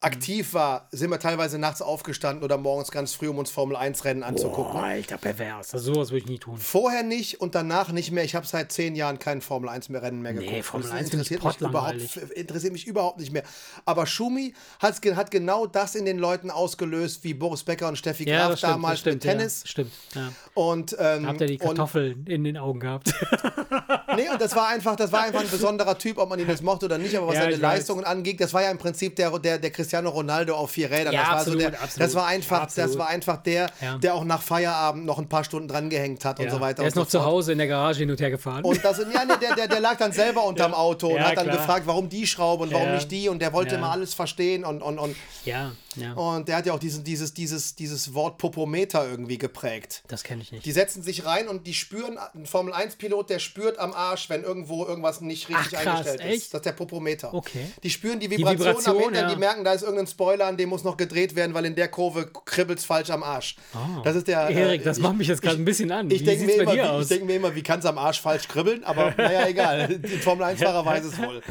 aktiv 0.00 0.54
war, 0.54 0.88
sind 0.92 1.10
wir 1.10 1.18
teilweise 1.18 1.58
nachts 1.58 1.82
aufgestanden 1.82 2.44
oder 2.44 2.56
morgens 2.56 2.92
ganz 2.92 3.14
früh, 3.14 3.28
um 3.28 3.38
uns 3.38 3.50
Formel 3.50 3.76
1 3.76 4.04
Rennen 4.04 4.22
anzugucken. 4.22 4.74
Boah, 4.74 4.84
alter, 4.84 5.18
pervers. 5.18 5.74
Also 5.74 5.92
sowas 5.92 6.10
würde 6.10 6.24
ich 6.24 6.26
nie 6.26 6.38
tun. 6.38 6.56
Vorher 6.56 7.02
nicht 7.02 7.40
und 7.40 7.56
danach 7.56 7.90
nicht 7.90 8.12
mehr. 8.12 8.22
Ich 8.22 8.36
habe 8.36 8.46
seit 8.46 8.70
zehn 8.70 8.94
Jahren 8.94 9.18
kein 9.18 9.40
Formel 9.40 9.68
1 9.68 9.88
mehr 9.88 10.02
Rennen 10.02 10.22
mehr 10.22 10.34
Nee, 10.34 10.46
geguckt. 10.46 10.64
Formel 10.64 10.88
Das 10.88 10.96
1 10.96 11.10
finde 11.10 11.24
ich 11.24 11.30
interessiert 11.32 11.60
mich, 11.60 11.68
überhaupt, 11.68 12.16
interessiert 12.36 12.72
mich 12.72 12.86
überhaupt 12.86 13.18
nicht 13.18 13.32
mehr. 13.32 13.42
Aber 13.84 14.06
Schumi 14.06 14.54
hat, 14.78 15.04
hat 15.16 15.30
genau 15.32 15.66
das 15.66 15.96
in 15.96 16.04
den 16.04 16.18
Leuten 16.18 16.50
ausgelöst, 16.50 17.24
wie 17.24 17.34
Boris 17.34 17.64
Becker 17.64 17.88
und 17.88 17.98
Steffi 17.98 18.28
Ja, 18.28 18.38
Graf 18.38 18.50
das 18.50 18.58
stimmt, 18.60 18.72
damals 18.72 18.92
das 18.92 19.00
stimmt, 19.00 19.14
mit 19.14 19.22
Tennis. 19.22 19.62
Ja, 19.62 19.68
stimmt. 19.68 19.92
Ja. 20.14 20.32
Und, 20.54 20.96
ähm, 21.00 21.26
Habt 21.26 21.40
ihr 21.40 21.46
die 21.48 21.58
Kartoffeln 21.58 22.24
in 22.26 22.44
den 22.44 22.56
Augen 22.56 22.78
gehabt? 22.78 23.12
nee, 24.18 24.28
und 24.30 24.40
das 24.40 24.54
war 24.56 24.68
einfach, 24.68 24.96
das 24.96 25.10
war 25.12 25.22
einfach 25.22 25.40
ein 25.40 25.48
besonderer 25.50 25.96
Typ, 25.96 26.18
ob 26.18 26.28
man 26.28 26.38
ihn 26.38 26.48
jetzt 26.48 26.62
mochte 26.62 26.86
oder 26.86 26.98
nicht, 26.98 27.16
aber 27.16 27.28
was 27.28 27.34
Ja, 27.36 27.42
seine. 27.42 27.56
Leistungen 27.56 28.04
angeht, 28.04 28.40
das 28.40 28.52
war 28.52 28.62
ja 28.62 28.70
im 28.70 28.78
Prinzip 28.78 29.16
der, 29.16 29.36
der, 29.38 29.58
der 29.58 29.70
Cristiano 29.70 30.10
Ronaldo 30.10 30.54
auf 30.56 30.70
vier 30.70 30.90
Rädern. 30.90 31.12
Ja, 31.14 31.20
das, 31.20 31.28
war 31.30 31.36
absolut, 31.38 31.60
so 31.62 31.70
der, 31.70 31.82
absolut. 31.82 32.06
das 32.08 32.14
war 32.14 32.26
einfach, 32.26 32.64
das 32.66 32.78
Absolut. 32.78 32.98
war 32.98 33.08
einfach 33.08 33.36
der, 33.42 33.66
Ja. 33.80 33.98
der 33.98 34.14
auch 34.14 34.24
nach 34.24 34.42
Feierabend 34.42 35.06
noch 35.06 35.18
ein 35.18 35.28
paar 35.28 35.44
Stunden 35.44 35.68
dran 35.68 35.88
gehängt 35.90 36.24
hat 36.24 36.40
und 36.40 36.50
so 36.50 36.60
weiter. 36.60 36.78
Er 36.80 36.82
und 36.82 36.88
ist 36.88 36.94
so 36.94 37.00
noch 37.00 37.08
zu 37.08 37.18
fort. 37.18 37.28
Hause 37.30 37.52
in 37.52 37.58
der 37.58 37.66
Garage 37.68 38.00
hin 38.00 38.10
und 38.10 38.20
her 38.20 38.30
gefahren. 38.30 38.64
Und 38.64 38.84
das, 38.84 38.98
ja, 38.98 39.04
nee, 39.24 39.32
der, 39.40 39.54
der, 39.54 39.68
der 39.68 39.80
lag 39.80 39.96
dann 39.96 40.12
selber 40.12 40.44
unterm 40.46 40.74
Auto 40.74 41.08
und 41.08 41.16
Ja, 41.16 41.24
hat 41.28 41.36
dann 41.36 41.44
klar. 41.46 41.56
gefragt, 41.58 41.86
warum 41.86 42.08
die 42.08 42.26
Schraube 42.26 42.64
und 42.64 42.72
warum 42.72 42.88
Ja. 42.88 42.94
nicht 42.94 43.10
die. 43.10 43.28
Und 43.28 43.40
der 43.40 43.52
wollte 43.52 43.72
Ja. 43.72 43.78
immer 43.78 43.90
alles 43.92 44.14
verstehen. 44.14 44.64
Und, 44.64 44.82
und, 44.82 44.98
und, 44.98 45.16
ja, 45.44 45.72
ja. 45.96 46.12
und 46.14 46.48
der 46.48 46.56
hat 46.56 46.66
ja 46.66 46.72
auch 46.74 46.78
diesen, 46.78 47.04
dieses, 47.04 47.34
dieses, 47.34 47.74
dieses 47.74 48.14
Wort 48.14 48.38
Popometer 48.38 49.08
irgendwie 49.08 49.38
geprägt. 49.38 50.02
Das 50.08 50.22
kenne 50.22 50.42
ich 50.42 50.52
nicht. 50.52 50.64
Die 50.64 50.72
setzen 50.72 51.02
sich 51.02 51.24
rein 51.24 51.48
und 51.48 51.66
die 51.66 51.74
spüren, 51.74 52.18
ein 52.34 52.46
Formel-1-Pilot, 52.46 53.30
der 53.30 53.38
spürt 53.38 53.78
am 53.78 53.92
Arsch, 53.92 54.28
wenn 54.30 54.42
irgendwo 54.42 54.84
irgendwas 54.84 55.20
nicht 55.20 55.48
richtig 55.48 55.78
Ach, 55.78 55.82
krass, 55.82 55.96
eingestellt 55.98 56.20
echt? 56.20 56.36
ist. 56.42 56.54
Das 56.54 56.58
ist 56.60 56.66
der 56.66 56.72
Popometer. 56.72 57.32
Okay. 57.34 57.66
Die 57.82 57.90
spüren 57.90 58.20
die 58.20 58.30
Vibration, 58.30 58.58
Vibration, 58.58 58.96
am 58.96 59.02
Hintern, 59.02 59.28
ja. 59.28 59.34
die 59.34 59.40
merken, 59.40 59.64
da 59.64 59.72
ist 59.72 59.82
irgendein 59.82 60.06
Spoiler, 60.06 60.46
an 60.46 60.56
dem 60.56 60.68
muss 60.68 60.84
noch 60.84 60.96
gedreht 60.96 61.34
werden, 61.34 61.54
weil 61.54 61.64
in 61.64 61.74
der 61.74 61.88
Kurve 61.88 62.26
kribbelt 62.26 62.78
es 62.78 62.84
falsch 62.84 63.10
am 63.10 63.22
Arsch. 63.22 63.56
das 64.04 64.16
ist 64.16 64.28
der. 64.28 64.40
Ah. 64.40 64.50
Erik, 64.50 64.84
das 64.84 64.98
ich- 64.98 65.02
macht 65.02 65.16
mich 65.16 65.28
jetzt 65.28 65.42
gerade 65.42 65.56
ein 65.56 65.64
bisschen 65.64 65.90
an. 65.92 66.10
Ich 66.10 66.24
denke 66.24 66.44
mir, 66.44 67.04
denk 67.04 67.24
mir 67.24 67.36
immer, 67.36 67.54
wie 67.54 67.62
kann 67.62 67.80
es 67.80 67.86
am 67.86 67.98
Arsch 67.98 68.20
falsch 68.20 68.48
kribbeln? 68.48 68.84
Aber 68.84 69.14
naja, 69.16 69.46
egal. 69.48 69.98
Die 69.98 70.18
Formel-1-Fahrer 70.18 70.84
weiß 70.84 71.04
es 71.04 71.18
wohl. 71.18 71.42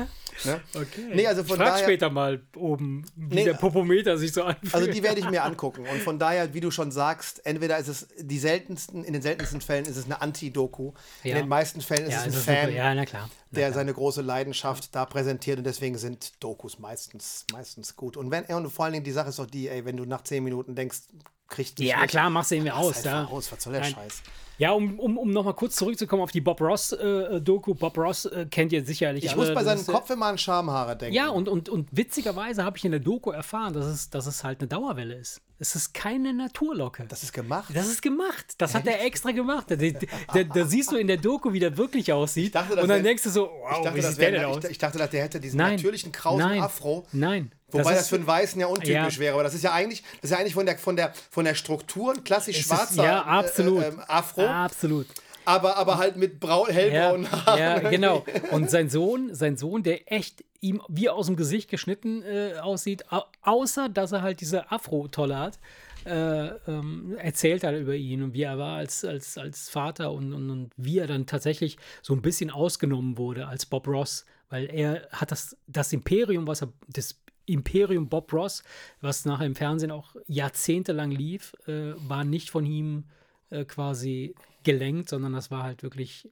Ne? 0.46 0.62
okay. 0.76 0.88
Nee, 1.14 1.28
also 1.28 1.44
von 1.44 1.56
ich 1.58 1.62
frag 1.64 1.74
daher- 1.74 1.84
später 1.84 2.10
mal 2.10 2.42
oben, 2.56 3.06
wie 3.16 3.36
Nee, 3.36 3.44
der 3.46 3.54
Popometer 3.54 4.18
sich 4.18 4.32
so 4.34 4.44
anfühlt. 4.44 4.74
Also 4.74 4.92
die 4.92 5.02
werde 5.04 5.20
ich 5.20 5.30
mir 5.30 5.44
angucken. 5.44 5.86
Und 5.92 6.02
von 6.02 6.20
daher, 6.20 6.54
wie 6.54 6.60
du 6.60 6.72
schon 6.72 6.92
sagst, 6.92 7.46
entweder 7.46 7.78
ist 7.78 7.88
es 7.88 8.08
die 8.20 8.40
seltensten, 8.40 9.04
in 9.04 9.14
den 9.14 9.22
seltensten 9.22 9.62
Fällen 9.62 9.86
ist 9.86 9.98
es 9.98 10.06
eine 10.06 10.22
Anti-Doku. 10.22 10.92
In 11.24 11.32
Ja. 11.32 11.38
den 11.38 11.48
meisten 11.48 11.82
Fällen 11.82 12.06
ist 12.06 12.12
ja, 12.14 12.20
es 12.20 12.24
ein 12.26 12.30
ist 12.32 12.46
Fan, 12.46 12.66
super. 12.68 12.70
ja, 12.78 12.94
na 12.96 13.06
klar. 13.06 13.30
Na 13.52 13.56
der 13.56 13.68
klar. 13.70 13.74
seine 13.80 13.94
große 13.94 14.22
Leidenschaft 14.22 14.94
da 14.96 15.06
präsentiert. 15.06 15.58
Und 15.58 15.64
deswegen 15.66 15.98
sind 15.98 16.34
Dokus 16.44 16.80
meistens, 16.80 17.46
meistens 17.54 17.96
gut. 17.96 18.18
Und 18.18 18.30
wenn, 18.32 18.44
und 18.46 18.70
vor 18.70 18.86
allen 18.86 18.94
Dingen 18.94 19.06
die 19.06 19.12
Sache 19.12 19.30
ist 19.30 19.40
doch 19.40 19.48
die, 19.48 19.70
ey, 19.70 19.86
wenn 19.86 19.98
du 19.98 20.06
nach 20.06 20.24
zehn 20.24 20.44
Minuten 20.44 20.76
denkst, 20.76 21.00
kriegt 21.48 21.80
Ja, 21.80 22.02
nicht, 22.02 22.10
klar, 22.10 22.30
machst 22.30 22.52
du 22.52 22.56
irgendwie 22.56 22.72
aus. 22.72 22.96
Halt 22.98 23.06
mal 23.06 23.26
aus, 23.26 23.52
was 23.52 23.64
soll 23.64 23.74
der 23.74 23.82
Nein. 23.84 23.94
Scheiß? 23.94 24.22
Ja, 24.60 24.72
um, 24.72 25.00
um, 25.00 25.20
um 25.20 25.30
nochmal 25.30 25.54
kurz 25.54 25.76
zurückzukommen 25.76 26.24
auf 26.24 26.32
die 26.32 26.42
Bob 26.42 26.60
Ross-Doku. 26.60 27.76
Bob 27.76 27.96
Ross 27.96 28.26
äh, 28.26 28.48
kennt 28.50 28.74
ihr 28.74 28.84
sicherlich. 28.84 29.24
Ich 29.24 29.30
alle. 29.30 29.38
muss 29.40 29.48
bei 29.50 29.54
Das 29.54 29.66
seinem 29.66 29.82
ist, 29.82 29.90
äh, 29.90 29.92
Kopf 29.92 30.10
immer 30.10 30.26
an 30.26 30.38
Schamhaare 30.40 30.98
denken. 30.98 31.14
Ja, 31.14 31.30
und, 31.30 31.48
und, 31.48 31.70
und 31.70 31.88
witzigerweise 31.92 32.64
habe 32.64 32.76
ich 32.76 32.84
in 32.84 32.90
der 32.90 33.00
Doku 33.00 33.30
erfahren, 33.30 33.74
dass 33.74 33.86
es, 33.86 34.10
dass 34.10 34.26
es 34.26 34.44
halt 34.44 34.60
eine 34.62 34.68
Dauerwelle 34.68 35.14
ist. 35.14 35.42
Es 35.60 35.76
ist 35.76 35.94
keine 35.94 36.34
Naturlocke. 36.34 37.06
Das 37.08 37.22
ist 37.22 37.34
gemacht. 37.34 37.72
Das 37.76 37.88
ist 37.88 38.02
gemacht. 38.02 38.56
Das 38.58 38.74
hat 38.74 38.88
er 38.88 39.06
extra 39.06 39.30
gemacht. 39.32 39.68
Da, 39.70 39.76
da, 39.76 39.90
da, 40.34 40.44
da 40.44 40.66
siehst 40.66 40.92
du 40.92 40.96
in 40.98 41.06
der 41.06 41.18
Doku, 41.18 41.54
wie 41.54 41.60
der 41.60 41.78
wirklich 41.78 42.12
aussieht. 42.12 42.56
dachte, 42.56 42.74
das 42.76 42.82
und 42.84 42.90
dann 42.90 42.98
wär- 42.98 43.04
denkst 43.04 43.24
du 43.24 43.30
so, 43.30 43.52
wow, 43.62 43.78
ich, 43.78 43.84
dachte, 43.84 43.96
wie 43.98 44.02
das 44.02 44.10
sieht 44.12 44.22
der 44.22 44.32
wär, 44.32 44.40
denn 44.42 44.50
ich, 44.50 44.58
aus? 44.58 44.64
ich 44.72 44.78
dachte, 44.80 44.98
der 45.08 45.24
hätte 45.24 45.40
diesen 45.40 45.58
Nein. 45.58 45.76
natürlichen 45.76 46.12
krausen 46.12 46.48
Nein. 46.48 46.62
Afro. 46.64 47.06
Nein. 47.12 47.52
Wobei 47.70 47.92
das, 47.92 48.02
ist- 48.04 48.10
für 48.10 48.16
einen 48.16 48.28
Weißen 48.28 48.60
ja 48.62 48.68
untypisch 48.68 49.16
Ja. 49.16 49.20
wäre, 49.20 49.34
aber 49.34 49.44
das 49.44 49.54
ist 49.54 49.64
ja 49.64 49.74
eigentlich, 49.74 50.02
das 50.22 50.26
ist 50.26 50.32
ja 50.32 50.38
eigentlich 50.38 50.54
von 50.54 50.66
der, 50.66 50.78
von 50.78 50.96
der, 50.96 51.14
von 51.30 51.46
der 51.46 51.56
Struktur 51.56 52.14
ein 52.14 52.24
klassisch 52.24 52.56
es 52.56 52.62
ist- 52.62 52.68
schwarzer 52.68 53.04
ja, 53.04 53.22
absolut. 53.24 53.84
Äh, 53.84 53.88
ähm, 53.90 54.02
Afro, 54.08 54.46
Absolut. 54.46 55.08
aber, 55.46 55.76
aber 55.78 55.98
halt 55.98 56.16
mit 56.16 56.40
brau 56.40 56.66
Ja, 56.68 56.74
hellbraunen 56.74 57.32
Haaren. 57.32 57.60
ja, 57.60 57.80
genau. 57.90 58.26
Und 58.52 58.70
sein 58.70 58.90
Sohn, 58.90 59.36
sein 59.36 59.58
Sohn, 59.58 59.84
der 59.84 60.12
echt 60.12 60.44
ihm 60.62 60.82
wie 60.88 61.10
aus 61.10 61.28
dem 61.28 61.36
Gesicht 61.36 61.70
geschnitten 61.70 62.24
äh, 62.24 62.54
aussieht, 62.62 63.12
au 63.12 63.24
außer 63.42 63.90
dass 63.90 64.12
er 64.12 64.22
halt 64.22 64.40
diese 64.42 64.72
Afro-Tolle 64.72 65.38
hat, 65.38 65.60
äh, 66.06 66.48
ähm, 66.70 67.16
erzählt 67.18 67.64
halt 67.66 67.82
über 67.82 67.96
ihn 67.96 68.24
und 68.24 68.34
wie 68.34 68.44
er 68.44 68.58
war 68.58 68.78
als, 68.78 69.04
als, 69.04 69.38
als 69.38 69.70
Vater 69.70 70.12
und, 70.14 70.34
und, 70.34 70.50
und 70.50 70.72
wie 70.78 71.00
er 71.00 71.08
dann 71.08 71.26
tatsächlich 71.26 71.78
so 72.02 72.14
ein 72.14 72.22
bisschen 72.22 72.50
ausgenommen 72.50 73.18
wurde 73.18 73.48
als 73.48 73.66
Bob 73.66 73.88
Ross, 73.88 74.26
weil 74.50 74.70
er 74.74 75.08
hat 75.12 75.32
das, 75.32 75.58
das 75.68 75.92
Imperium, 75.92 76.48
was 76.48 76.62
er, 76.64 76.70
das 76.88 77.20
Imperium 77.48 78.10
Bob 78.10 78.32
Ross, 78.34 78.64
was 79.02 79.26
nachher 79.26 79.46
im 79.46 79.56
Fernsehen 79.56 79.92
auch 79.92 80.16
jahrzehntelang 80.28 81.12
lief, 81.12 81.56
äh, 81.66 81.94
war 81.96 82.24
nicht 82.24 82.50
von 82.50 82.66
ihm 82.66 83.06
äh, 83.50 83.66
quasi 83.66 84.36
gelenkt, 84.64 85.10
sondern 85.10 85.34
das 85.34 85.50
war 85.50 85.64
halt 85.64 85.82
wirklich 85.82 86.30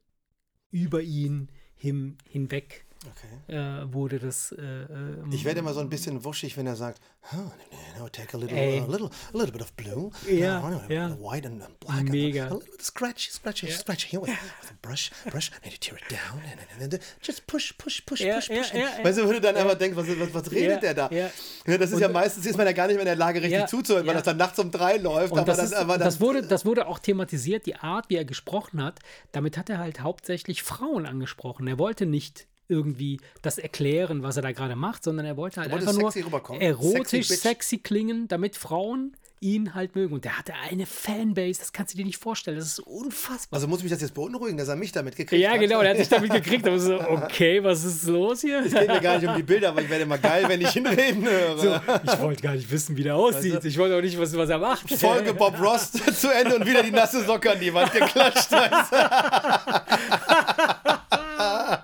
über 0.72 1.01
ihn 1.01 1.49
hin, 1.76 2.18
hinweg 2.30 2.86
Okay. 3.08 3.53
äh, 3.56 3.93
wurde 3.93 4.20
das. 4.20 4.51
Äh, 4.51 4.62
äh, 4.62 4.88
Ich 5.32 5.45
werde 5.45 5.60
immer 5.60 5.74
so 5.74 5.80
ein 5.80 5.89
bisschen 5.89 6.24
wuschig, 6.24 6.58
wenn 6.58 6.68
er 6.68 6.76
sagt, 6.76 6.99
oh, 7.34 7.51
no, 7.99 8.10
take 8.10 8.36
a 8.36 8.39
little, 8.39 8.58
a 8.58 8.86
little, 8.88 9.08
a 9.34 9.38
little 9.38 9.51
bit 9.51 9.62
of 9.62 9.74
blue, 9.74 10.12
Ja, 10.30 10.60
no, 10.68 10.78
a 10.78 10.91
ja. 10.91 11.10
white 11.20 11.47
and 11.47 11.62
and 11.62 11.80
black, 11.80 12.03
Mega. 12.10 12.43
and 12.43 12.51
a 12.51 12.56
little 12.56 12.72
bit 12.72 12.82
scratchy, 12.84 13.32
scratchy, 13.32 13.68
scratchy. 13.72 14.08
Here, 14.10 14.22
with 14.22 14.30
a 14.32 14.74
brush, 14.82 15.12
brush, 15.30 15.51
and 15.64 15.72
you 15.72 15.78
tear 15.80 15.97
it 15.97 16.03
down, 16.12 16.41
and, 16.51 16.60
and, 16.84 16.93
and, 16.93 17.03
just 17.22 17.45
push, 17.47 17.74
push, 17.78 18.01
push, 18.06 18.22
Ja, 18.22 18.36
push, 18.36 18.49
push. 18.49 18.74
ja. 18.74 19.03
Weißt 19.03 19.18
du, 19.20 19.28
wo 19.28 19.32
du 19.32 19.41
dann 19.41 19.56
einfach 19.56 19.76
denkst, 19.78 19.95
was, 19.97 20.08
was, 20.08 20.34
was 20.34 20.51
redet 20.51 20.84
der 20.84 20.93
da? 20.93 21.10
ja. 21.12 21.30
Ja, 21.68 21.78
das 21.78 21.91
ist 21.91 21.99
ja 21.99 22.10
meistens, 22.10 22.45
ist 22.45 22.58
man 22.58 22.66
ja 22.68 22.74
gar 22.74 22.88
nicht 22.88 22.95
mehr 22.95 23.01
in 23.03 23.08
der 23.08 23.16
Lage, 23.16 23.41
richtig 23.41 23.68
zuzuhören, 23.68 24.06
weil 24.08 24.14
das 24.16 24.24
dann 24.24 24.38
nachts 24.38 24.60
um 24.60 24.72
drei 24.72 24.97
läuft. 24.97 25.32
Und 25.34 25.39
aber 25.39 25.47
das, 25.47 25.58
dann, 25.58 25.66
ist, 25.66 25.74
aber 25.74 25.97
dann, 25.97 26.06
das, 26.06 26.20
wurde, 26.20 26.41
das 26.43 26.66
wurde 26.66 26.88
auch 26.88 26.99
thematisiert, 26.99 27.66
die 27.66 27.76
Art, 27.76 28.10
wie 28.10 28.16
er 28.16 28.26
gesprochen 28.26 28.82
hat. 28.84 28.99
Damit 29.32 29.58
hat 29.58 29.70
er 29.70 29.78
halt 29.80 29.99
hauptsächlich 30.01 30.64
Frauen 30.64 31.06
angesprochen. 31.06 31.68
Er 31.68 31.78
wollte 31.80 32.06
nicht 32.06 32.47
irgendwie 32.68 33.20
das 33.41 33.57
erklären, 33.57 34.24
was 34.24 34.38
er 34.38 34.43
da 34.43 34.51
gerade 34.51 34.76
macht, 34.76 35.03
sondern 35.03 35.26
er 35.26 35.38
wollte 35.38 35.61
halt 35.61 35.72
wollte 35.72 35.88
einfach 35.88 35.99
nur 35.99 36.11
sexy 36.11 36.26
rüberkommen. 36.26 36.61
erotisch, 36.61 37.28
Sexy 37.28 37.36
sexy, 37.36 37.78
klingen, 37.78 38.28
damit 38.28 38.55
Frauen 38.55 39.16
ihn 39.41 39.76
halt 39.76 39.95
mögen. 39.95 40.13
Und 40.13 40.26
der 40.26 40.38
hatte 40.38 40.53
eine 40.70 40.86
Fanbase, 40.86 41.59
das 41.59 41.72
kannst 41.74 41.93
du 41.93 41.97
dir 41.97 42.05
nicht 42.05 42.18
vorstellen. 42.18 42.57
Das 42.57 42.66
ist 42.66 42.80
unfassbar. 42.80 43.57
also 43.57 43.68
muss 43.68 43.84
mich 43.84 43.91
das 43.91 44.01
jetzt 44.01 44.13
beunruhigen, 44.13 44.57
dass 44.57 44.68
er 44.68 44.76
mich 44.76 44.91
damit 44.91 45.16
gekriegt 45.16 45.41
ja, 45.41 45.51
hat. 45.51 45.59
genau, 45.59 45.82
der 45.82 45.91
hat 45.91 45.97
sich 45.97 46.09
damit 46.09 46.32
gekriegt. 46.32 46.68
Aber 46.68 46.80
so, 46.80 46.99
okay, 47.09 47.63
was 47.63 47.84
ist 47.84 48.07
los 48.07 48.41
hier? 48.41 48.66
Es 48.66 48.74
geht 48.74 48.88
mir 48.88 49.01
gar 49.01 49.20
nicht 49.20 49.28
um 49.28 49.36
die 49.36 49.43
Bilder, 49.43 49.70
aber 49.70 49.82
ich 49.82 49.89
werde 49.89 50.03
immer 50.03 50.18
geil, 50.18 50.45
wenn 50.47 50.61
ich 50.61 50.76
ihn 50.76 50.88
reden 50.88 51.24
höre. 51.26 51.57
So, 51.57 51.76
ich 52.03 52.20
wollte 52.20 52.41
gar 52.41 52.53
nicht 52.53 52.70
wissen, 52.72 52.97
wie 52.97 53.03
der 53.03 53.16
aussieht. 53.16 53.63
Ich 53.66 53.78
wollte 53.78 53.97
auch 53.97 54.01
nicht 54.01 54.18
wissen, 54.18 54.38
was 54.38 54.49
er 54.49 54.57
macht. 54.57 54.89
Folge 54.89 55.34
Bob 55.38 55.59
Ross 55.61 55.91
zu 56.20 56.34
Ende 56.34 56.55
und 56.55 56.66
wieder 56.66 56.82
die 56.82 56.91
nasse 56.91 57.24
Socke 57.24 57.51
an 57.51 57.59
die 57.59 57.74
Wand 57.74 57.91
geklatscht. 57.91 58.49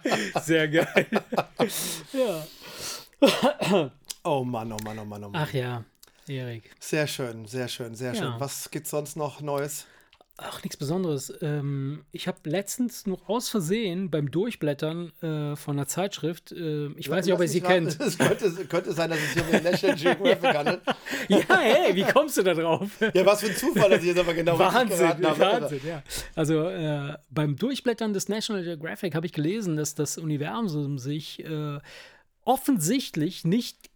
Sehr 0.42 0.68
geil. 0.68 1.08
ja. 2.14 2.44
Oh 4.24 4.44
Mann, 4.44 4.72
oh 4.72 4.78
Mann, 4.84 5.00
oh 5.00 5.06
Mann, 5.06 5.24
oh 5.24 5.30
Mann. 5.30 5.42
Ach 5.42 5.54
ja, 5.54 5.84
Erik. 6.28 6.70
Sehr 6.80 7.08
schön, 7.08 7.46
sehr 7.46 7.68
schön, 7.68 7.96
sehr 7.96 8.14
schön. 8.14 8.24
Ja. 8.24 8.40
Was 8.40 8.70
gibt's 8.72 8.90
sonst 8.92 9.16
noch 9.16 9.42
Neues? 9.42 9.86
Ach, 10.44 10.64
nichts 10.64 10.78
Besonderes. 10.78 11.32
Ähm, 11.42 12.04
ich 12.12 12.28
habe 12.28 12.38
letztens 12.50 13.06
noch 13.06 13.30
aus 13.30 13.50
Versehen 13.50 14.10
beim 14.10 14.32
Durchblättern 14.32 15.12
äh, 15.22 15.56
von 15.56 15.78
einer 15.78 15.88
Zeitschrift, 15.88 16.52
äh, 16.52 16.88
ich 16.94 17.10
weiß 17.10 17.26
nicht, 17.26 17.34
ob 17.34 17.42
ihr 17.42 17.48
sie 17.48 17.62
kennt. 17.62 18.00
Es 18.02 18.18
könnte, 18.18 18.66
könnte 18.66 18.94
sein, 18.94 19.12
dass 19.12 19.20
es 19.20 19.34
hier 19.34 19.44
um 19.44 19.64
National 19.64 19.96
Geographic 19.96 20.56
handelt. 20.56 20.82
ja, 21.28 21.38
hey, 21.50 21.96
wie 21.96 22.04
kommst 22.04 22.38
du 22.38 22.44
da 22.44 22.54
drauf? 22.54 22.90
Ja, 23.14 23.26
was 23.26 23.42
für 23.42 23.48
ein 23.48 23.56
Zufall, 23.56 23.90
dass 23.90 24.02
ich 24.02 24.08
jetzt 24.08 24.20
aber 24.20 24.34
genau 24.34 24.58
Wahnsinn, 24.58 25.08
habe. 25.08 25.40
Wahnsinn, 25.40 25.82
ja. 25.86 26.04
Also 26.36 26.68
äh, 26.68 27.16
beim 27.30 27.56
Durchblättern 27.56 28.14
des 28.14 28.28
National 28.28 28.64
Geographic 28.64 29.14
habe 29.14 29.26
ich 29.26 29.34
gelesen, 29.34 29.76
dass 29.76 29.94
das 29.94 30.18
Universum 30.18 30.98
sich 30.98 31.44
äh, 31.46 31.80
offensichtlich 32.44 33.46
nicht 33.46 33.92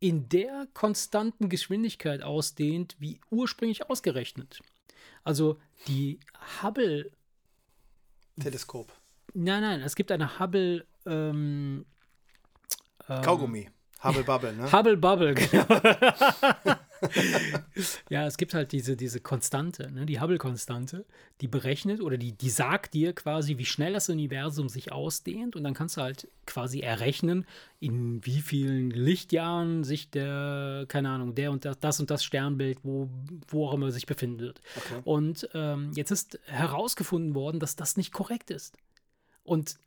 in 0.00 0.28
der 0.28 0.66
konstanten 0.74 1.48
Geschwindigkeit 1.48 2.22
ausdehnt, 2.22 2.96
wie 2.98 3.20
ursprünglich 3.30 3.90
ausgerechnet. 3.90 4.60
Also 5.24 5.58
die 5.86 6.20
Hubble, 6.62 7.10
Teleskop. 8.40 8.92
nein, 9.34 9.62
nein, 9.62 9.80
es 9.80 9.94
gibt 9.94 10.10
eine 10.12 10.38
Hubble, 10.38 10.86
ähm, 11.06 11.84
Kaugummi. 13.06 13.70
Hubble 14.02 14.22
Bubble, 14.22 14.52
ne? 14.52 14.70
Hubble 14.70 14.96
Bubble, 14.96 15.34
genau. 15.34 15.66
ja, 18.10 18.26
es 18.26 18.36
gibt 18.36 18.54
halt 18.54 18.72
diese, 18.72 18.96
diese 18.96 19.20
Konstante, 19.20 19.90
ne, 19.90 20.06
die 20.06 20.20
Hubble-Konstante, 20.20 21.04
die 21.40 21.48
berechnet 21.48 22.00
oder 22.00 22.16
die, 22.16 22.32
die 22.32 22.50
sagt 22.50 22.94
dir 22.94 23.12
quasi, 23.12 23.58
wie 23.58 23.64
schnell 23.64 23.92
das 23.92 24.08
Universum 24.08 24.68
sich 24.68 24.92
ausdehnt 24.92 25.56
und 25.56 25.64
dann 25.64 25.74
kannst 25.74 25.96
du 25.96 26.02
halt 26.02 26.28
quasi 26.46 26.80
errechnen, 26.80 27.46
in 27.80 28.24
wie 28.24 28.40
vielen 28.40 28.90
Lichtjahren 28.90 29.84
sich 29.84 30.10
der, 30.10 30.86
keine 30.88 31.10
Ahnung, 31.10 31.34
der 31.34 31.52
und 31.52 31.64
das, 31.64 31.78
das 31.78 32.00
und 32.00 32.10
das 32.10 32.24
Sternbild, 32.24 32.78
wo, 32.82 33.08
wo 33.48 33.66
auch 33.66 33.74
immer 33.74 33.90
sich 33.90 34.06
befindet. 34.06 34.60
Okay. 34.76 35.00
Und 35.04 35.48
ähm, 35.54 35.92
jetzt 35.94 36.10
ist 36.10 36.38
herausgefunden 36.46 37.34
worden, 37.34 37.60
dass 37.60 37.76
das 37.76 37.96
nicht 37.96 38.12
korrekt 38.12 38.50
ist. 38.50 38.76
Und 39.44 39.78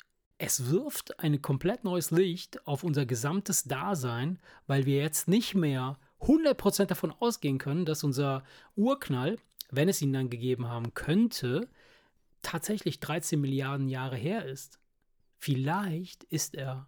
es 0.43 0.71
wirft 0.71 1.19
ein 1.19 1.39
komplett 1.43 1.83
neues 1.83 2.09
Licht 2.09 2.65
auf 2.65 2.83
unser 2.83 3.05
gesamtes 3.05 3.65
Dasein, 3.65 4.39
weil 4.65 4.87
wir 4.87 4.97
jetzt 4.97 5.27
nicht 5.27 5.53
mehr 5.53 5.99
100% 6.21 6.85
davon 6.85 7.11
ausgehen 7.11 7.57
können, 7.57 7.85
dass 7.85 8.03
unser 8.03 8.43
Urknall, 8.75 9.37
wenn 9.69 9.89
es 9.89 10.01
ihn 10.01 10.13
dann 10.13 10.29
gegeben 10.29 10.67
haben 10.67 10.93
könnte, 10.93 11.67
tatsächlich 12.41 12.99
13 12.99 13.39
Milliarden 13.39 13.87
Jahre 13.87 14.17
her 14.17 14.45
ist. 14.45 14.79
Vielleicht 15.37 16.23
ist 16.25 16.55
er 16.55 16.87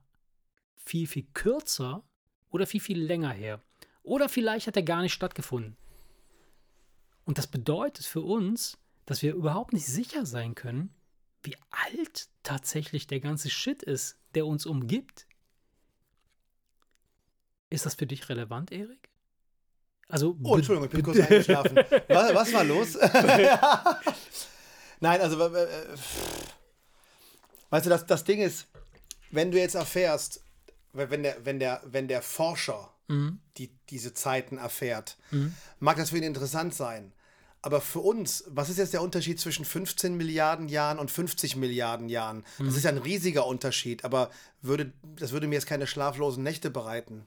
viel, 0.76 1.08
viel 1.08 1.26
kürzer 1.34 2.04
oder 2.50 2.68
viel, 2.68 2.82
viel 2.82 3.02
länger 3.02 3.32
her. 3.32 3.62
Oder 4.04 4.30
vielleicht 4.30 4.68
hat 4.68 4.76
er 4.76 4.84
gar 4.84 5.02
nicht 5.02 5.14
stattgefunden. 5.14 5.78
Und 7.26 7.38
das 7.38 7.48
bedeutet 7.48 8.06
für 8.06 8.22
uns, 8.22 8.78
dass 9.06 9.22
wir 9.22 9.34
überhaupt 9.34 9.74
nicht 9.74 9.86
sicher 9.86 10.26
sein 10.26 10.56
können, 10.56 10.94
wie 11.42 11.56
alt 11.70 12.30
tatsächlich 12.44 13.08
der 13.08 13.20
ganze 13.20 13.50
Shit 13.50 13.84
ist, 13.84 14.18
der 14.36 14.46
uns 14.46 14.66
umgibt. 14.66 15.26
Ist 17.70 17.86
das 17.86 17.96
für 17.96 18.06
dich 18.06 18.30
relevant, 18.30 18.72
Erik? 18.72 19.10
Also, 20.14 20.38
Oh, 20.43 20.57
Entschuldigung, 20.57 20.86
ich 20.86 20.91
bin 20.91 21.01
kurz 21.01 21.20
eingeschlafen. 21.22 21.76
Was, 22.07 22.36
was 22.36 22.53
war 22.53 22.64
los? 22.64 22.93
Nein, 24.99 25.22
also, 25.22 25.43
äh, 25.47 25.68
weißt 27.72 27.88
du, 27.88 27.89
das, 27.89 28.05
das 28.05 28.24
Ding 28.24 28.39
ist, 28.39 28.68
wenn 29.32 29.49
du 29.49 29.57
jetzt 29.57 29.74
erfährst, 29.74 30.43
wenn 30.93 31.24
der, 31.24 31.38
wenn 31.43 31.59
der, 31.59 31.82
wenn 31.86 32.07
der 32.07 32.22
Forscher 32.22 32.91
die, 33.57 33.72
diese 33.89 34.14
Zeiten 34.14 34.59
erfährt, 34.59 35.18
mag 35.80 35.97
das 35.97 36.11
für 36.11 36.18
ihn 36.18 36.24
interessant 36.24 36.76
sein. 36.76 37.11
Aber 37.64 37.82
für 37.82 37.99
uns, 37.99 38.43
was 38.47 38.70
ist 38.70 38.78
jetzt 38.78 38.93
der 38.93 39.01
Unterschied 39.01 39.39
zwischen 39.39 39.66
15 39.66 40.16
Milliarden 40.16 40.68
Jahren 40.68 40.99
und 40.99 41.09
50 41.09 41.55
Milliarden 41.55 42.07
Jahren? 42.07 42.45
Das 42.59 42.76
ist 42.76 42.84
ja 42.84 42.91
ein 42.91 42.97
riesiger 42.99 43.47
Unterschied, 43.47 44.05
aber 44.05 44.30
würde, 44.61 44.93
das 45.16 45.32
würde 45.32 45.47
mir 45.47 45.55
jetzt 45.55 45.66
keine 45.66 45.88
schlaflosen 45.88 46.43
Nächte 46.43 46.70
bereiten 46.70 47.26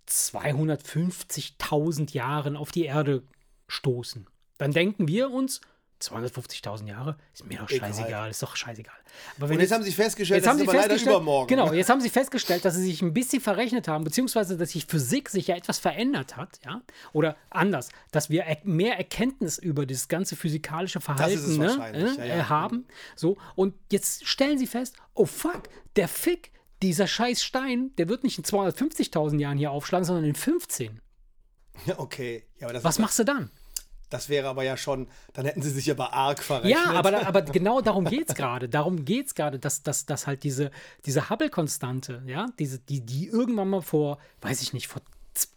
250.000 0.10 2.14
Jahren 2.14 2.58
auf 2.58 2.72
die 2.72 2.84
Erde 2.84 3.24
stoßen. 3.70 4.28
Dann 4.64 4.72
denken 4.72 5.08
wir 5.08 5.32
uns, 5.32 5.62
250.000 6.02 6.88
Jahre 6.88 7.18
ist 7.34 7.46
mir 7.46 7.60
doch 7.60 7.70
Egal. 7.70 7.94
scheißegal, 7.94 8.30
ist 8.30 8.44
doch 8.44 8.56
scheißegal. 8.56 8.96
Aber 9.38 9.48
wenn 9.50 9.56
Und 9.56 9.62
jetzt 9.62 9.72
haben 9.72 9.84
sie 9.84 9.92
festgestellt, 9.92 10.38
Jetzt 10.40 10.46
das 10.46 10.52
haben 10.52 10.58
sie 10.58 10.64
aber 10.64 10.74
leider 10.74 10.90
festgestellt, 10.90 11.16
übermorgen. 11.16 11.48
genau, 11.48 11.74
jetzt 11.74 11.90
haben 11.90 12.02
sie 12.02 12.10
festgestellt, 12.10 12.66
dass 12.66 12.76
sie 12.76 12.84
sich 12.84 13.02
ein 13.02 13.14
bisschen 13.14 13.42
verrechnet 13.42 13.88
haben, 13.88 14.04
beziehungsweise 14.04 14.58
dass 14.58 14.72
sich 14.72 14.86
Physik 14.86 15.30
sich 15.30 15.48
ja 15.48 15.56
etwas 15.56 15.80
verändert 15.80 16.36
hat, 16.36 16.60
ja, 16.66 16.82
oder 17.14 17.38
anders, 17.50 17.90
dass 18.12 18.30
wir 18.30 18.46
mehr 18.64 18.98
Erkenntnis 18.98 19.58
über 19.58 19.86
das 19.86 20.08
ganze 20.08 20.36
physikalische 20.36 21.00
Verhalten 21.00 21.58
ne, 21.58 21.92
äh, 21.94 22.18
ja, 22.18 22.26
ja. 22.26 22.36
äh, 22.36 22.44
haben, 22.44 22.86
so, 23.16 23.38
und 23.56 23.74
jetzt 23.92 24.28
stellen 24.28 24.58
sie 24.58 24.68
fest, 24.68 24.98
oh 25.14 25.26
fuck, 25.26 25.64
der 25.96 26.08
Fick, 26.08 26.52
dieser 26.82 27.08
scheiß 27.08 27.42
Stein, 27.42 27.92
der 27.98 28.10
wird 28.10 28.26
nicht 28.26 28.38
in 28.38 28.44
250.000 28.44 29.40
Jahren 29.40 29.58
hier 29.58 29.72
aufschlagen, 29.72 30.04
sondern 30.06 30.26
in 30.26 30.36
15. 30.36 31.00
Ja, 31.86 31.98
okay. 31.98 32.44
Ja, 32.60 32.84
Was 32.84 33.00
machst 33.00 33.20
du 33.20 33.24
dann? 33.24 33.52
Das 34.14 34.30
wäre 34.30 34.48
aber 34.48 34.64
ja 34.64 34.78
schon, 34.78 35.08
dann 35.34 35.46
hätten 35.46 35.62
sie 35.62 35.72
sich 35.72 35.90
aber 35.90 36.14
arg 36.14 36.44
verrechnet. 36.44 36.72
Ja, 36.72 36.92
aber, 36.92 37.26
aber 37.26 37.42
genau 37.42 37.82
darum 37.82 38.06
geht 38.06 38.30
es 38.30 38.36
gerade. 38.36 38.70
Darum 38.70 39.06
geht 39.06 39.28
es 39.28 39.36
gerade, 39.36 39.58
dass, 39.58 39.82
dass, 39.82 40.06
dass 40.06 40.28
halt 40.28 40.44
diese, 40.44 40.70
diese 41.06 41.30
Hubble-Konstante, 41.30 42.22
ja, 42.28 42.46
diese, 42.60 42.78
die, 42.80 43.02
die 43.02 43.28
irgendwann 43.28 43.70
mal 43.70 43.82
vor, 43.82 44.20
weiß 44.42 44.62
ich 44.62 44.72
nicht, 44.74 44.88
vor 44.88 45.02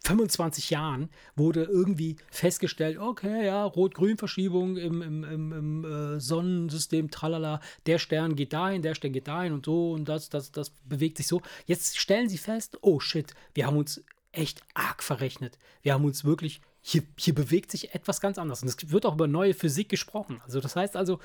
25 0.05 0.71
Jahren 0.71 1.09
wurde 1.35 1.65
irgendwie 1.65 2.15
festgestellt, 2.31 2.97
okay, 2.97 3.45
ja, 3.45 3.63
Rot-Grün-Verschiebung 3.63 4.77
im, 4.77 5.03
im, 5.03 5.23
im, 5.23 5.53
im 5.53 5.85
äh, 5.85 6.19
Sonnensystem, 6.19 7.11
tralala, 7.11 7.61
der 7.85 7.99
Stern 7.99 8.35
geht 8.35 8.53
dahin, 8.53 8.81
der 8.81 8.95
Stern 8.95 9.13
geht 9.13 9.27
dahin 9.27 9.53
und 9.53 9.65
so 9.65 9.91
und 9.91 10.09
das, 10.09 10.29
das, 10.29 10.51
das 10.51 10.71
bewegt 10.85 11.17
sich 11.17 11.27
so. 11.27 11.43
Jetzt 11.67 11.99
stellen 11.99 12.27
sie 12.27 12.39
fest, 12.39 12.79
oh 12.81 12.99
shit, 12.99 13.35
wir 13.53 13.67
haben 13.67 13.77
uns 13.77 14.03
echt 14.31 14.61
arg 14.73 15.03
verrechnet. 15.03 15.57
Wir 15.81 15.93
haben 15.93 16.05
uns 16.05 16.25
wirklich, 16.25 16.61
hier, 16.87 17.03
hier 17.17 17.35
bewegt 17.35 17.69
sich 17.69 17.93
etwas 17.93 18.21
ganz 18.21 18.37
anderes. 18.37 18.61
Und 18.61 18.69
es 18.69 18.91
wird 18.91 19.05
auch 19.05 19.15
über 19.15 19.27
neue 19.27 19.53
Physik 19.53 19.89
gesprochen. 19.89 20.41
Also 20.45 20.61
das 20.61 20.77
heißt 20.77 20.95
also, 20.95 21.19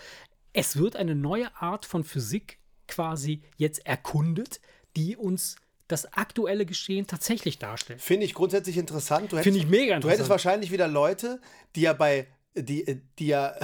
es 0.52 0.76
wird 0.76 0.96
eine 0.96 1.14
neue 1.14 1.54
Art 1.56 1.86
von 1.86 2.02
Physik 2.02 2.58
quasi 2.88 3.42
jetzt 3.58 3.86
erkundet, 3.86 4.60
die 4.96 5.16
uns 5.16 5.54
das 5.86 6.12
aktuelle 6.14 6.66
Geschehen 6.66 7.06
tatsächlich 7.06 7.60
darstellt. 7.60 8.02
Finde 8.02 8.26
ich 8.26 8.34
grundsätzlich 8.34 8.76
interessant. 8.76 9.30
Du 9.30 9.36
Finde 9.40 9.60
ich 9.60 9.66
mega 9.66 10.00
Du 10.00 10.08
hättest 10.08 10.22
interessant. 10.24 10.30
wahrscheinlich 10.30 10.72
wieder 10.72 10.88
Leute, 10.88 11.40
die 11.76 11.82
ja 11.82 11.92
bei, 11.92 12.26
die, 12.56 13.00
die 13.20 13.26
ja, 13.28 13.54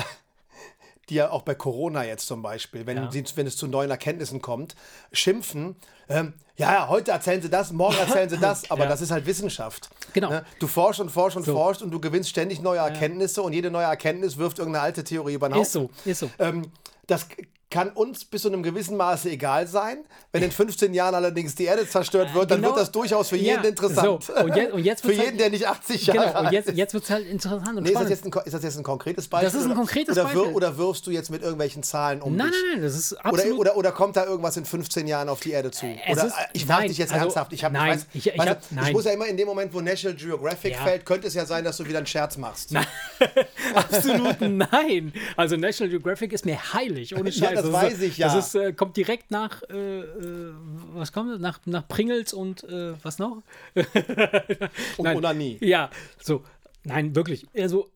die 1.10 1.16
ja 1.16 1.30
auch 1.30 1.42
bei 1.42 1.54
Corona 1.54 2.04
jetzt 2.04 2.26
zum 2.26 2.42
Beispiel, 2.42 2.86
wenn, 2.86 2.96
Ja. 2.96 3.10
sie, 3.10 3.24
wenn 3.34 3.46
es 3.46 3.56
zu 3.56 3.66
neuen 3.66 3.90
Erkenntnissen 3.90 4.40
kommt, 4.42 4.74
schimpfen. 5.12 5.76
Ähm, 6.08 6.34
ja, 6.56 6.72
ja, 6.72 6.88
heute 6.88 7.10
erzählen 7.12 7.40
sie 7.42 7.50
das, 7.50 7.72
morgen 7.72 7.96
erzählen 7.98 8.28
sie 8.28 8.38
das, 8.38 8.70
aber 8.70 8.84
Ja. 8.84 8.88
das 8.88 9.00
ist 9.00 9.10
halt 9.10 9.26
Wissenschaft. 9.26 9.88
Genau. 10.12 10.30
Ne? 10.30 10.44
Du 10.58 10.66
forschst 10.66 11.00
und 11.00 11.10
forschst 11.10 11.36
und 11.36 11.44
forschst 11.44 11.82
und 11.82 11.90
du 11.90 12.00
gewinnst 12.00 12.30
ständig 12.30 12.60
neue 12.60 12.78
Erkenntnisse 12.78 13.42
und 13.42 13.52
jede 13.52 13.70
neue 13.70 13.84
Erkenntnis 13.84 14.36
wirft 14.38 14.58
irgendeine 14.58 14.84
alte 14.84 15.04
Theorie 15.04 15.34
über 15.34 15.48
den 15.48 15.54
Haufen. 15.54 15.62
Ist 15.62 15.72
so, 15.72 15.90
ist 16.04 16.18
so. 16.20 16.30
Ähm, 16.38 16.70
das 17.06 17.26
kann 17.70 17.90
uns 17.90 18.24
bis 18.24 18.42
zu 18.42 18.48
einem 18.48 18.62
gewissen 18.62 18.96
Maße 18.96 19.28
egal 19.30 19.66
sein. 19.66 19.98
Wenn 20.32 20.42
in 20.42 20.50
15 20.50 20.94
Jahren 20.94 21.14
allerdings 21.14 21.54
die 21.54 21.64
Erde 21.64 21.86
zerstört 21.86 22.32
wird, 22.32 22.50
dann 22.50 22.62
Genau. 22.62 22.70
wird 22.74 22.80
das 22.80 22.90
durchaus 22.92 23.28
für 23.28 23.36
jeden 23.36 23.62
Ja, 23.62 23.68
interessant. 23.68 24.24
so. 24.24 24.34
Und 24.42 24.56
jetzt- 24.56 24.72
und 24.72 24.84
jetzt 24.84 25.00
für 25.02 25.08
wird's 25.08 25.18
jeden, 25.18 25.30
halt- 25.32 25.40
der 25.40 25.50
nicht 25.50 25.66
80 25.68 26.06
Jahre 26.06 26.18
Genau, 26.20 26.30
und 26.40 26.46
alt 26.46 26.52
jetzt, 26.54 26.68
ist. 26.70 26.76
jetzt 26.78 26.94
wird 26.94 27.04
es 27.04 27.10
halt 27.10 27.26
interessant 27.26 27.76
und 27.76 27.82
Nee, 27.82 27.90
ist, 27.90 28.00
das 28.00 28.08
jetzt 28.08 28.24
ein, 28.24 28.32
ist 28.44 28.54
das 28.54 28.62
jetzt 28.62 28.76
ein 28.78 28.82
konkretes 28.82 29.28
Beispiel? 29.28 29.46
Das 29.50 29.54
ist 29.54 29.64
ein 29.64 29.70
oder- 29.72 29.80
konkretes 29.80 30.16
oder, 30.16 30.28
wir- 30.30 30.34
Beispiel. 30.40 30.54
Oder 30.54 30.78
wirfst 30.78 31.06
du 31.06 31.10
jetzt 31.10 31.30
mit 31.30 31.42
irgendwelchen 31.42 31.82
Zahlen 31.82 32.22
um 32.22 32.36
nein, 32.36 32.46
dich? 32.46 32.56
nein, 32.56 32.70
nein, 32.76 32.82
das 32.84 32.96
ist 32.96 33.12
Oder, 33.12 33.24
absolut. 33.26 33.58
oder, 33.58 33.76
oder 33.76 33.92
kommt 33.92 34.16
da 34.16 34.24
irgendwas 34.24 34.56
in 34.56 34.64
15 34.64 35.06
Jahren 35.06 35.28
auf 35.28 35.40
die 35.40 35.50
Erde 35.50 35.70
zu? 35.70 35.84
Es 36.06 36.16
Oder 36.16 36.26
ist- 36.28 36.32
äh, 36.38 36.44
ich 36.54 36.64
frage 36.64 36.80
nein, 36.80 36.88
dich 36.88 36.96
jetzt 36.98 37.12
also, 37.12 37.24
ernsthaft. 37.26 37.52
Ich, 37.52 37.64
hab, 37.64 37.72
nein, 37.72 37.90
weiß, 37.92 38.06
ich- 38.14 38.26
ich 38.28 38.38
weißt 38.38 38.48
hab- 38.48 38.62
nein. 38.70 38.86
ich 38.86 38.92
muss 38.94 39.04
ja 39.04 39.10
immer 39.12 39.26
in 39.26 39.36
dem 39.36 39.46
Moment, 39.46 39.74
wo 39.74 39.82
National 39.82 40.16
Geographic 40.16 40.72
Ja. 40.72 40.84
fällt, 40.84 41.04
könnte 41.04 41.26
es 41.26 41.34
ja 41.34 41.44
sein, 41.44 41.64
dass 41.64 41.76
du 41.76 41.84
wieder 41.86 41.98
einen 41.98 42.06
Scherz 42.06 42.38
machst. 42.38 42.70
Absolut 43.74 44.40
nein. 44.40 45.12
Also 45.36 45.56
National 45.56 45.90
Geographic 45.90 46.32
ist 46.32 46.46
mir 46.46 46.58
heilig, 46.72 47.14
ohne 47.14 47.30
Scheiß. 47.30 47.57
Ja, 47.58 47.70
das 47.70 47.72
weiß 47.72 48.00
ich, 48.02 48.18
ja. 48.18 48.34
Das 48.34 48.48
ist, 48.48 48.54
äh, 48.54 48.72
kommt 48.72 48.96
direkt 48.96 49.30
nach, 49.30 49.62
äh, 49.70 50.00
äh, 50.00 50.52
was 50.92 51.12
kommt 51.12 51.32
das? 51.32 51.40
Nach, 51.40 51.60
nach 51.66 51.86
Pringles 51.88 52.32
und 52.32 52.64
äh, 52.64 52.94
was 53.02 53.18
noch? 53.18 53.42
Und 53.74 53.84
Nein. 55.04 55.16
Onanie. 55.16 55.58
Ja, 55.60 55.90
so. 56.22 56.42
Nein, 56.84 57.14
wirklich. 57.14 57.46
Also, 57.56 57.90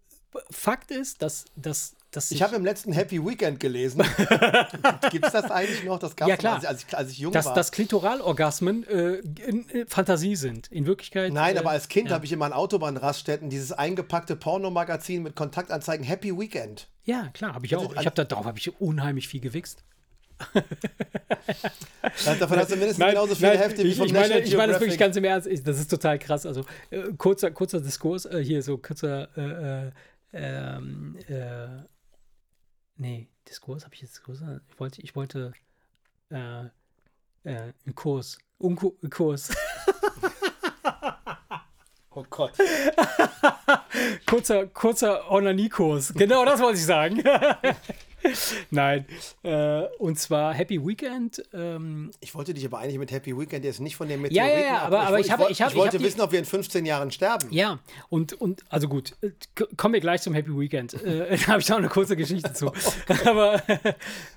Fakt 0.50 0.90
ist, 0.90 1.20
dass, 1.20 1.44
dass, 1.56 1.94
dass 2.10 2.30
Ich 2.30 2.42
habe 2.42 2.56
im 2.56 2.64
letzten 2.64 2.92
Happy 2.92 3.22
Weekend 3.22 3.60
gelesen. 3.60 4.02
Gibt 5.10 5.26
es 5.26 5.32
das 5.32 5.50
eigentlich 5.50 5.84
noch? 5.84 5.98
Das 5.98 6.16
gab 6.16 6.26
Ja, 6.26 6.34
es 6.34 6.40
klar. 6.40 6.54
als, 6.54 6.64
als, 6.64 6.84
ich, 6.88 6.96
als 6.96 7.10
ich 7.10 7.18
jung 7.18 7.32
dass, 7.32 7.46
war. 7.46 7.54
dass 7.54 7.70
Klitoralorgasmen 7.70 8.86
äh, 8.88 9.14
in, 9.46 9.68
äh, 9.70 9.84
Fantasie 9.86 10.36
sind. 10.36 10.68
In 10.68 10.86
Wirklichkeit. 10.86 11.32
Nein, 11.34 11.56
äh, 11.56 11.58
aber 11.58 11.70
als 11.70 11.88
Kind 11.88 12.08
ja. 12.08 12.14
habe 12.14 12.24
ich 12.24 12.32
immer 12.32 12.46
an 12.46 12.54
Autobahnraststätten 12.54 13.50
dieses 13.50 13.72
eingepackte 13.72 14.36
Pornomagazin 14.36 15.22
mit 15.22 15.36
Kontaktanzeigen 15.36 16.04
Happy 16.04 16.36
Weekend. 16.38 16.88
Ja, 17.04 17.28
klar, 17.32 17.54
habe 17.54 17.66
ich 17.66 17.76
auch. 17.76 17.92
Ich 17.92 18.06
habe 18.06 18.14
da 18.14 18.24
darauf 18.24 18.46
habe 18.46 18.58
ich 18.58 18.80
unheimlich 18.80 19.28
viel 19.28 19.40
gewichst. 19.40 19.84
Davon 22.38 22.58
hast 22.58 22.70
du 22.70 22.76
mindestens 22.76 23.06
genauso 23.06 23.34
viele 23.34 23.58
Hefte 23.58 23.84
wie 23.84 23.88
ich, 23.88 23.96
vom 23.96 24.06
ich 24.06 24.12
meine, 24.12 24.40
ich 24.40 24.56
meine 24.56 24.72
das 24.72 24.80
wirklich 24.80 24.98
ganz 24.98 25.16
im 25.16 25.24
Ernst. 25.24 25.46
Ich, 25.46 25.62
das 25.62 25.78
ist 25.78 25.88
total 25.88 26.18
krass. 26.18 26.46
Also 26.46 26.64
äh, 26.90 27.12
kurzer, 27.16 27.50
kurzer 27.50 27.80
Diskurs, 27.80 28.24
äh, 28.26 28.42
hier 28.42 28.62
so 28.62 28.78
kurzer, 28.78 29.28
äh, 29.36 29.86
äh, 29.86 29.92
ähm, 30.32 31.16
äh, 31.28 31.82
nee, 32.96 33.28
Diskurs, 33.48 33.84
habe 33.84 33.94
ich 33.94 34.00
jetzt 34.02 34.14
Diskurs? 34.14 34.40
Ich 34.68 34.80
wollte, 34.80 35.02
ich 35.02 35.14
wollte 35.14 35.52
äh, 36.30 36.64
einen 37.44 37.94
Kurs, 37.94 38.38
einen 38.60 38.76
Kurs, 39.10 39.50
Oh 42.14 42.24
Gott. 42.28 42.52
kurzer, 44.26 44.66
kurzer 44.66 45.30
Onanie-Kurs. 45.30 46.12
Genau, 46.14 46.44
das 46.44 46.60
wollte 46.60 46.78
ich 46.78 46.84
sagen. 46.84 47.22
Nein, 48.70 49.06
äh, 49.42 49.82
und 49.98 50.18
zwar 50.18 50.54
Happy 50.54 50.84
Weekend. 50.84 51.42
Ähm, 51.52 52.10
Ich 52.20 52.34
wollte 52.34 52.54
dich 52.54 52.64
aber 52.64 52.78
eigentlich 52.78 52.98
mit 52.98 53.10
Happy 53.10 53.36
Weekend 53.38 53.64
jetzt 53.64 53.80
nicht 53.80 53.96
von 53.96 54.08
dem 54.08 54.24
Ja, 54.26 54.30
ja, 54.30 54.42
Meteoriten 54.44 54.68
ja, 54.68 54.76
ab- 54.78 54.86
aber- 54.86 55.00
aber 55.00 55.10
woll- 55.12 55.20
ich 55.20 55.30
habe- 55.30 55.42
woll- 55.44 55.50
ich 55.50 55.60
hab- 55.62 55.68
ich 55.68 55.74
ich 55.74 55.80
wollte 55.80 55.96
hab 55.96 55.98
die- 56.00 56.04
wissen, 56.06 56.20
ob 56.20 56.32
wir 56.32 56.38
in 56.38 56.44
15 56.44 56.86
Jahren 56.86 57.10
sterben. 57.10 57.48
Ja, 57.50 57.78
und, 58.08 58.34
und 58.34 58.62
also 58.68 58.88
gut, 58.88 59.14
äh, 59.22 59.30
kommen 59.76 59.94
wir 59.94 60.00
gleich 60.00 60.22
zum 60.22 60.34
Happy 60.34 60.50
Weekend. 60.58 60.94
Äh, 60.94 61.36
da 61.46 61.46
habe 61.48 61.60
ich 61.60 61.68
noch 61.68 61.78
eine 61.78 61.88
kurze 61.88 62.16
Geschichte 62.16 62.52
zu. 62.52 62.72
Aber 63.24 63.62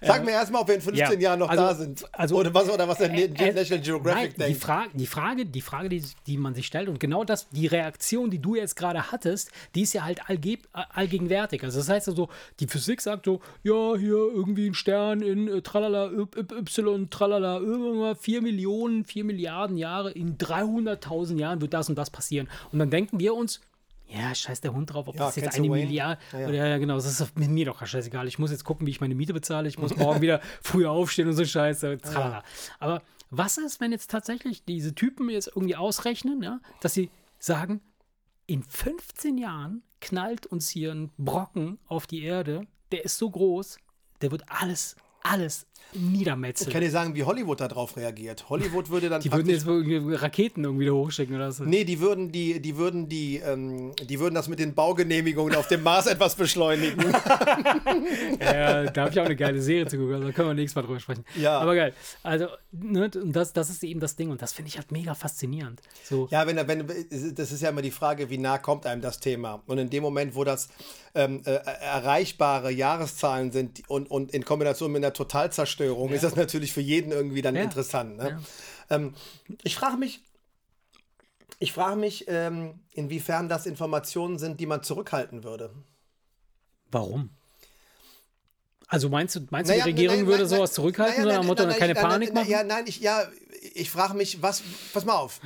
Sag 0.02 0.26
mir 0.26 0.32
erstmal, 0.32 0.62
ob 0.62 0.68
wir 0.68 0.76
in 0.76 0.82
15 0.82 1.20
Ja, 1.20 1.30
Jahren 1.30 1.40
noch 1.40 1.50
also- 1.50 1.64
da 1.64 1.76
sind. 1.76 2.06
also- 2.14 2.36
oder 2.38 2.54
was, 2.54 2.70
oder 2.70 2.88
was 2.88 2.98
der 2.98 3.12
äh, 3.14 3.28
National 3.54 3.84
Geographic 3.84 4.22
nein, 4.22 4.34
die, 4.34 4.54
denkt. 4.54 4.62
Frage, 4.64 4.90
die 4.94 5.08
Frage, 5.08 5.46
die 5.46 5.62
Frage, 5.62 5.90
die, 5.90 6.04
die 6.28 6.38
man 6.38 6.56
sich 6.56 6.66
stellt 6.68 6.90
und 6.90 7.00
genau 7.00 7.24
das, 7.24 7.50
die 7.50 7.68
Reaktion, 7.68 8.30
die 8.30 8.40
du 8.40 8.56
jetzt 8.56 8.76
gerade 8.76 9.12
hattest, 9.12 9.52
die 9.76 9.82
ist 9.84 9.94
ja 9.94 10.04
halt 10.04 10.30
allge 10.30 10.58
allgegenwärtig. 10.74 11.64
Also 11.64 11.80
das 11.80 11.90
heißt 11.90 12.08
also, 12.10 12.30
die 12.60 12.68
Physik 12.68 13.02
sagt 13.02 13.26
so, 13.26 13.42
ja, 13.64 13.75
hier 13.98 14.16
irgendwie 14.18 14.68
ein 14.70 14.74
Stern 14.74 15.22
in 15.22 15.48
äh, 15.48 15.62
tralala, 15.62 16.12
y, 16.12 17.10
tralala, 17.10 17.60
irgendwann 17.60 18.16
4 18.16 18.42
Millionen, 18.42 19.06
4 19.06 19.24
Milliarden 19.24 19.78
Jahre, 19.78 20.12
in 20.12 20.38
300.000 20.38 21.38
Jahren 21.38 21.62
wird 21.62 21.74
das 21.74 21.90
und 21.90 21.96
das 21.96 22.10
passieren. 22.10 22.50
Und 22.72 22.80
dann 22.80 22.90
denken 22.90 23.20
wir 23.20 23.34
uns, 23.34 23.62
ja, 24.08 24.34
scheiß 24.36 24.62
der 24.62 24.74
Hund 24.74 24.94
drauf, 24.94 25.08
ob 25.08 25.16
Ja, 25.16 25.26
das 25.26 25.36
jetzt 25.36 25.56
eine? 25.56 25.68
Milliarde 25.70 26.20
Ja, 26.32 26.40
ja. 26.40 26.48
oder 26.48 26.68
ja, 26.70 26.78
genau, 26.78 26.96
das 26.96 27.06
ist 27.06 27.38
mit 27.38 27.50
mir 27.50 27.66
doch 27.66 27.86
scheißegal. 27.86 28.28
Ich 28.28 28.38
muss 28.38 28.52
jetzt 28.52 28.64
gucken, 28.64 28.86
wie 28.86 28.92
ich 28.92 29.02
meine 29.02 29.16
Miete 29.16 29.34
bezahle. 29.34 29.68
Ich 29.68 29.80
muss 29.80 29.96
morgen 29.98 30.22
wieder 30.22 30.42
früher 30.62 30.92
aufstehen 30.92 31.28
und 31.28 31.34
so 31.34 31.44
Scheiße. 31.46 31.98
Tralala. 31.98 32.44
Aber 32.80 33.02
was 33.32 33.58
ist, 33.58 33.82
wenn 33.82 33.92
jetzt 33.92 34.12
tatsächlich 34.12 34.64
diese 34.64 34.94
Typen 34.94 35.30
jetzt 35.30 35.48
irgendwie 35.48 35.76
ausrechnen, 35.76 36.42
ja, 36.44 36.60
dass 36.82 36.94
sie 36.94 37.10
sagen, 37.40 37.82
in 38.46 38.64
15 38.64 39.38
Jahren 39.38 39.82
knallt 40.02 40.46
uns 40.46 40.70
hier 40.70 40.92
ein 40.92 41.12
Brocken 41.18 41.80
auf 41.88 42.06
die 42.06 42.24
Erde, 42.24 42.68
der 42.92 43.04
ist 43.04 43.18
so 43.18 43.30
groß, 43.30 43.78
der 44.22 44.32
wird 44.32 44.44
alles, 44.48 44.96
alles 45.26 45.66
Ich 45.94 46.00
niedermetzeln. 46.02 46.72
kann 46.72 46.82
dir 46.82 46.92
sagen, 46.92 47.16
wie 47.16 47.24
Hollywood 47.24 47.60
darauf 47.62 47.96
reagiert. 47.98 48.50
Hollywood 48.50 48.90
würde 48.90 49.10
dann 49.10 49.22
Die 49.22 49.32
würden 49.32 49.50
jetzt 49.50 49.66
Raketen 50.22 50.64
irgendwie 50.64 50.90
hochschicken 50.90 51.36
oder 51.36 51.52
so. 51.52 51.64
Nee, 51.64 51.84
die 51.84 52.00
würden 52.00 52.32
die, 52.32 52.60
die 52.60 52.78
würden 52.78 53.08
die, 53.10 53.38
ähm, 53.38 53.94
die 54.04 54.20
würden 54.20 54.36
das 54.36 54.48
mit 54.48 54.60
den 54.60 54.74
Baugenehmigungen 54.76 55.56
auf 55.56 55.68
dem 55.68 55.84
Mars 55.84 56.08
etwas 56.08 56.36
beschleunigen. 56.36 57.04
Ja, 58.40 58.84
da 58.86 59.02
habe 59.04 59.12
ich 59.12 59.20
auch 59.20 59.26
eine 59.26 59.36
geile 59.36 59.62
Serie 59.62 59.88
zu 59.88 59.98
gucken, 59.98 60.16
also 60.16 60.28
da 60.28 60.34
können 60.34 60.50
wir 60.50 60.54
nächstes 60.54 60.76
Mal 60.76 60.82
drüber 60.84 61.00
sprechen. 61.00 61.24
Ja. 61.36 61.60
Aber 61.60 61.76
geil. 61.76 61.94
Also, 62.24 62.48
ne, 62.72 63.10
das, 63.10 63.54
das 63.54 63.70
ist 63.70 63.84
eben 63.84 64.00
das 64.00 64.16
Ding 64.16 64.30
und 64.30 64.42
das 64.42 64.54
finde 64.54 64.70
ich 64.70 64.78
halt 64.78 64.92
mega 64.92 65.14
faszinierend. 65.16 65.82
So, 66.04 66.28
Ja, 66.32 66.46
wenn, 66.48 66.56
wenn, 66.68 66.88
das 67.36 67.52
ist 67.52 67.62
ja 67.62 67.70
immer 67.70 67.82
die 67.82 67.92
Frage, 67.92 68.30
wie 68.30 68.38
nah 68.38 68.58
kommt 68.58 68.86
einem 68.86 69.02
das 69.02 69.20
Thema. 69.20 69.62
Und 69.68 69.78
in 69.78 69.90
dem 69.90 70.04
Moment, 70.04 70.36
wo 70.36 70.44
das 70.44 70.70
ähm, 71.14 71.42
äh, 71.46 71.52
erreichbare 71.52 72.72
Jahreszahlen 72.72 73.52
sind 73.52 73.82
und, 73.88 74.10
und 74.12 74.32
in 74.34 74.44
Kombination 74.46 74.92
mit 74.92 75.04
einer 75.04 75.14
Totalzerstörung, 75.16 76.11
ist 76.11 76.24
das 76.24 76.36
natürlich 76.36 76.72
für 76.74 76.82
jeden 76.82 77.11
irgendwie 77.11 77.41
dann 77.41 77.55
Ja. 77.55 77.63
interessant. 77.63 78.18
Ne? 78.18 78.39
Ähm, 78.89 79.13
ich 79.63 79.76
frage 79.76 79.97
mich, 79.97 80.22
ich 81.59 81.72
frage 81.74 81.95
mich, 81.95 82.26
ähm, 82.28 82.80
inwiefern 82.91 83.49
das 83.49 83.66
Informationen 83.66 84.38
sind, 84.38 84.59
die 84.59 84.66
man 84.66 84.84
zurückhalten 84.84 85.43
würde. 85.43 85.72
warum? 86.91 87.30
Also 88.88 89.09
meinst 89.09 89.36
du, 89.36 89.39
meinst 89.49 89.70
du 89.70 89.74
Naja, 89.74 89.86
die 89.86 89.89
Regierung 89.91 90.18
nein, 90.20 90.28
würde 90.28 90.43
nein, 90.43 90.49
sowas 90.49 90.70
nein, 90.70 90.76
zurückhalten, 90.76 91.24
naja, 91.24 91.41
Motto, 91.41 91.66
nein, 91.66 91.78
keine 91.80 91.93
nein, 91.93 92.03
nein, 92.03 92.11
Panik 92.11 92.30
nein, 92.30 92.43
machen? 92.43 92.51
Ja, 92.51 92.63
nein, 92.63 92.84
ich, 92.88 92.99
ja, 92.99 93.24
ich 93.74 93.89
frage 93.89 94.13
mich, 94.13 94.41
was, 94.43 94.61
pass 94.93 95.05
mal 95.05 95.16
auf, 95.16 95.41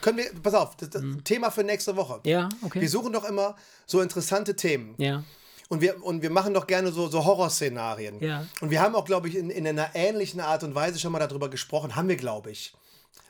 können 0.00 0.18
wir, 0.18 0.30
pass 0.42 0.54
auf, 0.54 0.76
das, 0.76 0.90
das 0.90 1.02
Thema 1.24 1.50
für 1.50 1.64
nächste 1.64 1.96
Woche. 1.96 2.20
Ja, 2.24 2.48
okay. 2.62 2.80
Wir 2.80 2.88
suchen 2.88 3.12
doch 3.12 3.24
immer 3.24 3.56
so 3.86 4.00
interessante 4.00 4.54
Themen. 4.54 4.94
Ja, 4.98 5.24
Und 5.68 5.80
wir, 5.80 6.02
und 6.04 6.22
wir 6.22 6.30
machen 6.30 6.54
doch 6.54 6.66
gerne 6.66 6.92
so, 6.92 7.08
so 7.08 7.24
Horrorszenarien. 7.24 8.20
Ja. 8.20 8.46
Und 8.60 8.70
wir 8.70 8.80
haben 8.80 8.94
auch, 8.94 9.04
glaube 9.04 9.28
ich, 9.28 9.36
in, 9.36 9.50
in 9.50 9.66
einer 9.66 9.90
ähnlichen 9.94 10.40
Art 10.40 10.62
und 10.62 10.74
Weise 10.74 10.98
schon 10.98 11.12
mal 11.12 11.18
darüber 11.18 11.48
gesprochen. 11.48 11.96
Haben 11.96 12.08
wir, 12.08 12.16
glaube 12.16 12.50
ich. 12.50 12.74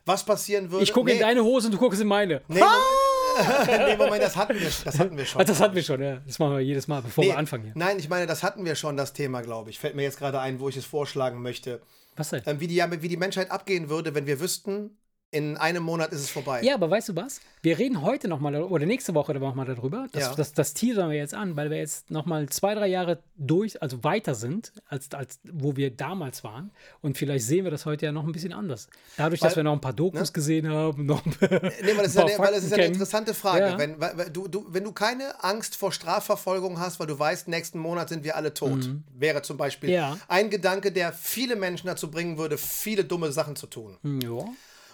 Was 0.06 0.24
passieren 0.24 0.70
würde. 0.70 0.84
ich 0.84 0.92
gucke 0.92 1.12
in 1.12 1.20
deine 1.20 1.42
Hose 1.42 1.68
und 1.68 1.72
du 1.72 1.78
guckst 1.78 2.00
in 2.00 2.08
meine. 2.08 2.42
Nee, 2.48 2.60
Moment, 2.60 3.86
nee, 3.88 3.96
Moment, 3.96 4.22
das 4.22 4.36
hatten 4.36 4.54
wir, 4.54 4.70
das 4.84 4.98
hatten 4.98 5.16
wir 5.16 5.24
schon. 5.24 5.40
Ah, 5.40 5.44
das 5.44 5.60
hatten 5.60 5.74
wir 5.74 5.82
schon, 5.82 6.02
ja. 6.02 6.20
Das 6.26 6.38
machen 6.38 6.52
wir 6.52 6.60
jedes 6.60 6.86
Mal, 6.88 7.00
bevor 7.00 7.24
Nee, 7.24 7.30
wir 7.30 7.38
anfangen 7.38 7.64
hier. 7.64 7.72
Nein, 7.74 7.98
ich 7.98 8.08
meine, 8.08 8.26
das 8.26 8.42
hatten 8.42 8.64
wir 8.64 8.74
schon, 8.74 8.96
das 8.96 9.12
Thema, 9.12 9.40
glaube 9.40 9.70
ich. 9.70 9.78
Fällt 9.78 9.96
mir 9.96 10.02
jetzt 10.02 10.18
gerade 10.18 10.40
ein, 10.40 10.60
wo 10.60 10.68
ich 10.68 10.76
es 10.76 10.84
vorschlagen 10.84 11.40
möchte. 11.40 11.80
Was 12.16 12.30
denn? 12.30 12.42
Ähm, 12.46 12.60
wie, 12.60 12.66
die, 12.66 12.82
wie 13.00 13.08
die 13.08 13.16
Menschheit 13.16 13.50
abgehen 13.50 13.88
würde, 13.88 14.14
wenn 14.14 14.26
wir 14.26 14.40
wüssten, 14.40 14.96
in 15.34 15.56
einem 15.56 15.82
Monat 15.82 16.12
ist 16.12 16.20
es 16.20 16.30
vorbei. 16.30 16.62
Ja, 16.62 16.74
aber 16.74 16.88
weißt 16.90 17.08
du 17.10 17.16
was? 17.16 17.40
Wir 17.62 17.78
reden 17.78 18.02
heute 18.02 18.28
nochmal 18.28 18.54
oder 18.62 18.86
nächste 18.86 19.14
Woche 19.14 19.34
nochmal 19.34 19.66
darüber. 19.66 20.06
Das, 20.12 20.22
Ja. 20.22 20.34
das, 20.34 20.52
das 20.52 20.74
teasern 20.74 21.10
wir 21.10 21.16
jetzt 21.16 21.34
an, 21.34 21.56
weil 21.56 21.70
wir 21.70 21.78
jetzt 21.78 22.10
nochmal 22.10 22.48
zwei, 22.50 22.74
drei 22.74 22.86
Jahre 22.86 23.18
durch, 23.36 23.82
also 23.82 24.04
weiter 24.04 24.34
sind, 24.34 24.72
als, 24.88 25.10
als 25.12 25.40
wo 25.50 25.74
wir 25.76 25.90
damals 25.90 26.44
waren. 26.44 26.70
Und 27.02 27.18
vielleicht 27.18 27.44
sehen 27.46 27.64
wir 27.64 27.70
das 27.70 27.84
heute 27.84 28.06
ja 28.06 28.12
noch 28.12 28.24
ein 28.24 28.32
bisschen 28.32 28.52
anders. 28.52 28.88
Dadurch, 29.16 29.40
dass 29.40 29.52
Weil- 29.52 29.56
wir 29.56 29.62
noch 29.64 29.72
ein 29.72 29.80
paar 29.80 29.92
Dokus 29.92 30.32
gesehen 30.32 30.68
haben, 30.68 31.06
noch 31.06 31.24
Nee, 31.24 31.32
weil 31.40 31.96
das 31.96 32.08
ist, 32.08 32.14
ja, 32.16 32.38
weil 32.38 32.52
das 32.52 32.64
ist 32.64 32.70
ja 32.70 32.76
eine 32.76 32.86
interessante 32.86 33.34
Frage. 33.34 33.66
Ja. 33.66 33.78
Wenn, 33.78 34.00
weil, 34.00 34.30
du, 34.30 34.46
du, 34.46 34.66
wenn 34.68 34.84
du 34.84 34.92
keine 34.92 35.42
Angst 35.42 35.74
vor 35.76 35.90
Strafverfolgung 35.90 36.78
hast, 36.78 37.00
weil 37.00 37.06
du 37.06 37.18
weißt, 37.18 37.48
nächsten 37.48 37.78
Monat 37.78 38.08
sind 38.08 38.22
wir 38.24 38.36
alle 38.36 38.54
tot, 38.54 38.88
wäre 39.18 39.42
zum 39.42 39.56
Beispiel 39.56 39.88
Mhm. 39.90 39.94
Ja. 39.94 40.16
ein 40.28 40.48
Gedanke, 40.50 40.92
der 40.92 41.12
viele 41.12 41.56
Menschen 41.56 41.86
dazu 41.88 42.10
bringen 42.10 42.38
würde, 42.38 42.56
viele 42.56 43.04
dumme 43.04 43.32
Sachen 43.32 43.56
zu 43.56 43.66
tun. 43.66 43.96
Ja. 44.22 44.44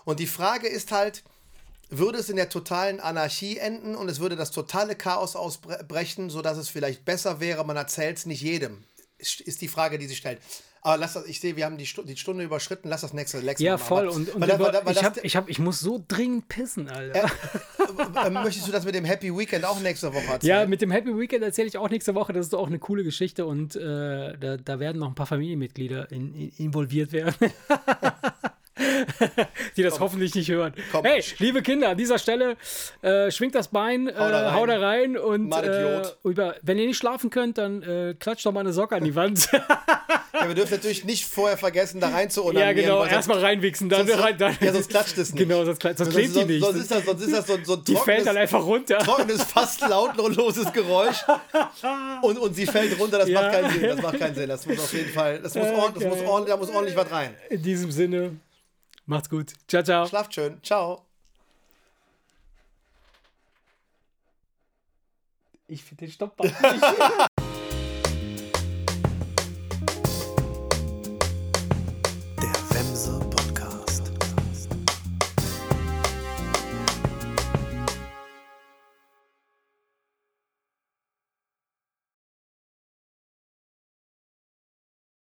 Und 0.04 0.20
die 0.20 0.26
Frage 0.26 0.66
ist 0.68 0.92
halt, 0.92 1.22
würde 1.90 2.18
es 2.18 2.28
in 2.28 2.36
der 2.36 2.48
totalen 2.48 3.00
Anarchie 3.00 3.58
enden 3.58 3.94
und 3.96 4.08
es 4.08 4.20
würde 4.20 4.36
das 4.36 4.50
totale 4.52 4.94
Chaos 4.94 5.34
ausbrechen, 5.36 6.30
sodass 6.30 6.56
es 6.58 6.68
vielleicht 6.68 7.04
besser 7.04 7.40
wäre, 7.40 7.64
man 7.66 7.76
erzählt 7.76 8.18
es 8.18 8.26
nicht 8.26 8.42
jedem? 8.42 8.84
Ist 9.18 9.60
die 9.60 9.68
Frage, 9.68 9.98
die 9.98 10.06
sich 10.06 10.18
stellt. 10.18 10.38
Aber 10.82 10.96
lass 10.96 11.12
das, 11.12 11.26
ich 11.26 11.40
sehe, 11.40 11.56
wir 11.56 11.66
haben 11.66 11.76
die, 11.76 11.84
Stu 11.84 12.02
die 12.02 12.16
Stunde 12.16 12.42
überschritten, 12.42 12.88
lass 12.88 13.02
das 13.02 13.12
nächste, 13.12 13.42
nächste 13.42 13.62
Ja, 13.62 13.72
machen. 13.74 13.84
voll. 13.84 14.06
Aber- 14.06 14.14
Und, 14.16 14.34
und 14.34 14.40
weil 14.40 14.48
über, 14.54 14.72
weil 14.72 14.86
weil 14.86 14.92
ich, 14.96 15.04
hab, 15.04 15.22
ich, 15.22 15.36
hab, 15.36 15.48
ich 15.50 15.58
muss 15.58 15.80
so 15.80 16.02
dringend 16.08 16.48
pissen, 16.48 16.88
Alter. 16.88 17.30
äh, 18.24 18.30
möchtest 18.30 18.66
du 18.66 18.72
das 18.72 18.86
mit 18.86 18.94
dem 18.94 19.04
Happy 19.04 19.36
Weekend 19.36 19.66
auch 19.66 19.78
nächste 19.80 20.14
Woche 20.14 20.24
erzählen? 20.24 20.60
Ja, 20.60 20.66
mit 20.66 20.80
dem 20.80 20.90
Happy 20.90 21.14
Weekend 21.18 21.44
erzähle 21.44 21.68
ich 21.68 21.76
auch 21.76 21.90
nächste 21.90 22.14
Woche. 22.14 22.32
Das 22.32 22.46
ist 22.46 22.54
auch 22.54 22.66
eine 22.68 22.78
coole 22.78 23.04
Geschichte 23.04 23.44
und 23.44 23.76
äh, 23.76 24.38
da, 24.38 24.56
da 24.56 24.80
werden 24.80 25.00
noch 25.00 25.08
ein 25.08 25.14
paar 25.14 25.26
Familienmitglieder 25.26 26.10
in, 26.12 26.34
in, 26.34 26.50
involviert 26.56 27.12
werden. 27.12 27.34
Die 29.76 29.82
das 29.82 30.00
hoffentlich 30.00 30.34
nicht 30.34 30.50
hören. 30.50 30.74
Komm. 30.92 31.04
Hey, 31.04 31.22
liebe 31.38 31.62
Kinder, 31.62 31.90
an 31.90 31.96
dieser 31.96 32.18
Stelle 32.18 32.56
äh, 33.02 33.30
schwingt 33.30 33.54
das 33.54 33.68
Bein, 33.68 34.08
äh, 34.08 34.12
da 34.14 34.46
rein. 34.48 34.54
hau 34.54 34.66
da 34.66 34.78
rein 34.80 35.16
und 35.18 35.52
äh, 35.52 36.02
über, 36.24 36.56
wenn 36.62 36.78
ihr 36.78 36.86
nicht 36.86 36.98
schlafen 36.98 37.30
könnt, 37.30 37.58
dann 37.58 37.82
äh, 37.82 38.14
klatscht 38.18 38.46
doch 38.46 38.52
mal 38.52 38.60
eine 38.60 38.72
Socke 38.72 38.96
an 38.96 39.04
die 39.04 39.14
Wand. 39.14 39.48
Ja, 40.32 40.46
wir 40.48 40.54
dürfen 40.54 40.72
natürlich 40.74 41.04
nicht 41.04 41.26
vorher 41.26 41.58
vergessen, 41.58 42.00
da 42.00 42.08
rein 42.08 42.30
zu 42.30 42.50
ja, 42.52 42.72
genau. 42.72 43.04
Erstmal 43.04 43.40
reinwichsen, 43.40 43.90
dann, 43.90 44.06
sonst- 44.06 44.22
rein, 44.22 44.38
dann 44.38 44.56
ja, 44.60 44.72
sonst 44.72 44.88
klatscht 44.88 45.18
es 45.18 45.32
nicht. 45.34 45.42
Genau, 45.48 45.64
sonst, 45.64 45.82
kla- 45.82 45.88
sonst 45.94 46.12
Sonst, 46.14 46.14
klebt 46.14 46.36
die 46.36 46.44
nicht. 46.54 46.64
sonst, 46.64 46.78
ist 46.80 46.90
das, 46.90 47.04
sonst 47.04 47.22
ist 47.22 47.32
das 47.36 47.46
so, 47.46 47.58
so 47.62 47.74
ein 47.74 47.84
die 47.84 47.96
fällt 47.96 48.20
dann 48.26 48.36
trockenes, 48.36 48.36
einfach 48.36 48.64
runter. 48.64 48.98
trockenes, 48.98 49.42
fast 49.42 49.80
lautloses 49.82 50.72
Geräusch 50.72 51.18
und, 52.22 52.38
und 52.38 52.54
sie 52.54 52.64
fällt 52.64 52.98
runter. 52.98 53.18
Das 53.18 53.28
Ja. 53.28 53.42
macht 53.42 53.52
keinen 53.52 53.70
Sinn. 53.70 53.82
Das 53.88 54.02
macht 54.02 54.18
keinen 54.18 54.34
Sinn. 54.34 54.48
Das 54.48 54.66
muss 54.66 54.78
auf 54.78 54.92
jeden 54.94 55.10
Fall, 55.10 55.40
das 55.40 55.54
muss, 55.54 55.66
ordentlich, 55.68 56.08
das 56.08 56.16
muss 56.18 56.28
ordentlich, 56.28 56.54
da 56.54 56.56
muss 56.56 56.70
ordentlich 56.70 56.96
was 56.96 57.10
rein. 57.10 57.34
In 57.50 57.62
diesem 57.62 57.90
Sinne, 57.90 58.36
macht's 59.06 59.28
gut. 59.28 59.52
Ciao, 59.68 59.82
ciao. 59.82 60.06
Schlaft 60.06 60.34
schön. 60.34 60.62
Ciao. 60.62 61.06
Ich 65.66 65.84
finde 65.84 66.06
den 66.06 66.12
Stopp 66.12 66.38
nicht. 66.40 66.54